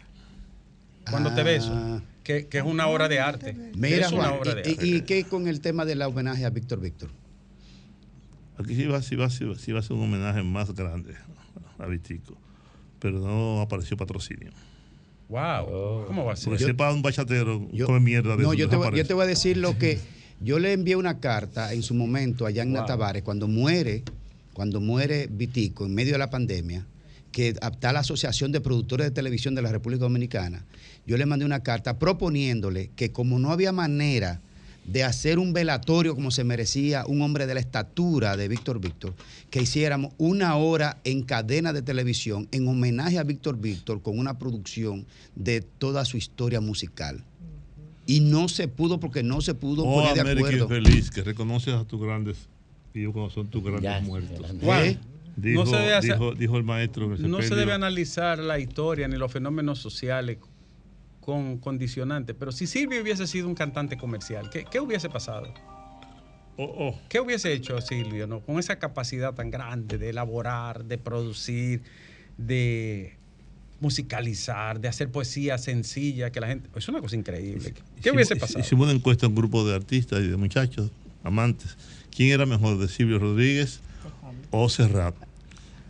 Cuando 1.08 1.32
te 1.34 1.42
beso. 1.44 2.02
Que, 2.24 2.46
que 2.46 2.58
es 2.58 2.64
una 2.64 2.86
obra 2.88 3.08
de 3.08 3.18
arte. 3.20 3.56
Mira, 3.76 4.06
es 4.06 4.12
una 4.12 4.28
Juan, 4.28 4.40
obra 4.40 4.54
de 4.56 4.62
y- 4.68 4.72
arte. 4.72 4.86
y, 4.86 4.94
y 4.96 5.00
qué 5.02 5.24
con 5.24 5.46
el 5.48 5.60
tema 5.60 5.84
del 5.84 6.02
homenaje 6.02 6.44
a 6.44 6.50
Víctor 6.50 6.80
Víctor? 6.80 7.10
Aquí 8.58 8.74
sí 8.76 8.84
va, 8.86 9.00
sí 9.02 9.16
va, 9.16 9.30
sí 9.30 9.44
va, 9.44 9.56
sí 9.56 9.72
va 9.72 9.78
a 9.80 9.82
ser 9.82 9.96
un 9.96 10.02
homenaje 10.04 10.42
más 10.42 10.72
grande 10.74 11.14
a 11.78 11.86
Vitico. 11.86 12.36
Pero 13.00 13.18
no 13.18 13.60
apareció 13.60 13.96
patrocinio. 13.96 14.50
Wow. 15.32 16.04
¿Cómo 16.08 16.26
va 16.26 16.34
a 16.34 16.36
ser? 16.36 16.50
Porque 16.50 16.62
sepa 16.62 16.92
un 16.92 17.00
bachatero 17.00 17.66
come 17.86 18.00
mierda 18.00 18.36
de 18.36 18.42
No, 18.42 18.52
yo 18.52 18.68
te, 18.68 18.76
voy, 18.76 18.94
yo 18.94 19.06
te 19.06 19.14
voy 19.14 19.24
a 19.24 19.26
decir 19.26 19.56
lo 19.56 19.78
que 19.78 19.98
yo 20.40 20.58
le 20.58 20.74
envié 20.74 20.94
una 20.94 21.20
carta 21.20 21.72
en 21.72 21.82
su 21.82 21.94
momento 21.94 22.44
a 22.44 22.50
Yanna 22.50 22.80
Wow. 22.80 22.86
Tavares 22.86 23.22
cuando 23.22 23.48
muere, 23.48 24.02
cuando 24.52 24.82
muere 24.82 25.28
Vitico 25.30 25.86
en 25.86 25.94
medio 25.94 26.12
de 26.12 26.18
la 26.18 26.28
pandemia, 26.28 26.86
que 27.32 27.48
está 27.48 27.94
la 27.94 28.00
Asociación 28.00 28.52
de 28.52 28.60
Productores 28.60 29.06
de 29.06 29.10
Televisión 29.10 29.54
de 29.54 29.62
la 29.62 29.72
República 29.72 30.02
Dominicana. 30.02 30.66
Yo 31.06 31.16
le 31.16 31.24
mandé 31.24 31.46
una 31.46 31.62
carta 31.62 31.98
proponiéndole 31.98 32.90
que 32.94 33.10
como 33.10 33.38
no 33.38 33.52
había 33.52 33.72
manera 33.72 34.42
de 34.84 35.04
hacer 35.04 35.38
un 35.38 35.52
velatorio 35.52 36.14
como 36.14 36.30
se 36.30 36.42
merecía 36.44 37.04
un 37.06 37.22
hombre 37.22 37.46
de 37.46 37.54
la 37.54 37.60
estatura 37.60 38.36
de 38.36 38.48
Víctor 38.48 38.80
Víctor, 38.80 39.14
que 39.50 39.62
hiciéramos 39.62 40.12
una 40.18 40.56
hora 40.56 40.98
en 41.04 41.22
cadena 41.22 41.72
de 41.72 41.82
televisión 41.82 42.48
en 42.50 42.66
homenaje 42.66 43.18
a 43.18 43.22
Víctor 43.22 43.58
Víctor 43.58 44.02
con 44.02 44.18
una 44.18 44.38
producción 44.38 45.06
de 45.36 45.60
toda 45.60 46.04
su 46.04 46.16
historia 46.16 46.60
musical. 46.60 47.22
Y 48.06 48.20
no 48.20 48.48
se 48.48 48.66
pudo 48.66 48.98
porque 48.98 49.22
no 49.22 49.40
se 49.40 49.54
pudo 49.54 49.84
Oh, 49.84 49.94
poner 50.00 50.14
de 50.14 50.20
América 50.20 50.48
acuerdo. 50.48 50.64
infeliz, 50.76 51.10
que 51.10 51.22
reconoces 51.22 51.74
a 51.74 51.84
tus 51.84 52.00
grandes 52.02 52.48
hijos 52.94 53.12
cuando 53.12 53.30
son 53.30 53.46
tus 53.48 53.62
grandes 53.62 54.02
muertos. 54.02 54.46
Juan, 54.60 54.84
¿Eh? 54.84 54.98
Dijo, 55.36 55.64
no 55.64 55.70
se 55.70 55.76
debe 55.76 55.94
hacer- 55.94 56.12
dijo, 56.14 56.34
dijo 56.34 56.56
el 56.58 56.64
maestro 56.64 57.06
en 57.06 57.12
el 57.24 57.30
No 57.30 57.40
se 57.40 57.54
debe 57.54 57.72
analizar 57.72 58.38
la 58.40 58.58
historia 58.58 59.08
ni 59.08 59.16
los 59.16 59.32
fenómenos 59.32 59.78
sociales 59.78 60.36
con 61.22 61.56
condicionantes. 61.58 62.36
Pero 62.38 62.52
si 62.52 62.66
Silvio 62.66 63.00
hubiese 63.00 63.26
sido 63.26 63.48
un 63.48 63.54
cantante 63.54 63.96
comercial, 63.96 64.50
¿qué, 64.50 64.64
qué 64.70 64.78
hubiese 64.80 65.08
pasado? 65.08 65.54
Oh, 66.58 66.94
¿Qué 67.08 67.18
hubiese 67.18 67.52
hecho 67.54 67.80
Silvio 67.80 68.26
no? 68.26 68.40
con 68.40 68.58
esa 68.58 68.78
capacidad 68.78 69.32
tan 69.32 69.50
grande 69.50 69.96
de 69.96 70.10
elaborar, 70.10 70.84
de 70.84 70.98
producir, 70.98 71.82
de 72.36 73.16
musicalizar, 73.80 74.78
de 74.78 74.88
hacer 74.88 75.10
poesía 75.10 75.56
sencilla 75.58 76.30
que 76.30 76.40
la 76.40 76.48
gente... 76.48 76.68
Es 76.76 76.88
una 76.88 77.00
cosa 77.00 77.16
increíble. 77.16 77.72
¿Qué 77.72 77.80
Hicimos- 78.00 78.14
hubiese 78.16 78.36
pasado? 78.36 78.60
Hicimos 78.60 78.84
una 78.84 78.92
encuesta 78.94 79.24
a 79.26 79.28
un 79.30 79.34
grupo 79.34 79.64
de 79.66 79.74
artistas 79.74 80.20
y 80.20 80.28
de 80.28 80.36
muchachos, 80.36 80.90
amantes. 81.24 81.76
¿Quién 82.14 82.30
era 82.32 82.44
mejor, 82.46 82.78
de 82.78 82.86
Silvio 82.88 83.18
Rodríguez 83.18 83.80
o 84.50 84.68
Serrat? 84.68 85.14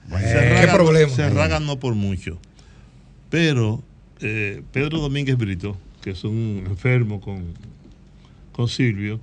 ¿Qué 0.08 0.68
problema? 0.72 1.12
Serrat 1.12 1.50
ganó 1.50 1.78
por 1.80 1.94
mucho. 1.94 2.38
Pero 3.30 3.82
eh, 4.22 4.62
Pedro 4.72 4.98
Domínguez 4.98 5.36
Brito, 5.36 5.76
que 6.02 6.10
es 6.10 6.24
un 6.24 6.64
enfermo 6.66 7.20
con, 7.20 7.44
con 8.52 8.68
Silvio, 8.68 9.20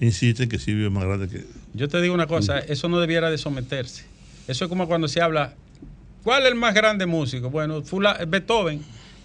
insiste 0.00 0.44
en 0.44 0.48
que 0.48 0.58
Silvio 0.58 0.86
es 0.86 0.92
más 0.92 1.04
grande 1.04 1.28
que... 1.28 1.44
Yo 1.74 1.88
te 1.88 2.00
digo 2.00 2.14
una 2.14 2.26
cosa, 2.26 2.58
eso 2.58 2.88
no 2.88 2.98
debiera 3.00 3.30
de 3.30 3.38
someterse. 3.38 4.04
Eso 4.46 4.64
es 4.64 4.68
como 4.68 4.88
cuando 4.88 5.08
se 5.08 5.20
habla, 5.20 5.54
¿cuál 6.24 6.42
es 6.44 6.48
el 6.48 6.54
más 6.54 6.74
grande 6.74 7.06
músico? 7.06 7.50
Bueno, 7.50 7.82
fula- 7.82 8.18
Beethoven 8.26 8.80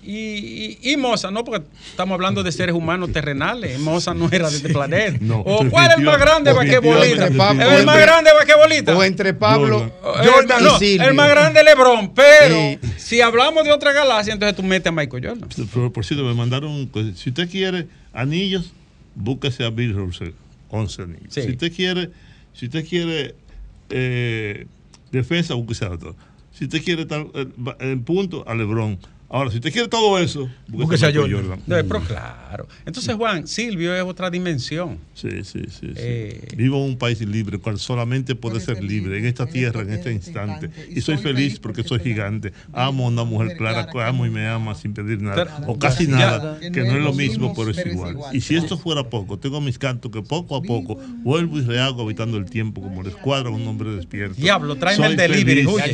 y, 0.06 0.78
y, 0.82 0.92
y 0.92 0.98
Mozart, 0.98 1.34
no, 1.34 1.44
porque 1.44 1.66
estamos 1.90 2.14
hablando 2.16 2.44
de 2.44 2.52
seres 2.52 2.76
humanos 2.76 3.12
terrenales. 3.12 3.80
Mozart 3.80 4.18
no 4.18 4.30
era 4.32 4.50
de 4.50 4.58
este 4.58 4.70
planeta. 4.70 5.18
No, 5.22 5.40
o 5.40 5.70
¿cuál 5.70 5.92
es 5.92 5.98
el 5.98 6.04
más 6.04 6.20
grande 6.20 6.54
definitivamente. 6.54 7.26
¿El 7.28 7.86
más 7.86 8.00
grande 8.00 8.32
basquetbolista? 8.34 8.98
O 8.98 9.04
entre 9.04 9.34
Pablo 9.34 9.92
El- 10.22 10.30
Jordan 10.30 10.64
y 10.66 10.80
Silvio. 10.80 11.08
el 11.08 11.14
más 11.14 11.30
grande 11.30 11.64
LeBron, 11.64 12.14
pero 12.14 12.80
si 12.98 13.22
hablamos 13.22 13.64
de 13.64 13.72
otra 13.72 13.94
galaxia, 13.94 14.34
entonces 14.34 14.56
tú 14.56 14.64
metes 14.64 14.88
a 14.88 14.92
Michael 14.92 15.26
Jordan. 15.26 15.50
Por, 15.74 15.92
por 15.94 16.06
cierto, 16.06 16.26
me 16.26 16.34
mandaron, 16.34 16.90
si 17.16 17.30
usted 17.30 17.50
quiere 17.50 17.88
anillos, 18.14 18.74
búsquese 19.16 19.64
a 19.64 19.70
Bill 19.70 19.94
Russell, 19.94 20.32
11 20.70 21.02
anillos. 21.02 21.28
Sí. 21.34 21.42
Si 21.44 21.52
usted 21.52 21.72
quiere, 21.74 22.10
si 22.54 22.66
usted 22.66 22.88
quiere 22.88 23.36
eh, 23.90 24.66
defensa, 25.12 25.54
búsquese 25.54 25.86
a 25.86 25.92
otro. 25.92 26.16
Si 26.52 26.66
usted 26.66 26.84
quiere 26.84 27.06
tal, 27.06 27.28
eh, 27.34 27.48
en 27.80 28.04
punto, 28.04 28.44
a 28.48 28.54
LeBron. 28.56 28.98
Ahora, 29.34 29.50
si 29.50 29.56
usted 29.58 29.72
quiere 29.74 29.88
todo 29.88 30.20
eso, 30.20 30.48
búsquese 30.68 31.08
a 31.08 31.10
Michael 31.10 31.48
No, 31.66 31.76
pero 31.88 32.02
claro. 32.02 32.68
Entonces, 32.86 33.16
Juan, 33.16 33.48
Silvio 33.48 33.96
es 33.96 34.04
otra 34.04 34.30
dimensión. 34.30 35.00
Sí, 35.16 35.28
sí, 35.44 35.62
sí. 35.70 35.88
sí. 35.88 35.92
Eh, 35.96 36.50
Vivo 36.56 36.78
en 36.78 36.92
un 36.92 36.98
país 37.00 37.20
libre, 37.22 37.58
cual 37.58 37.80
solamente 37.80 38.36
puede 38.36 38.60
ser 38.60 38.84
libre 38.84 39.18
en 39.18 39.26
esta 39.26 39.48
tierra, 39.48 39.82
en 39.82 39.92
este 39.92 40.12
instante. 40.12 40.70
Y 40.88 41.02
soy 41.02 41.18
feliz 41.18 41.58
porque 41.60 41.84
soy 41.84 42.00
gigante. 42.02 42.54
Amo 42.74 43.06
a 43.06 43.08
una 43.08 43.24
mujer 43.24 43.58
clara, 43.58 43.88
amo 44.06 44.28
y 44.28 44.30
me 44.30 44.48
ama 44.48 44.76
sin 44.76 44.94
pedir 44.94 45.20
nada. 45.20 45.46
Pero- 45.58 45.72
O 45.72 45.80
casi 45.80 46.06
ya- 46.06 46.12
nada, 46.16 46.60
que 46.60 46.70
no 46.84 46.96
es 46.96 47.04
lo 47.04 47.14
mismo, 47.14 47.56
pero 47.56 47.72
es 47.72 47.84
igual. 47.88 48.16
Y 48.34 48.42
si 48.42 48.56
esto 48.56 48.78
fuera 48.78 49.10
poco, 49.10 49.40
tengo 49.40 49.60
mis 49.62 49.80
cantos 49.80 50.12
que 50.12 50.22
poco 50.22 50.56
a 50.58 50.62
poco 50.62 51.00
vuelvo 51.24 51.58
y 51.58 51.62
rehago 51.64 52.04
habitando 52.04 52.38
el 52.38 52.46
tiempo 52.46 52.84
como 52.84 53.02
la 53.02 53.10
escuadra 53.10 53.50
un 53.50 53.68
hombre 53.68 53.96
despierto. 53.96 54.36
Diablo, 54.40 54.76
tráeme 54.76 55.04
Soy 55.04 55.12
el 55.14 55.18
delivery, 55.18 55.64
feliz. 55.64 55.74
huye. 55.74 55.94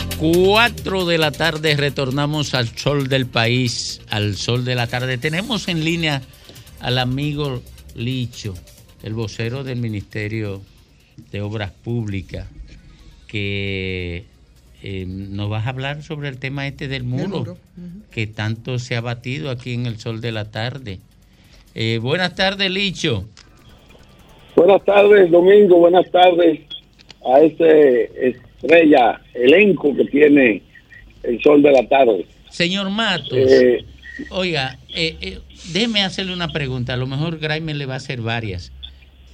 4 0.21 1.05
de 1.05 1.17
la 1.17 1.31
tarde 1.31 1.75
retornamos 1.75 2.53
al 2.53 2.67
sol 2.67 3.07
del 3.07 3.25
país, 3.25 4.03
al 4.11 4.35
sol 4.35 4.63
de 4.63 4.75
la 4.75 4.85
tarde. 4.85 5.17
Tenemos 5.17 5.67
en 5.67 5.83
línea 5.83 6.21
al 6.79 6.99
amigo 6.99 7.63
Licho, 7.95 8.53
el 9.01 9.15
vocero 9.15 9.63
del 9.63 9.79
Ministerio 9.79 10.61
de 11.31 11.41
Obras 11.41 11.71
Públicas, 11.71 12.47
que 13.27 14.25
eh, 14.83 15.05
nos 15.07 15.49
vas 15.49 15.65
a 15.65 15.69
hablar 15.69 16.03
sobre 16.03 16.29
el 16.29 16.37
tema 16.37 16.67
este 16.67 16.87
del 16.87 17.03
muro, 17.03 17.39
muro, 17.39 17.57
que 18.11 18.27
tanto 18.27 18.77
se 18.77 18.95
ha 18.95 19.01
batido 19.01 19.49
aquí 19.49 19.73
en 19.73 19.87
el 19.87 19.97
sol 19.97 20.21
de 20.21 20.31
la 20.31 20.51
tarde. 20.51 20.99
Eh, 21.73 21.97
buenas 21.99 22.35
tardes, 22.35 22.69
Licho. 22.69 23.25
Buenas 24.55 24.85
tardes, 24.85 25.31
Domingo. 25.31 25.79
Buenas 25.79 26.11
tardes 26.11 26.59
a 27.25 27.39
ese 27.39 28.11
estrella, 28.61 29.21
elenco 29.33 29.95
que 29.95 30.05
tiene 30.05 30.61
el 31.23 31.41
sol 31.41 31.61
de 31.61 31.71
la 31.71 31.87
tarde. 31.87 32.25
Señor 32.49 32.89
Matos, 32.89 33.31
Eh, 33.33 33.85
oiga, 34.29 34.77
eh, 34.93 35.15
eh, 35.21 35.39
déjeme 35.73 36.03
hacerle 36.03 36.33
una 36.33 36.49
pregunta. 36.49 36.93
A 36.93 36.97
lo 36.97 37.07
mejor 37.07 37.37
Graimer 37.39 37.75
le 37.75 37.85
va 37.85 37.95
a 37.95 37.97
hacer 37.97 38.21
varias. 38.21 38.71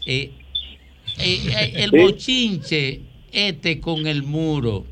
Eh, 0.06 0.32
el 1.18 1.90
Sí. 1.92 1.98
bochinche 1.98 3.02
este 3.32 3.80
con 3.82 4.08
el 4.08 4.24
muro, 4.24 4.86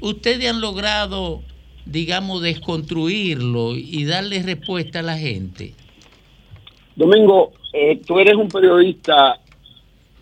¿ustedes 0.00 0.48
han 0.48 0.60
logrado, 0.60 1.42
digamos, 1.86 2.42
desconstruirlo 2.42 3.74
y 3.76 4.04
darle 4.04 4.42
respuesta 4.42 5.00
a 5.00 5.02
la 5.02 5.16
gente? 5.18 5.72
Domingo, 6.94 7.52
tú 8.06 8.18
eres 8.18 8.34
un 8.34 8.48
periodista, 8.48 9.40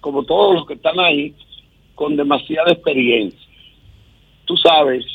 como 0.01 0.23
todos 0.23 0.55
los 0.55 0.67
que 0.67 0.75
están 0.75 0.99
ahí, 1.01 1.35
con 1.97 2.17
demasiada 2.17 2.73
experiencia. 2.73 3.40
Tú 4.51 4.57
sabes 4.57 5.07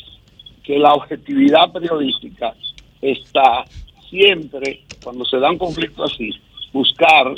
que 0.64 0.80
la 0.80 0.94
objetividad 0.94 1.70
periodística 1.74 2.56
está 3.02 3.66
siempre, 4.10 4.86
cuando 5.04 5.26
se 5.26 5.40
da 5.40 5.52
un 5.52 5.58
conflicto 5.58 6.06
así, 6.06 6.32
buscar 6.72 7.36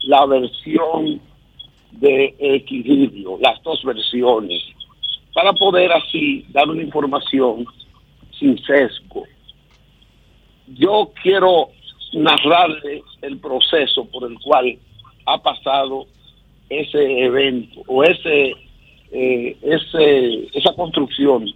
la 0.00 0.26
versión 0.26 1.20
de 1.92 2.34
equilibrio, 2.40 3.38
las 3.40 3.62
dos 3.62 3.80
versiones, 3.84 4.60
para 5.32 5.52
poder 5.52 5.92
así 5.92 6.44
dar 6.48 6.68
una 6.68 6.82
información 6.82 7.64
sin 8.36 8.58
sesgo. 8.64 9.22
Yo 10.66 11.12
quiero 11.22 11.68
narrarle 12.12 13.04
el 13.22 13.38
proceso 13.38 14.04
por 14.06 14.28
el 14.28 14.36
cual 14.40 14.76
ha 15.26 15.38
pasado 15.40 16.06
ese 16.68 17.20
evento 17.20 17.82
o 17.86 18.02
ese, 18.02 18.52
eh, 19.12 19.56
ese 19.62 20.48
esa 20.58 20.74
construcción 20.74 21.46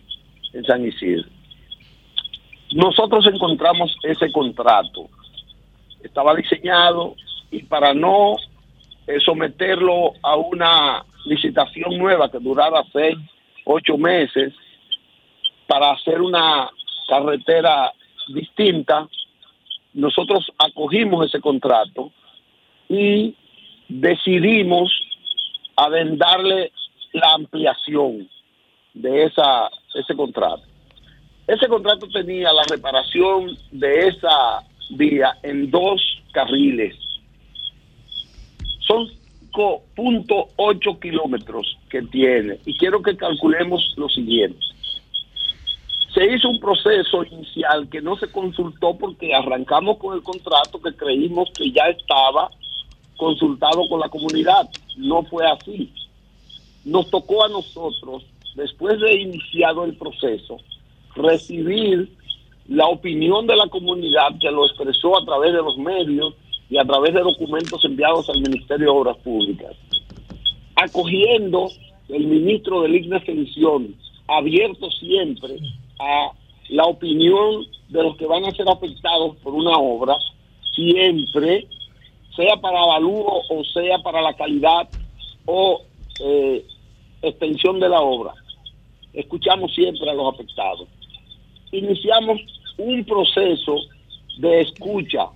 en 0.53 0.64
San 0.64 0.86
Isidro. 0.86 1.28
Nosotros 2.72 3.26
encontramos 3.26 3.96
ese 4.03 4.30
contrato. 4.30 5.09
Estaba 6.03 6.34
diseñado 6.34 7.16
y 7.51 7.62
para 7.64 7.92
no 7.94 8.36
eh, 9.07 9.18
someterlo 9.24 10.12
a 10.22 10.36
una 10.36 11.05
licitación 11.24 11.98
nueva 11.98 12.30
que 12.30 12.38
durara 12.38 12.84
seis, 12.92 13.16
ocho 13.64 13.98
meses 13.98 14.55
para 15.66 15.92
hacer 15.92 16.20
una 16.20 16.70
carretera 17.09 17.92
distinta, 18.28 19.09
nosotros 19.94 20.46
acogimos 20.59 21.26
ese 21.26 21.40
contrato 21.40 22.12
y 22.88 23.34
decidimos 23.88 24.92
avendarle 25.76 26.72
la 27.12 27.32
ampliación 27.34 28.28
de 28.94 29.24
esa 29.24 29.70
ese 29.94 30.14
contrato. 30.14 30.62
Ese 31.46 31.66
contrato 31.68 32.06
tenía 32.08 32.52
la 32.52 32.62
reparación 32.70 33.56
de 33.72 34.08
esa 34.08 34.62
vía 34.90 35.36
en 35.42 35.70
dos 35.70 36.00
carriles. 36.32 36.96
Son 38.86 39.08
5.8 39.52 41.00
kilómetros 41.00 41.76
que 41.88 42.02
tiene. 42.02 42.58
Y 42.64 42.76
quiero 42.76 43.02
que 43.02 43.16
calculemos 43.16 43.94
lo 43.96 44.08
siguiente. 44.08 44.61
Se 46.14 46.24
hizo 46.32 46.50
un 46.50 46.61
proceso 46.61 47.24
inicial 47.24 47.88
que 47.88 48.00
no 48.00 48.16
se 48.16 48.30
consultó 48.30 48.96
porque 48.96 49.34
arrancamos 49.34 49.98
con 49.98 50.14
el 50.16 50.22
contrato 50.22 50.80
que 50.80 50.94
creímos 50.94 51.50
que 51.56 51.70
ya 51.70 51.84
estaba 51.88 52.50
consultado 53.16 53.88
con 53.88 54.00
la 54.00 54.08
comunidad. 54.08 54.68
No 54.96 55.22
fue 55.24 55.46
así. 55.46 55.92
Nos 56.84 57.10
tocó 57.10 57.44
a 57.44 57.48
nosotros, 57.48 58.24
después 58.54 58.98
de 59.00 59.20
iniciado 59.20 59.84
el 59.84 59.96
proceso, 59.96 60.58
recibir 61.14 62.10
la 62.68 62.86
opinión 62.86 63.46
de 63.46 63.56
la 63.56 63.68
comunidad 63.68 64.38
que 64.40 64.50
lo 64.50 64.66
expresó 64.66 65.18
a 65.18 65.24
través 65.24 65.52
de 65.52 65.62
los 65.62 65.76
medios 65.76 66.34
y 66.70 66.78
a 66.78 66.84
través 66.84 67.12
de 67.14 67.20
documentos 67.20 67.84
enviados 67.84 68.30
al 68.30 68.40
Ministerio 68.40 68.86
de 68.86 68.98
Obras 68.98 69.16
Públicas. 69.18 69.72
Acogiendo 70.76 71.68
el 72.08 72.26
ministro 72.26 72.82
de 72.82 72.88
Ligna 72.88 73.16
Expedición, 73.16 73.94
abierto 74.28 74.90
siempre 74.92 75.56
a 75.98 76.30
la 76.68 76.84
opinión 76.84 77.66
de 77.88 78.02
los 78.02 78.16
que 78.16 78.26
van 78.26 78.44
a 78.44 78.52
ser 78.52 78.68
afectados 78.68 79.36
por 79.42 79.52
una 79.54 79.76
obra, 79.76 80.16
siempre, 80.74 81.66
sea 82.36 82.56
para 82.56 82.80
avalúo 82.80 83.42
o 83.48 83.64
sea 83.64 83.98
para 83.98 84.22
la 84.22 84.34
calidad 84.34 84.88
o 85.46 85.82
eh, 86.20 86.64
extensión 87.22 87.80
de 87.80 87.88
la 87.88 88.00
obra. 88.00 88.34
Escuchamos 89.12 89.74
siempre 89.74 90.08
a 90.08 90.14
los 90.14 90.34
afectados. 90.34 90.88
Iniciamos 91.72 92.40
un 92.78 93.04
proceso 93.04 93.76
de 94.38 94.60
escucha 94.62 95.28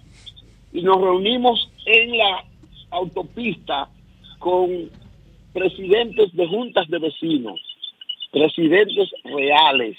y 0.73 0.83
nos 0.83 1.01
reunimos 1.01 1.69
en 1.87 2.17
la 2.17 2.45
autopista 2.91 3.89
con 4.39 4.91
presidentes 5.53 6.35
de 6.35 6.47
juntas 6.49 6.89
de 6.89 6.99
vecinos, 6.99 7.61
presidentes 8.33 9.11
reales 9.25 9.97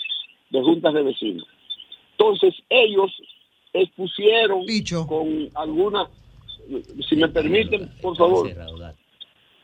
de 0.49 0.61
juntas 0.61 0.93
de 0.93 1.03
vecinos. 1.03 1.47
Entonces 2.11 2.53
ellos 2.69 3.11
expusieron 3.73 4.65
con 5.07 5.49
alguna, 5.55 6.09
si 7.07 7.15
me 7.15 7.27
permiten, 7.27 7.89
por 8.01 8.15
favor. 8.17 8.49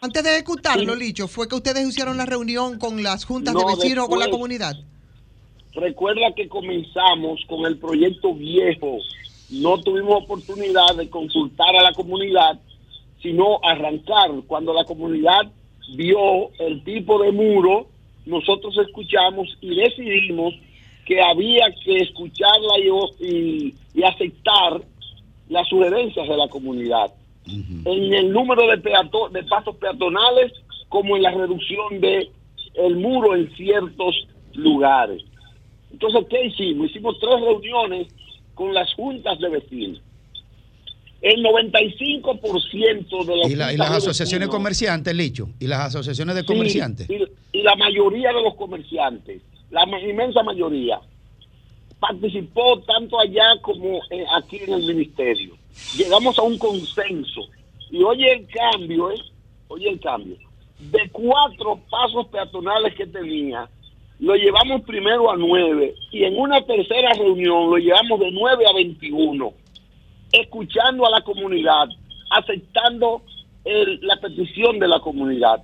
Antes 0.03 0.23
de 0.23 0.31
ejecutarlo, 0.31 0.95
Licho, 0.95 1.27
¿fue 1.27 1.47
que 1.47 1.53
ustedes 1.53 1.87
hicieron 1.87 2.17
la 2.17 2.25
reunión 2.25 2.79
con 2.79 3.03
las 3.03 3.23
juntas 3.23 3.53
de 3.53 3.59
No, 3.61 3.67
vecinos 3.67 4.05
o 4.05 4.09
con 4.09 4.17
la 4.17 4.31
comunidad? 4.31 4.75
Recuerda 5.75 6.33
que 6.35 6.47
comenzamos 6.49 7.39
con 7.47 7.67
el 7.67 7.77
proyecto 7.77 8.33
viejo. 8.33 8.97
No 9.51 9.79
tuvimos 9.79 10.23
oportunidad 10.23 10.95
de 10.97 11.07
consultar 11.07 11.75
a 11.75 11.83
la 11.83 11.93
comunidad, 11.93 12.59
sino 13.21 13.59
arrancar. 13.63 14.31
Cuando 14.47 14.73
la 14.73 14.85
comunidad 14.85 15.51
vio 15.95 16.49
el 16.57 16.83
tipo 16.83 17.21
de 17.21 17.31
muro, 17.31 17.85
nosotros 18.25 18.75
escuchamos 18.79 19.55
y 19.61 19.75
decidimos 19.75 20.55
que 21.05 21.21
había 21.21 21.65
que 21.85 21.97
escucharla 21.99 22.73
y, 23.19 23.23
y- 23.27 23.75
y 23.93 24.03
aceptar 24.03 24.81
las 25.47 25.67
sugerencias 25.67 26.27
de 26.27 26.37
la 26.37 26.47
comunidad. 26.47 27.11
En 27.45 28.13
el 28.13 28.31
número 28.31 28.67
de, 28.67 28.77
peato- 28.77 29.29
de 29.29 29.43
pasos 29.43 29.75
peatonales 29.77 30.51
como 30.89 31.15
en 31.17 31.23
la 31.23 31.31
reducción 31.31 31.99
de 31.99 32.29
el 32.75 32.95
muro 32.95 33.35
en 33.35 33.53
ciertos 33.55 34.15
lugares. 34.53 35.23
Entonces, 35.91 36.25
¿qué 36.29 36.45
hicimos? 36.45 36.89
Hicimos 36.89 37.17
tres 37.19 37.39
reuniones 37.41 38.07
con 38.53 38.73
las 38.73 38.93
juntas 38.93 39.39
de 39.39 39.49
vecinos. 39.49 40.01
El 41.21 41.43
95% 41.43 43.25
de 43.25 43.35
las 43.37 43.49
Y, 43.51 43.55
la- 43.55 43.73
y 43.73 43.77
las 43.77 43.91
asociaciones 43.91 44.47
comerciantes, 44.49 45.13
Licho. 45.15 45.49
Y 45.59 45.67
las 45.67 45.79
asociaciones 45.87 46.35
de 46.35 46.41
Sí, 46.41 46.47
comerciantes. 46.47 47.09
y, 47.09 47.57
y 47.57 47.61
la 47.63 47.75
mayoría 47.75 48.31
de 48.33 48.41
los 48.41 48.55
comerciantes, 48.55 49.41
la 49.69 49.83
inmensa 50.01 50.41
mayoría, 50.43 50.99
participó 51.99 52.79
tanto 52.81 53.19
allá 53.19 53.43
como 53.61 53.99
eh, 54.09 54.25
aquí 54.35 54.57
en 54.65 54.73
el 54.73 54.83
ministerio. 54.85 55.55
Llegamos 55.95 56.37
a 56.39 56.43
un 56.43 56.57
consenso. 56.57 57.41
Y 57.89 58.03
oye 58.03 58.31
el 58.31 58.47
cambio, 58.47 59.11
¿eh? 59.11 59.19
Oye 59.67 59.89
el 59.89 59.99
cambio. 59.99 60.37
De 60.79 61.09
cuatro 61.11 61.79
pasos 61.89 62.27
peatonales 62.27 62.95
que 62.95 63.05
tenía, 63.05 63.69
lo 64.19 64.35
llevamos 64.35 64.81
primero 64.81 65.31
a 65.31 65.35
nueve 65.37 65.95
y 66.11 66.23
en 66.23 66.37
una 66.39 66.61
tercera 66.61 67.13
reunión 67.13 67.69
lo 67.69 67.77
llevamos 67.77 68.19
de 68.19 68.31
nueve 68.31 68.65
a 68.67 68.73
21 68.73 69.53
escuchando 70.31 71.05
a 71.05 71.09
la 71.09 71.21
comunidad, 71.21 71.87
aceptando 72.31 73.21
el- 73.65 73.99
la 74.01 74.15
petición 74.17 74.79
de 74.79 74.87
la 74.87 74.99
comunidad. 74.99 75.61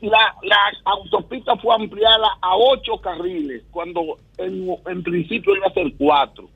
La, 0.00 0.34
la 0.42 0.56
autopista 0.84 1.56
fue 1.56 1.74
ampliada 1.74 2.28
a 2.40 2.56
ocho 2.56 2.98
carriles, 2.98 3.62
cuando 3.70 4.18
en 4.38 5.02
principio 5.02 5.56
iba 5.56 5.66
a 5.66 5.72
ser 5.74 5.92
cuatro. 5.98 6.48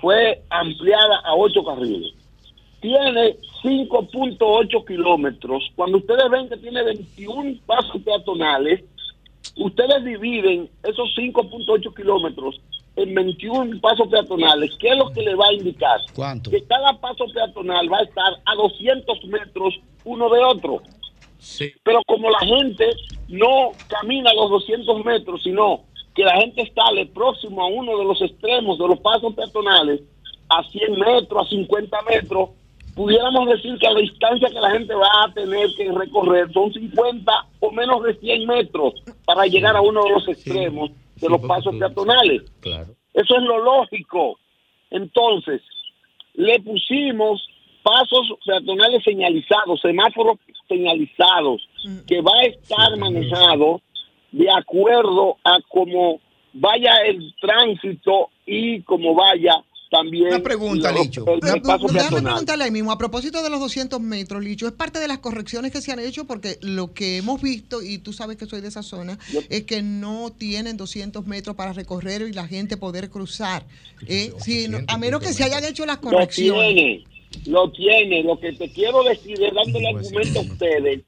Fue 0.00 0.42
ampliada 0.50 1.20
a 1.24 1.34
ocho 1.34 1.64
carriles. 1.64 2.14
Tiene 2.80 3.36
5.8 3.62 4.86
kilómetros. 4.86 5.70
Cuando 5.76 5.98
ustedes 5.98 6.30
ven 6.30 6.48
que 6.48 6.56
tiene 6.56 6.82
21 6.82 7.58
pasos 7.66 8.00
peatonales, 8.02 8.82
ustedes 9.56 10.04
dividen 10.04 10.70
esos 10.82 11.14
5.8 11.16 11.94
kilómetros 11.94 12.60
en 12.96 13.14
21 13.14 13.80
pasos 13.80 14.08
peatonales. 14.08 14.70
¿Qué 14.78 14.88
es 14.88 14.96
lo 14.96 15.10
que 15.10 15.22
le 15.22 15.34
va 15.34 15.46
a 15.48 15.52
indicar? 15.52 16.00
¿Cuánto? 16.14 16.50
Que 16.50 16.62
cada 16.64 16.98
paso 17.00 17.26
peatonal 17.32 17.92
va 17.92 17.98
a 17.98 18.02
estar 18.02 18.32
a 18.44 18.54
200 18.54 19.24
metros 19.26 19.74
uno 20.04 20.30
de 20.30 20.42
otro. 20.42 20.82
Pero 21.82 22.02
como 22.06 22.30
la 22.30 22.40
gente 22.40 22.90
no 23.28 23.72
camina 23.88 24.32
los 24.34 24.50
200 24.50 25.04
metros, 25.04 25.42
sino 25.42 25.84
que 26.14 26.24
la 26.24 26.36
gente 26.36 26.70
sale 26.74 27.06
próximo 27.06 27.62
a 27.62 27.66
uno 27.66 27.98
de 27.98 28.04
los 28.04 28.20
extremos 28.20 28.78
de 28.78 28.88
los 28.88 29.00
pasos 29.00 29.34
peatonales, 29.34 30.00
a 30.48 30.62
100 30.64 30.98
metros, 30.98 31.46
a 31.46 31.48
50 31.48 32.02
metros, 32.02 32.50
pudiéramos 32.94 33.48
decir 33.48 33.78
que 33.78 33.88
la 33.88 34.00
distancia 34.00 34.48
que 34.48 34.60
la 34.60 34.70
gente 34.72 34.94
va 34.94 35.24
a 35.24 35.32
tener 35.32 35.68
que 35.76 35.90
recorrer 35.92 36.52
son 36.52 36.72
50 36.72 37.32
o 37.60 37.70
menos 37.70 38.02
de 38.02 38.14
100 38.14 38.46
metros 38.46 38.94
para 39.24 39.46
llegar 39.46 39.76
a 39.76 39.80
uno 39.80 40.02
de 40.04 40.10
los 40.10 40.28
extremos 40.28 40.90
de 41.16 41.28
los 41.28 41.40
pasos 41.42 41.74
peatonales. 41.76 42.42
Claro. 42.60 42.88
Eso 43.14 43.36
es 43.36 43.42
lo 43.42 43.62
lógico. 43.62 44.38
Entonces, 44.90 45.62
le 46.34 46.60
pusimos 46.60 47.46
pasos 47.82 48.32
peatonales 48.44 49.02
señalizados, 49.04 49.80
semáforos 49.80 50.38
señalizados, 50.68 51.68
que 52.06 52.20
va 52.20 52.32
a 52.40 52.44
estar 52.44 52.96
manejado 52.96 53.80
de 54.32 54.46
acuerdo 54.50 55.36
a 55.44 55.58
cómo 55.68 56.20
vaya 56.52 56.92
el 57.06 57.34
tránsito 57.40 58.28
y 58.46 58.82
como 58.82 59.14
vaya 59.14 59.52
también 59.90 60.28
Una 60.28 60.38
pregunta, 60.40 60.92
los- 60.92 61.04
Licho. 61.06 61.24
el, 61.26 61.40
el 61.52 61.62
paso 61.62 61.88
Déjame 61.88 62.22
preguntarle 62.22 62.62
ahí 62.64 62.70
mismo, 62.70 62.92
a 62.92 62.98
propósito 62.98 63.42
de 63.42 63.50
los 63.50 63.58
200 63.58 64.00
metros, 64.00 64.40
Licho, 64.42 64.68
¿es 64.68 64.72
parte 64.72 65.00
de 65.00 65.08
las 65.08 65.18
correcciones 65.18 65.72
que 65.72 65.80
se 65.80 65.90
han 65.90 65.98
hecho? 65.98 66.26
Porque 66.28 66.58
lo 66.62 66.92
que 66.94 67.16
hemos 67.16 67.42
visto, 67.42 67.82
y 67.82 67.98
tú 67.98 68.12
sabes 68.12 68.36
que 68.36 68.46
soy 68.46 68.60
de 68.60 68.68
esa 68.68 68.84
zona, 68.84 69.18
es 69.48 69.64
que 69.64 69.82
no 69.82 70.30
tienen 70.30 70.76
200 70.76 71.26
metros 71.26 71.56
para 71.56 71.72
recorrer 71.72 72.22
y 72.22 72.32
la 72.32 72.46
gente 72.46 72.76
poder 72.76 73.10
cruzar. 73.10 73.66
Eh, 74.06 74.32
no- 74.68 74.78
a 74.86 74.96
menos 74.96 75.20
que 75.22 75.32
se 75.32 75.42
hayan 75.42 75.64
hecho 75.64 75.84
las 75.86 75.96
Lo 75.96 76.02
correcciones. 76.10 76.72
tiene, 76.74 77.04
lo 77.46 77.70
tiene. 77.72 78.22
Lo 78.22 78.38
que 78.38 78.52
te 78.52 78.72
quiero 78.72 79.02
decir 79.02 79.42
es 79.42 79.52
dándole 79.52 79.88
argumento 79.88 80.38
a 80.38 80.42
ustedes 80.42 81.00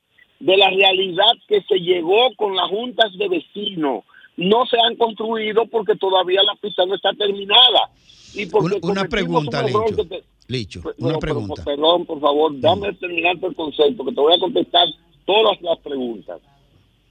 de 0.44 0.56
la 0.56 0.70
realidad 0.70 1.32
que 1.46 1.62
se 1.62 1.76
llegó 1.78 2.34
con 2.36 2.56
las 2.56 2.68
juntas 2.68 3.16
de 3.16 3.28
vecinos, 3.28 4.04
no 4.36 4.66
se 4.66 4.76
han 4.84 4.96
construido 4.96 5.66
porque 5.66 5.94
todavía 5.96 6.42
la 6.42 6.54
pista 6.60 6.84
no 6.84 6.94
está 6.96 7.12
terminada. 7.12 7.90
Y 8.34 8.46
porque 8.46 8.78
Una- 8.82 9.04
pregunta, 9.04 9.62
Licho. 9.62 10.04
te- 10.08 10.22
Licho, 10.48 10.80
Pero, 10.82 10.94
una 10.98 11.18
pero, 11.18 11.34
pregunta. 11.34 11.64
perdón, 11.64 12.04
por 12.06 12.20
favor, 12.20 12.58
dame 12.60 12.92
terminar 12.94 13.36
el 13.40 13.54
concepto, 13.54 14.04
que 14.04 14.12
te 14.12 14.20
voy 14.20 14.34
a 14.34 14.40
contestar 14.40 14.86
todas 15.24 15.60
las 15.62 15.78
preguntas. 15.78 16.40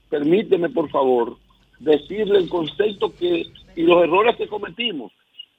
Permíteme, 0.09 0.69
por 0.69 0.89
favor, 0.89 1.37
decirle 1.79 2.39
el 2.39 2.49
concepto 2.49 3.13
que 3.17 3.45
y 3.75 3.83
los 3.83 4.03
errores 4.03 4.35
que 4.35 4.47
cometimos. 4.47 5.11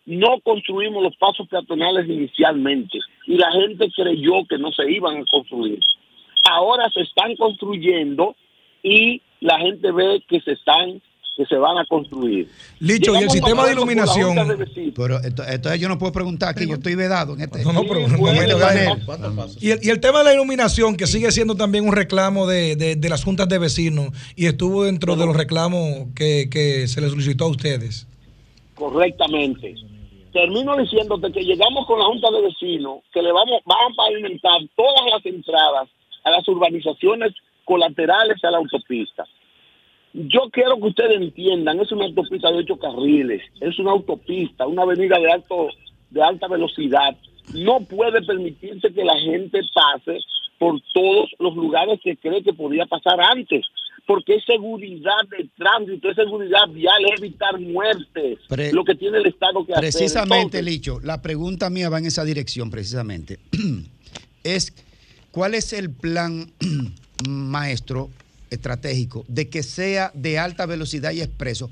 No 0.05 0.41
construimos 0.41 1.03
los 1.03 1.17
pasos 1.17 1.49
peatonales 1.49 2.07
inicialmente 2.09 2.99
y 3.27 3.37
la 3.37 3.51
gente 3.53 3.91
creyó 3.97 4.45
que 4.49 4.59
no 4.59 4.71
se 4.73 4.91
iban 4.91 5.19
a 5.23 5.25
construir. 5.31 5.79
Ahora 6.45 6.89
se 6.93 7.01
están 7.03 7.37
construyendo 7.37 8.35
y 8.83 9.23
la 9.41 9.59
gente 9.59 9.91
ve 9.93 10.23
que 10.29 10.41
se 10.41 10.53
están 10.53 11.01
que 11.35 11.47
se 11.47 11.57
van 11.57 11.79
a 11.79 11.87
construir. 11.87 12.47
Licho, 12.79 13.15
y 13.15 13.23
el 13.23 13.31
sistema 13.31 13.65
de 13.65 13.73
iluminación. 13.73 14.37
De. 14.37 14.93
Pero 14.95 15.19
ento- 15.21 15.45
entonces 15.49 15.81
yo 15.81 15.89
no 15.89 15.99
puedo 15.99 16.13
preguntar 16.13 16.51
aquí, 16.51 16.67
yo 16.69 16.75
estoy 16.75 16.95
vedado 16.95 17.33
en 17.33 17.41
este. 17.41 17.65
No, 17.65 17.73
no, 17.73 17.85
pero 17.85 18.07
no 18.07 18.19
me. 18.19 18.33
Y 19.59 19.71
el, 19.71 19.79
y 19.83 19.89
el 19.89 19.99
tema 19.99 20.19
de 20.19 20.25
la 20.25 20.35
iluminación, 20.35 20.95
que 20.99 21.07
sigue 21.07 21.31
siendo 21.33 21.55
también 21.55 21.87
un 21.89 21.95
reclamo 21.95 22.47
de, 22.47 22.77
de- 22.77 22.97
de 22.97 23.09
las 23.09 23.25
juntas 23.25 23.49
de 23.49 23.59
vecinos 23.59 24.09
y 24.37 24.45
estuvo 24.45 24.85
dentro 24.85 25.17
de 25.17 25.25
los 25.25 25.35
reclamos 25.35 26.09
que, 26.15 26.49
que 26.51 26.87
se 26.87 27.01
les 27.01 27.11
solicitó 27.11 27.45
a 27.47 27.49
ustedes. 27.49 28.07
correctamente. 28.75 29.75
Termino 30.35 30.77
diciéndote 30.77 31.31
que 31.33 31.41
llegamos 31.45 31.87
con 31.87 31.99
la 31.99 32.07
Junta 32.07 32.31
de 32.31 32.41
Vecinos, 32.43 33.01
que 33.13 33.21
le 33.23 33.33
vamos, 33.33 33.61
van 33.67 33.93
a 33.93 33.95
pavimentar 33.95 34.61
todas 34.77 35.03
las 35.13 35.25
entradas 35.27 35.89
a 36.25 36.31
las 36.31 36.47
urbanizaciones 36.49 37.33
colaterales 37.65 38.43
a 38.45 38.51
la 38.51 38.59
autopista. 38.59 39.25
Yo 40.15 40.51
quiero 40.51 40.77
que 40.77 40.89
ustedes 40.89 41.17
entiendan, 41.17 41.81
es 41.81 41.91
una 41.91 42.05
autopista 42.05 42.51
de 42.51 42.59
ocho 42.59 42.77
carriles, 42.77 43.43
es 43.61 43.79
una 43.79 43.93
autopista, 43.93 44.67
una 44.67 44.83
avenida 44.83 45.19
de 45.19 45.33
alto, 45.33 45.69
de 46.11 46.23
alta 46.23 46.49
velocidad. 46.49 47.17
No 47.55 47.81
puede 47.81 48.21
permitirse 48.23 48.93
que 48.93 49.05
la 49.05 49.19
gente 49.19 49.61
pase 49.75 50.19
por 50.59 50.81
todos 50.93 51.31
los 51.39 51.57
lugares 51.57 51.99
que 52.05 52.17
cree 52.17 52.43
que 52.43 52.53
podía 52.53 52.85
pasar 52.87 53.19
antes, 53.21 53.65
porque 54.07 54.35
es 54.35 54.45
seguridad 54.45 55.27
de 55.31 55.49
tránsito, 55.57 56.11
es 56.11 56.17
seguridad 56.17 56.69
vial, 56.69 57.05
es 57.07 57.21
evitar 57.21 57.59
muertes, 57.59 58.39
Pre- 58.49 58.73
lo 58.73 58.85
que 58.85 58.95
tiene 58.95 59.19
el 59.19 59.27
Estado 59.27 59.65
que 59.65 59.73
hacer. 59.73 59.81
Precisamente, 59.81 60.63
Licho, 60.63 61.01
la 61.01 61.23
pregunta 61.23 61.71
mía 61.71 61.89
va 61.89 61.99
en 61.99 62.07
esa 62.07 62.25
dirección, 62.25 62.71
precisamente. 62.71 63.39
es, 64.45 64.73
¿cuál 65.33 65.55
es 65.55 65.73
el 65.73 65.91
plan 65.91 66.53
maestro 67.29 68.11
estratégico 68.51 69.25
de 69.27 69.49
que 69.49 69.63
sea 69.63 70.13
de 70.15 70.39
alta 70.39 70.67
velocidad 70.67 71.11
y 71.11 71.21
expreso? 71.21 71.69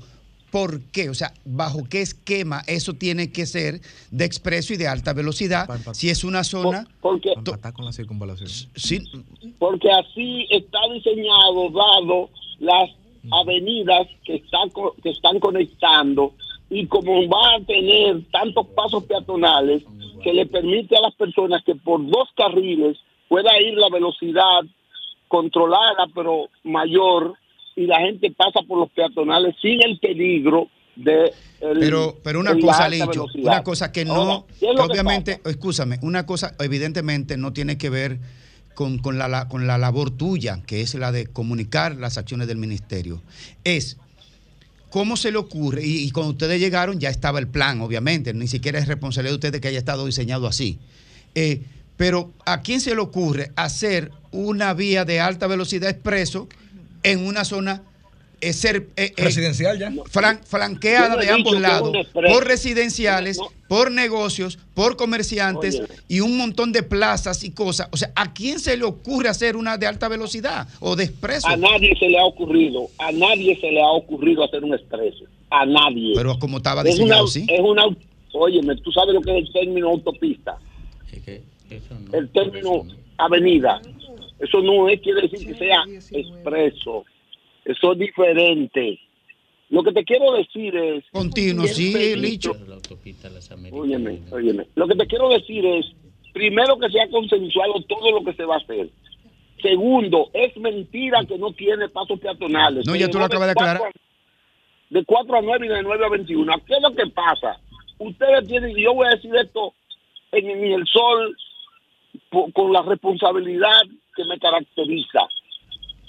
¿Por 0.51 0.81
qué? 0.91 1.09
O 1.09 1.13
sea, 1.13 1.31
¿bajo 1.45 1.85
qué 1.89 2.01
esquema 2.01 2.61
eso 2.67 2.93
tiene 2.93 3.31
que 3.31 3.45
ser 3.45 3.79
de 4.11 4.25
expreso 4.25 4.73
y 4.73 4.77
de 4.77 4.87
alta 4.87 5.13
velocidad? 5.13 5.69
Si 5.93 6.09
es 6.09 6.25
una 6.25 6.43
zona... 6.43 6.85
porque, 6.99 7.33
con 7.73 7.85
la 7.85 7.93
circunvalación. 7.93 8.49
Sí, 8.75 9.01
porque 9.57 9.89
así 9.89 10.45
está 10.49 10.79
diseñado, 10.93 11.69
dado 11.69 12.29
las 12.59 12.89
avenidas 13.31 14.07
que 14.25 14.35
están, 14.35 14.69
que 15.01 15.11
están 15.11 15.39
conectando 15.39 16.33
y 16.69 16.85
como 16.87 17.27
va 17.29 17.55
a 17.55 17.65
tener 17.65 18.23
tantos 18.31 18.67
pasos 18.67 19.03
peatonales 19.05 19.83
que 20.23 20.33
le 20.33 20.45
permite 20.45 20.97
a 20.97 21.01
las 21.01 21.15
personas 21.15 21.63
que 21.63 21.75
por 21.75 22.05
dos 22.05 22.29
carriles 22.35 22.97
pueda 23.31 23.49
ir 23.61 23.75
la 23.75 23.87
velocidad 23.89 24.59
controlada 25.29 26.07
pero 26.13 26.49
mayor 26.63 27.33
y 27.77 27.85
la 27.85 27.99
gente 28.01 28.29
pasa 28.31 28.59
por 28.67 28.77
los 28.79 28.89
peatonales 28.91 29.55
sin 29.61 29.81
el 29.81 29.97
peligro 29.99 30.67
de 30.97 31.31
el- 31.61 31.79
Pero, 31.79 32.17
pero 32.21 32.41
una 32.41 32.59
cosa, 32.59 32.89
Licho, 32.89 33.25
una 33.35 33.63
cosa 33.63 33.91
que 33.93 34.03
no, 34.03 34.13
Ahora, 34.15 34.43
¿qué 34.47 34.53
es 34.53 34.59
que 34.59 34.67
lo 34.67 34.75
que 34.75 34.81
obviamente, 34.91 35.41
escúchame, 35.45 35.97
una 36.01 36.25
cosa 36.25 36.53
evidentemente 36.59 37.37
no 37.37 37.53
tiene 37.53 37.77
que 37.77 37.89
ver 37.89 38.19
con, 38.75 38.97
con 38.97 39.17
la, 39.17 39.29
la- 39.29 39.47
con 39.47 39.65
la 39.67 39.77
labor 39.77 40.11
tuya, 40.11 40.59
que 40.67 40.81
es 40.81 40.93
la 40.95 41.13
de 41.13 41.27
comunicar 41.27 41.95
las 41.95 42.17
acciones 42.17 42.47
del 42.49 42.57
ministerio. 42.57 43.21
Es 43.63 43.97
cómo 44.89 45.15
se 45.15 45.31
le 45.31 45.37
ocurre, 45.37 45.85
y, 45.85 46.03
y 46.05 46.11
cuando 46.11 46.31
ustedes 46.33 46.59
llegaron 46.59 46.99
ya 46.99 47.09
estaba 47.09 47.39
el 47.39 47.47
plan, 47.47 47.79
obviamente, 47.79 48.33
ni 48.33 48.47
siquiera 48.47 48.77
es 48.79 48.87
responsabilidad 48.89 49.31
de 49.31 49.35
ustedes 49.47 49.61
que 49.61 49.69
haya 49.69 49.77
estado 49.79 50.05
diseñado 50.05 50.45
así. 50.47 50.77
Eh, 51.35 51.61
pero 52.01 52.31
¿a 52.47 52.63
quién 52.63 52.81
se 52.81 52.95
le 52.95 52.99
ocurre 53.01 53.51
hacer 53.55 54.09
una 54.31 54.73
vía 54.73 55.05
de 55.05 55.19
alta 55.19 55.45
velocidad 55.45 55.87
expreso 55.87 56.47
en 57.03 57.27
una 57.27 57.45
zona 57.45 57.83
eh, 58.41 58.53
ser, 58.53 58.87
eh, 58.95 59.13
eh, 59.15 59.23
Residencial 59.23 59.77
ya. 59.77 59.91
flan- 60.11 60.41
flanqueada 60.43 61.15
de 61.15 61.29
ambos 61.29 61.61
lados 61.61 61.95
por 62.11 62.43
residenciales, 62.47 63.37
por 63.67 63.91
negocios, 63.91 64.57
por 64.73 64.97
comerciantes 64.97 65.75
Oye. 65.75 65.87
y 66.07 66.21
un 66.21 66.37
montón 66.37 66.71
de 66.71 66.81
plazas 66.81 67.43
y 67.43 67.51
cosas. 67.51 67.87
O 67.91 67.97
sea, 67.97 68.11
¿a 68.15 68.33
quién 68.33 68.59
se 68.59 68.75
le 68.77 68.83
ocurre 68.83 69.29
hacer 69.29 69.55
una 69.55 69.77
de 69.77 69.85
alta 69.85 70.07
velocidad 70.07 70.67
o 70.79 70.95
de 70.95 71.03
expreso? 71.03 71.47
A 71.49 71.55
nadie 71.55 71.95
se 71.99 72.09
le 72.09 72.17
ha 72.17 72.25
ocurrido, 72.25 72.89
a 72.97 73.11
nadie 73.11 73.55
se 73.61 73.69
le 73.71 73.79
ha 73.79 73.91
ocurrido 73.91 74.43
hacer 74.43 74.63
un 74.63 74.73
expreso, 74.73 75.25
a 75.51 75.67
nadie. 75.67 76.13
Pero 76.15 76.39
como 76.39 76.57
estaba 76.57 76.81
una, 76.81 77.27
sí. 77.27 77.45
Es 77.47 77.59
una, 77.59 77.83
óyeme, 78.33 78.75
tú 78.77 78.91
sabes 78.91 79.13
lo 79.13 79.21
que 79.21 79.37
es 79.37 79.45
el 79.45 79.53
término 79.53 79.89
autopista, 79.89 80.57
el 82.13 82.29
término 82.31 82.85
avenida. 83.17 83.81
Eso 84.39 84.61
no 84.61 84.89
es, 84.89 84.99
quiere 85.01 85.21
decir 85.27 85.47
que 85.47 85.53
sea 85.59 85.83
expreso, 86.11 87.05
eso 87.65 87.91
es 87.93 87.99
diferente. 87.99 88.99
Lo 89.69 89.83
que 89.83 89.91
te 89.93 90.03
quiero 90.03 90.33
decir 90.33 90.75
es... 90.75 91.03
Continuo, 91.11 91.65
sí, 91.67 91.93
dicho- 92.21 92.51
Óyeme, 93.71 94.19
óyeme. 94.31 94.67
Lo 94.75 94.87
que 94.87 94.95
te 94.95 95.07
quiero 95.07 95.29
decir 95.29 95.65
es, 95.65 95.85
primero 96.33 96.77
que 96.77 96.89
se 96.89 96.99
ha 96.99 97.09
consensuado 97.09 97.81
todo 97.87 98.11
lo 98.11 98.23
que 98.25 98.33
se 98.33 98.43
va 98.43 98.55
a 98.55 98.57
hacer. 98.57 98.89
Segundo, 99.61 100.29
es 100.33 100.57
mentira 100.57 101.23
que 101.25 101.37
no 101.37 101.53
tiene 101.53 101.87
pasos 101.89 102.19
peatonales. 102.19 102.85
No, 102.87 102.95
ya 102.95 103.09
tú 103.09 103.19
lo 103.19 103.25
acabas 103.25 103.47
de 103.47 103.51
aclarar. 103.51 103.81
De 104.89 105.05
4 105.05 105.37
a 105.37 105.41
9 105.41 105.65
y 105.67 105.69
de 105.69 105.83
9 105.83 106.05
a 106.05 106.09
21. 106.09 106.53
¿Qué 106.65 106.73
es 106.73 106.81
lo 106.81 106.93
que 106.95 107.07
pasa? 107.11 107.57
Ustedes 107.99 108.47
tienen, 108.47 108.77
y 108.77 108.83
yo 108.83 108.93
voy 108.95 109.05
a 109.05 109.11
decir 109.15 109.31
esto 109.35 109.73
en, 110.31 110.49
en 110.49 110.63
el 110.73 110.85
sol, 110.87 111.37
con 112.53 112.73
la 112.73 112.81
responsabilidad 112.81 113.81
que 114.15 114.25
me 114.25 114.39
caracteriza. 114.39 115.19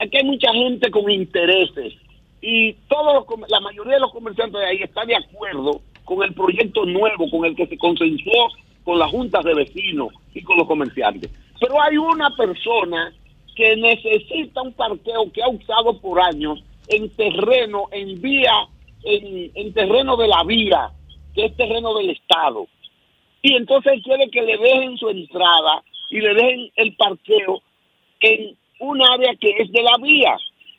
Aquí 0.00 0.16
hay 0.16 0.24
mucha 0.24 0.52
gente 0.52 0.90
con 0.90 1.10
intereses 1.10 1.94
y 2.40 2.72
todos 2.88 3.24
los 3.28 3.50
la 3.50 3.60
mayoría 3.60 3.94
de 3.94 4.00
los 4.00 4.12
comerciantes 4.12 4.60
de 4.60 4.66
ahí 4.66 4.82
está 4.82 5.04
de 5.04 5.16
acuerdo 5.16 5.80
con 6.04 6.22
el 6.24 6.34
proyecto 6.34 6.84
nuevo 6.84 7.30
con 7.30 7.44
el 7.44 7.54
que 7.54 7.66
se 7.66 7.78
consensuó 7.78 8.50
con 8.84 8.98
las 8.98 9.10
juntas 9.10 9.44
de 9.44 9.54
vecinos 9.54 10.08
y 10.34 10.42
con 10.42 10.56
los 10.56 10.66
comerciantes. 10.66 11.30
Pero 11.60 11.80
hay 11.80 11.96
una 11.96 12.34
persona 12.36 13.12
que 13.54 13.76
necesita 13.76 14.62
un 14.62 14.72
parqueo 14.72 15.30
que 15.32 15.42
ha 15.42 15.48
usado 15.48 16.00
por 16.00 16.20
años 16.20 16.62
en 16.88 17.08
terreno, 17.10 17.84
en 17.92 18.20
vía, 18.20 18.66
en, 19.04 19.52
en 19.54 19.72
terreno 19.72 20.16
de 20.16 20.26
la 20.26 20.42
vía, 20.42 20.90
que 21.34 21.44
es 21.44 21.56
terreno 21.56 21.94
del 21.94 22.10
Estado. 22.10 22.66
Y 23.42 23.54
entonces 23.54 24.02
quiere 24.02 24.28
que 24.30 24.42
le 24.42 24.56
dejen 24.56 24.96
su 24.96 25.08
entrada 25.08 25.82
y 26.12 26.20
le 26.20 26.34
dejen 26.34 26.70
el 26.76 26.94
parqueo 26.94 27.62
en 28.20 28.54
un 28.80 29.00
área 29.02 29.34
que 29.40 29.48
es 29.58 29.72
de 29.72 29.82
la 29.82 29.96
vía. 30.00 30.36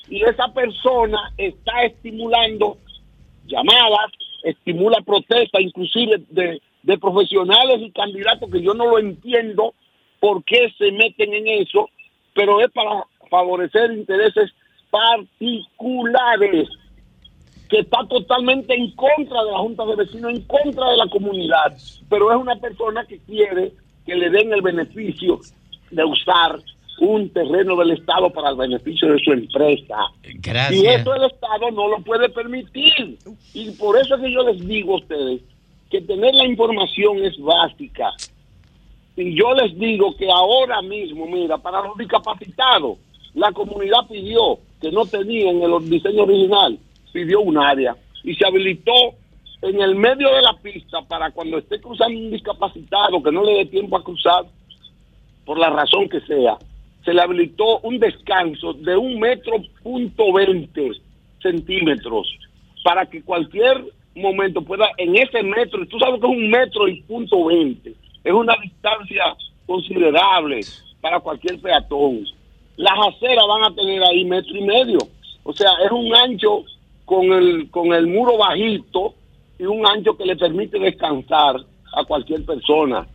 Y 0.07 0.21
esa 0.21 0.47
persona 0.53 1.33
está 1.37 1.83
estimulando 1.83 2.77
llamadas, 3.47 4.11
estimula 4.43 5.01
protestas, 5.01 5.61
inclusive 5.61 6.21
de, 6.29 6.61
de 6.83 6.97
profesionales 6.99 7.79
y 7.79 7.91
candidatos 7.91 8.49
que 8.51 8.61
yo 8.61 8.75
no 8.75 8.85
lo 8.85 8.99
entiendo 8.99 9.73
por 10.19 10.43
qué 10.43 10.71
se 10.77 10.91
meten 10.91 11.33
en 11.33 11.47
eso, 11.47 11.89
pero 12.35 12.61
es 12.61 12.71
para 12.71 13.03
favorecer 13.31 13.91
intereses 13.91 14.51
particulares 14.91 16.69
que 17.69 17.79
está 17.79 18.05
totalmente 18.07 18.75
en 18.75 18.91
contra 18.91 19.43
de 19.43 19.51
la 19.51 19.57
Junta 19.57 19.83
de 19.85 19.95
Vecinos, 19.95 20.31
en 20.31 20.41
contra 20.41 20.91
de 20.91 20.97
la 20.97 21.07
comunidad, 21.07 21.75
pero 22.07 22.31
es 22.31 22.37
una 22.37 22.55
persona 22.57 23.03
que 23.07 23.17
quiere 23.19 23.71
que 24.05 24.15
le 24.15 24.29
den 24.29 24.53
el 24.53 24.61
beneficio 24.61 25.39
de 25.91 26.03
usar 26.03 26.59
un 26.99 27.29
terreno 27.29 27.75
del 27.75 27.91
Estado 27.91 28.29
para 28.29 28.49
el 28.49 28.55
beneficio 28.55 29.11
de 29.11 29.19
su 29.19 29.31
empresa. 29.31 29.97
Gracias. 30.23 30.81
Y 30.81 30.85
eso 30.85 31.15
el 31.15 31.23
Estado 31.23 31.71
no 31.71 31.87
lo 31.87 31.99
puede 31.99 32.29
permitir. 32.29 33.17
Y 33.53 33.71
por 33.71 33.97
eso 33.97 34.15
es 34.15 34.21
que 34.21 34.31
yo 34.31 34.43
les 34.43 34.65
digo 34.65 34.93
a 34.93 34.97
ustedes 34.97 35.41
que 35.89 36.01
tener 36.01 36.33
la 36.33 36.45
información 36.45 37.23
es 37.23 37.37
básica. 37.39 38.11
Y 39.15 39.35
yo 39.37 39.53
les 39.53 39.77
digo 39.77 40.15
que 40.17 40.27
ahora 40.29 40.81
mismo, 40.81 41.27
mira, 41.27 41.57
para 41.57 41.81
los 41.81 41.97
discapacitados, 41.97 42.97
la 43.35 43.51
comunidad 43.51 44.07
pidió 44.09 44.59
que 44.81 44.91
no 44.91 45.05
tenía 45.05 45.51
en 45.51 45.61
el 45.61 45.89
diseño 45.89 46.23
original, 46.23 46.79
pidió 47.11 47.41
un 47.41 47.57
área 47.57 47.95
y 48.23 48.33
se 48.35 48.45
habilitó 48.45 48.91
en 49.63 49.81
el 49.81 49.95
medio 49.95 50.33
de 50.35 50.41
la 50.41 50.53
pista 50.53 51.01
para 51.03 51.31
cuando 51.31 51.57
esté 51.57 51.79
cruzando 51.79 52.19
un 52.19 52.31
discapacitado 52.31 53.23
que 53.23 53.31
no 53.31 53.43
le 53.43 53.59
dé 53.59 53.65
tiempo 53.65 53.97
a 53.97 54.03
cruzar, 54.03 54.45
por 55.45 55.57
la 55.57 55.69
razón 55.69 56.09
que 56.09 56.19
sea, 56.21 56.57
se 57.03 57.13
le 57.13 57.21
habilitó 57.21 57.79
un 57.79 57.97
descanso 57.97 58.73
de 58.73 58.95
un 58.95 59.19
metro 59.19 59.53
punto 59.81 60.33
veinte 60.33 60.91
centímetros 61.41 62.27
para 62.83 63.05
que 63.05 63.23
cualquier 63.23 63.85
momento 64.15 64.61
pueda, 64.61 64.89
en 64.97 65.15
ese 65.15 65.41
metro, 65.43 65.85
tú 65.87 65.97
sabes 65.97 66.19
que 66.19 66.27
es 66.27 66.33
un 66.33 66.49
metro 66.49 66.87
y 66.87 67.01
punto 67.01 67.45
20, 67.45 67.93
es 68.23 68.33
una 68.33 68.55
distancia 68.61 69.35
considerable 69.65 70.59
para 71.01 71.19
cualquier 71.19 71.59
peatón. 71.59 72.25
Las 72.75 72.93
aceras 73.07 73.45
van 73.47 73.63
a 73.63 73.75
tener 73.75 74.03
ahí 74.03 74.25
metro 74.25 74.55
y 74.57 74.63
medio, 74.63 74.99
o 75.43 75.53
sea, 75.53 75.71
es 75.85 75.91
un 75.91 76.13
ancho 76.15 76.63
con 77.05 77.31
el, 77.31 77.69
con 77.69 77.93
el 77.93 78.07
muro 78.07 78.37
bajito 78.37 79.13
y 79.63 79.65
un 79.65 79.87
ancho 79.87 80.17
que 80.17 80.25
le 80.25 80.35
permite 80.35 80.77
descansar 80.77 81.55
a 81.95 82.03
cualquier 82.03 82.45
persona. 82.45 83.07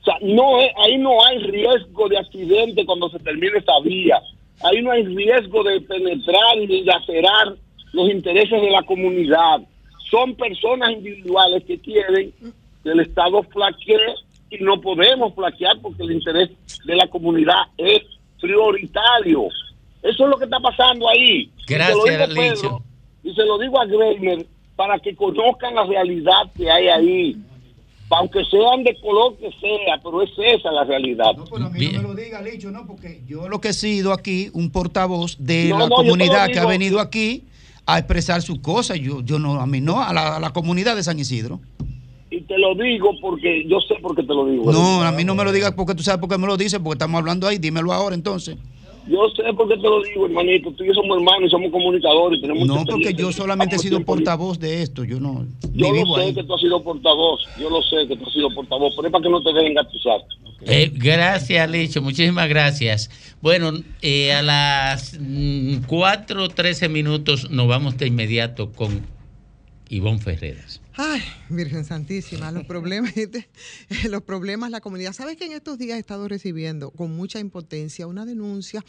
O 0.00 0.04
sea, 0.04 0.16
no 0.22 0.58
es, 0.60 0.70
ahí 0.82 0.96
no 0.96 1.22
hay 1.22 1.38
riesgo 1.38 2.08
de 2.08 2.18
accidente 2.18 2.86
cuando 2.86 3.10
se 3.10 3.18
termine 3.18 3.58
esa 3.58 3.78
vía. 3.82 4.18
Ahí 4.62 4.80
no 4.80 4.92
hay 4.92 5.04
riesgo 5.04 5.62
de 5.62 5.80
penetrar 5.82 6.56
y 6.58 6.66
de 6.66 6.82
lacerar 6.84 7.54
los 7.92 8.10
intereses 8.10 8.62
de 8.62 8.70
la 8.70 8.82
comunidad. 8.82 9.60
Son 10.10 10.34
personas 10.36 10.92
individuales 10.92 11.64
que 11.64 11.78
quieren 11.78 12.32
que 12.82 12.90
el 12.90 13.00
Estado 13.00 13.42
flaquee 13.42 14.14
y 14.50 14.64
no 14.64 14.80
podemos 14.80 15.34
flaquear 15.34 15.78
porque 15.82 16.02
el 16.02 16.12
interés 16.12 16.50
de 16.86 16.96
la 16.96 17.06
comunidad 17.08 17.64
es 17.76 18.00
prioritario. 18.40 19.48
Eso 20.02 20.24
es 20.24 20.30
lo 20.30 20.38
que 20.38 20.44
está 20.44 20.60
pasando 20.60 21.08
ahí. 21.10 21.50
Y 21.58 21.64
se 21.66 21.78
lo 21.78 22.04
Gracias, 22.04 22.28
digo, 22.28 22.40
Pedro, 22.40 22.82
y 23.22 23.34
se 23.34 23.44
lo 23.44 23.58
digo 23.58 23.80
a 23.80 23.86
Greiner 23.86 24.46
para 24.76 24.98
que 24.98 25.14
conozcan 25.14 25.74
la 25.74 25.84
realidad 25.84 26.50
que 26.56 26.70
hay 26.70 26.88
ahí. 26.88 27.36
Aunque 28.10 28.44
sean 28.44 28.84
de 28.84 28.94
color 29.00 29.36
que 29.38 29.50
sea, 29.60 29.98
pero 30.02 30.22
es 30.22 30.30
esa 30.36 30.70
la 30.70 30.84
realidad. 30.84 31.34
lo 31.36 32.14
diga, 32.14 32.42
Licho, 32.42 32.70
no, 32.70 32.86
porque 32.86 33.22
yo 33.26 33.48
lo 33.48 33.60
que 33.60 33.68
he 33.68 33.72
sido 33.72 34.12
aquí, 34.12 34.50
un 34.52 34.70
portavoz 34.70 35.36
de 35.38 35.70
No, 35.70 35.78
la 35.78 35.88
no, 35.88 35.96
comunidad 35.96 36.48
que 36.48 36.60
ha 36.60 36.66
venido 36.66 37.00
aquí 37.00 37.44
a 37.86 37.98
expresar 37.98 38.42
sus 38.42 38.60
cosas. 38.60 39.00
Yo, 39.00 39.20
yo 39.22 39.38
no, 39.38 39.60
a 39.60 39.66
mí 39.66 39.80
no, 39.80 40.00
a 40.00 40.12
la, 40.12 40.36
a 40.36 40.40
la 40.40 40.52
comunidad 40.52 40.94
de 40.94 41.02
San 41.02 41.18
Isidro. 41.18 41.60
Y 42.30 42.40
te 42.42 42.58
lo 42.58 42.74
digo 42.74 43.10
porque 43.20 43.64
yo 43.68 43.80
sé 43.80 43.94
por 44.00 44.14
qué 44.14 44.22
te 44.22 44.34
lo 44.34 44.46
digo. 44.46 44.70
No, 44.70 45.02
a 45.02 45.12
mí 45.12 45.24
no 45.24 45.34
me 45.34 45.44
lo 45.44 45.52
digas 45.52 45.72
porque 45.72 45.94
tú 45.94 46.02
sabes 46.02 46.20
por 46.20 46.28
qué 46.28 46.38
me 46.38 46.46
lo 46.46 46.56
dices, 46.56 46.78
porque 46.78 46.94
estamos 46.94 47.18
hablando 47.18 47.48
ahí. 47.48 47.58
Dímelo 47.58 47.92
ahora 47.92 48.14
entonces. 48.14 48.56
Yo 49.06 49.28
sé 49.36 49.52
por 49.52 49.68
qué 49.68 49.76
te 49.76 49.82
lo 49.82 50.02
digo, 50.02 50.26
hermanito. 50.26 50.70
Tú 50.72 50.84
y 50.84 50.88
yo 50.88 50.94
somos 50.94 51.18
hermanos 51.18 51.48
y 51.48 51.50
somos 51.50 51.70
comunicadores. 51.70 52.40
Tenemos 52.40 52.66
No, 52.66 52.84
porque 52.84 53.12
yo 53.12 53.30
solamente 53.32 53.76
he 53.76 53.78
sido 53.78 54.00
portavoz 54.04 54.58
de 54.58 54.82
esto. 54.82 55.04
Yo 55.04 55.20
no. 55.20 55.46
Yo 55.72 55.88
lo 55.88 55.92
vivo 55.92 56.16
sé 56.16 56.22
ahí. 56.22 56.34
que 56.34 56.44
tú 56.44 56.54
has 56.54 56.60
sido 56.60 56.82
portavoz. 56.82 57.42
Yo 57.60 57.68
lo 57.68 57.82
sé 57.82 58.06
que 58.08 58.16
tú 58.16 58.24
has 58.26 58.32
sido 58.32 58.48
portavoz. 58.54 58.94
Pero 58.96 59.08
es 59.08 59.12
para 59.12 59.22
que 59.22 59.30
no 59.30 59.42
te 59.42 59.52
dejen 59.52 59.74
gatusar. 59.74 60.20
Eh, 60.62 60.90
gracias, 60.94 61.70
Licho. 61.70 62.00
Muchísimas 62.00 62.48
gracias. 62.48 63.10
Bueno, 63.42 63.72
eh, 64.00 64.32
a 64.32 64.42
las 64.42 65.20
4.13 65.20 66.88
minutos 66.88 67.50
nos 67.50 67.68
vamos 67.68 67.98
de 67.98 68.06
inmediato 68.06 68.72
con 68.72 69.06
Ivonne 69.90 70.18
Ferreras. 70.18 70.80
Ay, 70.96 71.20
Virgen 71.50 71.84
Santísima, 71.84 72.52
los 72.52 72.64
problemas, 72.66 73.16
este, 73.16 73.48
los 74.08 74.22
problemas, 74.22 74.70
la 74.70 74.80
comunidad. 74.80 75.12
¿Sabes 75.12 75.36
que 75.36 75.46
en 75.46 75.52
estos 75.52 75.76
días 75.76 75.96
he 75.96 76.00
estado 76.00 76.28
recibiendo 76.28 76.92
con 76.92 77.16
mucha 77.16 77.40
impotencia 77.40 78.06
una 78.06 78.24
denuncia 78.24 78.84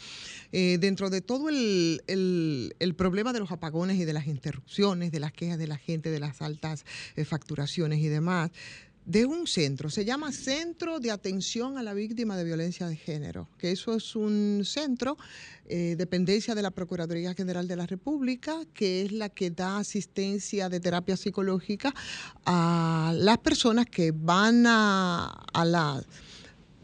eh, 0.52 0.78
dentro 0.80 1.10
de 1.10 1.20
todo 1.20 1.48
el, 1.48 2.02
el- 2.06 2.76
el 2.78 2.94
problema 2.94 3.32
de 3.32 3.40
los 3.40 3.50
apagones 3.50 3.96
y 3.98 4.04
de 4.04 4.12
las 4.12 4.28
interrupciones, 4.28 5.10
de 5.10 5.18
las 5.18 5.32
quejas 5.32 5.58
de 5.58 5.66
la 5.66 5.78
gente, 5.78 6.10
de 6.10 6.20
las 6.20 6.42
altas 6.42 6.84
eh, 7.16 7.24
facturaciones 7.24 7.98
y 7.98 8.06
demás? 8.06 8.52
De 9.06 9.24
un 9.24 9.46
centro, 9.46 9.88
se 9.88 10.04
llama 10.04 10.32
Centro 10.32 10.98
de 10.98 11.12
Atención 11.12 11.78
a 11.78 11.84
la 11.84 11.94
Víctima 11.94 12.36
de 12.36 12.42
Violencia 12.42 12.88
de 12.88 12.96
Género, 12.96 13.48
que 13.56 13.70
eso 13.70 13.94
es 13.94 14.16
un 14.16 14.62
centro, 14.64 15.16
eh, 15.68 15.94
dependencia 15.96 16.56
de 16.56 16.62
la 16.62 16.72
Procuraduría 16.72 17.32
General 17.32 17.68
de 17.68 17.76
la 17.76 17.86
República, 17.86 18.62
que 18.74 19.02
es 19.02 19.12
la 19.12 19.28
que 19.28 19.50
da 19.50 19.78
asistencia 19.78 20.68
de 20.68 20.80
terapia 20.80 21.16
psicológica 21.16 21.94
a 22.44 23.14
las 23.16 23.38
personas 23.38 23.86
que 23.86 24.10
van 24.10 24.66
a, 24.66 25.44
a 25.52 25.64
la, 25.64 26.02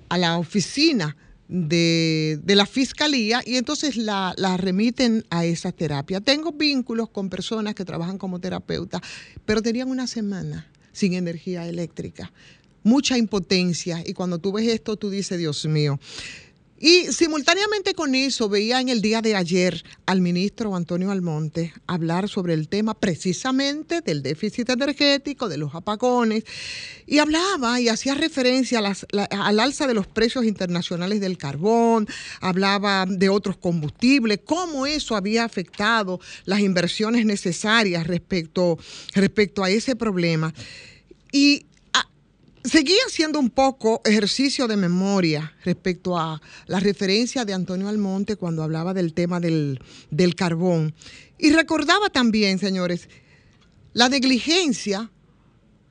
a 0.09 0.19
la 0.19 0.39
oficina 0.39 1.17
de, 1.49 2.39
de 2.45 2.55
la 2.55 2.67
fiscalía 2.67 3.43
y 3.45 3.57
entonces 3.57 3.97
la, 3.97 4.33
la 4.37 4.57
remiten 4.57 5.25
a 5.29 5.45
esa 5.45 5.73
terapia. 5.73 6.21
Tengo 6.21 6.53
vínculos 6.53 7.11
con 7.11 7.29
personas 7.29 7.75
que 7.75 7.85
trabajan 7.85 8.17
como 8.17 8.39
terapeutas, 8.39 9.03
pero 9.45 9.61
tenían 9.61 9.91
una 9.91 10.07
semana 10.07 10.72
sin 10.93 11.15
energía 11.15 11.69
eléctrica, 11.69 12.33
mucha 12.83 13.19
impotencia 13.19 14.03
y 14.05 14.13
cuando 14.13 14.39
tú 14.39 14.53
ves 14.53 14.69
esto 14.69 14.97
tú 14.97 15.11
dices, 15.11 15.39
Dios 15.39 15.65
mío. 15.67 15.99
Y 16.85 17.13
simultáneamente 17.13 17.95
con 17.95 18.13
eso 18.17 18.49
veía 18.49 18.81
en 18.81 18.89
el 18.89 19.01
día 19.03 19.23
de 19.23 19.37
ayer 19.37 19.85
al 20.05 20.21
ministro 20.21 20.75
Antonio 20.75 21.13
Almonte 21.13 21.73
hablar 21.87 22.29
sobre 22.29 22.55
el 22.55 22.67
tema 22.67 22.95
precisamente 22.95 24.01
del 24.01 24.21
déficit 24.21 24.69
energético, 24.69 25.49
de 25.49 25.59
los 25.59 25.77
apagones, 25.77 26.43
y 27.07 27.21
hablaba 27.21 27.81
y 27.81 27.89
hacía 27.89 28.17
referencia 28.17 28.81
a 28.81 28.83
las- 28.83 29.07
la- 29.13 29.27
al 29.31 29.61
alza 29.61 29.87
de 29.87 29.95
los 29.95 30.09
precios 30.09 30.45
internacionales 30.45 31.21
del 31.21 31.39
carbón, 31.39 32.09
hablaba 32.41 33.07
de 33.09 33.29
otros 33.29 33.57
combustibles, 33.59 34.41
cómo 34.45 34.85
eso 34.85 35.15
había 35.15 35.45
afectado 35.45 36.19
las 36.47 36.59
inversiones 36.59 37.25
necesarias 37.25 38.09
respecto, 38.09 38.77
respecto 39.15 39.63
a 39.63 39.71
ese 39.71 39.95
problema. 39.95 40.53
Y 41.31 41.67
seguía 42.65 42.99
haciendo 43.07 43.39
un 43.39 43.51
poco 43.51 44.01
ejercicio 44.05 44.69
de 44.69 44.77
memoria 44.77 45.55
respecto 45.65 46.19
a 46.19 46.41
la 46.67 46.81
referencia 46.81 47.45
de 47.45 47.55
Antonio 47.55 47.89
Almonte 47.89 48.37
cuando 48.37 48.63
hablaba 48.63 48.95
del 48.95 49.15
tema 49.15 49.41
del, 49.41 49.81
del 50.11 50.35
carbón. 50.35 50.95
Y 51.39 51.53
recordaba 51.53 52.11
también, 52.11 52.59
señores, 52.59 53.09
la 53.93 54.09
negligencia, 54.09 55.11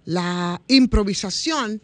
la 0.05 0.61
improvisación 0.67 1.81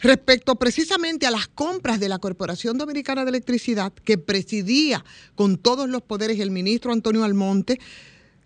respecto 0.00 0.56
precisamente 0.56 1.26
a 1.26 1.30
las 1.30 1.48
compras 1.48 1.98
de 1.98 2.08
la 2.08 2.18
Corporación 2.18 2.78
Dominicana 2.78 3.24
de 3.24 3.30
Electricidad, 3.30 3.92
que 3.92 4.18
presidía 4.18 5.04
con 5.34 5.58
todos 5.58 5.88
los 5.88 6.02
poderes 6.02 6.38
el 6.40 6.50
ministro 6.50 6.92
Antonio 6.92 7.24
Almonte, 7.24 7.80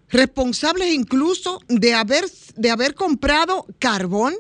responsables 0.09 0.93
incluso 0.93 1.61
de 1.69 1.95
haber, 1.95 2.25
de 2.57 2.71
haber 2.71 2.95
comprado 2.95 3.67
carbón 3.79 4.35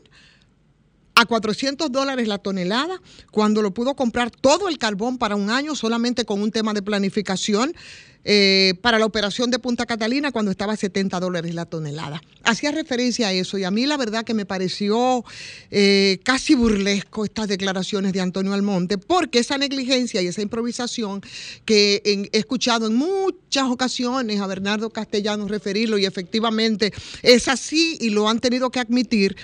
a 1.14 1.26
400 1.26 1.90
dólares 1.92 2.26
la 2.28 2.38
tonelada, 2.38 3.00
cuando 3.30 3.62
lo 3.62 3.74
pudo 3.74 3.94
comprar 3.94 4.30
todo 4.30 4.68
el 4.68 4.78
carbón 4.78 5.18
para 5.18 5.36
un 5.36 5.50
año 5.50 5.74
solamente 5.74 6.24
con 6.24 6.40
un 6.40 6.50
tema 6.50 6.72
de 6.72 6.82
planificación 6.82 7.74
eh, 8.24 8.74
para 8.82 9.00
la 9.00 9.06
operación 9.06 9.50
de 9.50 9.58
Punta 9.58 9.84
Catalina 9.84 10.30
cuando 10.30 10.52
estaba 10.52 10.74
a 10.74 10.76
70 10.76 11.18
dólares 11.18 11.56
la 11.56 11.66
tonelada. 11.66 12.22
Hacía 12.44 12.70
referencia 12.70 13.26
a 13.26 13.32
eso 13.32 13.58
y 13.58 13.64
a 13.64 13.72
mí 13.72 13.84
la 13.84 13.96
verdad 13.96 14.22
que 14.22 14.32
me 14.32 14.46
pareció 14.46 15.24
eh, 15.72 16.20
casi 16.22 16.54
burlesco 16.54 17.24
estas 17.24 17.48
declaraciones 17.48 18.12
de 18.12 18.20
Antonio 18.20 18.52
Almonte, 18.52 18.96
porque 18.96 19.40
esa 19.40 19.58
negligencia 19.58 20.22
y 20.22 20.28
esa 20.28 20.40
improvisación 20.40 21.20
que 21.64 22.00
he 22.04 22.38
escuchado 22.38 22.86
en 22.86 22.94
muchas 22.94 23.64
ocasiones 23.64 24.40
a 24.40 24.46
Bernardo 24.46 24.90
Castellanos 24.90 25.50
referirlo 25.50 25.98
y 25.98 26.06
efectivamente 26.06 26.92
es 27.22 27.48
así 27.48 27.98
y 28.00 28.10
lo 28.10 28.28
han 28.28 28.38
tenido 28.38 28.70
que 28.70 28.78
admitir, 28.78 29.36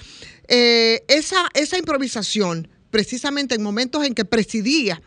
eh, 0.47 1.03
esa, 1.09 1.51
improvisación, 1.77 2.69
precisamente 2.93 3.57
en 3.57 3.63
momentos 3.63 4.05
en 4.07 4.15
que 4.15 4.25
presidía 4.25 5.03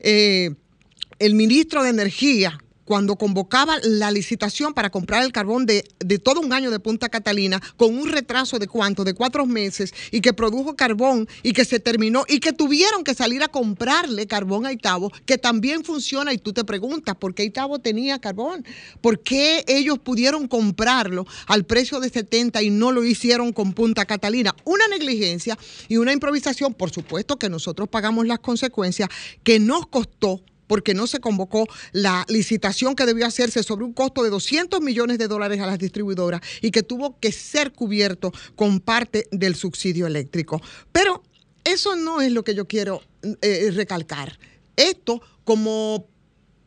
el 0.00 1.34
ministro 1.34 1.82
de 1.82 1.90
Energía, 1.90 2.60
cuando 2.88 3.16
convocaba 3.16 3.76
la 3.82 4.10
licitación 4.10 4.72
para 4.72 4.88
comprar 4.88 5.22
el 5.22 5.30
carbón 5.30 5.66
de, 5.66 5.84
de 5.98 6.18
todo 6.18 6.40
un 6.40 6.54
año 6.54 6.70
de 6.70 6.80
Punta 6.80 7.10
Catalina, 7.10 7.60
con 7.76 7.94
un 7.94 8.08
retraso 8.08 8.58
de 8.58 8.66
cuánto, 8.66 9.04
de 9.04 9.12
cuatro 9.12 9.44
meses, 9.44 9.92
y 10.10 10.22
que 10.22 10.32
produjo 10.32 10.74
carbón 10.74 11.28
y 11.42 11.52
que 11.52 11.66
se 11.66 11.80
terminó, 11.80 12.24
y 12.26 12.40
que 12.40 12.54
tuvieron 12.54 13.04
que 13.04 13.12
salir 13.12 13.42
a 13.42 13.48
comprarle 13.48 14.26
carbón 14.26 14.64
a 14.64 14.72
Itabo, 14.72 15.12
que 15.26 15.36
también 15.36 15.84
funciona, 15.84 16.32
y 16.32 16.38
tú 16.38 16.54
te 16.54 16.64
preguntas, 16.64 17.14
¿por 17.16 17.34
qué 17.34 17.44
Itabo 17.44 17.78
tenía 17.78 18.20
carbón? 18.20 18.64
¿Por 19.02 19.22
qué 19.22 19.66
ellos 19.66 19.98
pudieron 19.98 20.48
comprarlo 20.48 21.26
al 21.46 21.66
precio 21.66 22.00
de 22.00 22.08
70 22.08 22.62
y 22.62 22.70
no 22.70 22.90
lo 22.90 23.04
hicieron 23.04 23.52
con 23.52 23.74
Punta 23.74 24.06
Catalina? 24.06 24.56
Una 24.64 24.88
negligencia 24.88 25.58
y 25.88 25.98
una 25.98 26.14
improvisación, 26.14 26.72
por 26.72 26.88
supuesto 26.88 27.38
que 27.38 27.50
nosotros 27.50 27.86
pagamos 27.90 28.26
las 28.26 28.38
consecuencias, 28.38 29.10
que 29.42 29.60
nos 29.60 29.88
costó 29.88 30.40
porque 30.68 30.94
no 30.94 31.08
se 31.08 31.18
convocó 31.18 31.66
la 31.90 32.24
licitación 32.28 32.94
que 32.94 33.06
debió 33.06 33.26
hacerse 33.26 33.64
sobre 33.64 33.84
un 33.84 33.92
costo 33.92 34.22
de 34.22 34.30
200 34.30 34.80
millones 34.80 35.18
de 35.18 35.26
dólares 35.26 35.60
a 35.60 35.66
las 35.66 35.80
distribuidoras 35.80 36.40
y 36.62 36.70
que 36.70 36.84
tuvo 36.84 37.18
que 37.18 37.32
ser 37.32 37.72
cubierto 37.72 38.32
con 38.54 38.78
parte 38.78 39.26
del 39.32 39.56
subsidio 39.56 40.06
eléctrico. 40.06 40.62
Pero 40.92 41.24
eso 41.64 41.96
no 41.96 42.20
es 42.20 42.30
lo 42.30 42.44
que 42.44 42.54
yo 42.54 42.66
quiero 42.68 43.02
eh, 43.42 43.70
recalcar. 43.74 44.38
Esto 44.76 45.20
como 45.42 46.06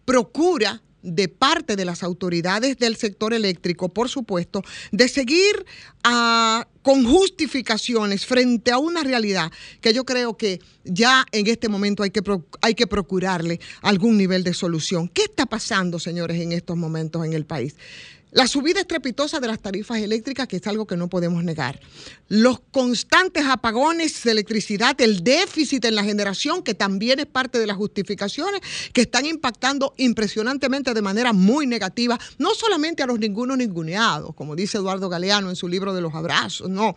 procura 0.03 0.82
de 1.03 1.28
parte 1.28 1.76
de 1.76 1.86
las 1.86 2.03
autoridades 2.03 2.78
del 2.78 2.95
sector 2.95 3.34
eléctrico, 3.34 3.90
por 3.90 4.10
supuesto, 4.10 4.61
de 4.91 5.07
seguir 5.07 5.65
ah, 6.03 6.68
con 6.82 7.06
justificaciones 7.06 8.26
frente 8.26 8.72
a 8.72 8.78
una 8.78 9.03
realidad 9.03 9.52
que 9.82 9.94
yo 9.94 10.03
creo 10.06 10.38
que 10.38 10.60
ya 10.84 11.26
en 11.32 11.48
este 11.48 11.69
momento 11.69 12.03
hay 12.03 12.11
que, 12.11 12.22
hay 12.61 12.76
que 12.76 12.88
procurarle 12.88 13.60
algún 13.82 14.18
nivel 14.18 14.44
de 14.44 14.53
solución. 14.53 15.07
¿Qué 15.07 15.23
está 15.23 15.45
pasando, 15.45 15.99
señores, 15.99 16.41
en 16.41 16.52
estos 16.52 16.78
momentos 16.78 17.26
en 17.26 17.34
el 17.34 17.45
país? 17.45 17.76
La 18.32 18.48
subida 18.48 18.80
estrepitosa 18.80 19.41
de 19.41 19.48
las 19.48 19.60
tarifas 19.60 19.98
eléctricas, 19.99 20.48
que 20.48 20.56
es 20.56 20.66
algo 20.66 20.88
que 20.88 20.95
no 20.95 21.10
podemos 21.10 21.44
negar. 21.44 21.82
Los 22.30 22.62
constantes 22.72 23.44
apagones 23.45 24.24
de 24.24 24.32
electricidad, 24.32 24.99
el 25.02 25.22
déficit 25.22 25.84
en 25.84 25.95
la 25.95 26.03
generación, 26.06 26.64
que 26.64 26.74
también 26.74 27.20
es 27.20 27.26
parte 27.26 27.60
de 27.60 27.68
las 27.68 27.76
justificaciones, 27.76 28.62
que 28.94 29.02
están 29.02 29.26
impactando 29.26 29.94
impresionantemente 29.98 30.94
de 30.94 31.02
manera 31.02 31.34
muy 31.34 31.68
negativa, 31.68 32.18
no 32.38 32.56
solamente 32.56 33.03
a 33.03 33.06
los 33.06 33.20
ninguno 33.20 33.58
ninguneados, 33.58 34.34
como 34.34 34.56
dice 34.56 34.78
Eduardo 34.78 35.10
Galeano 35.10 35.49
en 35.49 35.58
su 35.58 35.68
libro 35.68 35.94
de 35.94 35.99
los 35.99 36.16
abrazos, 36.16 36.70
no. 36.70 36.95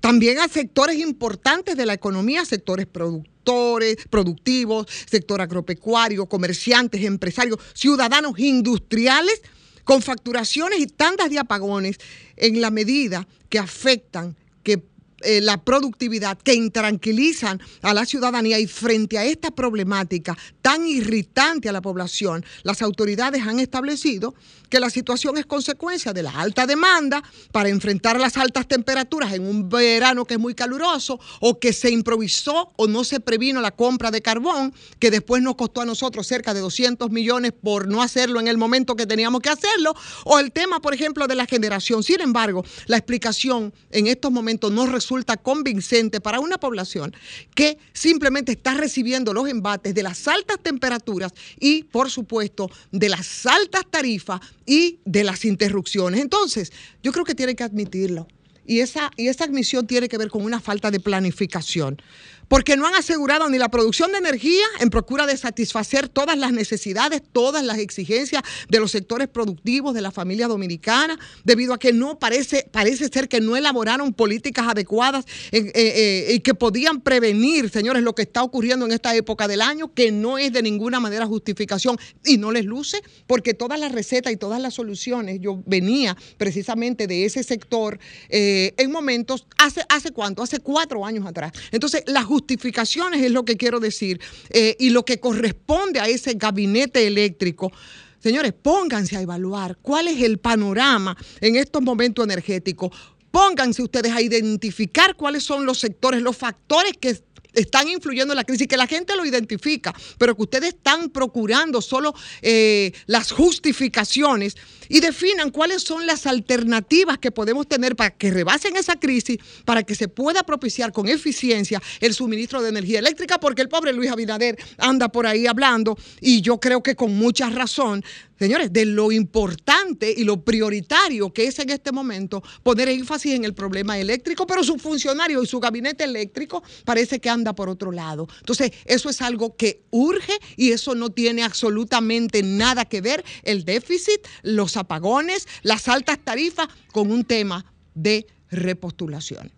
También 0.00 0.38
a 0.38 0.46
sectores 0.46 1.00
importantes 1.00 1.76
de 1.76 1.84
la 1.84 1.94
economía, 1.94 2.44
sectores 2.44 2.86
productores, 2.86 3.96
productivos, 4.08 4.86
sector 5.10 5.40
agropecuario, 5.40 6.26
comerciantes, 6.26 7.02
empresarios, 7.02 7.58
ciudadanos 7.74 8.38
industriales 8.38 9.42
con 9.86 10.02
facturaciones 10.02 10.80
y 10.80 10.88
tandas 10.88 11.30
de 11.30 11.38
apagones 11.38 11.96
en 12.36 12.60
la 12.60 12.72
medida 12.72 13.26
que 13.48 13.60
afectan 13.60 14.36
que 14.64 14.82
eh, 15.26 15.40
la 15.40 15.58
productividad, 15.58 16.38
que 16.38 16.54
intranquilizan 16.54 17.60
a 17.82 17.92
la 17.92 18.06
ciudadanía 18.06 18.58
y 18.60 18.66
frente 18.66 19.18
a 19.18 19.24
esta 19.24 19.50
problemática 19.50 20.36
tan 20.62 20.86
irritante 20.86 21.68
a 21.68 21.72
la 21.72 21.82
población, 21.82 22.44
las 22.62 22.80
autoridades 22.82 23.42
han 23.42 23.58
establecido 23.58 24.34
que 24.68 24.80
la 24.80 24.90
situación 24.90 25.36
es 25.36 25.46
consecuencia 25.46 26.12
de 26.12 26.22
la 26.22 26.30
alta 26.30 26.66
demanda 26.66 27.22
para 27.52 27.68
enfrentar 27.68 28.20
las 28.20 28.36
altas 28.36 28.68
temperaturas 28.68 29.32
en 29.32 29.46
un 29.46 29.68
verano 29.68 30.24
que 30.24 30.34
es 30.34 30.40
muy 30.40 30.54
caluroso 30.54 31.18
o 31.40 31.58
que 31.58 31.72
se 31.72 31.90
improvisó 31.90 32.72
o 32.76 32.86
no 32.86 33.04
se 33.04 33.20
previno 33.20 33.60
la 33.60 33.70
compra 33.70 34.10
de 34.10 34.22
carbón, 34.22 34.72
que 34.98 35.10
después 35.10 35.42
nos 35.42 35.56
costó 35.56 35.80
a 35.80 35.86
nosotros 35.86 36.26
cerca 36.26 36.54
de 36.54 36.60
200 36.60 37.10
millones 37.10 37.52
por 37.52 37.88
no 37.88 38.02
hacerlo 38.02 38.40
en 38.40 38.48
el 38.48 38.58
momento 38.58 38.96
que 38.96 39.06
teníamos 39.06 39.40
que 39.40 39.50
hacerlo, 39.50 39.94
o 40.24 40.38
el 40.38 40.52
tema, 40.52 40.80
por 40.80 40.94
ejemplo, 40.94 41.26
de 41.26 41.34
la 41.34 41.46
generación. 41.46 42.02
Sin 42.02 42.20
embargo, 42.20 42.64
la 42.86 42.96
explicación 42.96 43.72
en 43.90 44.06
estos 44.06 44.30
momentos 44.30 44.72
no 44.72 44.86
resulta 44.86 45.15
convincente 45.36 46.20
para 46.20 46.40
una 46.40 46.58
población 46.58 47.14
que 47.54 47.78
simplemente 47.92 48.52
está 48.52 48.74
recibiendo 48.74 49.32
los 49.32 49.48
embates 49.48 49.94
de 49.94 50.02
las 50.02 50.28
altas 50.28 50.58
temperaturas 50.62 51.32
y, 51.58 51.84
por 51.84 52.10
supuesto, 52.10 52.70
de 52.92 53.08
las 53.08 53.46
altas 53.46 53.84
tarifas 53.90 54.40
y 54.66 54.98
de 55.04 55.24
las 55.24 55.44
interrupciones. 55.44 56.20
Entonces, 56.20 56.72
yo 57.02 57.12
creo 57.12 57.24
que 57.24 57.34
tienen 57.34 57.56
que 57.56 57.64
admitirlo. 57.64 58.28
Y 58.66 58.80
esa, 58.80 59.10
y 59.16 59.28
esa 59.28 59.44
admisión 59.44 59.86
tiene 59.86 60.08
que 60.08 60.18
ver 60.18 60.28
con 60.28 60.42
una 60.44 60.60
falta 60.60 60.90
de 60.90 60.98
planificación. 60.98 62.02
Porque 62.48 62.76
no 62.76 62.86
han 62.86 62.94
asegurado 62.94 63.48
ni 63.48 63.58
la 63.58 63.68
producción 63.68 64.12
de 64.12 64.18
energía 64.18 64.64
en 64.80 64.90
procura 64.90 65.26
de 65.26 65.36
satisfacer 65.36 66.08
todas 66.08 66.38
las 66.38 66.52
necesidades, 66.52 67.22
todas 67.32 67.64
las 67.64 67.78
exigencias 67.78 68.42
de 68.68 68.80
los 68.80 68.90
sectores 68.90 69.28
productivos 69.28 69.94
de 69.94 70.00
la 70.00 70.10
familia 70.10 70.48
dominicana, 70.48 71.18
debido 71.44 71.74
a 71.74 71.78
que 71.78 71.92
no 71.92 72.18
parece, 72.18 72.68
parece 72.70 73.08
ser 73.08 73.28
que 73.28 73.40
no 73.40 73.56
elaboraron 73.56 74.12
políticas 74.12 74.68
adecuadas 74.68 75.24
eh, 75.52 75.58
eh, 75.58 75.72
eh, 75.74 76.34
y 76.34 76.40
que 76.40 76.54
podían 76.54 77.00
prevenir, 77.00 77.70
señores, 77.70 78.02
lo 78.02 78.14
que 78.14 78.22
está 78.22 78.42
ocurriendo 78.42 78.86
en 78.86 78.92
esta 78.92 79.14
época 79.14 79.48
del 79.48 79.60
año, 79.60 79.92
que 79.92 80.12
no 80.12 80.38
es 80.38 80.52
de 80.52 80.62
ninguna 80.62 81.00
manera 81.00 81.26
justificación 81.26 81.98
y 82.24 82.38
no 82.38 82.52
les 82.52 82.64
luce, 82.64 83.02
porque 83.26 83.54
todas 83.54 83.80
las 83.80 83.92
recetas 83.92 84.32
y 84.32 84.36
todas 84.36 84.60
las 84.60 84.74
soluciones, 84.74 85.40
yo 85.40 85.62
venía 85.66 86.16
precisamente 86.38 87.06
de 87.06 87.24
ese 87.24 87.42
sector 87.42 87.98
en 88.28 88.90
momentos, 88.90 89.46
hace, 89.58 89.82
¿hace 89.88 90.10
cuánto? 90.10 90.42
Hace 90.42 90.60
cuatro 90.60 91.04
años 91.04 91.26
atrás. 91.26 91.52
Entonces, 91.70 92.02
las 92.06 92.24
justificaciones 92.36 93.22
es 93.22 93.30
lo 93.30 93.46
que 93.46 93.56
quiero 93.56 93.80
decir 93.80 94.20
eh, 94.50 94.76
y 94.78 94.90
lo 94.90 95.06
que 95.06 95.18
corresponde 95.18 96.00
a 96.00 96.06
ese 96.06 96.34
gabinete 96.34 97.06
eléctrico. 97.06 97.72
Señores, 98.18 98.52
pónganse 98.52 99.16
a 99.16 99.22
evaluar 99.22 99.78
cuál 99.80 100.08
es 100.08 100.20
el 100.22 100.38
panorama 100.38 101.16
en 101.40 101.56
estos 101.56 101.80
momentos 101.80 102.24
energéticos. 102.24 102.90
Pónganse 103.30 103.82
ustedes 103.82 104.12
a 104.12 104.20
identificar 104.20 105.16
cuáles 105.16 105.44
son 105.44 105.64
los 105.64 105.78
sectores, 105.78 106.20
los 106.20 106.36
factores 106.36 106.92
que 107.00 107.18
están 107.56 107.88
influyendo 107.88 108.32
en 108.32 108.36
la 108.36 108.44
crisis, 108.44 108.68
que 108.68 108.76
la 108.76 108.86
gente 108.86 109.16
lo 109.16 109.24
identifica, 109.24 109.94
pero 110.18 110.36
que 110.36 110.42
ustedes 110.42 110.74
están 110.74 111.10
procurando 111.10 111.82
solo 111.82 112.14
eh, 112.42 112.92
las 113.06 113.32
justificaciones 113.32 114.56
y 114.88 115.00
definan 115.00 115.50
cuáles 115.50 115.82
son 115.82 116.06
las 116.06 116.26
alternativas 116.26 117.18
que 117.18 117.32
podemos 117.32 117.66
tener 117.66 117.96
para 117.96 118.10
que 118.10 118.30
rebasen 118.30 118.76
esa 118.76 118.96
crisis, 118.96 119.38
para 119.64 119.82
que 119.82 119.94
se 119.94 120.08
pueda 120.08 120.44
propiciar 120.44 120.92
con 120.92 121.08
eficiencia 121.08 121.82
el 122.00 122.14
suministro 122.14 122.62
de 122.62 122.68
energía 122.68 122.98
eléctrica, 122.98 123.40
porque 123.40 123.62
el 123.62 123.68
pobre 123.68 123.92
Luis 123.92 124.10
Abinader 124.10 124.56
anda 124.78 125.08
por 125.08 125.26
ahí 125.26 125.46
hablando 125.46 125.98
y 126.20 126.42
yo 126.42 126.60
creo 126.60 126.82
que 126.82 126.94
con 126.94 127.16
mucha 127.16 127.50
razón, 127.50 128.04
señores, 128.38 128.72
de 128.72 128.84
lo 128.84 129.12
importante 129.12 130.12
y 130.16 130.24
lo 130.24 130.44
prioritario 130.44 131.32
que 131.32 131.46
es 131.46 131.58
en 131.58 131.70
este 131.70 131.92
momento 131.92 132.42
poner 132.62 132.88
énfasis 132.88 133.34
en 133.34 133.44
el 133.44 133.54
problema 133.54 133.98
eléctrico, 133.98 134.46
pero 134.46 134.64
su 134.64 134.78
funcionario 134.78 135.42
y 135.42 135.46
su 135.46 135.60
gabinete 135.60 136.04
eléctrico 136.04 136.62
parece 136.84 137.20
que 137.20 137.30
anda 137.30 137.54
por 137.54 137.68
otro 137.68 137.92
lado. 137.92 138.28
Entonces, 138.40 138.72
eso 138.84 139.10
es 139.10 139.22
algo 139.22 139.56
que 139.56 139.84
urge 139.90 140.32
y 140.56 140.72
eso 140.72 140.94
no 140.94 141.10
tiene 141.10 141.42
absolutamente 141.42 142.42
nada 142.42 142.84
que 142.84 143.00
ver 143.00 143.24
el 143.42 143.64
déficit, 143.64 144.20
los 144.42 144.76
apagones, 144.76 145.48
las 145.62 145.88
altas 145.88 146.18
tarifas 146.22 146.68
con 146.92 147.10
un 147.10 147.24
tema 147.24 147.72
de 147.94 148.26
repostulación. 148.50 149.50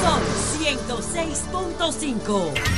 Son 0.00 0.22
106.5. 0.60 2.77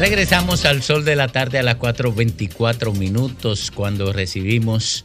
Regresamos 0.00 0.64
al 0.64 0.82
sol 0.82 1.04
de 1.04 1.14
la 1.14 1.28
tarde 1.28 1.58
a 1.58 1.62
las 1.62 1.76
4.24 1.76 2.96
minutos 2.96 3.70
cuando 3.70 4.14
recibimos 4.14 5.04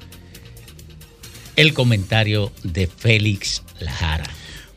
el 1.58 1.74
comentario 1.74 2.50
de 2.64 2.88
Félix 2.88 3.62
Lajara. 3.82 4.24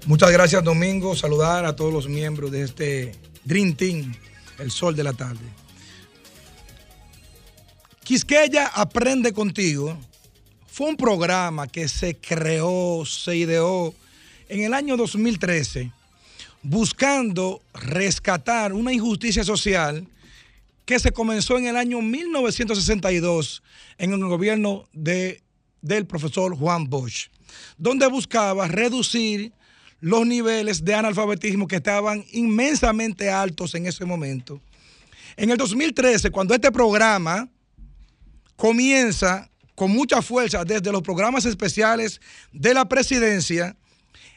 Muchas 0.06 0.32
gracias, 0.32 0.64
Domingo. 0.64 1.14
Saludar 1.14 1.64
a 1.66 1.76
todos 1.76 1.92
los 1.92 2.08
miembros 2.08 2.50
de 2.50 2.64
este 2.64 3.14
Dream 3.44 3.74
Team, 3.74 4.12
el 4.58 4.72
sol 4.72 4.96
de 4.96 5.04
la 5.04 5.12
tarde. 5.12 5.46
Quisqueya 8.02 8.66
Aprende 8.74 9.32
Contigo 9.32 9.96
fue 10.66 10.88
un 10.88 10.96
programa 10.96 11.68
que 11.68 11.86
se 11.86 12.16
creó, 12.16 13.04
se 13.06 13.36
ideó 13.36 13.94
en 14.48 14.64
el 14.64 14.74
año 14.74 14.96
2013 14.96 15.92
buscando 16.62 17.62
rescatar 17.74 18.72
una 18.72 18.92
injusticia 18.92 19.44
social 19.44 20.06
que 20.84 20.98
se 20.98 21.12
comenzó 21.12 21.58
en 21.58 21.66
el 21.66 21.76
año 21.76 22.00
1962 22.00 23.62
en 23.98 24.12
el 24.12 24.24
gobierno 24.24 24.88
de, 24.92 25.42
del 25.82 26.06
profesor 26.06 26.56
Juan 26.56 26.88
Bosch, 26.88 27.28
donde 27.76 28.06
buscaba 28.06 28.68
reducir 28.68 29.52
los 30.00 30.26
niveles 30.26 30.84
de 30.84 30.94
analfabetismo 30.94 31.66
que 31.66 31.76
estaban 31.76 32.24
inmensamente 32.32 33.30
altos 33.30 33.74
en 33.74 33.86
ese 33.86 34.04
momento. 34.04 34.60
En 35.36 35.50
el 35.50 35.56
2013, 35.56 36.30
cuando 36.30 36.54
este 36.54 36.72
programa 36.72 37.48
comienza 38.56 39.48
con 39.74 39.90
mucha 39.90 40.22
fuerza 40.22 40.64
desde 40.64 40.90
los 40.90 41.02
programas 41.02 41.44
especiales 41.44 42.20
de 42.52 42.74
la 42.74 42.88
presidencia, 42.88 43.76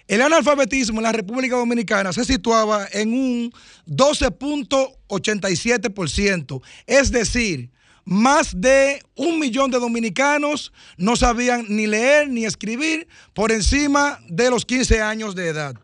el 0.07 0.22
analfabetismo 0.22 0.99
en 0.99 1.03
la 1.03 1.11
República 1.11 1.56
Dominicana 1.56 2.14
se 2.14 2.26
situaba 2.26 2.88
en 2.91 3.14
un 3.14 3.53
12.87%, 3.88 6.61
es 6.88 7.11
decir, 7.11 7.69
más 8.03 8.60
de 8.60 9.03
un 9.15 9.38
millón 9.40 9.69
de 9.72 9.80
dominicanos 9.80 10.73
no 10.98 11.15
sabían 11.15 11.65
ni 11.69 11.88
leer 11.88 12.28
ni 12.30 12.45
escribir 12.45 13.07
por 13.34 13.52
encima 13.52 14.19
de 14.28 14.49
los 14.49 14.65
15 14.65 15.02
años 15.02 15.36
de 15.36 15.48
edad. 15.48 15.76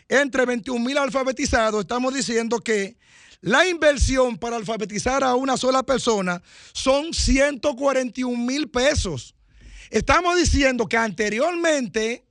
entre 0.08 0.44
21 0.44 0.84
mil 0.84 0.98
alfabetizados, 0.98 1.80
estamos 1.80 2.12
diciendo 2.12 2.60
que 2.60 2.98
la 3.40 3.66
inversión 3.66 4.36
para 4.36 4.56
alfabetizar 4.56 5.24
a 5.24 5.34
una 5.34 5.56
sola 5.56 5.82
persona 5.82 6.42
son 6.72 7.14
141 7.14 8.36
mil 8.36 8.68
pesos. 8.68 9.34
Estamos 9.90 10.36
diciendo 10.36 10.86
que 10.86 10.96
anteriormente 10.96 12.24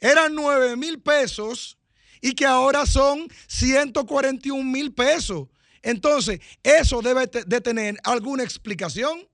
eran 0.00 0.34
9 0.34 0.76
mil 0.76 1.00
pesos 1.00 1.78
y 2.20 2.32
que 2.32 2.44
ahora 2.44 2.86
son 2.86 3.28
141 3.46 4.62
mil 4.64 4.92
pesos. 4.92 5.48
Entonces, 5.82 6.40
eso 6.64 7.00
debe 7.00 7.26
de 7.28 7.60
tener 7.60 7.96
alguna 8.02 8.42
explicación. 8.42 9.28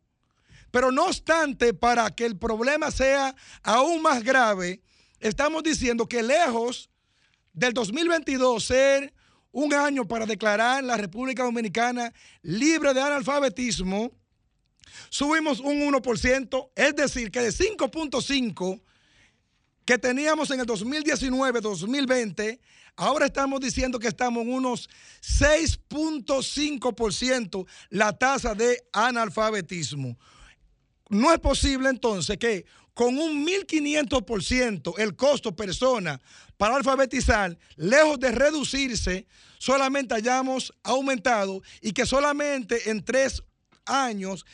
Pero 0.70 0.92
no 0.92 1.06
obstante, 1.06 1.74
para 1.74 2.10
que 2.10 2.26
el 2.26 2.36
problema 2.36 2.90
sea 2.90 3.34
aún 3.62 4.02
más 4.02 4.22
grave, 4.22 4.82
estamos 5.20 5.62
diciendo 5.62 6.06
que 6.06 6.22
lejos 6.22 6.90
del 7.52 7.72
2022 7.72 8.64
ser 8.64 9.12
un 9.52 9.72
año 9.74 10.06
para 10.06 10.26
declarar 10.26 10.82
la 10.82 10.96
República 10.96 11.44
Dominicana 11.44 12.12
libre 12.42 12.92
de 12.94 13.00
analfabetismo, 13.00 14.10
subimos 15.10 15.60
un 15.60 15.92
1%, 15.92 16.70
es 16.74 16.96
decir, 16.96 17.30
que 17.30 17.40
de 17.40 17.50
5.5 17.50 18.80
que 19.84 19.98
teníamos 19.98 20.50
en 20.50 20.60
el 20.60 20.66
2019-2020, 20.66 22.58
ahora 22.96 23.26
estamos 23.26 23.60
diciendo 23.60 23.98
que 23.98 24.08
estamos 24.08 24.44
en 24.44 24.52
unos 24.52 24.88
6.5% 25.20 27.66
la 27.90 28.16
tasa 28.16 28.54
de 28.54 28.82
analfabetismo. 28.92 30.16
No 31.08 31.32
es 31.32 31.40
posible 31.40 31.88
entonces 31.90 32.38
que 32.38 32.64
con 32.94 33.18
un 33.18 33.46
1.500% 33.46 34.94
el 34.98 35.16
costo 35.16 35.54
persona 35.54 36.20
para 36.56 36.76
alfabetizar, 36.76 37.58
lejos 37.76 38.20
de 38.20 38.32
reducirse, 38.32 39.26
solamente 39.58 40.14
hayamos 40.14 40.72
aumentado 40.82 41.62
y 41.80 41.92
que 41.92 42.06
solamente 42.06 42.90
en 42.90 43.04
tres 43.04 43.42
años 43.86 44.44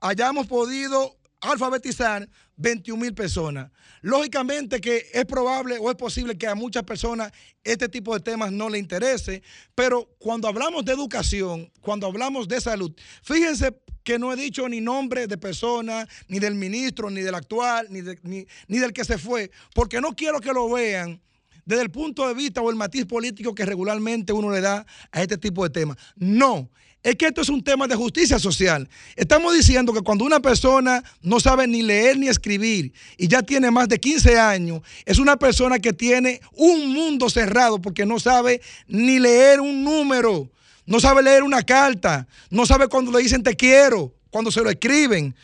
hayamos 0.00 0.46
podido 0.46 1.16
alfabetizar 1.40 2.28
21 2.56 3.00
mil 3.00 3.14
personas. 3.14 3.70
Lógicamente 4.00 4.80
que 4.80 5.06
es 5.12 5.24
probable 5.26 5.78
o 5.78 5.90
es 5.90 5.96
posible 5.96 6.38
que 6.38 6.46
a 6.46 6.54
muchas 6.54 6.84
personas 6.84 7.32
este 7.64 7.88
tipo 7.88 8.14
de 8.14 8.20
temas 8.20 8.52
no 8.52 8.68
le 8.68 8.78
interese, 8.78 9.42
pero 9.74 10.08
cuando 10.18 10.48
hablamos 10.48 10.84
de 10.84 10.92
educación, 10.92 11.70
cuando 11.80 12.06
hablamos 12.06 12.48
de 12.48 12.60
salud, 12.60 12.92
fíjense 13.22 13.74
que 14.04 14.18
no 14.18 14.32
he 14.32 14.36
dicho 14.36 14.68
ni 14.68 14.80
nombre 14.80 15.26
de 15.26 15.38
persona, 15.38 16.06
ni 16.28 16.38
del 16.38 16.54
ministro, 16.54 17.10
ni 17.10 17.20
del 17.20 17.34
actual, 17.34 17.86
ni, 17.90 18.00
de- 18.00 18.18
ni, 18.22 18.46
ni 18.68 18.78
del 18.78 18.92
que 18.92 19.04
se 19.04 19.18
fue, 19.18 19.50
porque 19.74 20.00
no 20.00 20.14
quiero 20.14 20.40
que 20.40 20.52
lo 20.52 20.68
vean 20.70 21.20
desde 21.64 21.82
el 21.82 21.90
punto 21.90 22.26
de 22.26 22.34
vista 22.34 22.60
o 22.60 22.70
el 22.70 22.76
matiz 22.76 23.04
político 23.06 23.54
que 23.54 23.64
regularmente 23.64 24.32
uno 24.32 24.50
le 24.50 24.60
da 24.60 24.84
a 25.12 25.22
este 25.22 25.38
tipo 25.38 25.62
de 25.62 25.70
temas. 25.70 25.96
No, 26.16 26.68
es 27.04 27.14
que 27.16 27.26
esto 27.26 27.40
es 27.40 27.48
un 27.48 27.62
tema 27.62 27.86
de 27.86 27.94
justicia 27.94 28.38
social. 28.40 28.88
Estamos 29.14 29.54
diciendo 29.54 29.92
que 29.92 30.00
cuando 30.00 30.24
una 30.24 30.40
persona 30.40 31.02
no 31.20 31.38
sabe 31.38 31.68
ni 31.68 31.82
leer 31.82 32.18
ni 32.18 32.26
escribir 32.28 32.92
y 33.16 33.28
ya 33.28 33.42
tiene 33.42 33.70
más 33.70 33.88
de 33.88 34.00
15 34.00 34.38
años, 34.38 34.82
es 35.04 35.18
una 35.18 35.36
persona 35.36 35.78
que 35.78 35.92
tiene 35.92 36.40
un 36.52 36.92
mundo 36.92 37.30
cerrado 37.30 37.80
porque 37.80 38.06
no 38.06 38.18
sabe 38.18 38.60
ni 38.88 39.20
leer 39.20 39.60
un 39.60 39.84
número, 39.84 40.48
no 40.86 41.00
sabe 41.00 41.22
leer 41.22 41.42
una 41.42 41.62
carta, 41.62 42.26
no 42.50 42.66
sabe 42.66 42.88
cuando 42.88 43.12
le 43.12 43.22
dicen 43.22 43.42
te 43.42 43.54
quiero, 43.56 44.12
cuando 44.30 44.50
se 44.50 44.62
lo 44.62 44.70
escriben. 44.70 45.34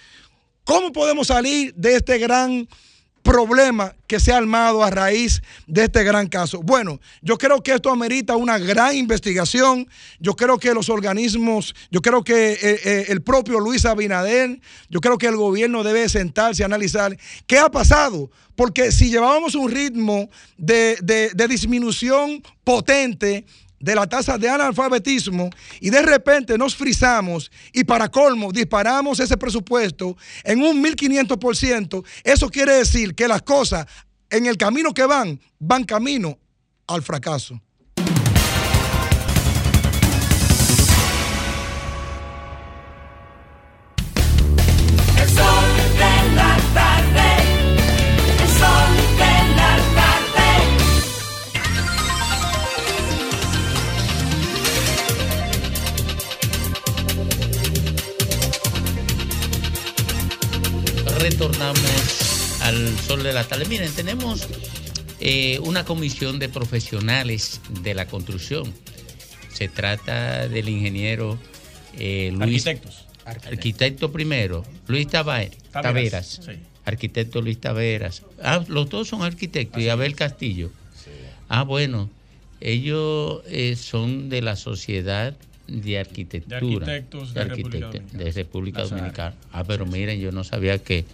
¿Cómo 0.64 0.92
podemos 0.92 1.28
salir 1.28 1.74
de 1.74 1.96
este 1.96 2.18
gran 2.18 2.68
problema 3.22 3.94
que 4.06 4.20
se 4.20 4.32
ha 4.32 4.38
armado 4.38 4.82
a 4.82 4.88
raíz 4.90 5.42
de 5.66 5.84
este 5.84 6.02
gran 6.02 6.28
caso. 6.28 6.62
Bueno, 6.62 6.98
yo 7.20 7.36
creo 7.36 7.62
que 7.62 7.74
esto 7.74 7.90
amerita 7.90 8.36
una 8.36 8.56
gran 8.58 8.96
investigación. 8.96 9.86
Yo 10.18 10.34
creo 10.34 10.58
que 10.58 10.72
los 10.72 10.88
organismos, 10.88 11.74
yo 11.90 12.00
creo 12.00 12.24
que 12.24 12.52
eh, 12.52 12.58
eh, 12.62 13.04
el 13.08 13.20
propio 13.20 13.60
Luis 13.60 13.84
Abinader, 13.84 14.58
yo 14.88 15.00
creo 15.00 15.18
que 15.18 15.26
el 15.26 15.36
gobierno 15.36 15.82
debe 15.82 16.08
sentarse 16.08 16.62
a 16.62 16.66
analizar 16.66 17.18
qué 17.46 17.58
ha 17.58 17.70
pasado. 17.70 18.30
Porque 18.56 18.92
si 18.92 19.10
llevábamos 19.10 19.54
un 19.54 19.70
ritmo 19.70 20.30
de, 20.56 20.96
de- 21.02 21.30
de 21.34 21.48
disminución 21.48 22.42
potente, 22.64 23.44
de 23.80 23.94
la 23.94 24.06
tasa 24.06 24.38
de 24.38 24.48
analfabetismo 24.48 25.50
y 25.80 25.90
de 25.90 26.02
repente 26.02 26.58
nos 26.58 26.74
frizamos 26.74 27.50
y 27.72 27.84
para 27.84 28.08
colmo 28.08 28.52
disparamos 28.52 29.20
ese 29.20 29.36
presupuesto 29.36 30.16
en 30.44 30.62
un 30.62 30.82
1500%, 30.82 32.04
eso 32.24 32.48
quiere 32.50 32.74
decir 32.74 33.14
que 33.14 33.28
las 33.28 33.42
cosas 33.42 33.86
en 34.30 34.46
el 34.46 34.56
camino 34.56 34.92
que 34.92 35.04
van, 35.04 35.40
van 35.58 35.84
camino 35.84 36.38
al 36.86 37.02
fracaso. 37.02 37.60
Retornamos 61.18 62.60
al 62.62 62.96
sol 62.98 63.22
de 63.22 63.32
la 63.32 63.44
tarde. 63.44 63.64
Miren, 63.66 63.92
tenemos 63.92 64.46
eh, 65.20 65.58
una 65.64 65.84
comisión 65.84 66.38
de 66.38 66.48
profesionales 66.48 67.60
de 67.82 67.94
la 67.94 68.06
construcción. 68.06 68.72
Se 69.52 69.68
trata 69.68 70.48
del 70.48 70.68
ingeniero 70.68 71.38
eh, 71.98 72.30
Luis. 72.32 72.66
Arquitectos. 72.66 73.06
Arquitecto 73.24 74.12
primero, 74.12 74.64
Luis 74.86 75.08
Taveras, 75.08 75.56
Taveras. 75.70 76.40
sí. 76.44 76.52
Arquitecto 76.84 77.42
Luis 77.42 77.60
Taveras. 77.60 78.22
Ah, 78.42 78.64
los 78.68 78.88
dos 78.88 79.08
son 79.08 79.22
arquitectos. 79.22 79.82
Y 79.82 79.88
Abel 79.90 80.14
Castillo. 80.14 80.70
Ah, 81.48 81.64
bueno. 81.64 82.08
Ellos 82.60 83.42
eh, 83.46 83.76
son 83.76 84.28
de 84.30 84.40
la 84.42 84.56
Sociedad 84.56 85.36
de 85.68 85.98
Arquitectura. 85.98 86.58
De 86.86 86.92
Arquitectos 86.92 87.34
de 87.34 87.44
República 88.32 88.82
de. 88.82 88.88
Dominicana. 88.88 89.34
Ah, 89.52 89.64
pero 89.64 89.86
miren, 89.86 90.18
yo 90.18 90.32
no 90.32 90.42
sabía 90.42 90.78
que 90.78 91.04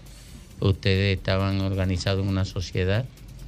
ustedes 0.60 1.16
estaban 1.18 1.60
organizados 1.60 2.22
en 2.22 2.28
una 2.28 2.44
sociedad. 2.44 3.04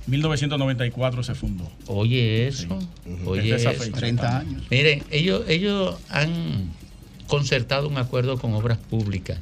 1994 0.08 1.22
se 1.22 1.34
fundó. 1.34 1.70
Oye, 1.86 2.46
eso. 2.46 2.78
Oye, 3.24 3.52
Desde 3.52 3.56
esa 3.56 3.70
eso. 3.72 3.84
fecha. 3.84 3.96
30 3.98 4.38
años. 4.38 4.62
Miren, 4.70 5.02
ellos, 5.10 5.44
ellos 5.48 5.96
han 6.10 6.70
concertado 7.26 7.88
un 7.88 7.98
acuerdo 7.98 8.38
con 8.38 8.54
obras 8.54 8.78
públicas 8.78 9.38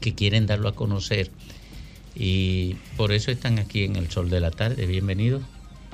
que 0.00 0.14
quieren 0.14 0.46
darlo 0.46 0.68
a 0.68 0.74
conocer. 0.74 1.30
Y 2.14 2.74
por 2.96 3.12
eso 3.12 3.30
están 3.30 3.58
aquí 3.58 3.84
en 3.84 3.96
el 3.96 4.10
sol 4.10 4.28
de 4.28 4.40
la 4.40 4.50
tarde. 4.50 4.86
Bienvenidos. 4.86 5.42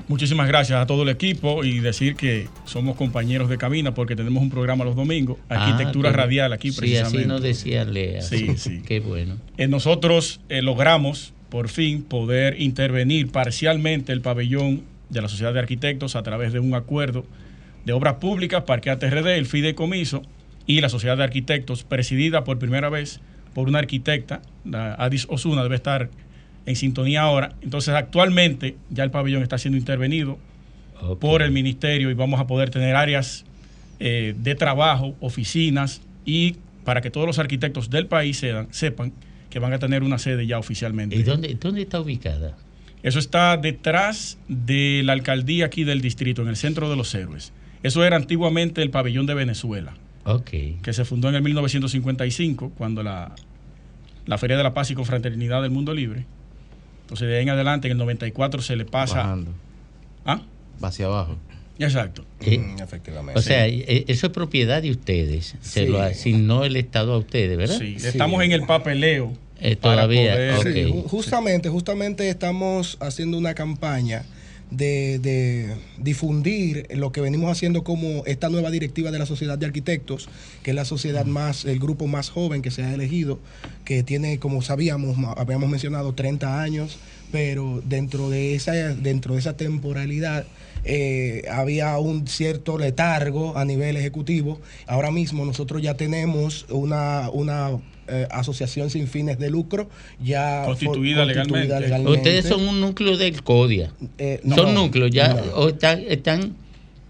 Muchísimas 0.07 0.47
gracias 0.47 0.79
a 0.79 0.85
todo 0.85 1.01
el 1.03 1.09
equipo 1.09 1.63
y 1.63 1.79
decir 1.79 2.15
que 2.15 2.47
somos 2.65 2.95
compañeros 2.95 3.49
de 3.49 3.57
cabina 3.57 3.93
porque 3.95 4.15
tenemos 4.15 4.43
un 4.43 4.51
programa 4.51 4.85
los 4.85 4.95
domingos, 4.95 5.37
Arquitectura 5.49 6.09
Ah, 6.09 6.11
qué- 6.13 6.17
Radial 6.17 6.53
aquí 6.53 6.71
sí, 6.71 6.77
precisamente. 6.79 7.17
así 7.19 7.27
nos 7.27 7.41
decía 7.41 7.85
Lea. 7.85 8.21
Sí, 8.21 8.51
sí. 8.57 8.81
Qué 8.85 8.99
bueno. 8.99 9.37
Eh, 9.57 9.67
nosotros 9.67 10.41
eh, 10.49 10.61
logramos 10.61 11.33
por 11.49 11.69
fin 11.69 12.03
poder 12.03 12.61
intervenir 12.61 13.31
parcialmente 13.31 14.11
el 14.13 14.21
pabellón 14.21 14.83
de 15.09 15.21
la 15.21 15.27
Sociedad 15.27 15.53
de 15.53 15.59
Arquitectos 15.59 16.15
a 16.15 16.21
través 16.23 16.53
de 16.53 16.59
un 16.59 16.75
acuerdo 16.75 17.25
de 17.85 17.93
obras 17.93 18.15
públicas, 18.15 18.63
Parque 18.63 18.89
ATRD, 18.91 19.37
el 19.37 19.45
fideicomiso 19.47 20.21
y 20.67 20.81
la 20.81 20.89
Sociedad 20.89 21.17
de 21.17 21.23
Arquitectos, 21.23 21.83
presidida 21.83 22.43
por 22.43 22.59
primera 22.59 22.89
vez 22.89 23.21
por 23.53 23.67
una 23.69 23.79
arquitecta, 23.79 24.41
la 24.65 24.93
Adis 24.95 25.27
Osuna, 25.29 25.63
debe 25.63 25.75
estar 25.75 26.09
en 26.65 26.75
sintonía 26.75 27.21
ahora. 27.21 27.55
Entonces, 27.61 27.93
actualmente 27.93 28.75
ya 28.89 29.03
el 29.03 29.11
pabellón 29.11 29.43
está 29.43 29.57
siendo 29.57 29.77
intervenido 29.77 30.37
por 31.19 31.41
el 31.41 31.51
ministerio 31.51 32.09
y 32.09 32.13
vamos 32.13 32.39
a 32.39 32.47
poder 32.47 32.69
tener 32.69 32.95
áreas 32.95 33.45
eh, 33.99 34.33
de 34.37 34.55
trabajo, 34.55 35.15
oficinas 35.19 36.01
y 36.25 36.55
para 36.83 37.01
que 37.01 37.11
todos 37.11 37.27
los 37.27 37.39
arquitectos 37.39 37.89
del 37.89 38.07
país 38.07 38.37
sepan, 38.37 38.67
sepan 38.71 39.13
que 39.49 39.59
van 39.59 39.73
a 39.73 39.79
tener 39.79 40.03
una 40.03 40.17
sede 40.17 40.47
ya 40.47 40.59
oficialmente. 40.59 41.15
¿Y 41.15 41.23
dónde, 41.23 41.55
dónde 41.55 41.81
está 41.81 42.01
ubicada? 42.01 42.57
Eso 43.03 43.19
está 43.19 43.55
detrás 43.57 44.37
de 44.47 45.01
la 45.05 45.13
alcaldía 45.13 45.67
aquí 45.67 45.83
del 45.83 46.01
distrito, 46.01 46.41
en 46.41 46.47
el 46.47 46.55
centro 46.55 46.89
de 46.89 46.95
los 46.95 47.13
héroes. 47.13 47.53
Eso 47.83 48.03
era 48.03 48.15
antiguamente 48.15 48.81
el 48.81 48.89
pabellón 48.89 49.27
de 49.27 49.35
Venezuela, 49.35 49.93
que 50.81 50.91
se 50.91 51.05
fundó 51.05 51.29
en 51.29 51.35
el 51.35 51.43
1955, 51.43 52.71
cuando 52.75 53.03
la, 53.03 53.35
la 54.25 54.37
Feria 54.39 54.57
de 54.57 54.63
la 54.63 54.73
Paz 54.73 54.89
y 54.89 54.95
Confraternidad 54.95 55.61
del 55.61 55.69
Mundo 55.71 55.93
Libre. 55.93 56.25
Entonces, 57.05 57.27
de 57.27 57.37
ahí 57.37 57.43
en 57.43 57.49
adelante, 57.49 57.87
en 57.87 57.91
el 57.93 57.97
94 57.99 58.61
se 58.61 58.75
le 58.75 58.85
pasa. 58.85 59.17
Bajando. 59.17 59.51
¿Ah? 60.25 60.41
Va 60.83 60.87
hacia 60.87 61.05
abajo. 61.05 61.37
Exacto. 61.77 62.23
Eh, 62.41 62.75
efectivamente. 62.81 63.37
O 63.37 63.41
sea, 63.41 63.67
eh, 63.67 64.05
eso 64.07 64.27
es 64.27 64.33
propiedad 64.33 64.81
de 64.81 64.91
ustedes. 64.91 65.55
Se 65.61 65.85
Sí. 65.85 65.91
lo 65.91 66.01
asignó 66.01 66.63
el 66.63 66.75
Estado 66.77 67.13
a 67.13 67.17
ustedes, 67.17 67.57
¿verdad? 67.57 67.77
Sí, 67.77 67.97
estamos 68.03 68.43
en 68.43 68.51
el 68.53 68.65
papeleo. 68.65 69.33
Eh, 69.61 69.75
para 69.77 69.95
todavía, 70.03 70.33
poder-. 70.57 70.73
Sí, 70.73 71.03
justamente, 71.07 71.69
justamente 71.69 72.29
estamos 72.29 72.97
haciendo 72.99 73.37
una 73.37 73.53
campaña 73.53 74.23
de, 74.75 75.19
de 75.19 75.75
difundir 75.97 76.87
lo 76.95 77.11
que 77.11 77.21
venimos 77.21 77.51
haciendo 77.51 77.83
como 77.83 78.23
esta 78.25 78.49
nueva 78.49 78.71
directiva 78.71 79.11
de 79.11 79.19
la 79.19 79.25
Sociedad 79.25 79.57
de 79.57 79.65
Arquitectos, 79.65 80.29
que 80.63 80.71
es 80.71 80.75
la 80.75 80.85
sociedad 80.85 81.25
más, 81.25 81.65
el 81.65 81.79
grupo 81.79 82.07
más 82.07 82.29
joven 82.29 82.61
que 82.61 82.71
se 82.71 82.83
ha 82.83 82.93
elegido, 82.93 83.39
que 83.83 84.03
tiene, 84.03 84.39
como 84.39 84.61
sabíamos, 84.61 85.17
habíamos 85.37 85.69
mencionado 85.69 86.13
30 86.13 86.61
años, 86.61 86.97
pero 87.31 87.81
dentro 87.85 88.29
de 88.29 88.55
esa, 88.55 88.73
dentro 88.73 89.33
de 89.33 89.39
esa 89.39 89.57
temporalidad 89.57 90.45
eh, 90.83 91.43
había 91.51 91.97
un 91.97 92.27
cierto 92.27 92.77
letargo 92.77 93.57
a 93.57 93.65
nivel 93.65 93.97
ejecutivo. 93.97 94.59
Ahora 94.87 95.11
mismo 95.11 95.43
nosotros 95.45 95.81
ya 95.81 95.95
tenemos 95.95 96.65
una, 96.69 97.29
una 97.31 97.71
eh, 98.07 98.27
asociación 98.31 98.89
sin 98.89 99.07
fines 99.07 99.39
de 99.39 99.49
lucro 99.49 99.89
ya 100.23 100.63
for- 100.65 100.77
Constituida 100.77 101.25
legalmente. 101.25 102.07
Ustedes 102.09 102.45
son 102.45 102.67
un 102.67 102.79
núcleo 102.81 103.17
del 103.17 103.41
CODIA. 103.43 103.91
Eh, 104.17 104.39
no, 104.43 104.55
son 104.55 104.73
núcleos, 104.75 105.09
ya 105.11 105.33
no. 105.33 105.41
o 105.55 105.69
están, 105.69 106.01
están 106.07 106.55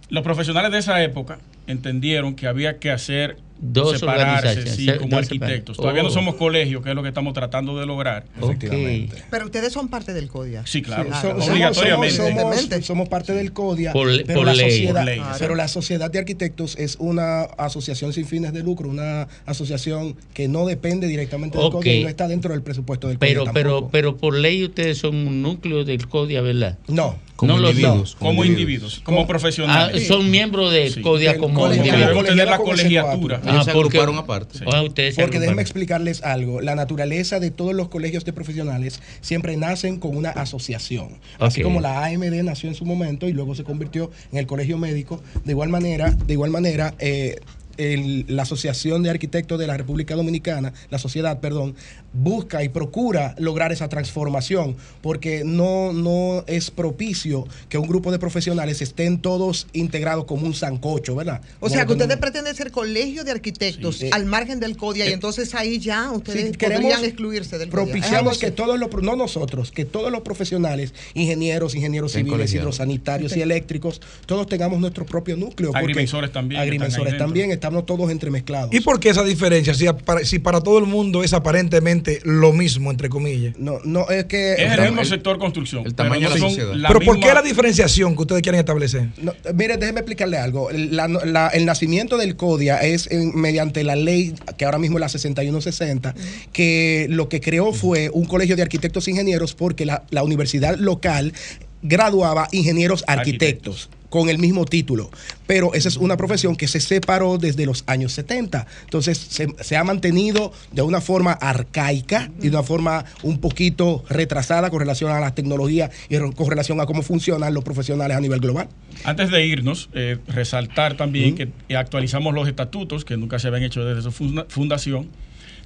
Los 0.10 0.24
profesionales 0.24 0.72
de 0.72 0.78
esa 0.80 1.04
época 1.04 1.40
entendieron 1.68 2.36
que 2.36 2.48
había 2.48 2.78
que 2.80 2.92
hacer 2.92 3.38
Dos 3.58 4.00
separarse 4.00 4.50
organizaciones, 4.50 4.76
sí, 4.76 4.86
se- 4.86 4.98
como 4.98 5.10
dos 5.12 5.20
arquitectos. 5.26 5.78
separ- 5.78 5.82
Todavía 5.84 6.04
no 6.04 6.10
Oh. 6.10 6.12
somos 6.12 6.36
colegio, 6.36 6.82
que 6.82 6.90
es 6.90 6.96
lo 6.96 7.02
que 7.04 7.08
estamos 7.10 7.34
tratando 7.34 7.80
de 7.80 7.86
lograr. 7.86 8.26
Efectivamente. 8.42 9.24
Pero 9.32 9.46
ustedes 9.46 9.72
son 9.72 9.88
parte 9.88 10.14
del 10.14 10.28
CODIA. 10.28 10.66
Sí, 10.66 10.82
claro. 10.82 11.10
So- 11.22 11.32
Obligatoriamente. 11.32 12.16
Somos, 12.18 12.60
somos- 12.62 12.86
somos 12.86 13.10
parte 13.10 13.34
del 13.34 13.54
CODIA, 13.54 13.94
Por 13.94 14.10
pero, 14.26 14.40
por 14.40 14.46
la 14.48 14.54
ley. 14.54 14.70
sociedad, 14.72 14.94
Por 14.94 15.06
ley. 15.06 15.22
pero 15.40 15.56
la 15.56 15.68
Sociedad 15.68 16.12
de 16.12 16.20
Arquitectos 16.20 16.76
es 16.78 16.98
una 17.00 17.44
asociación 17.44 18.12
sin 18.14 18.26
fines 18.26 18.52
de 18.54 18.62
lucro, 18.62 18.90
una 18.90 19.28
asociación 19.46 20.16
que 20.34 20.48
no 20.48 20.66
depende 20.66 21.08
directamente 21.08 21.58
del 21.58 21.68
Ok. 21.68 21.74
CODIA 21.74 21.94
y 21.96 22.04
no 22.04 22.10
está 22.10 22.28
dentro 22.28 22.52
del 22.52 22.62
presupuesto 22.62 23.08
del 23.08 23.18
pero 23.18 23.42
CODIA 23.42 23.54
pero 23.54 23.70
tampoco. 23.76 23.92
pero 23.92 24.18
por 24.18 24.36
ley 24.38 24.64
ustedes 24.66 24.98
son 24.98 25.16
un 25.16 25.42
núcleo 25.42 25.84
del 25.86 26.08
CODIA, 26.08 26.42
¿verdad? 26.42 26.78
No. 26.88 27.16
No 27.42 27.58
lo 27.58 27.74
son. 27.74 28.06
Como 28.20 28.46
individuos, 28.46 29.02
como 29.04 29.28
profesionales. 29.28 30.04
Ah, 30.04 30.08
son 30.08 30.32
miembros 30.32 30.72
de 30.72 30.90
Sí. 30.90 31.02
CODIA 31.02 31.38
como 31.38 31.70
tener 31.70 32.48
la 32.48 32.58
colegiatura. 32.58 33.42
Ah, 33.46 33.64
se 33.64 33.72
porque- 33.74 33.98
agruparon 33.98 34.18
aparte. 34.24 34.60
Ah, 34.72 34.82
ustedes 34.84 35.16
se 35.16 35.22
Porque 35.22 35.40
déjenme 35.40 35.62
explicarles 35.62 36.24
algo. 36.24 36.62
La 36.62 36.76
naturaleza 36.76 37.40
de 37.40 37.52
todos 37.52 37.74
los 37.74 37.90
colegios 37.90 38.26
de 38.26 38.34
profesionales 38.34 39.02
siempre 39.22 39.58
nacen 39.58 40.00
con 40.00 40.16
una 40.16 40.30
asociación. 40.30 41.20
Así 41.40 41.62
como 41.62 41.82
la 41.82 42.06
AMD 42.06 42.44
nació 42.44 42.70
en 42.70 42.76
su 42.76 42.86
momento 42.86 43.28
y 43.28 43.34
luego 43.34 43.56
se 43.56 43.64
convirtió 43.64 44.12
en 44.32 44.40
el 44.40 44.48
colegio 44.48 44.78
médico. 44.78 45.22
De 45.44 45.52
igual 45.52 45.70
manera, 45.70 46.12
de 46.12 46.34
igual 46.34 46.52
manera, 46.52 46.94
eh, 47.00 47.40
el- 47.78 48.26
la 48.30 48.44
Asociación 48.44 49.04
de 49.04 49.10
Arquitectos 49.10 49.60
de 49.60 49.68
la 49.68 49.76
República 49.76 50.16
Dominicana, 50.16 50.72
la 50.90 50.98
sociedad, 50.98 51.42
perdón, 51.42 51.76
busca 52.16 52.64
y 52.64 52.70
procura 52.70 53.36
lograr 53.38 53.72
esa 53.72 53.90
transformación, 53.90 54.76
porque 55.02 55.44
no, 55.46 55.94
no 55.94 56.44
es 56.48 56.72
propicio 56.72 57.48
que 57.70 57.78
un 57.78 57.88
grupo 57.88 58.12
de 58.12 58.20
profesionales 58.20 58.82
estén 58.82 59.20
todos 59.20 59.68
integrados 59.74 60.26
como 60.26 60.46
un 60.46 60.54
sancocho, 60.54 61.16
¿verdad? 61.16 61.42
O 61.60 61.70
sea, 61.70 61.86
que 61.86 61.94
ustedes 61.94 62.18
pretenden 62.18 62.56
ser 62.56 62.72
colegio 62.72 63.24
de 63.24 63.32
arquitectos 63.32 63.98
Sí. 63.98 64.10
al 64.12 64.26
margen 64.26 64.60
del 64.60 64.76
CODIA 64.78 65.10
y 65.10 65.14
entonces 65.14 65.54
ahí 65.56 65.80
ya 65.80 66.12
ustedes 66.12 66.52
Sí, 66.52 66.52
queremos- 66.58 66.84
podrían 66.84 67.06
excluirse 67.06 67.58
del 67.58 67.70
CODIA. 67.70 67.84
Propiciamos 67.86 68.38
que 68.38 68.52
todos 68.52 68.80
los, 68.80 68.90
no 69.04 69.16
nosotros, 69.16 69.72
que 69.72 69.86
todos 69.86 70.12
los 70.12 70.22
profesionales, 70.22 70.94
ingenieros, 71.14 71.76
ingenieros 71.76 72.14
civiles, 72.14 72.54
hidrosanitarios 72.54 73.36
y 73.36 73.42
eléctricos, 73.42 74.02
todos 74.26 74.48
tengamos 74.48 74.80
nuestro 74.80 75.06
propio 75.06 75.36
núcleo. 75.38 75.72
Agrimensores 75.76 76.32
también, 76.32 76.62
Agrimensores 76.62 77.18
también, 77.18 77.52
estamos 77.52 77.86
todos 77.86 78.10
entremezclados. 78.12 78.74
¿Y 78.74 78.80
por 78.82 79.00
qué 79.00 79.10
esa 79.10 79.24
diferencia? 79.24 79.74
Si 79.74 79.86
para, 80.06 80.24
si 80.26 80.40
para 80.40 80.62
todo 80.62 80.80
el 80.80 80.86
mundo 80.86 81.24
es 81.24 81.34
aparentemente 81.34 82.05
lo 82.24 82.54
mismo, 82.54 82.92
entre 82.92 83.10
comillas. 83.10 83.56
No, 83.58 83.80
no, 83.84 84.08
es 84.10 84.26
que. 84.26 84.54
Es 84.54 84.72
el 84.74 84.82
mismo 84.82 85.04
sector 85.06 85.38
construcción. 85.40 85.86
el 85.86 85.96
tamaño 85.96 86.30
pero 86.30 86.34
de 86.34 86.36
la 86.36 86.40
son 86.40 86.50
sociedad. 86.50 86.74
la 86.76 86.88
Pero 86.90 87.00
¿por 87.02 87.20
qué 87.20 87.34
la 87.34 87.42
diferenciación 87.42 88.16
que 88.16 88.22
ustedes 88.22 88.42
quieren 88.42 88.60
establecer? 88.60 89.10
No, 89.22 89.34
mire, 89.54 89.78
déjeme 89.78 90.00
explicarle 90.00 90.38
algo. 90.38 90.70
La- 90.72 91.08
la- 91.08 91.48
el 91.50 91.66
nacimiento 91.66 92.18
del 92.18 92.36
CODIA 92.36 92.78
es 92.82 93.10
en- 93.12 93.36
mediante 93.40 93.84
la 93.84 93.96
ley 93.96 94.34
que 94.58 94.66
ahora 94.66 94.78
mismo 94.80 94.98
es 94.98 95.02
la 95.02 95.10
6160, 95.10 96.14
que 96.54 97.08
lo 97.10 97.30
que 97.30 97.42
creó 97.42 97.74
fue 97.74 98.10
un 98.14 98.26
colegio 98.26 98.56
de 98.56 98.62
arquitectos 98.62 99.08
e 99.08 99.12
ingenieros 99.12 99.54
porque 99.56 99.86
la, 99.86 100.04
la 100.12 100.24
universidad 100.24 100.78
local 100.78 101.34
graduaba 101.82 102.48
ingenieros 102.52 103.04
arquitectos 103.08 103.90
con 104.16 104.30
el 104.30 104.38
mismo 104.40 104.66
título. 104.66 105.10
Pero 105.46 105.74
esa 105.74 105.90
es 105.90 105.98
una 105.98 106.16
profesión 106.18 106.56
que 106.56 106.68
se 106.68 106.80
separó 106.80 107.38
desde 107.38 107.66
los 107.66 107.84
años 107.88 108.14
70. 108.14 108.66
Entonces 108.86 109.18
se, 109.18 109.48
se 109.62 109.76
ha 109.78 109.84
mantenido 109.84 110.54
de 110.72 110.82
una 110.82 111.02
forma 111.02 111.34
arcaica 111.34 112.30
y 112.40 112.44
de 112.44 112.50
una 112.50 112.64
forma 112.64 113.06
un 113.24 113.40
poquito 113.40 114.04
retrasada 114.10 114.70
con 114.70 114.80
relación 114.80 115.12
a 115.12 115.20
las 115.20 115.36
tecnologías 115.36 115.92
y 116.10 116.18
con 116.18 116.50
relación 116.50 116.80
a 116.82 116.86
cómo 116.86 117.02
funcionan 117.02 117.54
los 117.54 117.64
profesionales 117.64 118.16
a 118.18 118.22
nivel 118.22 118.40
global. 118.40 118.70
Antes 119.04 119.30
de 119.32 119.46
irnos, 119.46 119.90
eh, 119.94 120.18
resaltar 120.28 120.96
también 120.96 121.36
que 121.36 121.50
eh, 121.70 121.76
actualizamos 121.76 122.34
los 122.34 122.48
estatutos 122.48 123.04
que 123.06 123.18
nunca 123.18 123.38
se 123.40 123.48
habían 123.50 123.64
hecho 123.64 123.84
desde 123.84 124.02
su 124.02 124.12
funda- 124.12 124.46
fundación. 124.48 125.10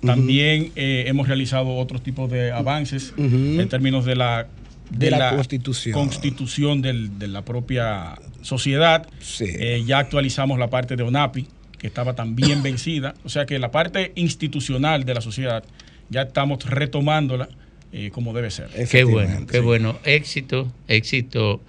También 0.05 0.71
eh, 0.75 1.03
hemos 1.07 1.27
realizado 1.27 1.75
otros 1.75 2.01
tipos 2.01 2.31
de 2.31 2.51
avances 2.51 3.13
en 3.17 3.67
términos 3.69 4.05
de 4.05 4.15
la, 4.15 4.47
De 4.89 5.11
la 5.11 5.35
Constitución. 5.35 5.93
constitución 5.93 6.81
del- 6.81 7.19
de 7.19 7.27
la 7.27 7.43
propia 7.45 8.15
sociedad. 8.41 9.07
Eh, 9.39 9.83
ya 9.85 9.99
actualizamos 9.99 10.57
la 10.59 10.69
parte 10.69 10.95
de 10.95 11.03
ONAPI, 11.03 11.47
que 11.77 11.87
estaba 11.87 12.15
también 12.15 12.63
vencida. 12.63 13.13
O 13.23 13.29
sea 13.29 13.45
que 13.45 13.59
la 13.59 13.71
parte 13.71 14.11
institucional 14.15 15.05
de 15.05 15.13
la 15.13 15.21
sociedad 15.21 15.63
ya 16.09 16.23
estamos 16.23 16.65
retomándola 16.65 17.49
eh, 17.91 18.11
como 18.11 18.33
debe 18.33 18.51
ser. 18.51 18.69
Qué 18.89 19.03
bueno, 19.03 19.45
qué 19.47 19.59
bueno. 19.61 19.97
Éxito, 20.03 20.71
éxito 20.87 21.61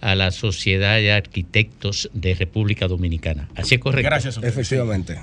a 0.00 0.14
la 0.14 0.30
Sociedad 0.30 0.96
de 0.96 1.10
Arquitectos 1.12 2.08
de 2.12 2.34
República 2.34 2.86
Dominicana. 2.86 3.48
Así 3.56 3.76
es 3.76 3.80
correcto. 3.80 4.08
Gracias. 4.08 4.36
Efectivamente. 4.42 5.18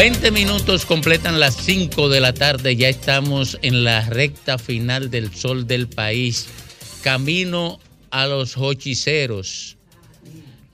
20 0.00 0.30
minutos 0.30 0.86
completan 0.86 1.40
las 1.40 1.56
5 1.56 2.08
de 2.08 2.20
la 2.20 2.32
tarde. 2.32 2.74
Ya 2.74 2.88
estamos 2.88 3.58
en 3.60 3.84
la 3.84 4.00
recta 4.08 4.56
final 4.56 5.10
del 5.10 5.34
sol 5.34 5.66
del 5.66 5.88
país. 5.88 6.48
Camino 7.02 7.78
a 8.08 8.26
los 8.26 8.56
hochiceros. 8.56 9.76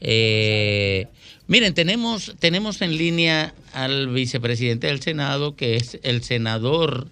Eh, 0.00 1.08
miren, 1.48 1.74
tenemos, 1.74 2.36
tenemos 2.38 2.80
en 2.82 2.96
línea 2.96 3.52
al 3.72 4.06
vicepresidente 4.10 4.86
del 4.86 5.02
Senado, 5.02 5.56
que 5.56 5.74
es 5.74 5.98
el 6.04 6.22
senador 6.22 7.08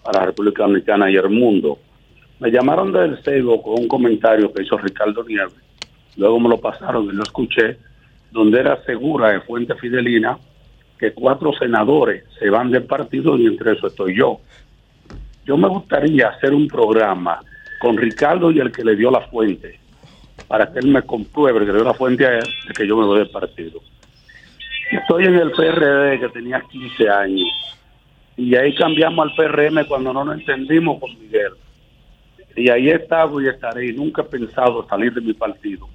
para 0.03 0.19
la 0.19 0.25
República 0.27 0.63
Dominicana 0.63 1.09
y 1.09 1.15
el 1.15 1.29
mundo. 1.29 1.79
Me 2.39 2.51
llamaron 2.51 2.91
del 2.91 3.23
Seibo 3.23 3.61
con 3.61 3.79
un 3.79 3.87
comentario 3.87 4.51
que 4.53 4.63
hizo 4.63 4.77
Ricardo 4.77 5.23
Nieves. 5.23 5.60
Luego 6.17 6.39
me 6.39 6.49
lo 6.49 6.57
pasaron 6.57 7.05
y 7.05 7.13
lo 7.13 7.23
escuché, 7.23 7.77
donde 8.31 8.59
era 8.59 8.81
segura 8.83 9.29
de 9.29 9.41
fuente 9.41 9.75
fidelina 9.75 10.37
que 10.99 11.13
cuatro 11.13 11.51
senadores 11.53 12.23
se 12.39 12.49
van 12.49 12.69
del 12.69 12.83
partido 12.83 13.37
y 13.37 13.47
entre 13.47 13.73
eso 13.73 13.87
estoy 13.87 14.15
yo. 14.15 14.39
Yo 15.45 15.57
me 15.57 15.67
gustaría 15.67 16.29
hacer 16.29 16.53
un 16.53 16.67
programa 16.67 17.39
con 17.79 17.97
Ricardo 17.97 18.51
y 18.51 18.59
el 18.59 18.71
que 18.71 18.83
le 18.83 18.95
dio 18.95 19.09
la 19.09 19.21
fuente, 19.21 19.79
para 20.47 20.71
que 20.71 20.79
él 20.79 20.87
me 20.87 21.01
compruebe, 21.01 21.59
que 21.61 21.65
le 21.65 21.73
dio 21.73 21.83
la 21.83 21.95
fuente 21.95 22.25
a 22.27 22.37
él, 22.37 22.45
de 22.67 22.73
que 22.73 22.87
yo 22.87 22.95
me 22.97 23.05
doy 23.05 23.19
del 23.19 23.29
partido. 23.29 23.81
Estoy 24.91 25.25
en 25.25 25.35
el 25.35 25.51
PRD 25.51 26.19
que 26.19 26.29
tenía 26.29 26.61
15 26.69 27.09
años 27.09 27.47
y 28.37 28.55
ahí 28.55 28.75
cambiamos 28.75 29.27
al 29.27 29.35
PRM 29.35 29.85
cuando 29.87 30.13
no 30.13 30.23
nos 30.23 30.37
entendimos 30.37 30.99
con 30.99 31.09
Miguel. 31.19 31.53
Y 32.55 32.69
ahí 32.69 32.89
he 32.89 32.95
estado 32.95 33.41
y 33.41 33.47
estaré 33.47 33.87
y 33.87 33.93
nunca 33.93 34.21
he 34.21 34.25
pensado 34.25 34.85
salir 34.87 35.13
de 35.13 35.21
mi 35.21 35.33
partido 35.33 35.87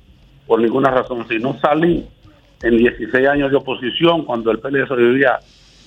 por 0.47 0.61
ninguna 0.61 0.91
razón. 0.91 1.27
Si 1.29 1.39
no 1.39 1.59
salí 1.61 2.07
en 2.63 2.79
16 2.79 3.29
años 3.29 3.51
de 3.51 3.57
oposición 3.57 4.25
cuando 4.25 4.51
el 4.51 4.59
PLD 4.59 4.87
se 4.89 4.95
vivía 4.95 5.39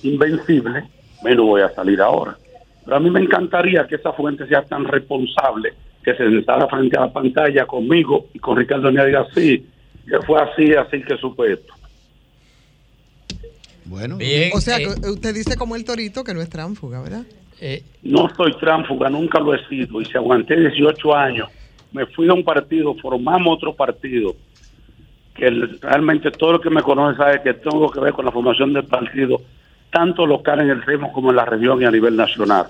invencible, 0.02 0.84
menos 1.22 1.46
voy 1.46 1.62
a 1.62 1.70
salir 1.70 2.00
ahora. 2.00 2.36
Pero 2.84 2.96
a 2.96 3.00
mí 3.00 3.10
me 3.10 3.20
encantaría 3.20 3.86
que 3.86 3.96
esa 3.96 4.12
fuente 4.12 4.46
sea 4.46 4.62
tan 4.62 4.84
responsable 4.84 5.74
que 6.02 6.12
se 6.14 6.24
sentara 6.24 6.66
frente 6.66 6.96
a 6.96 7.02
la 7.02 7.12
pantalla 7.12 7.66
conmigo 7.66 8.26
y 8.32 8.38
con 8.38 8.56
Ricardo 8.56 8.90
me 8.90 9.04
diga 9.04 9.26
sí, 9.34 9.66
que 10.08 10.18
fue 10.26 10.40
así, 10.40 10.72
así 10.74 11.02
que 11.02 11.16
supe 11.18 11.52
esto. 11.52 11.74
Bueno, 13.84 14.18
o 14.52 14.60
sea, 14.60 14.78
eh, 14.78 14.86
que 15.02 15.08
usted 15.08 15.34
dice 15.34 15.56
como 15.56 15.74
el 15.74 15.84
torito 15.84 16.22
que 16.22 16.32
no 16.32 16.40
es 16.40 16.48
tránfuga, 16.48 17.02
¿verdad? 17.02 17.24
No 18.02 18.28
soy 18.36 18.56
tránfuga, 18.58 19.10
nunca 19.10 19.38
lo 19.40 19.54
he 19.54 19.68
sido. 19.68 20.00
Y 20.00 20.04
si 20.06 20.16
aguanté 20.16 20.56
18 20.56 21.14
años, 21.14 21.48
me 21.92 22.06
fui 22.06 22.28
a 22.28 22.32
un 22.32 22.44
partido, 22.44 22.94
formamos 22.94 23.56
otro 23.56 23.74
partido, 23.74 24.34
que 25.40 25.46
el- 25.46 25.80
realmente 25.80 26.30
todo 26.30 26.56
el 26.56 26.60
que 26.60 26.68
me 26.68 26.82
conoce 26.82 27.16
sabe 27.16 27.40
que 27.42 27.54
tengo 27.54 27.90
que 27.90 27.98
ver 27.98 28.12
con 28.12 28.26
la 28.26 28.30
formación 28.30 28.74
del 28.74 28.84
partido, 28.84 29.40
tanto 29.90 30.26
local 30.26 30.60
en 30.60 30.68
el 30.70 30.82
ritmo 30.82 31.10
como 31.12 31.30
en 31.30 31.36
la 31.36 31.46
región 31.46 31.80
y 31.80 31.86
a 31.86 31.90
nivel 31.90 32.14
nacional. 32.14 32.66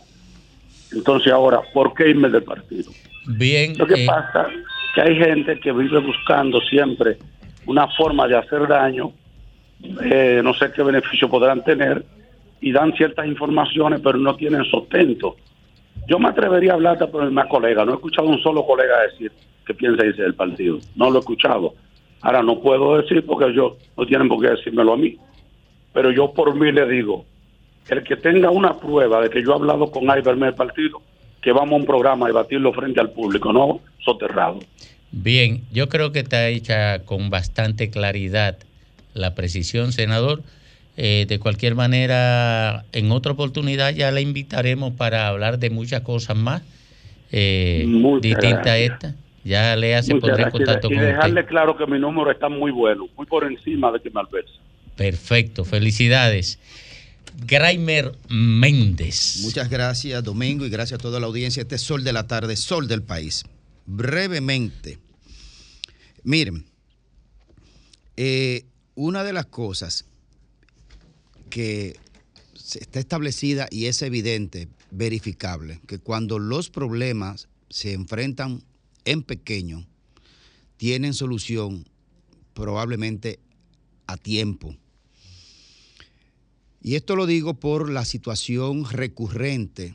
Entonces 0.92 1.32
ahora, 1.32 1.60
¿por 1.74 1.92
qué 1.94 2.08
irme 2.10 2.28
del 2.30 2.44
partido? 2.44 2.92
Bien. 3.26 3.76
Lo 3.76 3.86
que 3.86 4.04
eh, 4.04 4.06
pasa 4.06 4.46
que 4.94 5.00
hay 5.02 5.16
gente 5.16 5.58
que 5.58 5.72
vive 5.72 5.98
buscando 5.98 6.60
siempre 6.60 7.18
una 7.66 7.88
forma 7.88 8.28
de 8.28 8.36
hacer 8.36 8.66
daño, 8.68 9.12
eh, 10.04 10.40
no 10.42 10.54
sé 10.54 10.70
qué 10.72 10.82
beneficio 10.84 11.28
podrán 11.28 11.62
tener, 11.64 12.04
y 12.60 12.70
dan 12.72 12.92
ciertas 12.92 13.26
informaciones, 13.26 14.00
pero 14.00 14.16
no 14.18 14.36
tienen 14.36 14.64
sustento. 14.64 15.36
Yo 16.06 16.18
me 16.18 16.28
atrevería 16.28 16.72
a 16.72 16.74
hablar 16.74 17.10
por 17.10 17.24
el 17.24 17.30
más 17.32 17.46
colega, 17.46 17.84
no 17.84 17.92
he 17.92 17.94
escuchado 17.94 18.28
a 18.28 18.30
un 18.32 18.40
solo 18.40 18.64
colega 18.64 19.00
decir 19.10 19.32
que 19.66 19.74
piensa 19.74 20.04
irse 20.06 20.22
del 20.22 20.34
partido, 20.34 20.78
no 20.94 21.10
lo 21.10 21.16
he 21.16 21.20
escuchado. 21.20 21.74
Ahora 22.22 22.42
no 22.42 22.60
puedo 22.60 22.98
decir 22.98 23.24
porque 23.24 23.46
ellos 23.46 23.74
no 23.96 24.06
tienen 24.06 24.28
por 24.28 24.40
qué 24.40 24.50
decírmelo 24.50 24.92
a 24.92 24.96
mí, 24.96 25.16
pero 25.92 26.10
yo 26.10 26.32
por 26.32 26.54
mí 26.54 26.70
le 26.70 26.86
digo, 26.86 27.24
el 27.88 28.02
que 28.04 28.16
tenga 28.16 28.50
una 28.50 28.78
prueba 28.78 29.22
de 29.22 29.30
que 29.30 29.42
yo 29.42 29.52
he 29.52 29.54
hablado 29.54 29.90
con 29.90 30.04
Iberme 30.04 30.46
del 30.46 30.54
partido, 30.54 31.00
que 31.40 31.52
vamos 31.52 31.72
a 31.72 31.76
un 31.76 31.86
programa 31.86 32.26
a 32.26 32.28
debatirlo 32.28 32.72
frente 32.72 33.00
al 33.00 33.10
público, 33.10 33.52
no 33.52 33.80
soterrado. 34.04 34.60
Bien, 35.12 35.62
yo 35.72 35.88
creo 35.88 36.12
que 36.12 36.20
está 36.20 36.48
hecha 36.48 37.04
con 37.04 37.30
bastante 37.30 37.90
claridad 37.90 38.58
la 39.14 39.34
precisión, 39.34 39.92
senador. 39.92 40.42
Eh, 40.96 41.24
de 41.28 41.38
cualquier 41.38 41.74
manera, 41.74 42.84
en 42.92 43.10
otra 43.10 43.32
oportunidad 43.32 43.94
ya 43.94 44.10
la 44.10 44.20
invitaremos 44.20 44.92
para 44.92 45.28
hablar 45.28 45.58
de 45.58 45.70
muchas 45.70 46.02
cosas 46.02 46.36
más 46.36 46.62
eh, 47.32 47.86
distintas 48.20 48.66
a 48.66 48.78
esta. 48.78 49.14
Ya 49.44 49.74
Lea 49.76 50.02
se 50.02 50.12
Muchas 50.14 50.28
pondrá 50.30 50.44
en 50.46 50.50
contacto 50.50 50.86
y 50.88 50.90
con 50.90 50.98
usted. 50.98 51.08
dejarle 51.14 51.46
claro 51.46 51.76
que 51.76 51.86
mi 51.86 51.98
número 51.98 52.30
está 52.30 52.48
muy 52.48 52.70
bueno, 52.70 53.06
muy 53.16 53.26
por 53.26 53.44
encima 53.50 53.90
de 53.90 54.00
que 54.00 54.10
me. 54.10 54.20
Perfecto, 54.96 55.64
felicidades. 55.64 56.58
Graimer 57.46 58.12
Méndez. 58.28 59.40
Muchas 59.42 59.70
gracias, 59.70 60.22
Domingo, 60.22 60.66
y 60.66 60.68
gracias 60.70 61.00
a 61.00 61.02
toda 61.02 61.20
la 61.20 61.26
audiencia. 61.26 61.62
Este 61.62 61.76
es 61.76 61.80
Sol 61.82 62.04
de 62.04 62.12
la 62.12 62.26
Tarde, 62.26 62.54
Sol 62.56 62.86
del 62.86 63.02
País. 63.02 63.44
Brevemente, 63.86 64.98
miren, 66.22 66.66
eh, 68.16 68.64
una 68.94 69.24
de 69.24 69.32
las 69.32 69.46
cosas 69.46 70.04
que 71.48 71.96
se- 72.54 72.80
está 72.80 72.98
establecida 73.00 73.68
y 73.70 73.86
es 73.86 74.02
evidente, 74.02 74.68
verificable, 74.90 75.80
que 75.86 75.98
cuando 75.98 76.38
los 76.38 76.68
problemas 76.68 77.48
se 77.70 77.92
enfrentan 77.94 78.62
en 79.04 79.22
pequeño, 79.22 79.86
tienen 80.76 81.14
solución 81.14 81.88
probablemente 82.54 83.40
a 84.06 84.16
tiempo. 84.16 84.76
Y 86.82 86.94
esto 86.94 87.16
lo 87.16 87.26
digo 87.26 87.54
por 87.54 87.90
la 87.90 88.04
situación 88.04 88.88
recurrente, 88.88 89.94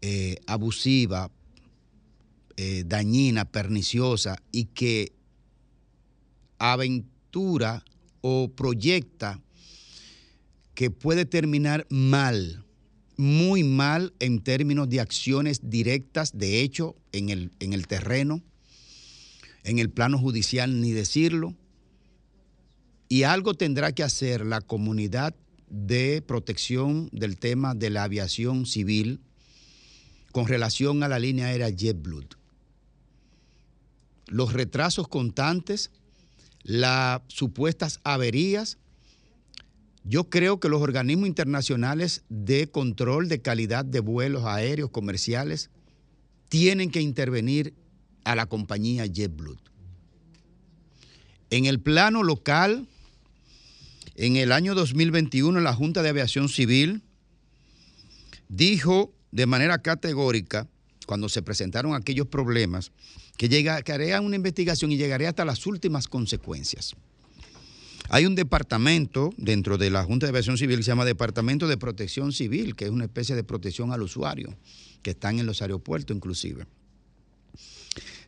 eh, 0.00 0.36
abusiva, 0.46 1.30
eh, 2.56 2.84
dañina, 2.86 3.44
perniciosa 3.44 4.42
y 4.50 4.64
que 4.64 5.12
aventura 6.58 7.84
o 8.20 8.48
proyecta 8.48 9.40
que 10.74 10.90
puede 10.90 11.24
terminar 11.24 11.86
mal, 11.90 12.64
muy 13.18 13.64
mal 13.64 14.14
en 14.20 14.40
términos 14.40 14.88
de 14.88 15.00
acciones 15.00 15.68
directas, 15.68 16.38
de 16.38 16.62
hecho, 16.62 16.96
en 17.12 17.28
el, 17.28 17.50
en 17.58 17.72
el 17.72 17.88
terreno, 17.88 18.40
en 19.64 19.80
el 19.80 19.90
plano 19.90 20.18
judicial, 20.18 20.80
ni 20.80 20.92
decirlo. 20.92 21.54
Y 23.08 23.24
algo 23.24 23.54
tendrá 23.54 23.92
que 23.92 24.04
hacer 24.04 24.46
la 24.46 24.60
comunidad 24.60 25.34
de 25.68 26.22
protección 26.22 27.08
del 27.12 27.38
tema 27.38 27.74
de 27.74 27.90
la 27.90 28.04
aviación 28.04 28.66
civil 28.66 29.20
con 30.30 30.46
relación 30.46 31.02
a 31.02 31.08
la 31.08 31.18
línea 31.18 31.46
aérea 31.46 31.70
JetBlue. 31.70 32.28
Los 34.28 34.52
retrasos 34.52 35.08
constantes, 35.08 35.90
las 36.62 37.22
supuestas 37.26 37.98
averías, 38.04 38.78
yo 40.08 40.30
creo 40.30 40.58
que 40.58 40.70
los 40.70 40.80
organismos 40.80 41.28
internacionales 41.28 42.22
de 42.30 42.70
control 42.70 43.28
de 43.28 43.42
calidad 43.42 43.84
de 43.84 44.00
vuelos 44.00 44.46
aéreos 44.46 44.88
comerciales 44.88 45.68
tienen 46.48 46.90
que 46.90 47.02
intervenir 47.02 47.74
a 48.24 48.34
la 48.34 48.46
compañía 48.46 49.04
JetBlue. 49.04 49.58
En 51.50 51.66
el 51.66 51.80
plano 51.80 52.22
local, 52.22 52.88
en 54.14 54.36
el 54.36 54.52
año 54.52 54.74
2021 54.74 55.60
la 55.60 55.74
Junta 55.74 56.02
de 56.02 56.08
Aviación 56.08 56.48
Civil 56.48 57.02
dijo 58.48 59.12
de 59.30 59.44
manera 59.44 59.82
categórica, 59.82 60.66
cuando 61.06 61.28
se 61.28 61.42
presentaron 61.42 61.94
aquellos 61.94 62.28
problemas, 62.28 62.92
que 63.36 63.50
llegaría 63.50 64.16
a 64.16 64.20
una 64.22 64.36
investigación 64.36 64.90
y 64.90 64.96
llegaría 64.96 65.28
hasta 65.28 65.44
las 65.44 65.66
últimas 65.66 66.08
consecuencias. 66.08 66.96
Hay 68.10 68.24
un 68.24 68.34
departamento 68.34 69.34
dentro 69.36 69.76
de 69.76 69.90
la 69.90 70.02
Junta 70.02 70.26
de 70.26 70.30
Aviación 70.30 70.56
Civil 70.56 70.78
que 70.78 70.82
se 70.82 70.90
llama 70.90 71.04
Departamento 71.04 71.68
de 71.68 71.76
Protección 71.76 72.32
Civil, 72.32 72.74
que 72.74 72.86
es 72.86 72.90
una 72.90 73.04
especie 73.04 73.34
de 73.34 73.44
protección 73.44 73.92
al 73.92 74.02
usuario, 74.02 74.56
que 75.02 75.10
están 75.10 75.38
en 75.38 75.44
los 75.44 75.60
aeropuertos 75.60 76.16
inclusive. 76.16 76.66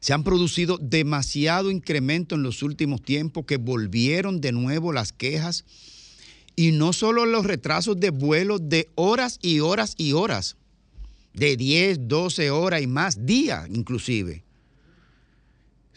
Se 0.00 0.12
han 0.12 0.22
producido 0.22 0.76
demasiado 0.78 1.70
incremento 1.70 2.34
en 2.34 2.42
los 2.42 2.62
últimos 2.62 3.02
tiempos 3.02 3.46
que 3.46 3.56
volvieron 3.56 4.40
de 4.42 4.52
nuevo 4.52 4.92
las 4.92 5.12
quejas 5.12 5.64
y 6.56 6.72
no 6.72 6.92
solo 6.92 7.24
los 7.24 7.46
retrasos 7.46 7.98
de 7.98 8.10
vuelos 8.10 8.60
de 8.68 8.90
horas 8.96 9.38
y 9.40 9.60
horas 9.60 9.94
y 9.96 10.12
horas, 10.12 10.56
de 11.32 11.56
10, 11.56 12.06
12 12.06 12.50
horas 12.50 12.82
y 12.82 12.86
más, 12.86 13.24
días 13.24 13.66
inclusive, 13.72 14.42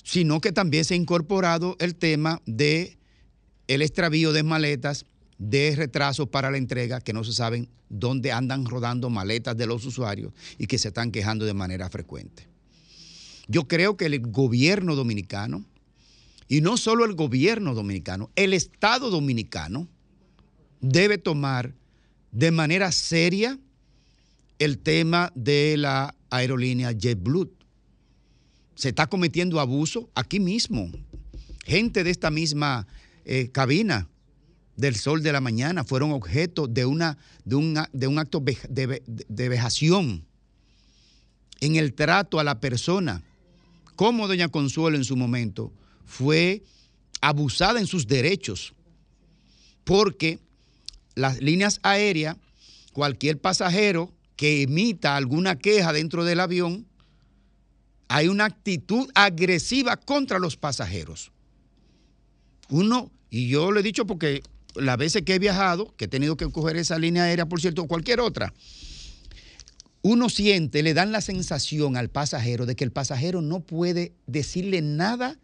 sino 0.03 0.39
que 0.39 0.53
también 0.53 0.85
se 0.85 0.93
ha 0.93 0.97
incorporado 0.97 1.76
el 1.80 1.95
tema 1.95 2.41
de 2.45 2.97
el 3.68 3.81
extravío 3.81 4.34
de 4.34 4.44
maletas, 4.44 5.06
de 5.38 5.76
retrasos 5.76 6.30
para 6.30 6.52
la 6.52 6.57
entrega, 6.57 7.02
que 7.02 7.14
no 7.14 7.23
se 7.23 7.34
saben 7.34 7.69
dónde 7.90 8.31
andan 8.31 8.65
rodando 8.65 9.10
maletas 9.10 9.57
de 9.57 9.68
los 9.68 9.85
usuarios 9.85 10.34
y 10.57 10.68
que 10.68 10.80
se 10.80 10.90
están 10.90 11.11
quejando 11.11 11.45
de 11.45 11.53
manera 11.53 11.90
frecuente. 11.90 12.48
Yo 13.48 13.68
creo 13.68 13.98
que 13.98 14.06
el 14.06 14.19
gobierno 14.19 14.95
dominicano, 14.95 15.65
y 16.48 16.61
no 16.61 16.77
solo 16.77 17.06
el 17.06 17.14
gobierno 17.14 17.73
dominicano, 17.73 18.30
el 18.35 18.53
Estado 18.53 19.10
dominicano 19.10 19.88
debe 20.81 21.18
tomar 21.18 21.73
de 22.31 22.52
manera 22.52 22.91
seria 22.91 23.60
el 24.60 24.80
tema 24.80 25.31
de 25.35 25.76
la 25.77 26.15
aerolínea 26.30 26.91
JetBlue. 26.91 27.53
Se 28.76 28.90
está 28.90 29.07
cometiendo 29.07 29.60
abuso 29.60 30.10
aquí 30.15 30.40
mismo. 30.40 30.90
Gente 31.65 32.03
de 32.03 32.10
esta 32.10 32.31
misma 32.31 32.88
eh, 33.25 33.49
cabina 33.51 34.07
del 34.75 34.95
sol 34.95 35.21
de 35.21 35.31
la 35.31 35.41
mañana 35.41 35.83
fueron 35.83 36.11
objeto 36.11 36.67
de, 36.67 36.85
una, 36.85 37.17
de, 37.45 37.55
un, 37.55 37.77
a- 37.77 37.89
de 37.93 38.07
un 38.07 38.17
acto 38.19 38.39
de, 38.41 39.03
de 39.05 39.49
vejación 39.49 40.25
en 41.61 41.75
el 41.75 41.93
trato 41.93 42.39
a 42.39 42.43
la 42.43 42.59
persona. 42.59 43.23
Como 43.95 44.27
doña 44.27 44.49
Consuelo 44.49 44.97
en 44.97 45.03
su 45.03 45.15
momento 45.15 45.71
fue 46.05 46.63
abusada 47.21 47.79
en 47.79 47.87
sus 47.87 48.07
derechos, 48.07 48.73
porque 49.83 50.39
las 51.15 51.39
líneas 51.41 51.79
aéreas, 51.83 52.37
cualquier 52.91 53.39
pasajero 53.39 54.11
que 54.35 54.63
emita 54.63 55.15
alguna 55.15 55.57
queja 55.57 55.93
dentro 55.93 56.25
del 56.25 56.39
avión, 56.39 56.87
hay 58.07 58.27
una 58.27 58.45
actitud 58.45 59.09
agresiva 59.15 59.97
contra 59.97 60.39
los 60.39 60.57
pasajeros. 60.57 61.31
Uno, 62.73 63.11
y 63.29 63.49
yo 63.49 63.71
lo 63.71 63.79
he 63.79 63.83
dicho 63.83 64.07
porque 64.07 64.41
las 64.73 64.97
veces 64.97 65.21
que 65.21 65.35
he 65.35 65.39
viajado, 65.39 65.93
que 65.95 66.05
he 66.05 66.07
tenido 66.07 66.37
que 66.37 66.49
coger 66.49 66.75
esa 66.75 66.97
línea 66.97 67.25
aérea, 67.25 67.45
por 67.45 67.61
cierto, 67.61 67.83
o 67.83 67.87
cualquier 67.87 68.19
otra, 68.19 68.51
uno 70.01 70.27
siente, 70.27 70.81
le 70.81 70.95
dan 70.95 71.11
la 71.11 71.21
sensación 71.21 71.97
al 71.97 72.09
pasajero 72.09 72.65
de 72.65 72.75
que 72.75 72.83
el 72.83 72.91
pasajero 72.91 73.43
no 73.43 73.59
puede 73.59 74.13
decirle 74.25 74.81
nada 74.81 75.37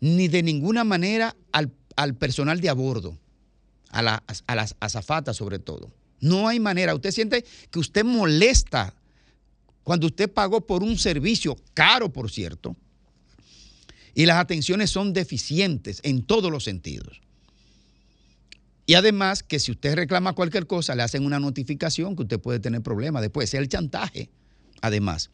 ni 0.00 0.28
de 0.28 0.42
ninguna 0.42 0.82
manera 0.82 1.36
al, 1.52 1.74
al 1.94 2.14
personal 2.14 2.62
de 2.62 2.70
a 2.70 2.72
bordo, 2.72 3.18
a, 3.90 4.22
a 4.46 4.54
las 4.54 4.74
azafatas 4.80 5.36
sobre 5.36 5.58
todo. 5.58 5.92
No 6.20 6.48
hay 6.48 6.58
manera. 6.58 6.94
Usted 6.94 7.10
siente 7.10 7.44
que 7.70 7.80
usted 7.80 8.02
molesta 8.02 8.94
cuando 9.82 10.06
usted 10.06 10.32
pagó 10.32 10.62
por 10.62 10.82
un 10.82 10.96
servicio 10.96 11.54
caro, 11.74 12.10
por 12.10 12.30
cierto, 12.30 12.74
y 14.14 14.26
las 14.26 14.38
atenciones 14.38 14.90
son 14.90 15.12
deficientes 15.12 16.00
en 16.02 16.22
todos 16.22 16.50
los 16.50 16.64
sentidos. 16.64 17.20
Y 18.86 18.94
además 18.94 19.42
que 19.42 19.58
si 19.58 19.70
usted 19.70 19.94
reclama 19.94 20.34
cualquier 20.34 20.66
cosa, 20.66 20.94
le 20.94 21.02
hacen 21.02 21.24
una 21.24 21.38
notificación 21.38 22.16
que 22.16 22.22
usted 22.22 22.40
puede 22.40 22.58
tener 22.58 22.82
problemas 22.82 23.22
después. 23.22 23.48
Es 23.48 23.60
el 23.60 23.68
chantaje, 23.68 24.28
además. 24.80 25.30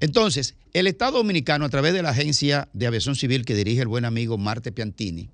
Entonces, 0.00 0.56
el 0.72 0.86
Estado 0.86 1.18
Dominicano, 1.18 1.64
a 1.64 1.68
través 1.68 1.92
de 1.92 2.02
la 2.02 2.10
Agencia 2.10 2.68
de 2.72 2.86
Aviación 2.86 3.16
Civil 3.16 3.44
que 3.44 3.54
dirige 3.54 3.82
el 3.82 3.88
buen 3.88 4.04
amigo 4.04 4.38
Marte 4.38 4.72
Piantini, 4.72 5.30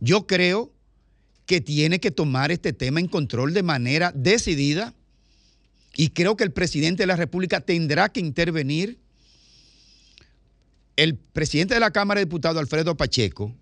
yo 0.00 0.26
creo 0.26 0.72
que 1.46 1.60
tiene 1.60 2.00
que 2.00 2.10
tomar 2.10 2.50
este 2.50 2.72
tema 2.72 3.00
en 3.00 3.06
control 3.06 3.54
de 3.54 3.62
manera 3.62 4.12
decidida 4.14 4.92
y 5.96 6.10
creo 6.10 6.36
que 6.36 6.44
el 6.44 6.52
presidente 6.52 7.04
de 7.04 7.06
la 7.06 7.16
República 7.16 7.60
tendrá 7.60 8.10
que 8.10 8.20
intervenir. 8.20 8.98
El 10.96 11.16
presidente 11.16 11.74
de 11.74 11.80
la 11.80 11.90
Cámara 11.90 12.20
de 12.20 12.24
Diputados, 12.24 12.58
Alfredo 12.58 12.96
Pacheco, 12.96 13.54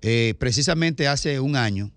eh, 0.00 0.34
precisamente 0.38 1.06
hace 1.06 1.40
un 1.40 1.56
año, 1.56 1.90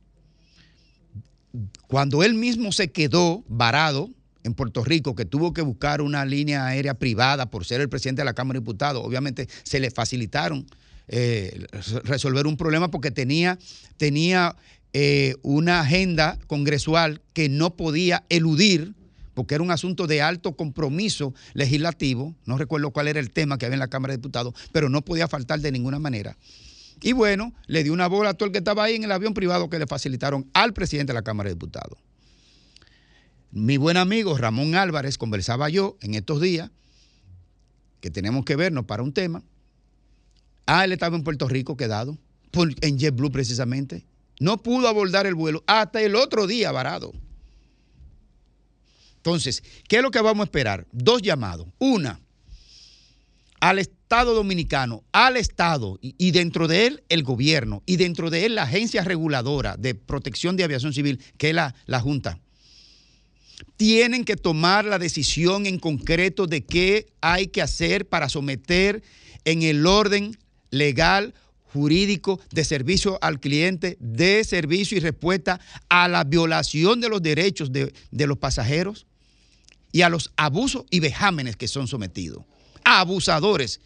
cuando 1.87 2.23
él 2.23 2.33
mismo 2.33 2.71
se 2.71 2.91
quedó 2.91 3.43
varado 3.47 4.09
en 4.43 4.53
Puerto 4.53 4.83
Rico, 4.83 5.15
que 5.15 5.25
tuvo 5.25 5.53
que 5.53 5.61
buscar 5.61 6.01
una 6.01 6.25
línea 6.25 6.65
aérea 6.65 6.95
privada 6.95 7.49
por 7.49 7.65
ser 7.65 7.81
el 7.81 7.89
presidente 7.89 8.21
de 8.21 8.25
la 8.25 8.33
Cámara 8.33 8.59
de 8.59 8.61
Diputados, 8.61 9.03
obviamente 9.05 9.47
se 9.63 9.79
le 9.79 9.91
facilitaron 9.91 10.65
eh, 11.07 11.65
resolver 12.03 12.47
un 12.47 12.57
problema 12.57 12.89
porque 12.89 13.11
tenía, 13.11 13.59
tenía 13.97 14.55
eh, 14.93 15.35
una 15.41 15.81
agenda 15.81 16.39
congresual 16.47 17.21
que 17.33 17.49
no 17.49 17.75
podía 17.75 18.23
eludir, 18.29 18.93
porque 19.33 19.55
era 19.55 19.63
un 19.63 19.71
asunto 19.71 20.07
de 20.07 20.21
alto 20.21 20.55
compromiso 20.55 21.33
legislativo, 21.53 22.35
no 22.45 22.57
recuerdo 22.57 22.91
cuál 22.91 23.07
era 23.07 23.19
el 23.19 23.31
tema 23.31 23.57
que 23.57 23.65
había 23.65 23.75
en 23.75 23.79
la 23.79 23.87
Cámara 23.87 24.13
de 24.13 24.17
Diputados, 24.17 24.53
pero 24.71 24.89
no 24.89 25.03
podía 25.03 25.27
faltar 25.27 25.59
de 25.59 25.71
ninguna 25.71 25.99
manera. 25.99 26.37
Y 27.01 27.13
bueno, 27.13 27.53
le 27.67 27.83
dio 27.83 27.93
una 27.93 28.07
bola 28.07 28.31
a 28.31 28.33
todo 28.35 28.47
el 28.47 28.51
que 28.51 28.59
estaba 28.59 28.83
ahí 28.83 28.95
en 28.95 29.03
el 29.03 29.11
avión 29.11 29.33
privado 29.33 29.69
que 29.69 29.79
le 29.79 29.87
facilitaron 29.87 30.49
al 30.53 30.73
presidente 30.73 31.13
de 31.13 31.19
la 31.19 31.23
Cámara 31.23 31.49
de 31.49 31.55
Diputados. 31.55 31.97
Mi 33.51 33.77
buen 33.77 33.97
amigo 33.97 34.37
Ramón 34.37 34.75
Álvarez, 34.75 35.17
conversaba 35.17 35.69
yo 35.69 35.97
en 36.01 36.13
estos 36.13 36.39
días, 36.39 36.69
que 37.99 38.11
tenemos 38.11 38.45
que 38.45 38.55
vernos 38.55 38.85
para 38.85 39.03
un 39.03 39.13
tema. 39.13 39.43
Ah, 40.65 40.85
él 40.85 40.91
estaba 40.91 41.17
en 41.17 41.23
Puerto 41.23 41.47
Rico 41.47 41.75
quedado, 41.75 42.17
en 42.53 42.97
JetBlue 42.97 43.31
precisamente. 43.31 44.05
No 44.39 44.61
pudo 44.63 44.87
abordar 44.87 45.25
el 45.25 45.35
vuelo 45.35 45.63
hasta 45.67 46.01
el 46.01 46.15
otro 46.15 46.47
día 46.47 46.71
varado. 46.71 47.13
Entonces, 49.21 49.63
¿qué 49.87 49.97
es 49.97 50.01
lo 50.01 50.09
que 50.09 50.19
vamos 50.19 50.41
a 50.41 50.45
esperar? 50.45 50.87
Dos 50.91 51.21
llamados. 51.21 51.67
Una, 51.77 52.19
al 53.59 53.77
Estado 53.77 54.33
dominicano, 54.33 55.03
al 55.11 55.37
Estado 55.37 55.99
y, 56.01 56.31
dentro 56.31 56.67
de 56.67 56.87
él 56.87 57.03
el 57.07 57.21
gobierno 57.21 57.83
y 57.85 57.97
dentro 57.97 58.31
de 58.31 58.47
él 58.47 58.55
la 58.55 58.63
agencia 58.63 59.03
reguladora 59.03 59.77
de 59.77 59.93
protección 59.93 60.57
de 60.57 60.63
aviación 60.63 60.91
civil, 60.91 61.21
que 61.37 61.49
es 61.49 61.55
la, 61.55 61.75
la 61.85 61.99
Junta. 61.99 62.39
Tienen 63.77 64.25
que 64.25 64.37
tomar 64.37 64.85
la 64.85 64.97
decisión 64.97 65.67
en 65.67 65.77
concreto 65.77 66.47
de 66.47 66.65
qué 66.65 67.13
hay 67.21 67.47
que 67.47 67.61
hacer 67.61 68.09
para 68.09 68.27
someter 68.27 69.03
en 69.45 69.61
el 69.61 69.85
orden 69.85 70.35
legal, 70.71 71.35
jurídico, 71.65 72.39
de 72.51 72.65
servicio 72.65 73.19
al 73.21 73.39
cliente, 73.39 73.97
de 73.99 74.43
servicio 74.43 74.97
y 74.97 75.01
respuesta 75.01 75.61
a 75.89 76.07
la 76.07 76.23
violación 76.23 76.99
de 76.99 77.09
los 77.09 77.21
derechos 77.21 77.71
de, 77.71 77.93
de 78.09 78.27
los 78.27 78.39
pasajeros 78.39 79.05
y 79.91 80.01
a 80.01 80.09
los 80.09 80.31
abusos 80.35 80.85
y 80.89 80.99
vejámenes 80.99 81.55
que 81.55 81.67
son 81.67 81.87
sometidos. 81.87 82.43
Abusadores 82.83 83.79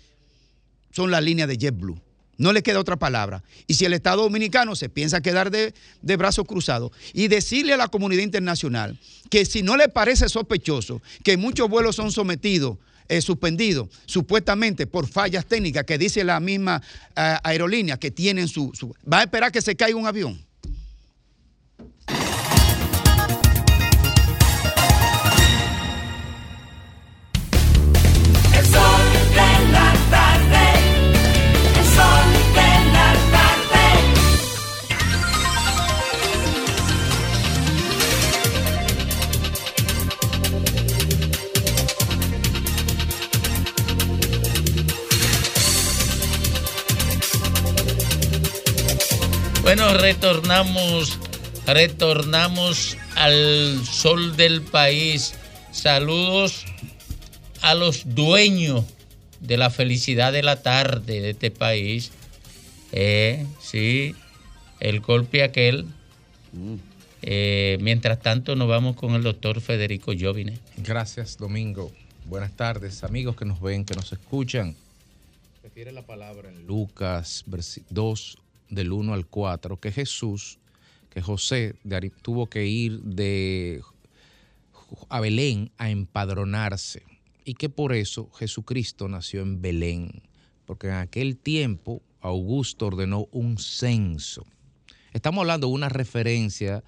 son 0.91 1.11
la 1.11 1.21
línea 1.21 1.47
de 1.47 1.57
JetBlue. 1.57 1.99
No 2.37 2.51
le 2.51 2.63
queda 2.63 2.79
otra 2.79 2.97
palabra. 2.97 3.43
Y 3.67 3.75
si 3.75 3.85
el 3.85 3.93
Estado 3.93 4.23
Dominicano 4.23 4.75
se 4.75 4.89
piensa 4.89 5.21
quedar 5.21 5.51
de, 5.51 5.73
brazos 6.01 6.45
cruzados 6.45 6.91
y 7.13 7.27
decirle 7.27 7.73
a 7.73 7.77
la 7.77 7.87
comunidad 7.87 8.23
internacional 8.23 8.99
que 9.29 9.45
si 9.45 9.63
no 9.63 9.77
le 9.77 9.87
parece 9.87 10.27
sospechoso 10.27 11.01
que 11.23 11.37
muchos 11.37 11.69
vuelos 11.69 11.95
son 11.95 12.11
sometidos, 12.11 12.77
eh, 13.07 13.21
suspendidos, 13.21 13.87
supuestamente 14.05 14.87
por 14.87 15.07
fallas 15.07 15.45
técnicas 15.45 15.85
que 15.85 15.97
dice 15.97 16.23
la 16.23 16.39
misma 16.39 16.81
eh, 17.15 17.37
aerolínea 17.43 17.97
que 17.97 18.11
tienen 18.11 18.47
su, 18.47 18.71
su... 18.73 18.93
¿Va 19.11 19.19
a 19.19 19.23
esperar 19.23 19.51
que 19.51 19.61
se 19.61 19.75
caiga 19.75 19.97
un 19.97 20.07
avión? 20.07 20.43
Bueno, 49.77 49.93
retornamos, 49.97 51.19
retornamos 51.67 52.95
al 53.17 53.85
sol 53.85 54.37
del 54.37 54.61
país. 54.61 55.33
Saludos 55.73 56.63
a 57.61 57.75
los 57.75 58.15
dueños 58.15 58.85
de 59.41 59.57
la 59.57 59.69
felicidad 59.69 60.31
de 60.31 60.43
la 60.43 60.61
tarde 60.61 61.19
de 61.19 61.31
este 61.31 61.51
país. 61.51 62.11
Eh, 62.93 63.45
sí, 63.61 64.15
el 64.79 65.01
golpe 65.01 65.43
aquel. 65.43 65.87
Eh, 67.21 67.77
mientras 67.81 68.21
tanto, 68.21 68.55
nos 68.55 68.69
vamos 68.69 68.95
con 68.95 69.13
el 69.15 69.23
doctor 69.23 69.59
Federico 69.59 70.13
Jovine. 70.17 70.57
Gracias, 70.77 71.35
Domingo. 71.37 71.91
Buenas 72.23 72.53
tardes, 72.55 73.03
amigos 73.03 73.35
que 73.35 73.43
nos 73.43 73.59
ven, 73.59 73.83
que 73.83 73.93
nos 73.93 74.13
escuchan. 74.13 74.73
Refiere 75.61 75.91
la 75.91 76.03
palabra 76.03 76.47
en 76.47 76.65
Lucas 76.65 77.43
versi- 77.45 77.83
2, 77.89 78.37
del 78.69 78.91
1 78.91 79.13
al 79.13 79.25
4, 79.25 79.79
que 79.79 79.91
Jesús, 79.91 80.59
que 81.09 81.21
José 81.21 81.75
de 81.83 82.11
tuvo 82.21 82.47
que 82.47 82.65
ir 82.65 83.01
de 83.01 83.81
a 85.09 85.19
Belén 85.19 85.71
a 85.77 85.89
empadronarse 85.89 87.03
y 87.43 87.55
que 87.55 87.69
por 87.69 87.93
eso 87.93 88.29
Jesucristo 88.31 89.07
nació 89.07 89.41
en 89.41 89.61
Belén, 89.61 90.23
porque 90.65 90.87
en 90.87 90.95
aquel 90.95 91.37
tiempo 91.37 92.01
Augusto 92.21 92.87
ordenó 92.87 93.27
un 93.31 93.57
censo. 93.57 94.45
Estamos 95.13 95.41
hablando 95.41 95.67
de 95.67 95.73
una 95.73 95.89
referencia 95.89 96.83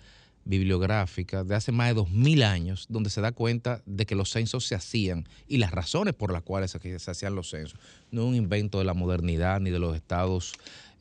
bibliográfica 0.48 1.44
de 1.44 1.56
hace 1.56 1.72
más 1.72 1.90
de 1.90 1.94
dos 1.94 2.10
mil 2.10 2.42
años, 2.44 2.88
donde 2.90 3.10
se 3.10 3.22
da 3.22 3.32
cuenta 3.32 3.82
de 3.86 4.06
que 4.06 4.16
los 4.16 4.32
censos 4.32 4.66
se 4.66 4.76
hacían 4.76 5.28
y 5.48 5.58
las 5.58 5.72
razones 5.72 6.14
por 6.14 6.32
las 6.32 6.42
cuales 6.42 6.72
se 6.72 7.00
se 7.00 7.12
hacían 7.12 7.36
los 7.36 7.50
censos. 7.50 7.80
no 8.12 8.22
es 8.22 8.28
un 8.30 8.36
invento 8.36 8.80
de 8.80 8.86
la 8.86 8.94
modernidad 8.94 9.60
ni 9.60 9.70
de 9.70 9.80
los 9.80 9.96
estados 9.96 10.54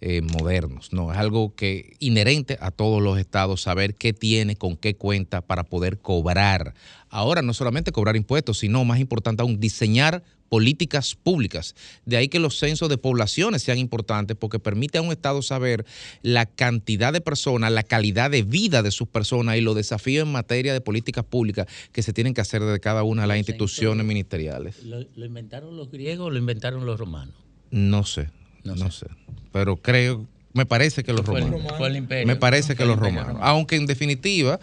eh, 0.09 0.23
modernos. 0.23 0.93
No, 0.93 1.11
es 1.11 1.19
algo 1.19 1.57
que 1.57 1.97
inherente 1.99 2.59
a 2.61 2.71
todos 2.71 3.03
los 3.03 3.19
estados 3.19 3.63
saber 3.63 3.97
qué 3.97 4.13
tiene, 4.13 4.55
con 4.55 4.77
qué 4.77 4.95
cuenta 4.95 5.41
para 5.41 5.65
poder 5.65 5.99
cobrar. 5.99 6.75
Ahora 7.09 7.43
no 7.43 7.53
solamente 7.53 7.91
cobrar 7.91 8.15
impuestos, 8.15 8.59
sino 8.59 8.85
más 8.85 9.01
importante 9.01 9.43
aún 9.43 9.59
diseñar 9.59 10.23
políticas 10.49 11.17
públicas. 11.17 11.75
De 12.05 12.17
ahí 12.17 12.29
que 12.29 12.39
los 12.39 12.57
censos 12.57 12.89
de 12.89 12.99
poblaciones 12.99 13.65
sean 13.65 13.79
importantes 13.79 14.37
porque 14.37 14.61
permite 14.61 14.99
a 14.99 15.03
un 15.03 15.11
Estado 15.11 15.43
saber 15.43 15.85
la 16.23 16.47
cantidad 16.47 17.13
de 17.13 17.21
personas, 17.21 17.73
la 17.73 17.83
calidad 17.83 18.31
de 18.31 18.45
vida 18.45 18.85
de 18.85 18.93
sus 18.93 19.09
personas 19.09 19.57
y 19.57 19.61
los 19.61 19.75
desafíos 19.75 20.25
en 20.25 20.31
materia 20.31 20.73
de 20.73 20.81
políticas 20.81 21.25
públicas 21.25 21.67
que 21.91 22.05
se 22.05 22.13
tienen 22.13 22.33
que 22.33 22.43
hacer 22.43 22.63
desde 22.63 22.79
cada 22.79 23.03
una 23.03 23.23
de 23.23 23.29
las 23.29 23.39
instituciones 23.39 24.07
ministeriales. 24.07 24.85
¿Lo, 24.85 25.01
lo 25.17 25.27
inventaron 25.27 25.77
los 25.77 25.91
griegos 25.91 26.29
o 26.29 26.31
lo 26.31 26.39
inventaron 26.39 26.87
los 26.87 26.97
romanos? 26.97 27.35
No 27.73 28.05
sé, 28.05 28.31
no, 28.75 28.91
sé. 28.91 29.07
Pero 29.53 29.77
creo, 29.77 30.27
me 30.53 30.67
parece 30.67 31.05
que 31.05 31.13
los 31.13 31.25
Fue 31.25 31.41
el- 31.41 31.51
romanos. 31.51 31.73
fue 31.79 31.89
el 31.89 31.97
imperio, 31.97 32.27
me 32.27 32.37
parece 32.37 32.73
¿no? 32.73 32.77
que 32.79 32.85
los 32.87 32.99
romanos. 32.99 33.27
romano. 33.35 33.45
Aunque 33.47 33.77
en 33.77 33.87
definitiva, 33.87 34.59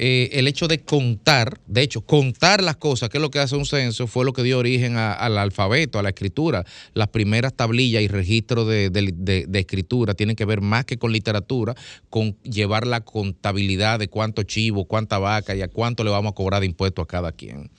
eh, 0.00 0.28
el 0.34 0.46
hecho 0.46 0.68
de 0.68 0.82
contar, 0.82 1.58
de 1.66 1.82
hecho, 1.82 2.02
contar 2.02 2.62
las 2.62 2.76
cosas, 2.76 3.08
que 3.08 3.16
es 3.18 3.22
lo 3.22 3.30
que 3.30 3.40
hace 3.40 3.56
un 3.56 3.66
censo, 3.66 4.06
fue 4.06 4.24
lo 4.24 4.32
que 4.32 4.42
dio 4.44 4.58
origen 4.58 4.96
a- 4.96 5.12
al 5.12 5.36
alfabeto, 5.38 5.98
a 5.98 6.02
la 6.02 6.10
escritura. 6.10 6.64
Las 6.94 7.08
primeras 7.08 7.54
tablillas 7.54 8.02
y 8.02 8.08
registros 8.08 8.68
de, 8.68 8.90
de- 8.90 9.12
de- 9.14 9.46
de 9.48 9.58
escritura 9.58 10.14
tienen 10.14 10.36
que 10.36 10.44
ver 10.44 10.60
más 10.60 10.84
que 10.84 10.98
con 10.98 11.10
literatura, 11.12 11.74
con 12.10 12.36
llevar 12.42 12.86
la 12.86 13.00
contabilidad 13.00 13.98
de 13.98 14.08
cuánto 14.08 14.42
chivo, 14.44 14.84
cuánta 14.84 15.18
vaca 15.18 15.54
y 15.56 15.62
a 15.62 15.68
cuánto 15.68 16.04
le 16.04 16.10
vamos 16.10 16.30
a 16.32 16.34
cobrar 16.34 16.60
de 16.60 16.66
impuestos 16.66 17.02
a 17.02 17.06
cada 17.06 17.32
quien. 17.32 17.70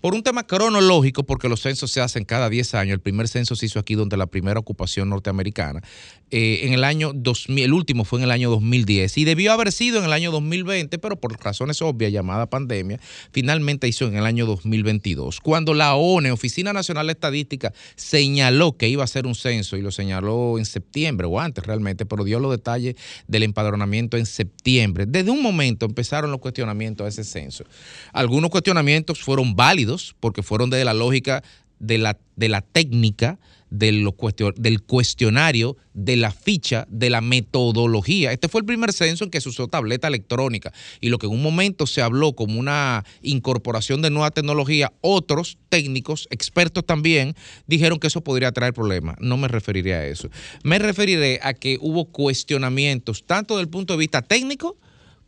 Por 0.00 0.14
un 0.14 0.22
tema 0.22 0.46
cronológico, 0.46 1.24
porque 1.24 1.48
los 1.48 1.60
censos 1.60 1.90
se 1.90 2.00
hacen 2.00 2.24
cada 2.24 2.48
10 2.48 2.74
años. 2.74 2.94
El 2.94 3.00
primer 3.00 3.28
censo 3.28 3.54
se 3.54 3.66
hizo 3.66 3.78
aquí 3.78 3.94
donde 3.94 4.16
la 4.16 4.26
primera 4.26 4.58
ocupación 4.58 5.10
norteamericana. 5.10 5.82
Eh, 6.30 6.60
en 6.62 6.72
el 6.72 6.84
año 6.84 7.12
2000, 7.12 7.64
el 7.64 7.72
último 7.72 8.04
fue 8.04 8.20
en 8.20 8.24
el 8.24 8.30
año 8.30 8.50
2010 8.50 9.18
y 9.18 9.24
debió 9.24 9.52
haber 9.52 9.72
sido 9.72 9.98
en 9.98 10.04
el 10.04 10.12
año 10.12 10.30
2020, 10.30 10.98
pero 10.98 11.16
por 11.16 11.38
razones 11.42 11.82
obvias 11.82 12.12
llamada 12.12 12.46
pandemia, 12.46 13.00
finalmente 13.32 13.88
hizo 13.88 14.06
en 14.06 14.16
el 14.16 14.24
año 14.24 14.46
2022. 14.46 15.40
Cuando 15.40 15.74
la 15.74 15.94
ONE, 15.94 16.30
Oficina 16.30 16.72
Nacional 16.72 17.08
de 17.08 17.14
Estadística, 17.14 17.72
señaló 17.96 18.76
que 18.76 18.88
iba 18.88 19.02
a 19.02 19.04
hacer 19.04 19.26
un 19.26 19.34
censo 19.34 19.76
y 19.76 19.82
lo 19.82 19.90
señaló 19.90 20.58
en 20.58 20.66
septiembre 20.66 21.26
o 21.26 21.40
antes 21.40 21.64
realmente, 21.66 22.06
pero 22.06 22.22
dio 22.22 22.38
los 22.38 22.52
detalles 22.52 22.94
del 23.26 23.42
empadronamiento 23.42 24.16
en 24.16 24.26
septiembre. 24.26 25.06
Desde 25.06 25.30
un 25.30 25.42
momento 25.42 25.86
empezaron 25.86 26.30
los 26.30 26.40
cuestionamientos 26.40 27.04
a 27.04 27.08
ese 27.08 27.24
censo. 27.24 27.64
Algunos 28.12 28.50
cuestionamientos 28.50 29.20
fueron 29.20 29.56
válidos 29.56 30.14
porque 30.20 30.42
fueron 30.42 30.70
de 30.70 30.84
la 30.84 30.94
lógica 30.94 31.42
de 31.80 31.98
la, 31.98 32.18
de 32.36 32.48
la 32.48 32.60
técnica, 32.60 33.38
de 33.70 33.92
lo 33.92 34.12
cuestio- 34.12 34.52
del 34.56 34.82
cuestionario, 34.82 35.76
de 35.94 36.16
la 36.16 36.32
ficha, 36.32 36.86
de 36.90 37.10
la 37.10 37.20
metodología. 37.20 38.32
Este 38.32 38.48
fue 38.48 38.60
el 38.60 38.66
primer 38.66 38.92
censo 38.92 39.24
en 39.24 39.30
que 39.30 39.40
se 39.40 39.48
usó 39.48 39.68
tableta 39.68 40.08
electrónica 40.08 40.72
y 41.00 41.08
lo 41.08 41.18
que 41.18 41.26
en 41.26 41.32
un 41.32 41.42
momento 41.42 41.86
se 41.86 42.02
habló 42.02 42.34
como 42.34 42.58
una 42.58 43.04
incorporación 43.22 44.02
de 44.02 44.10
nueva 44.10 44.30
tecnología, 44.30 44.92
otros 45.00 45.58
técnicos, 45.68 46.26
expertos 46.30 46.84
también, 46.84 47.34
dijeron 47.66 47.98
que 47.98 48.08
eso 48.08 48.22
podría 48.22 48.52
traer 48.52 48.74
problemas. 48.74 49.16
No 49.20 49.36
me 49.36 49.48
referiré 49.48 49.94
a 49.94 50.06
eso. 50.06 50.28
Me 50.62 50.78
referiré 50.78 51.40
a 51.42 51.54
que 51.54 51.78
hubo 51.80 52.06
cuestionamientos 52.06 53.24
tanto 53.24 53.54
desde 53.54 53.64
el 53.64 53.70
punto 53.70 53.94
de 53.94 53.98
vista 53.98 54.22
técnico, 54.22 54.76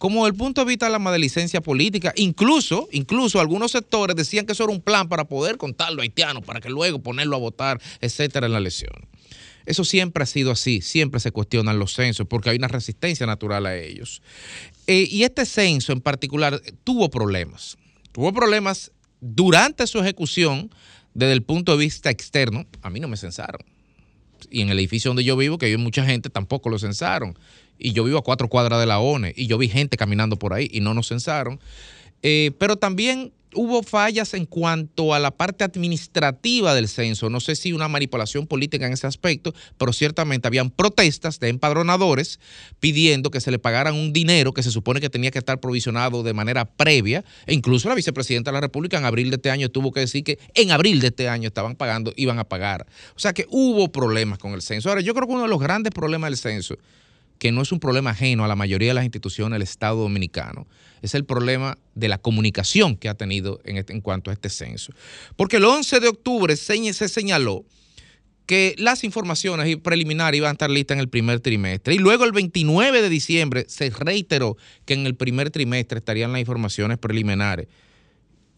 como 0.02 0.26
el 0.26 0.34
punto 0.34 0.62
de 0.62 0.66
vista 0.66 0.86
de 0.86 0.90
la 0.90 0.98
maledicencia 0.98 1.60
política, 1.60 2.12
incluso, 2.16 2.88
incluso 2.90 3.38
algunos 3.38 3.70
sectores 3.70 4.16
decían 4.16 4.46
que 4.46 4.52
eso 4.52 4.64
era 4.64 4.72
un 4.72 4.80
plan 4.80 5.08
para 5.08 5.26
poder 5.26 5.58
contarlo 5.58 6.00
a 6.00 6.02
haitianos, 6.02 6.44
para 6.44 6.60
que 6.60 6.70
luego 6.70 6.98
ponerlo 7.00 7.36
a 7.36 7.38
votar, 7.38 7.80
etcétera, 8.00 8.46
en 8.46 8.52
la 8.52 8.58
elección. 8.58 8.90
Eso 9.64 9.84
siempre 9.84 10.24
ha 10.24 10.26
sido 10.26 10.50
así, 10.50 10.80
siempre 10.80 11.20
se 11.20 11.30
cuestionan 11.30 11.78
los 11.78 11.92
censos 11.92 12.26
porque 12.26 12.50
hay 12.50 12.56
una 12.56 12.66
resistencia 12.66 13.26
natural 13.26 13.64
a 13.64 13.76
ellos. 13.76 14.22
Eh, 14.88 15.06
y 15.08 15.22
este 15.22 15.46
censo 15.46 15.92
en 15.92 16.00
particular 16.00 16.60
tuvo 16.82 17.08
problemas. 17.08 17.78
Tuvo 18.10 18.32
problemas 18.32 18.90
durante 19.20 19.86
su 19.86 20.00
ejecución 20.00 20.74
desde 21.14 21.34
el 21.34 21.44
punto 21.44 21.76
de 21.76 21.84
vista 21.84 22.10
externo. 22.10 22.66
A 22.82 22.90
mí 22.90 22.98
no 22.98 23.06
me 23.06 23.16
censaron 23.16 23.64
y 24.50 24.60
en 24.60 24.68
el 24.68 24.78
edificio 24.78 25.10
donde 25.10 25.24
yo 25.24 25.36
vivo, 25.36 25.58
que 25.58 25.66
hay 25.66 25.76
mucha 25.76 26.04
gente, 26.04 26.30
tampoco 26.30 26.68
lo 26.68 26.78
censaron. 26.78 27.38
Y 27.78 27.92
yo 27.92 28.04
vivo 28.04 28.18
a 28.18 28.22
cuatro 28.22 28.48
cuadras 28.48 28.80
de 28.80 28.86
la 28.86 28.98
ONE 29.00 29.32
y 29.36 29.46
yo 29.46 29.58
vi 29.58 29.68
gente 29.68 29.96
caminando 29.96 30.38
por 30.38 30.52
ahí 30.52 30.68
y 30.72 30.80
no 30.80 30.94
nos 30.94 31.08
censaron. 31.08 31.60
Eh, 32.22 32.52
pero 32.58 32.76
también 32.76 33.32
hubo 33.54 33.82
fallas 33.82 34.34
en 34.34 34.46
cuanto 34.46 35.14
a 35.14 35.18
la 35.18 35.30
parte 35.30 35.64
administrativa 35.64 36.74
del 36.74 36.88
censo. 36.88 37.30
No 37.30 37.40
sé 37.40 37.56
si 37.56 37.72
una 37.72 37.88
manipulación 37.88 38.46
política 38.46 38.86
en 38.86 38.92
ese 38.92 39.06
aspecto, 39.06 39.54
pero 39.78 39.92
ciertamente 39.92 40.48
habían 40.48 40.70
protestas 40.70 41.40
de 41.40 41.48
empadronadores 41.48 42.40
pidiendo 42.80 43.30
que 43.30 43.40
se 43.40 43.50
le 43.50 43.58
pagaran 43.58 43.94
un 43.94 44.12
dinero 44.12 44.52
que 44.52 44.62
se 44.62 44.70
supone 44.70 45.00
que 45.00 45.10
tenía 45.10 45.30
que 45.30 45.38
estar 45.38 45.60
provisionado 45.60 46.22
de 46.22 46.32
manera 46.32 46.64
previa. 46.64 47.24
E 47.46 47.54
incluso 47.54 47.88
la 47.88 47.94
vicepresidenta 47.94 48.50
de 48.50 48.54
la 48.54 48.60
República 48.60 48.98
en 48.98 49.04
abril 49.04 49.30
de 49.30 49.36
este 49.36 49.50
año 49.50 49.68
tuvo 49.68 49.92
que 49.92 50.00
decir 50.00 50.24
que 50.24 50.38
en 50.54 50.70
abril 50.70 51.00
de 51.00 51.08
este 51.08 51.28
año 51.28 51.48
estaban 51.48 51.76
pagando, 51.76 52.12
iban 52.16 52.38
a 52.38 52.44
pagar. 52.44 52.86
O 53.16 53.18
sea 53.18 53.32
que 53.32 53.46
hubo 53.50 53.90
problemas 53.90 54.38
con 54.38 54.52
el 54.52 54.62
censo. 54.62 54.88
Ahora, 54.88 55.00
yo 55.00 55.14
creo 55.14 55.26
que 55.26 55.34
uno 55.34 55.42
de 55.42 55.48
los 55.48 55.60
grandes 55.60 55.92
problemas 55.92 56.30
del 56.30 56.38
censo 56.38 56.78
que 57.42 57.50
no 57.50 57.60
es 57.60 57.72
un 57.72 57.80
problema 57.80 58.10
ajeno 58.10 58.44
a 58.44 58.46
la 58.46 58.54
mayoría 58.54 58.90
de 58.90 58.94
las 58.94 59.02
instituciones 59.02 59.56
del 59.56 59.62
Estado 59.62 60.00
dominicano, 60.00 60.68
es 61.02 61.16
el 61.16 61.24
problema 61.24 61.76
de 61.96 62.06
la 62.06 62.18
comunicación 62.18 62.94
que 62.96 63.08
ha 63.08 63.14
tenido 63.14 63.60
en, 63.64 63.78
este- 63.78 64.00
cuanto 64.00 64.30
a 64.30 64.32
este 64.32 64.48
censo. 64.48 64.92
Porque 65.34 65.56
el 65.56 65.64
11 65.64 65.98
de 65.98 66.06
octubre 66.06 66.54
se, 66.54 66.92
se 66.92 67.08
señaló 67.08 67.64
que 68.46 68.76
las 68.78 69.02
informaciones 69.02 69.76
preliminares 69.78 70.38
iban 70.38 70.50
a 70.50 70.52
estar 70.52 70.70
listas 70.70 70.94
en 70.94 71.00
el 71.00 71.08
primer 71.08 71.40
trimestre. 71.40 71.96
Y 71.96 71.98
luego 71.98 72.24
el 72.26 72.30
29 72.30 73.02
de 73.02 73.08
diciembre 73.08 73.64
se 73.66 73.90
reiteró 73.90 74.56
que 74.84 74.94
en 74.94 75.04
el 75.04 75.16
primer 75.16 75.50
trimestre 75.50 75.98
estarían 75.98 76.30
las 76.30 76.38
informaciones 76.38 76.98
preliminares. 76.98 77.66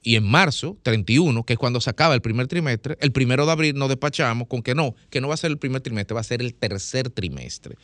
Y 0.07 0.17
en 0.17 0.25
marzo 0.25 0.77
31, 0.83 1.45
que 1.45 1.55
es 1.55 1.59
cuando 1.59 1.81
se 1.81 1.89
acaba 1.89 2.15
el 2.15 2.21
primer 2.21 2.47
trimestre, 2.47 2.99
el 3.01 3.11
primero 3.11 3.47
de 3.47 3.53
abril 3.53 3.75
nos 3.77 3.89
despachamos 3.89 4.47
con 4.49 4.61
que 4.63 4.75
no, 4.75 4.95
que 5.09 5.23
no 5.23 5.29
va 5.29 5.35
a 5.35 5.39
ser 5.39 5.51
el 5.51 5.57
primer 5.57 5.81
trimestre, 5.81 6.15
va 6.15 6.21
a 6.21 6.25
ser 6.25 6.43
el 6.43 6.55
tercer 6.55 7.09
trimestre. 7.09 7.77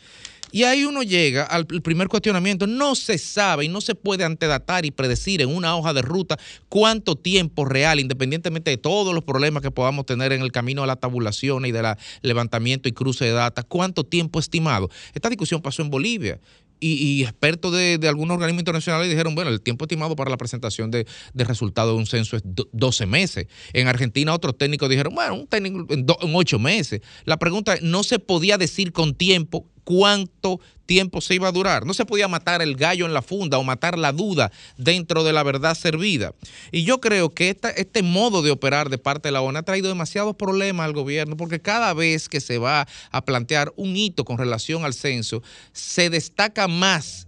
Y 0.51 0.63
ahí 0.63 0.83
uno 0.85 1.03
llega 1.03 1.43
al 1.43 1.65
primer 1.65 2.07
cuestionamiento. 2.07 2.67
No 2.67 2.95
se 2.95 3.17
sabe 3.17 3.65
y 3.65 3.67
no 3.69 3.81
se 3.81 3.95
puede 3.95 4.23
antedatar 4.23 4.85
y 4.85 4.91
predecir 4.91 5.41
en 5.41 5.49
una 5.49 5.75
hoja 5.75 5.93
de 5.93 6.01
ruta 6.01 6.37
cuánto 6.69 7.15
tiempo 7.15 7.65
real, 7.65 7.99
independientemente 7.99 8.71
de 8.71 8.77
todos 8.77 9.13
los 9.15 9.23
problemas 9.23 9.63
que 9.63 9.71
podamos 9.71 10.05
tener 10.05 10.31
en 10.33 10.41
el 10.41 10.51
camino 10.51 10.81
de 10.81 10.87
la 10.87 10.95
tabulación 10.97 11.65
y 11.65 11.71
del 11.71 11.85
levantamiento 12.21 12.89
y 12.89 12.91
cruce 12.91 13.25
de 13.25 13.31
datos, 13.31 13.65
cuánto 13.67 14.03
tiempo 14.03 14.39
estimado. 14.39 14.89
Esta 15.13 15.29
discusión 15.29 15.61
pasó 15.61 15.81
en 15.81 15.89
Bolivia. 15.89 16.39
Y, 16.83 17.21
expertos 17.21 17.71
de, 17.73 17.99
de 17.99 18.07
algunos 18.07 18.33
organismos 18.33 18.61
internacionales 18.61 19.07
dijeron, 19.07 19.35
bueno, 19.35 19.51
el 19.51 19.61
tiempo 19.61 19.85
estimado 19.85 20.15
para 20.15 20.31
la 20.31 20.37
presentación 20.37 20.89
de, 20.89 21.05
de 21.31 21.43
resultados 21.43 21.93
de 21.93 21.99
un 21.99 22.07
censo 22.07 22.35
es 22.37 22.41
do- 22.43 22.67
12 22.73 23.05
meses. 23.05 23.45
En 23.73 23.87
Argentina 23.87 24.33
otros 24.33 24.57
técnicos 24.57 24.89
dijeron, 24.89 25.13
bueno, 25.13 25.35
un 25.35 25.45
técnico 25.45 25.85
en, 25.93 26.07
do- 26.07 26.17
en 26.19 26.31
8 26.35 26.57
meses. 26.57 27.01
La 27.23 27.37
pregunta 27.37 27.75
no 27.83 28.01
se 28.01 28.17
podía 28.17 28.57
decir 28.57 28.93
con 28.93 29.13
tiempo 29.13 29.67
cuánto 29.83 30.59
tiempo 30.85 31.21
se 31.21 31.35
iba 31.35 31.47
a 31.47 31.51
durar. 31.51 31.85
No 31.85 31.93
se 31.93 32.05
podía 32.05 32.27
matar 32.27 32.61
el 32.61 32.75
gallo 32.75 33.05
en 33.05 33.13
la 33.13 33.21
funda 33.21 33.57
o 33.57 33.63
matar 33.63 33.97
la 33.97 34.11
duda 34.11 34.51
dentro 34.77 35.23
de 35.23 35.31
la 35.31 35.43
verdad 35.43 35.75
servida. 35.75 36.33
Y 36.71 36.83
yo 36.83 36.99
creo 36.99 37.29
que 37.29 37.57
este 37.77 38.03
modo 38.03 38.41
de 38.41 38.51
operar 38.51 38.89
de 38.89 38.97
parte 38.97 39.29
de 39.29 39.31
la 39.31 39.41
ONU 39.41 39.59
ha 39.59 39.63
traído 39.63 39.87
demasiados 39.87 40.35
problemas 40.35 40.85
al 40.85 40.93
gobierno 40.93 41.37
porque 41.37 41.61
cada 41.61 41.93
vez 41.93 42.27
que 42.27 42.41
se 42.41 42.57
va 42.57 42.87
a 43.11 43.25
plantear 43.25 43.71
un 43.77 43.95
hito 43.95 44.25
con 44.25 44.37
relación 44.37 44.83
al 44.83 44.93
censo, 44.93 45.41
se 45.71 46.09
destaca 46.09 46.67
más 46.67 47.27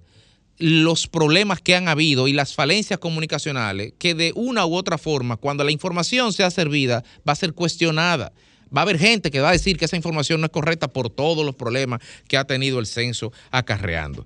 los 0.58 1.08
problemas 1.08 1.62
que 1.62 1.76
han 1.76 1.88
habido 1.88 2.28
y 2.28 2.34
las 2.34 2.54
falencias 2.54 3.00
comunicacionales 3.00 3.94
que 3.98 4.14
de 4.14 4.34
una 4.36 4.66
u 4.66 4.76
otra 4.76 4.98
forma, 4.98 5.38
cuando 5.38 5.64
la 5.64 5.72
información 5.72 6.34
sea 6.34 6.52
servida, 6.52 7.04
va 7.28 7.34
a 7.34 7.38
ser 7.38 7.54
cuestionada. 7.54 8.34
Va 8.76 8.82
a 8.82 8.84
haber 8.84 8.98
gente 8.98 9.32
que 9.32 9.40
va 9.40 9.50
a 9.50 9.54
decir 9.54 9.78
que 9.78 9.86
esa 9.86 9.96
información 9.96 10.42
no 10.42 10.46
es 10.46 10.52
correcta 10.52 10.88
por 10.88 11.10
todos 11.10 11.46
los 11.46 11.56
problemas 11.56 12.02
que 12.28 12.38
ha 12.38 12.46
tenido 12.46 12.80
el 12.80 12.86
censo 12.86 13.32
acarreando. 13.52 14.26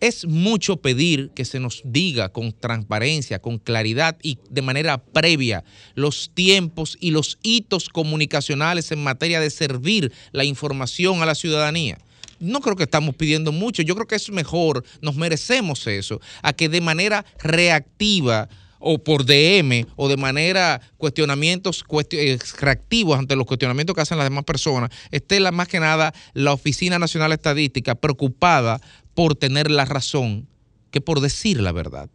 Es 0.00 0.26
mucho 0.26 0.78
pedir 0.78 1.30
que 1.30 1.44
se 1.44 1.60
nos 1.60 1.82
diga 1.84 2.30
con 2.30 2.52
transparencia, 2.52 3.38
con 3.38 3.58
claridad 3.58 4.16
y 4.20 4.38
de 4.50 4.62
manera 4.62 4.98
previa 4.98 5.62
los 5.94 6.32
tiempos 6.34 6.96
y 7.00 7.12
los 7.12 7.38
hitos 7.42 7.88
comunicacionales 7.88 8.90
en 8.90 9.04
materia 9.04 9.38
de 9.38 9.50
servir 9.50 10.12
la 10.32 10.44
información 10.44 11.22
a 11.22 11.26
la 11.26 11.36
ciudadanía 11.36 11.98
no 12.42 12.60
creo 12.60 12.76
que 12.76 12.82
estamos 12.82 13.14
pidiendo 13.14 13.52
mucho. 13.52 13.82
Yo 13.82 13.94
creo 13.94 14.06
que 14.06 14.16
es 14.16 14.28
mejor, 14.30 14.84
nos 15.00 15.14
merecemos 15.14 15.86
eso, 15.86 16.20
a 16.42 16.52
que 16.52 16.68
de 16.68 16.80
manera 16.80 17.24
reactiva 17.38 18.48
o 18.82 18.98
por 19.02 19.24
DM 19.24 19.86
o 19.96 20.08
de 20.08 20.16
manera 20.16 20.80
cuestionamientos 20.98 21.84
cuestio- 21.84 22.18
eh, 22.20 22.38
reactivos 22.60 23.18
ante 23.18 23.36
los 23.36 23.46
cuestionamientos 23.46 23.94
que 23.94 24.02
hacen 24.02 24.18
las 24.18 24.26
demás 24.26 24.44
personas, 24.44 24.90
esté 25.10 25.40
la, 25.40 25.52
más 25.52 25.68
que 25.68 25.80
nada 25.80 26.12
la 26.34 26.52
Oficina 26.52 26.98
Nacional 26.98 27.32
Estadística 27.32 27.94
preocupada 27.94 28.80
por 29.14 29.34
tener 29.36 29.70
la 29.70 29.84
razón 29.84 30.48
que 30.90 31.00
por 31.00 31.20
decir 31.20 31.60
la 31.60 31.72
verdad. 31.72 32.10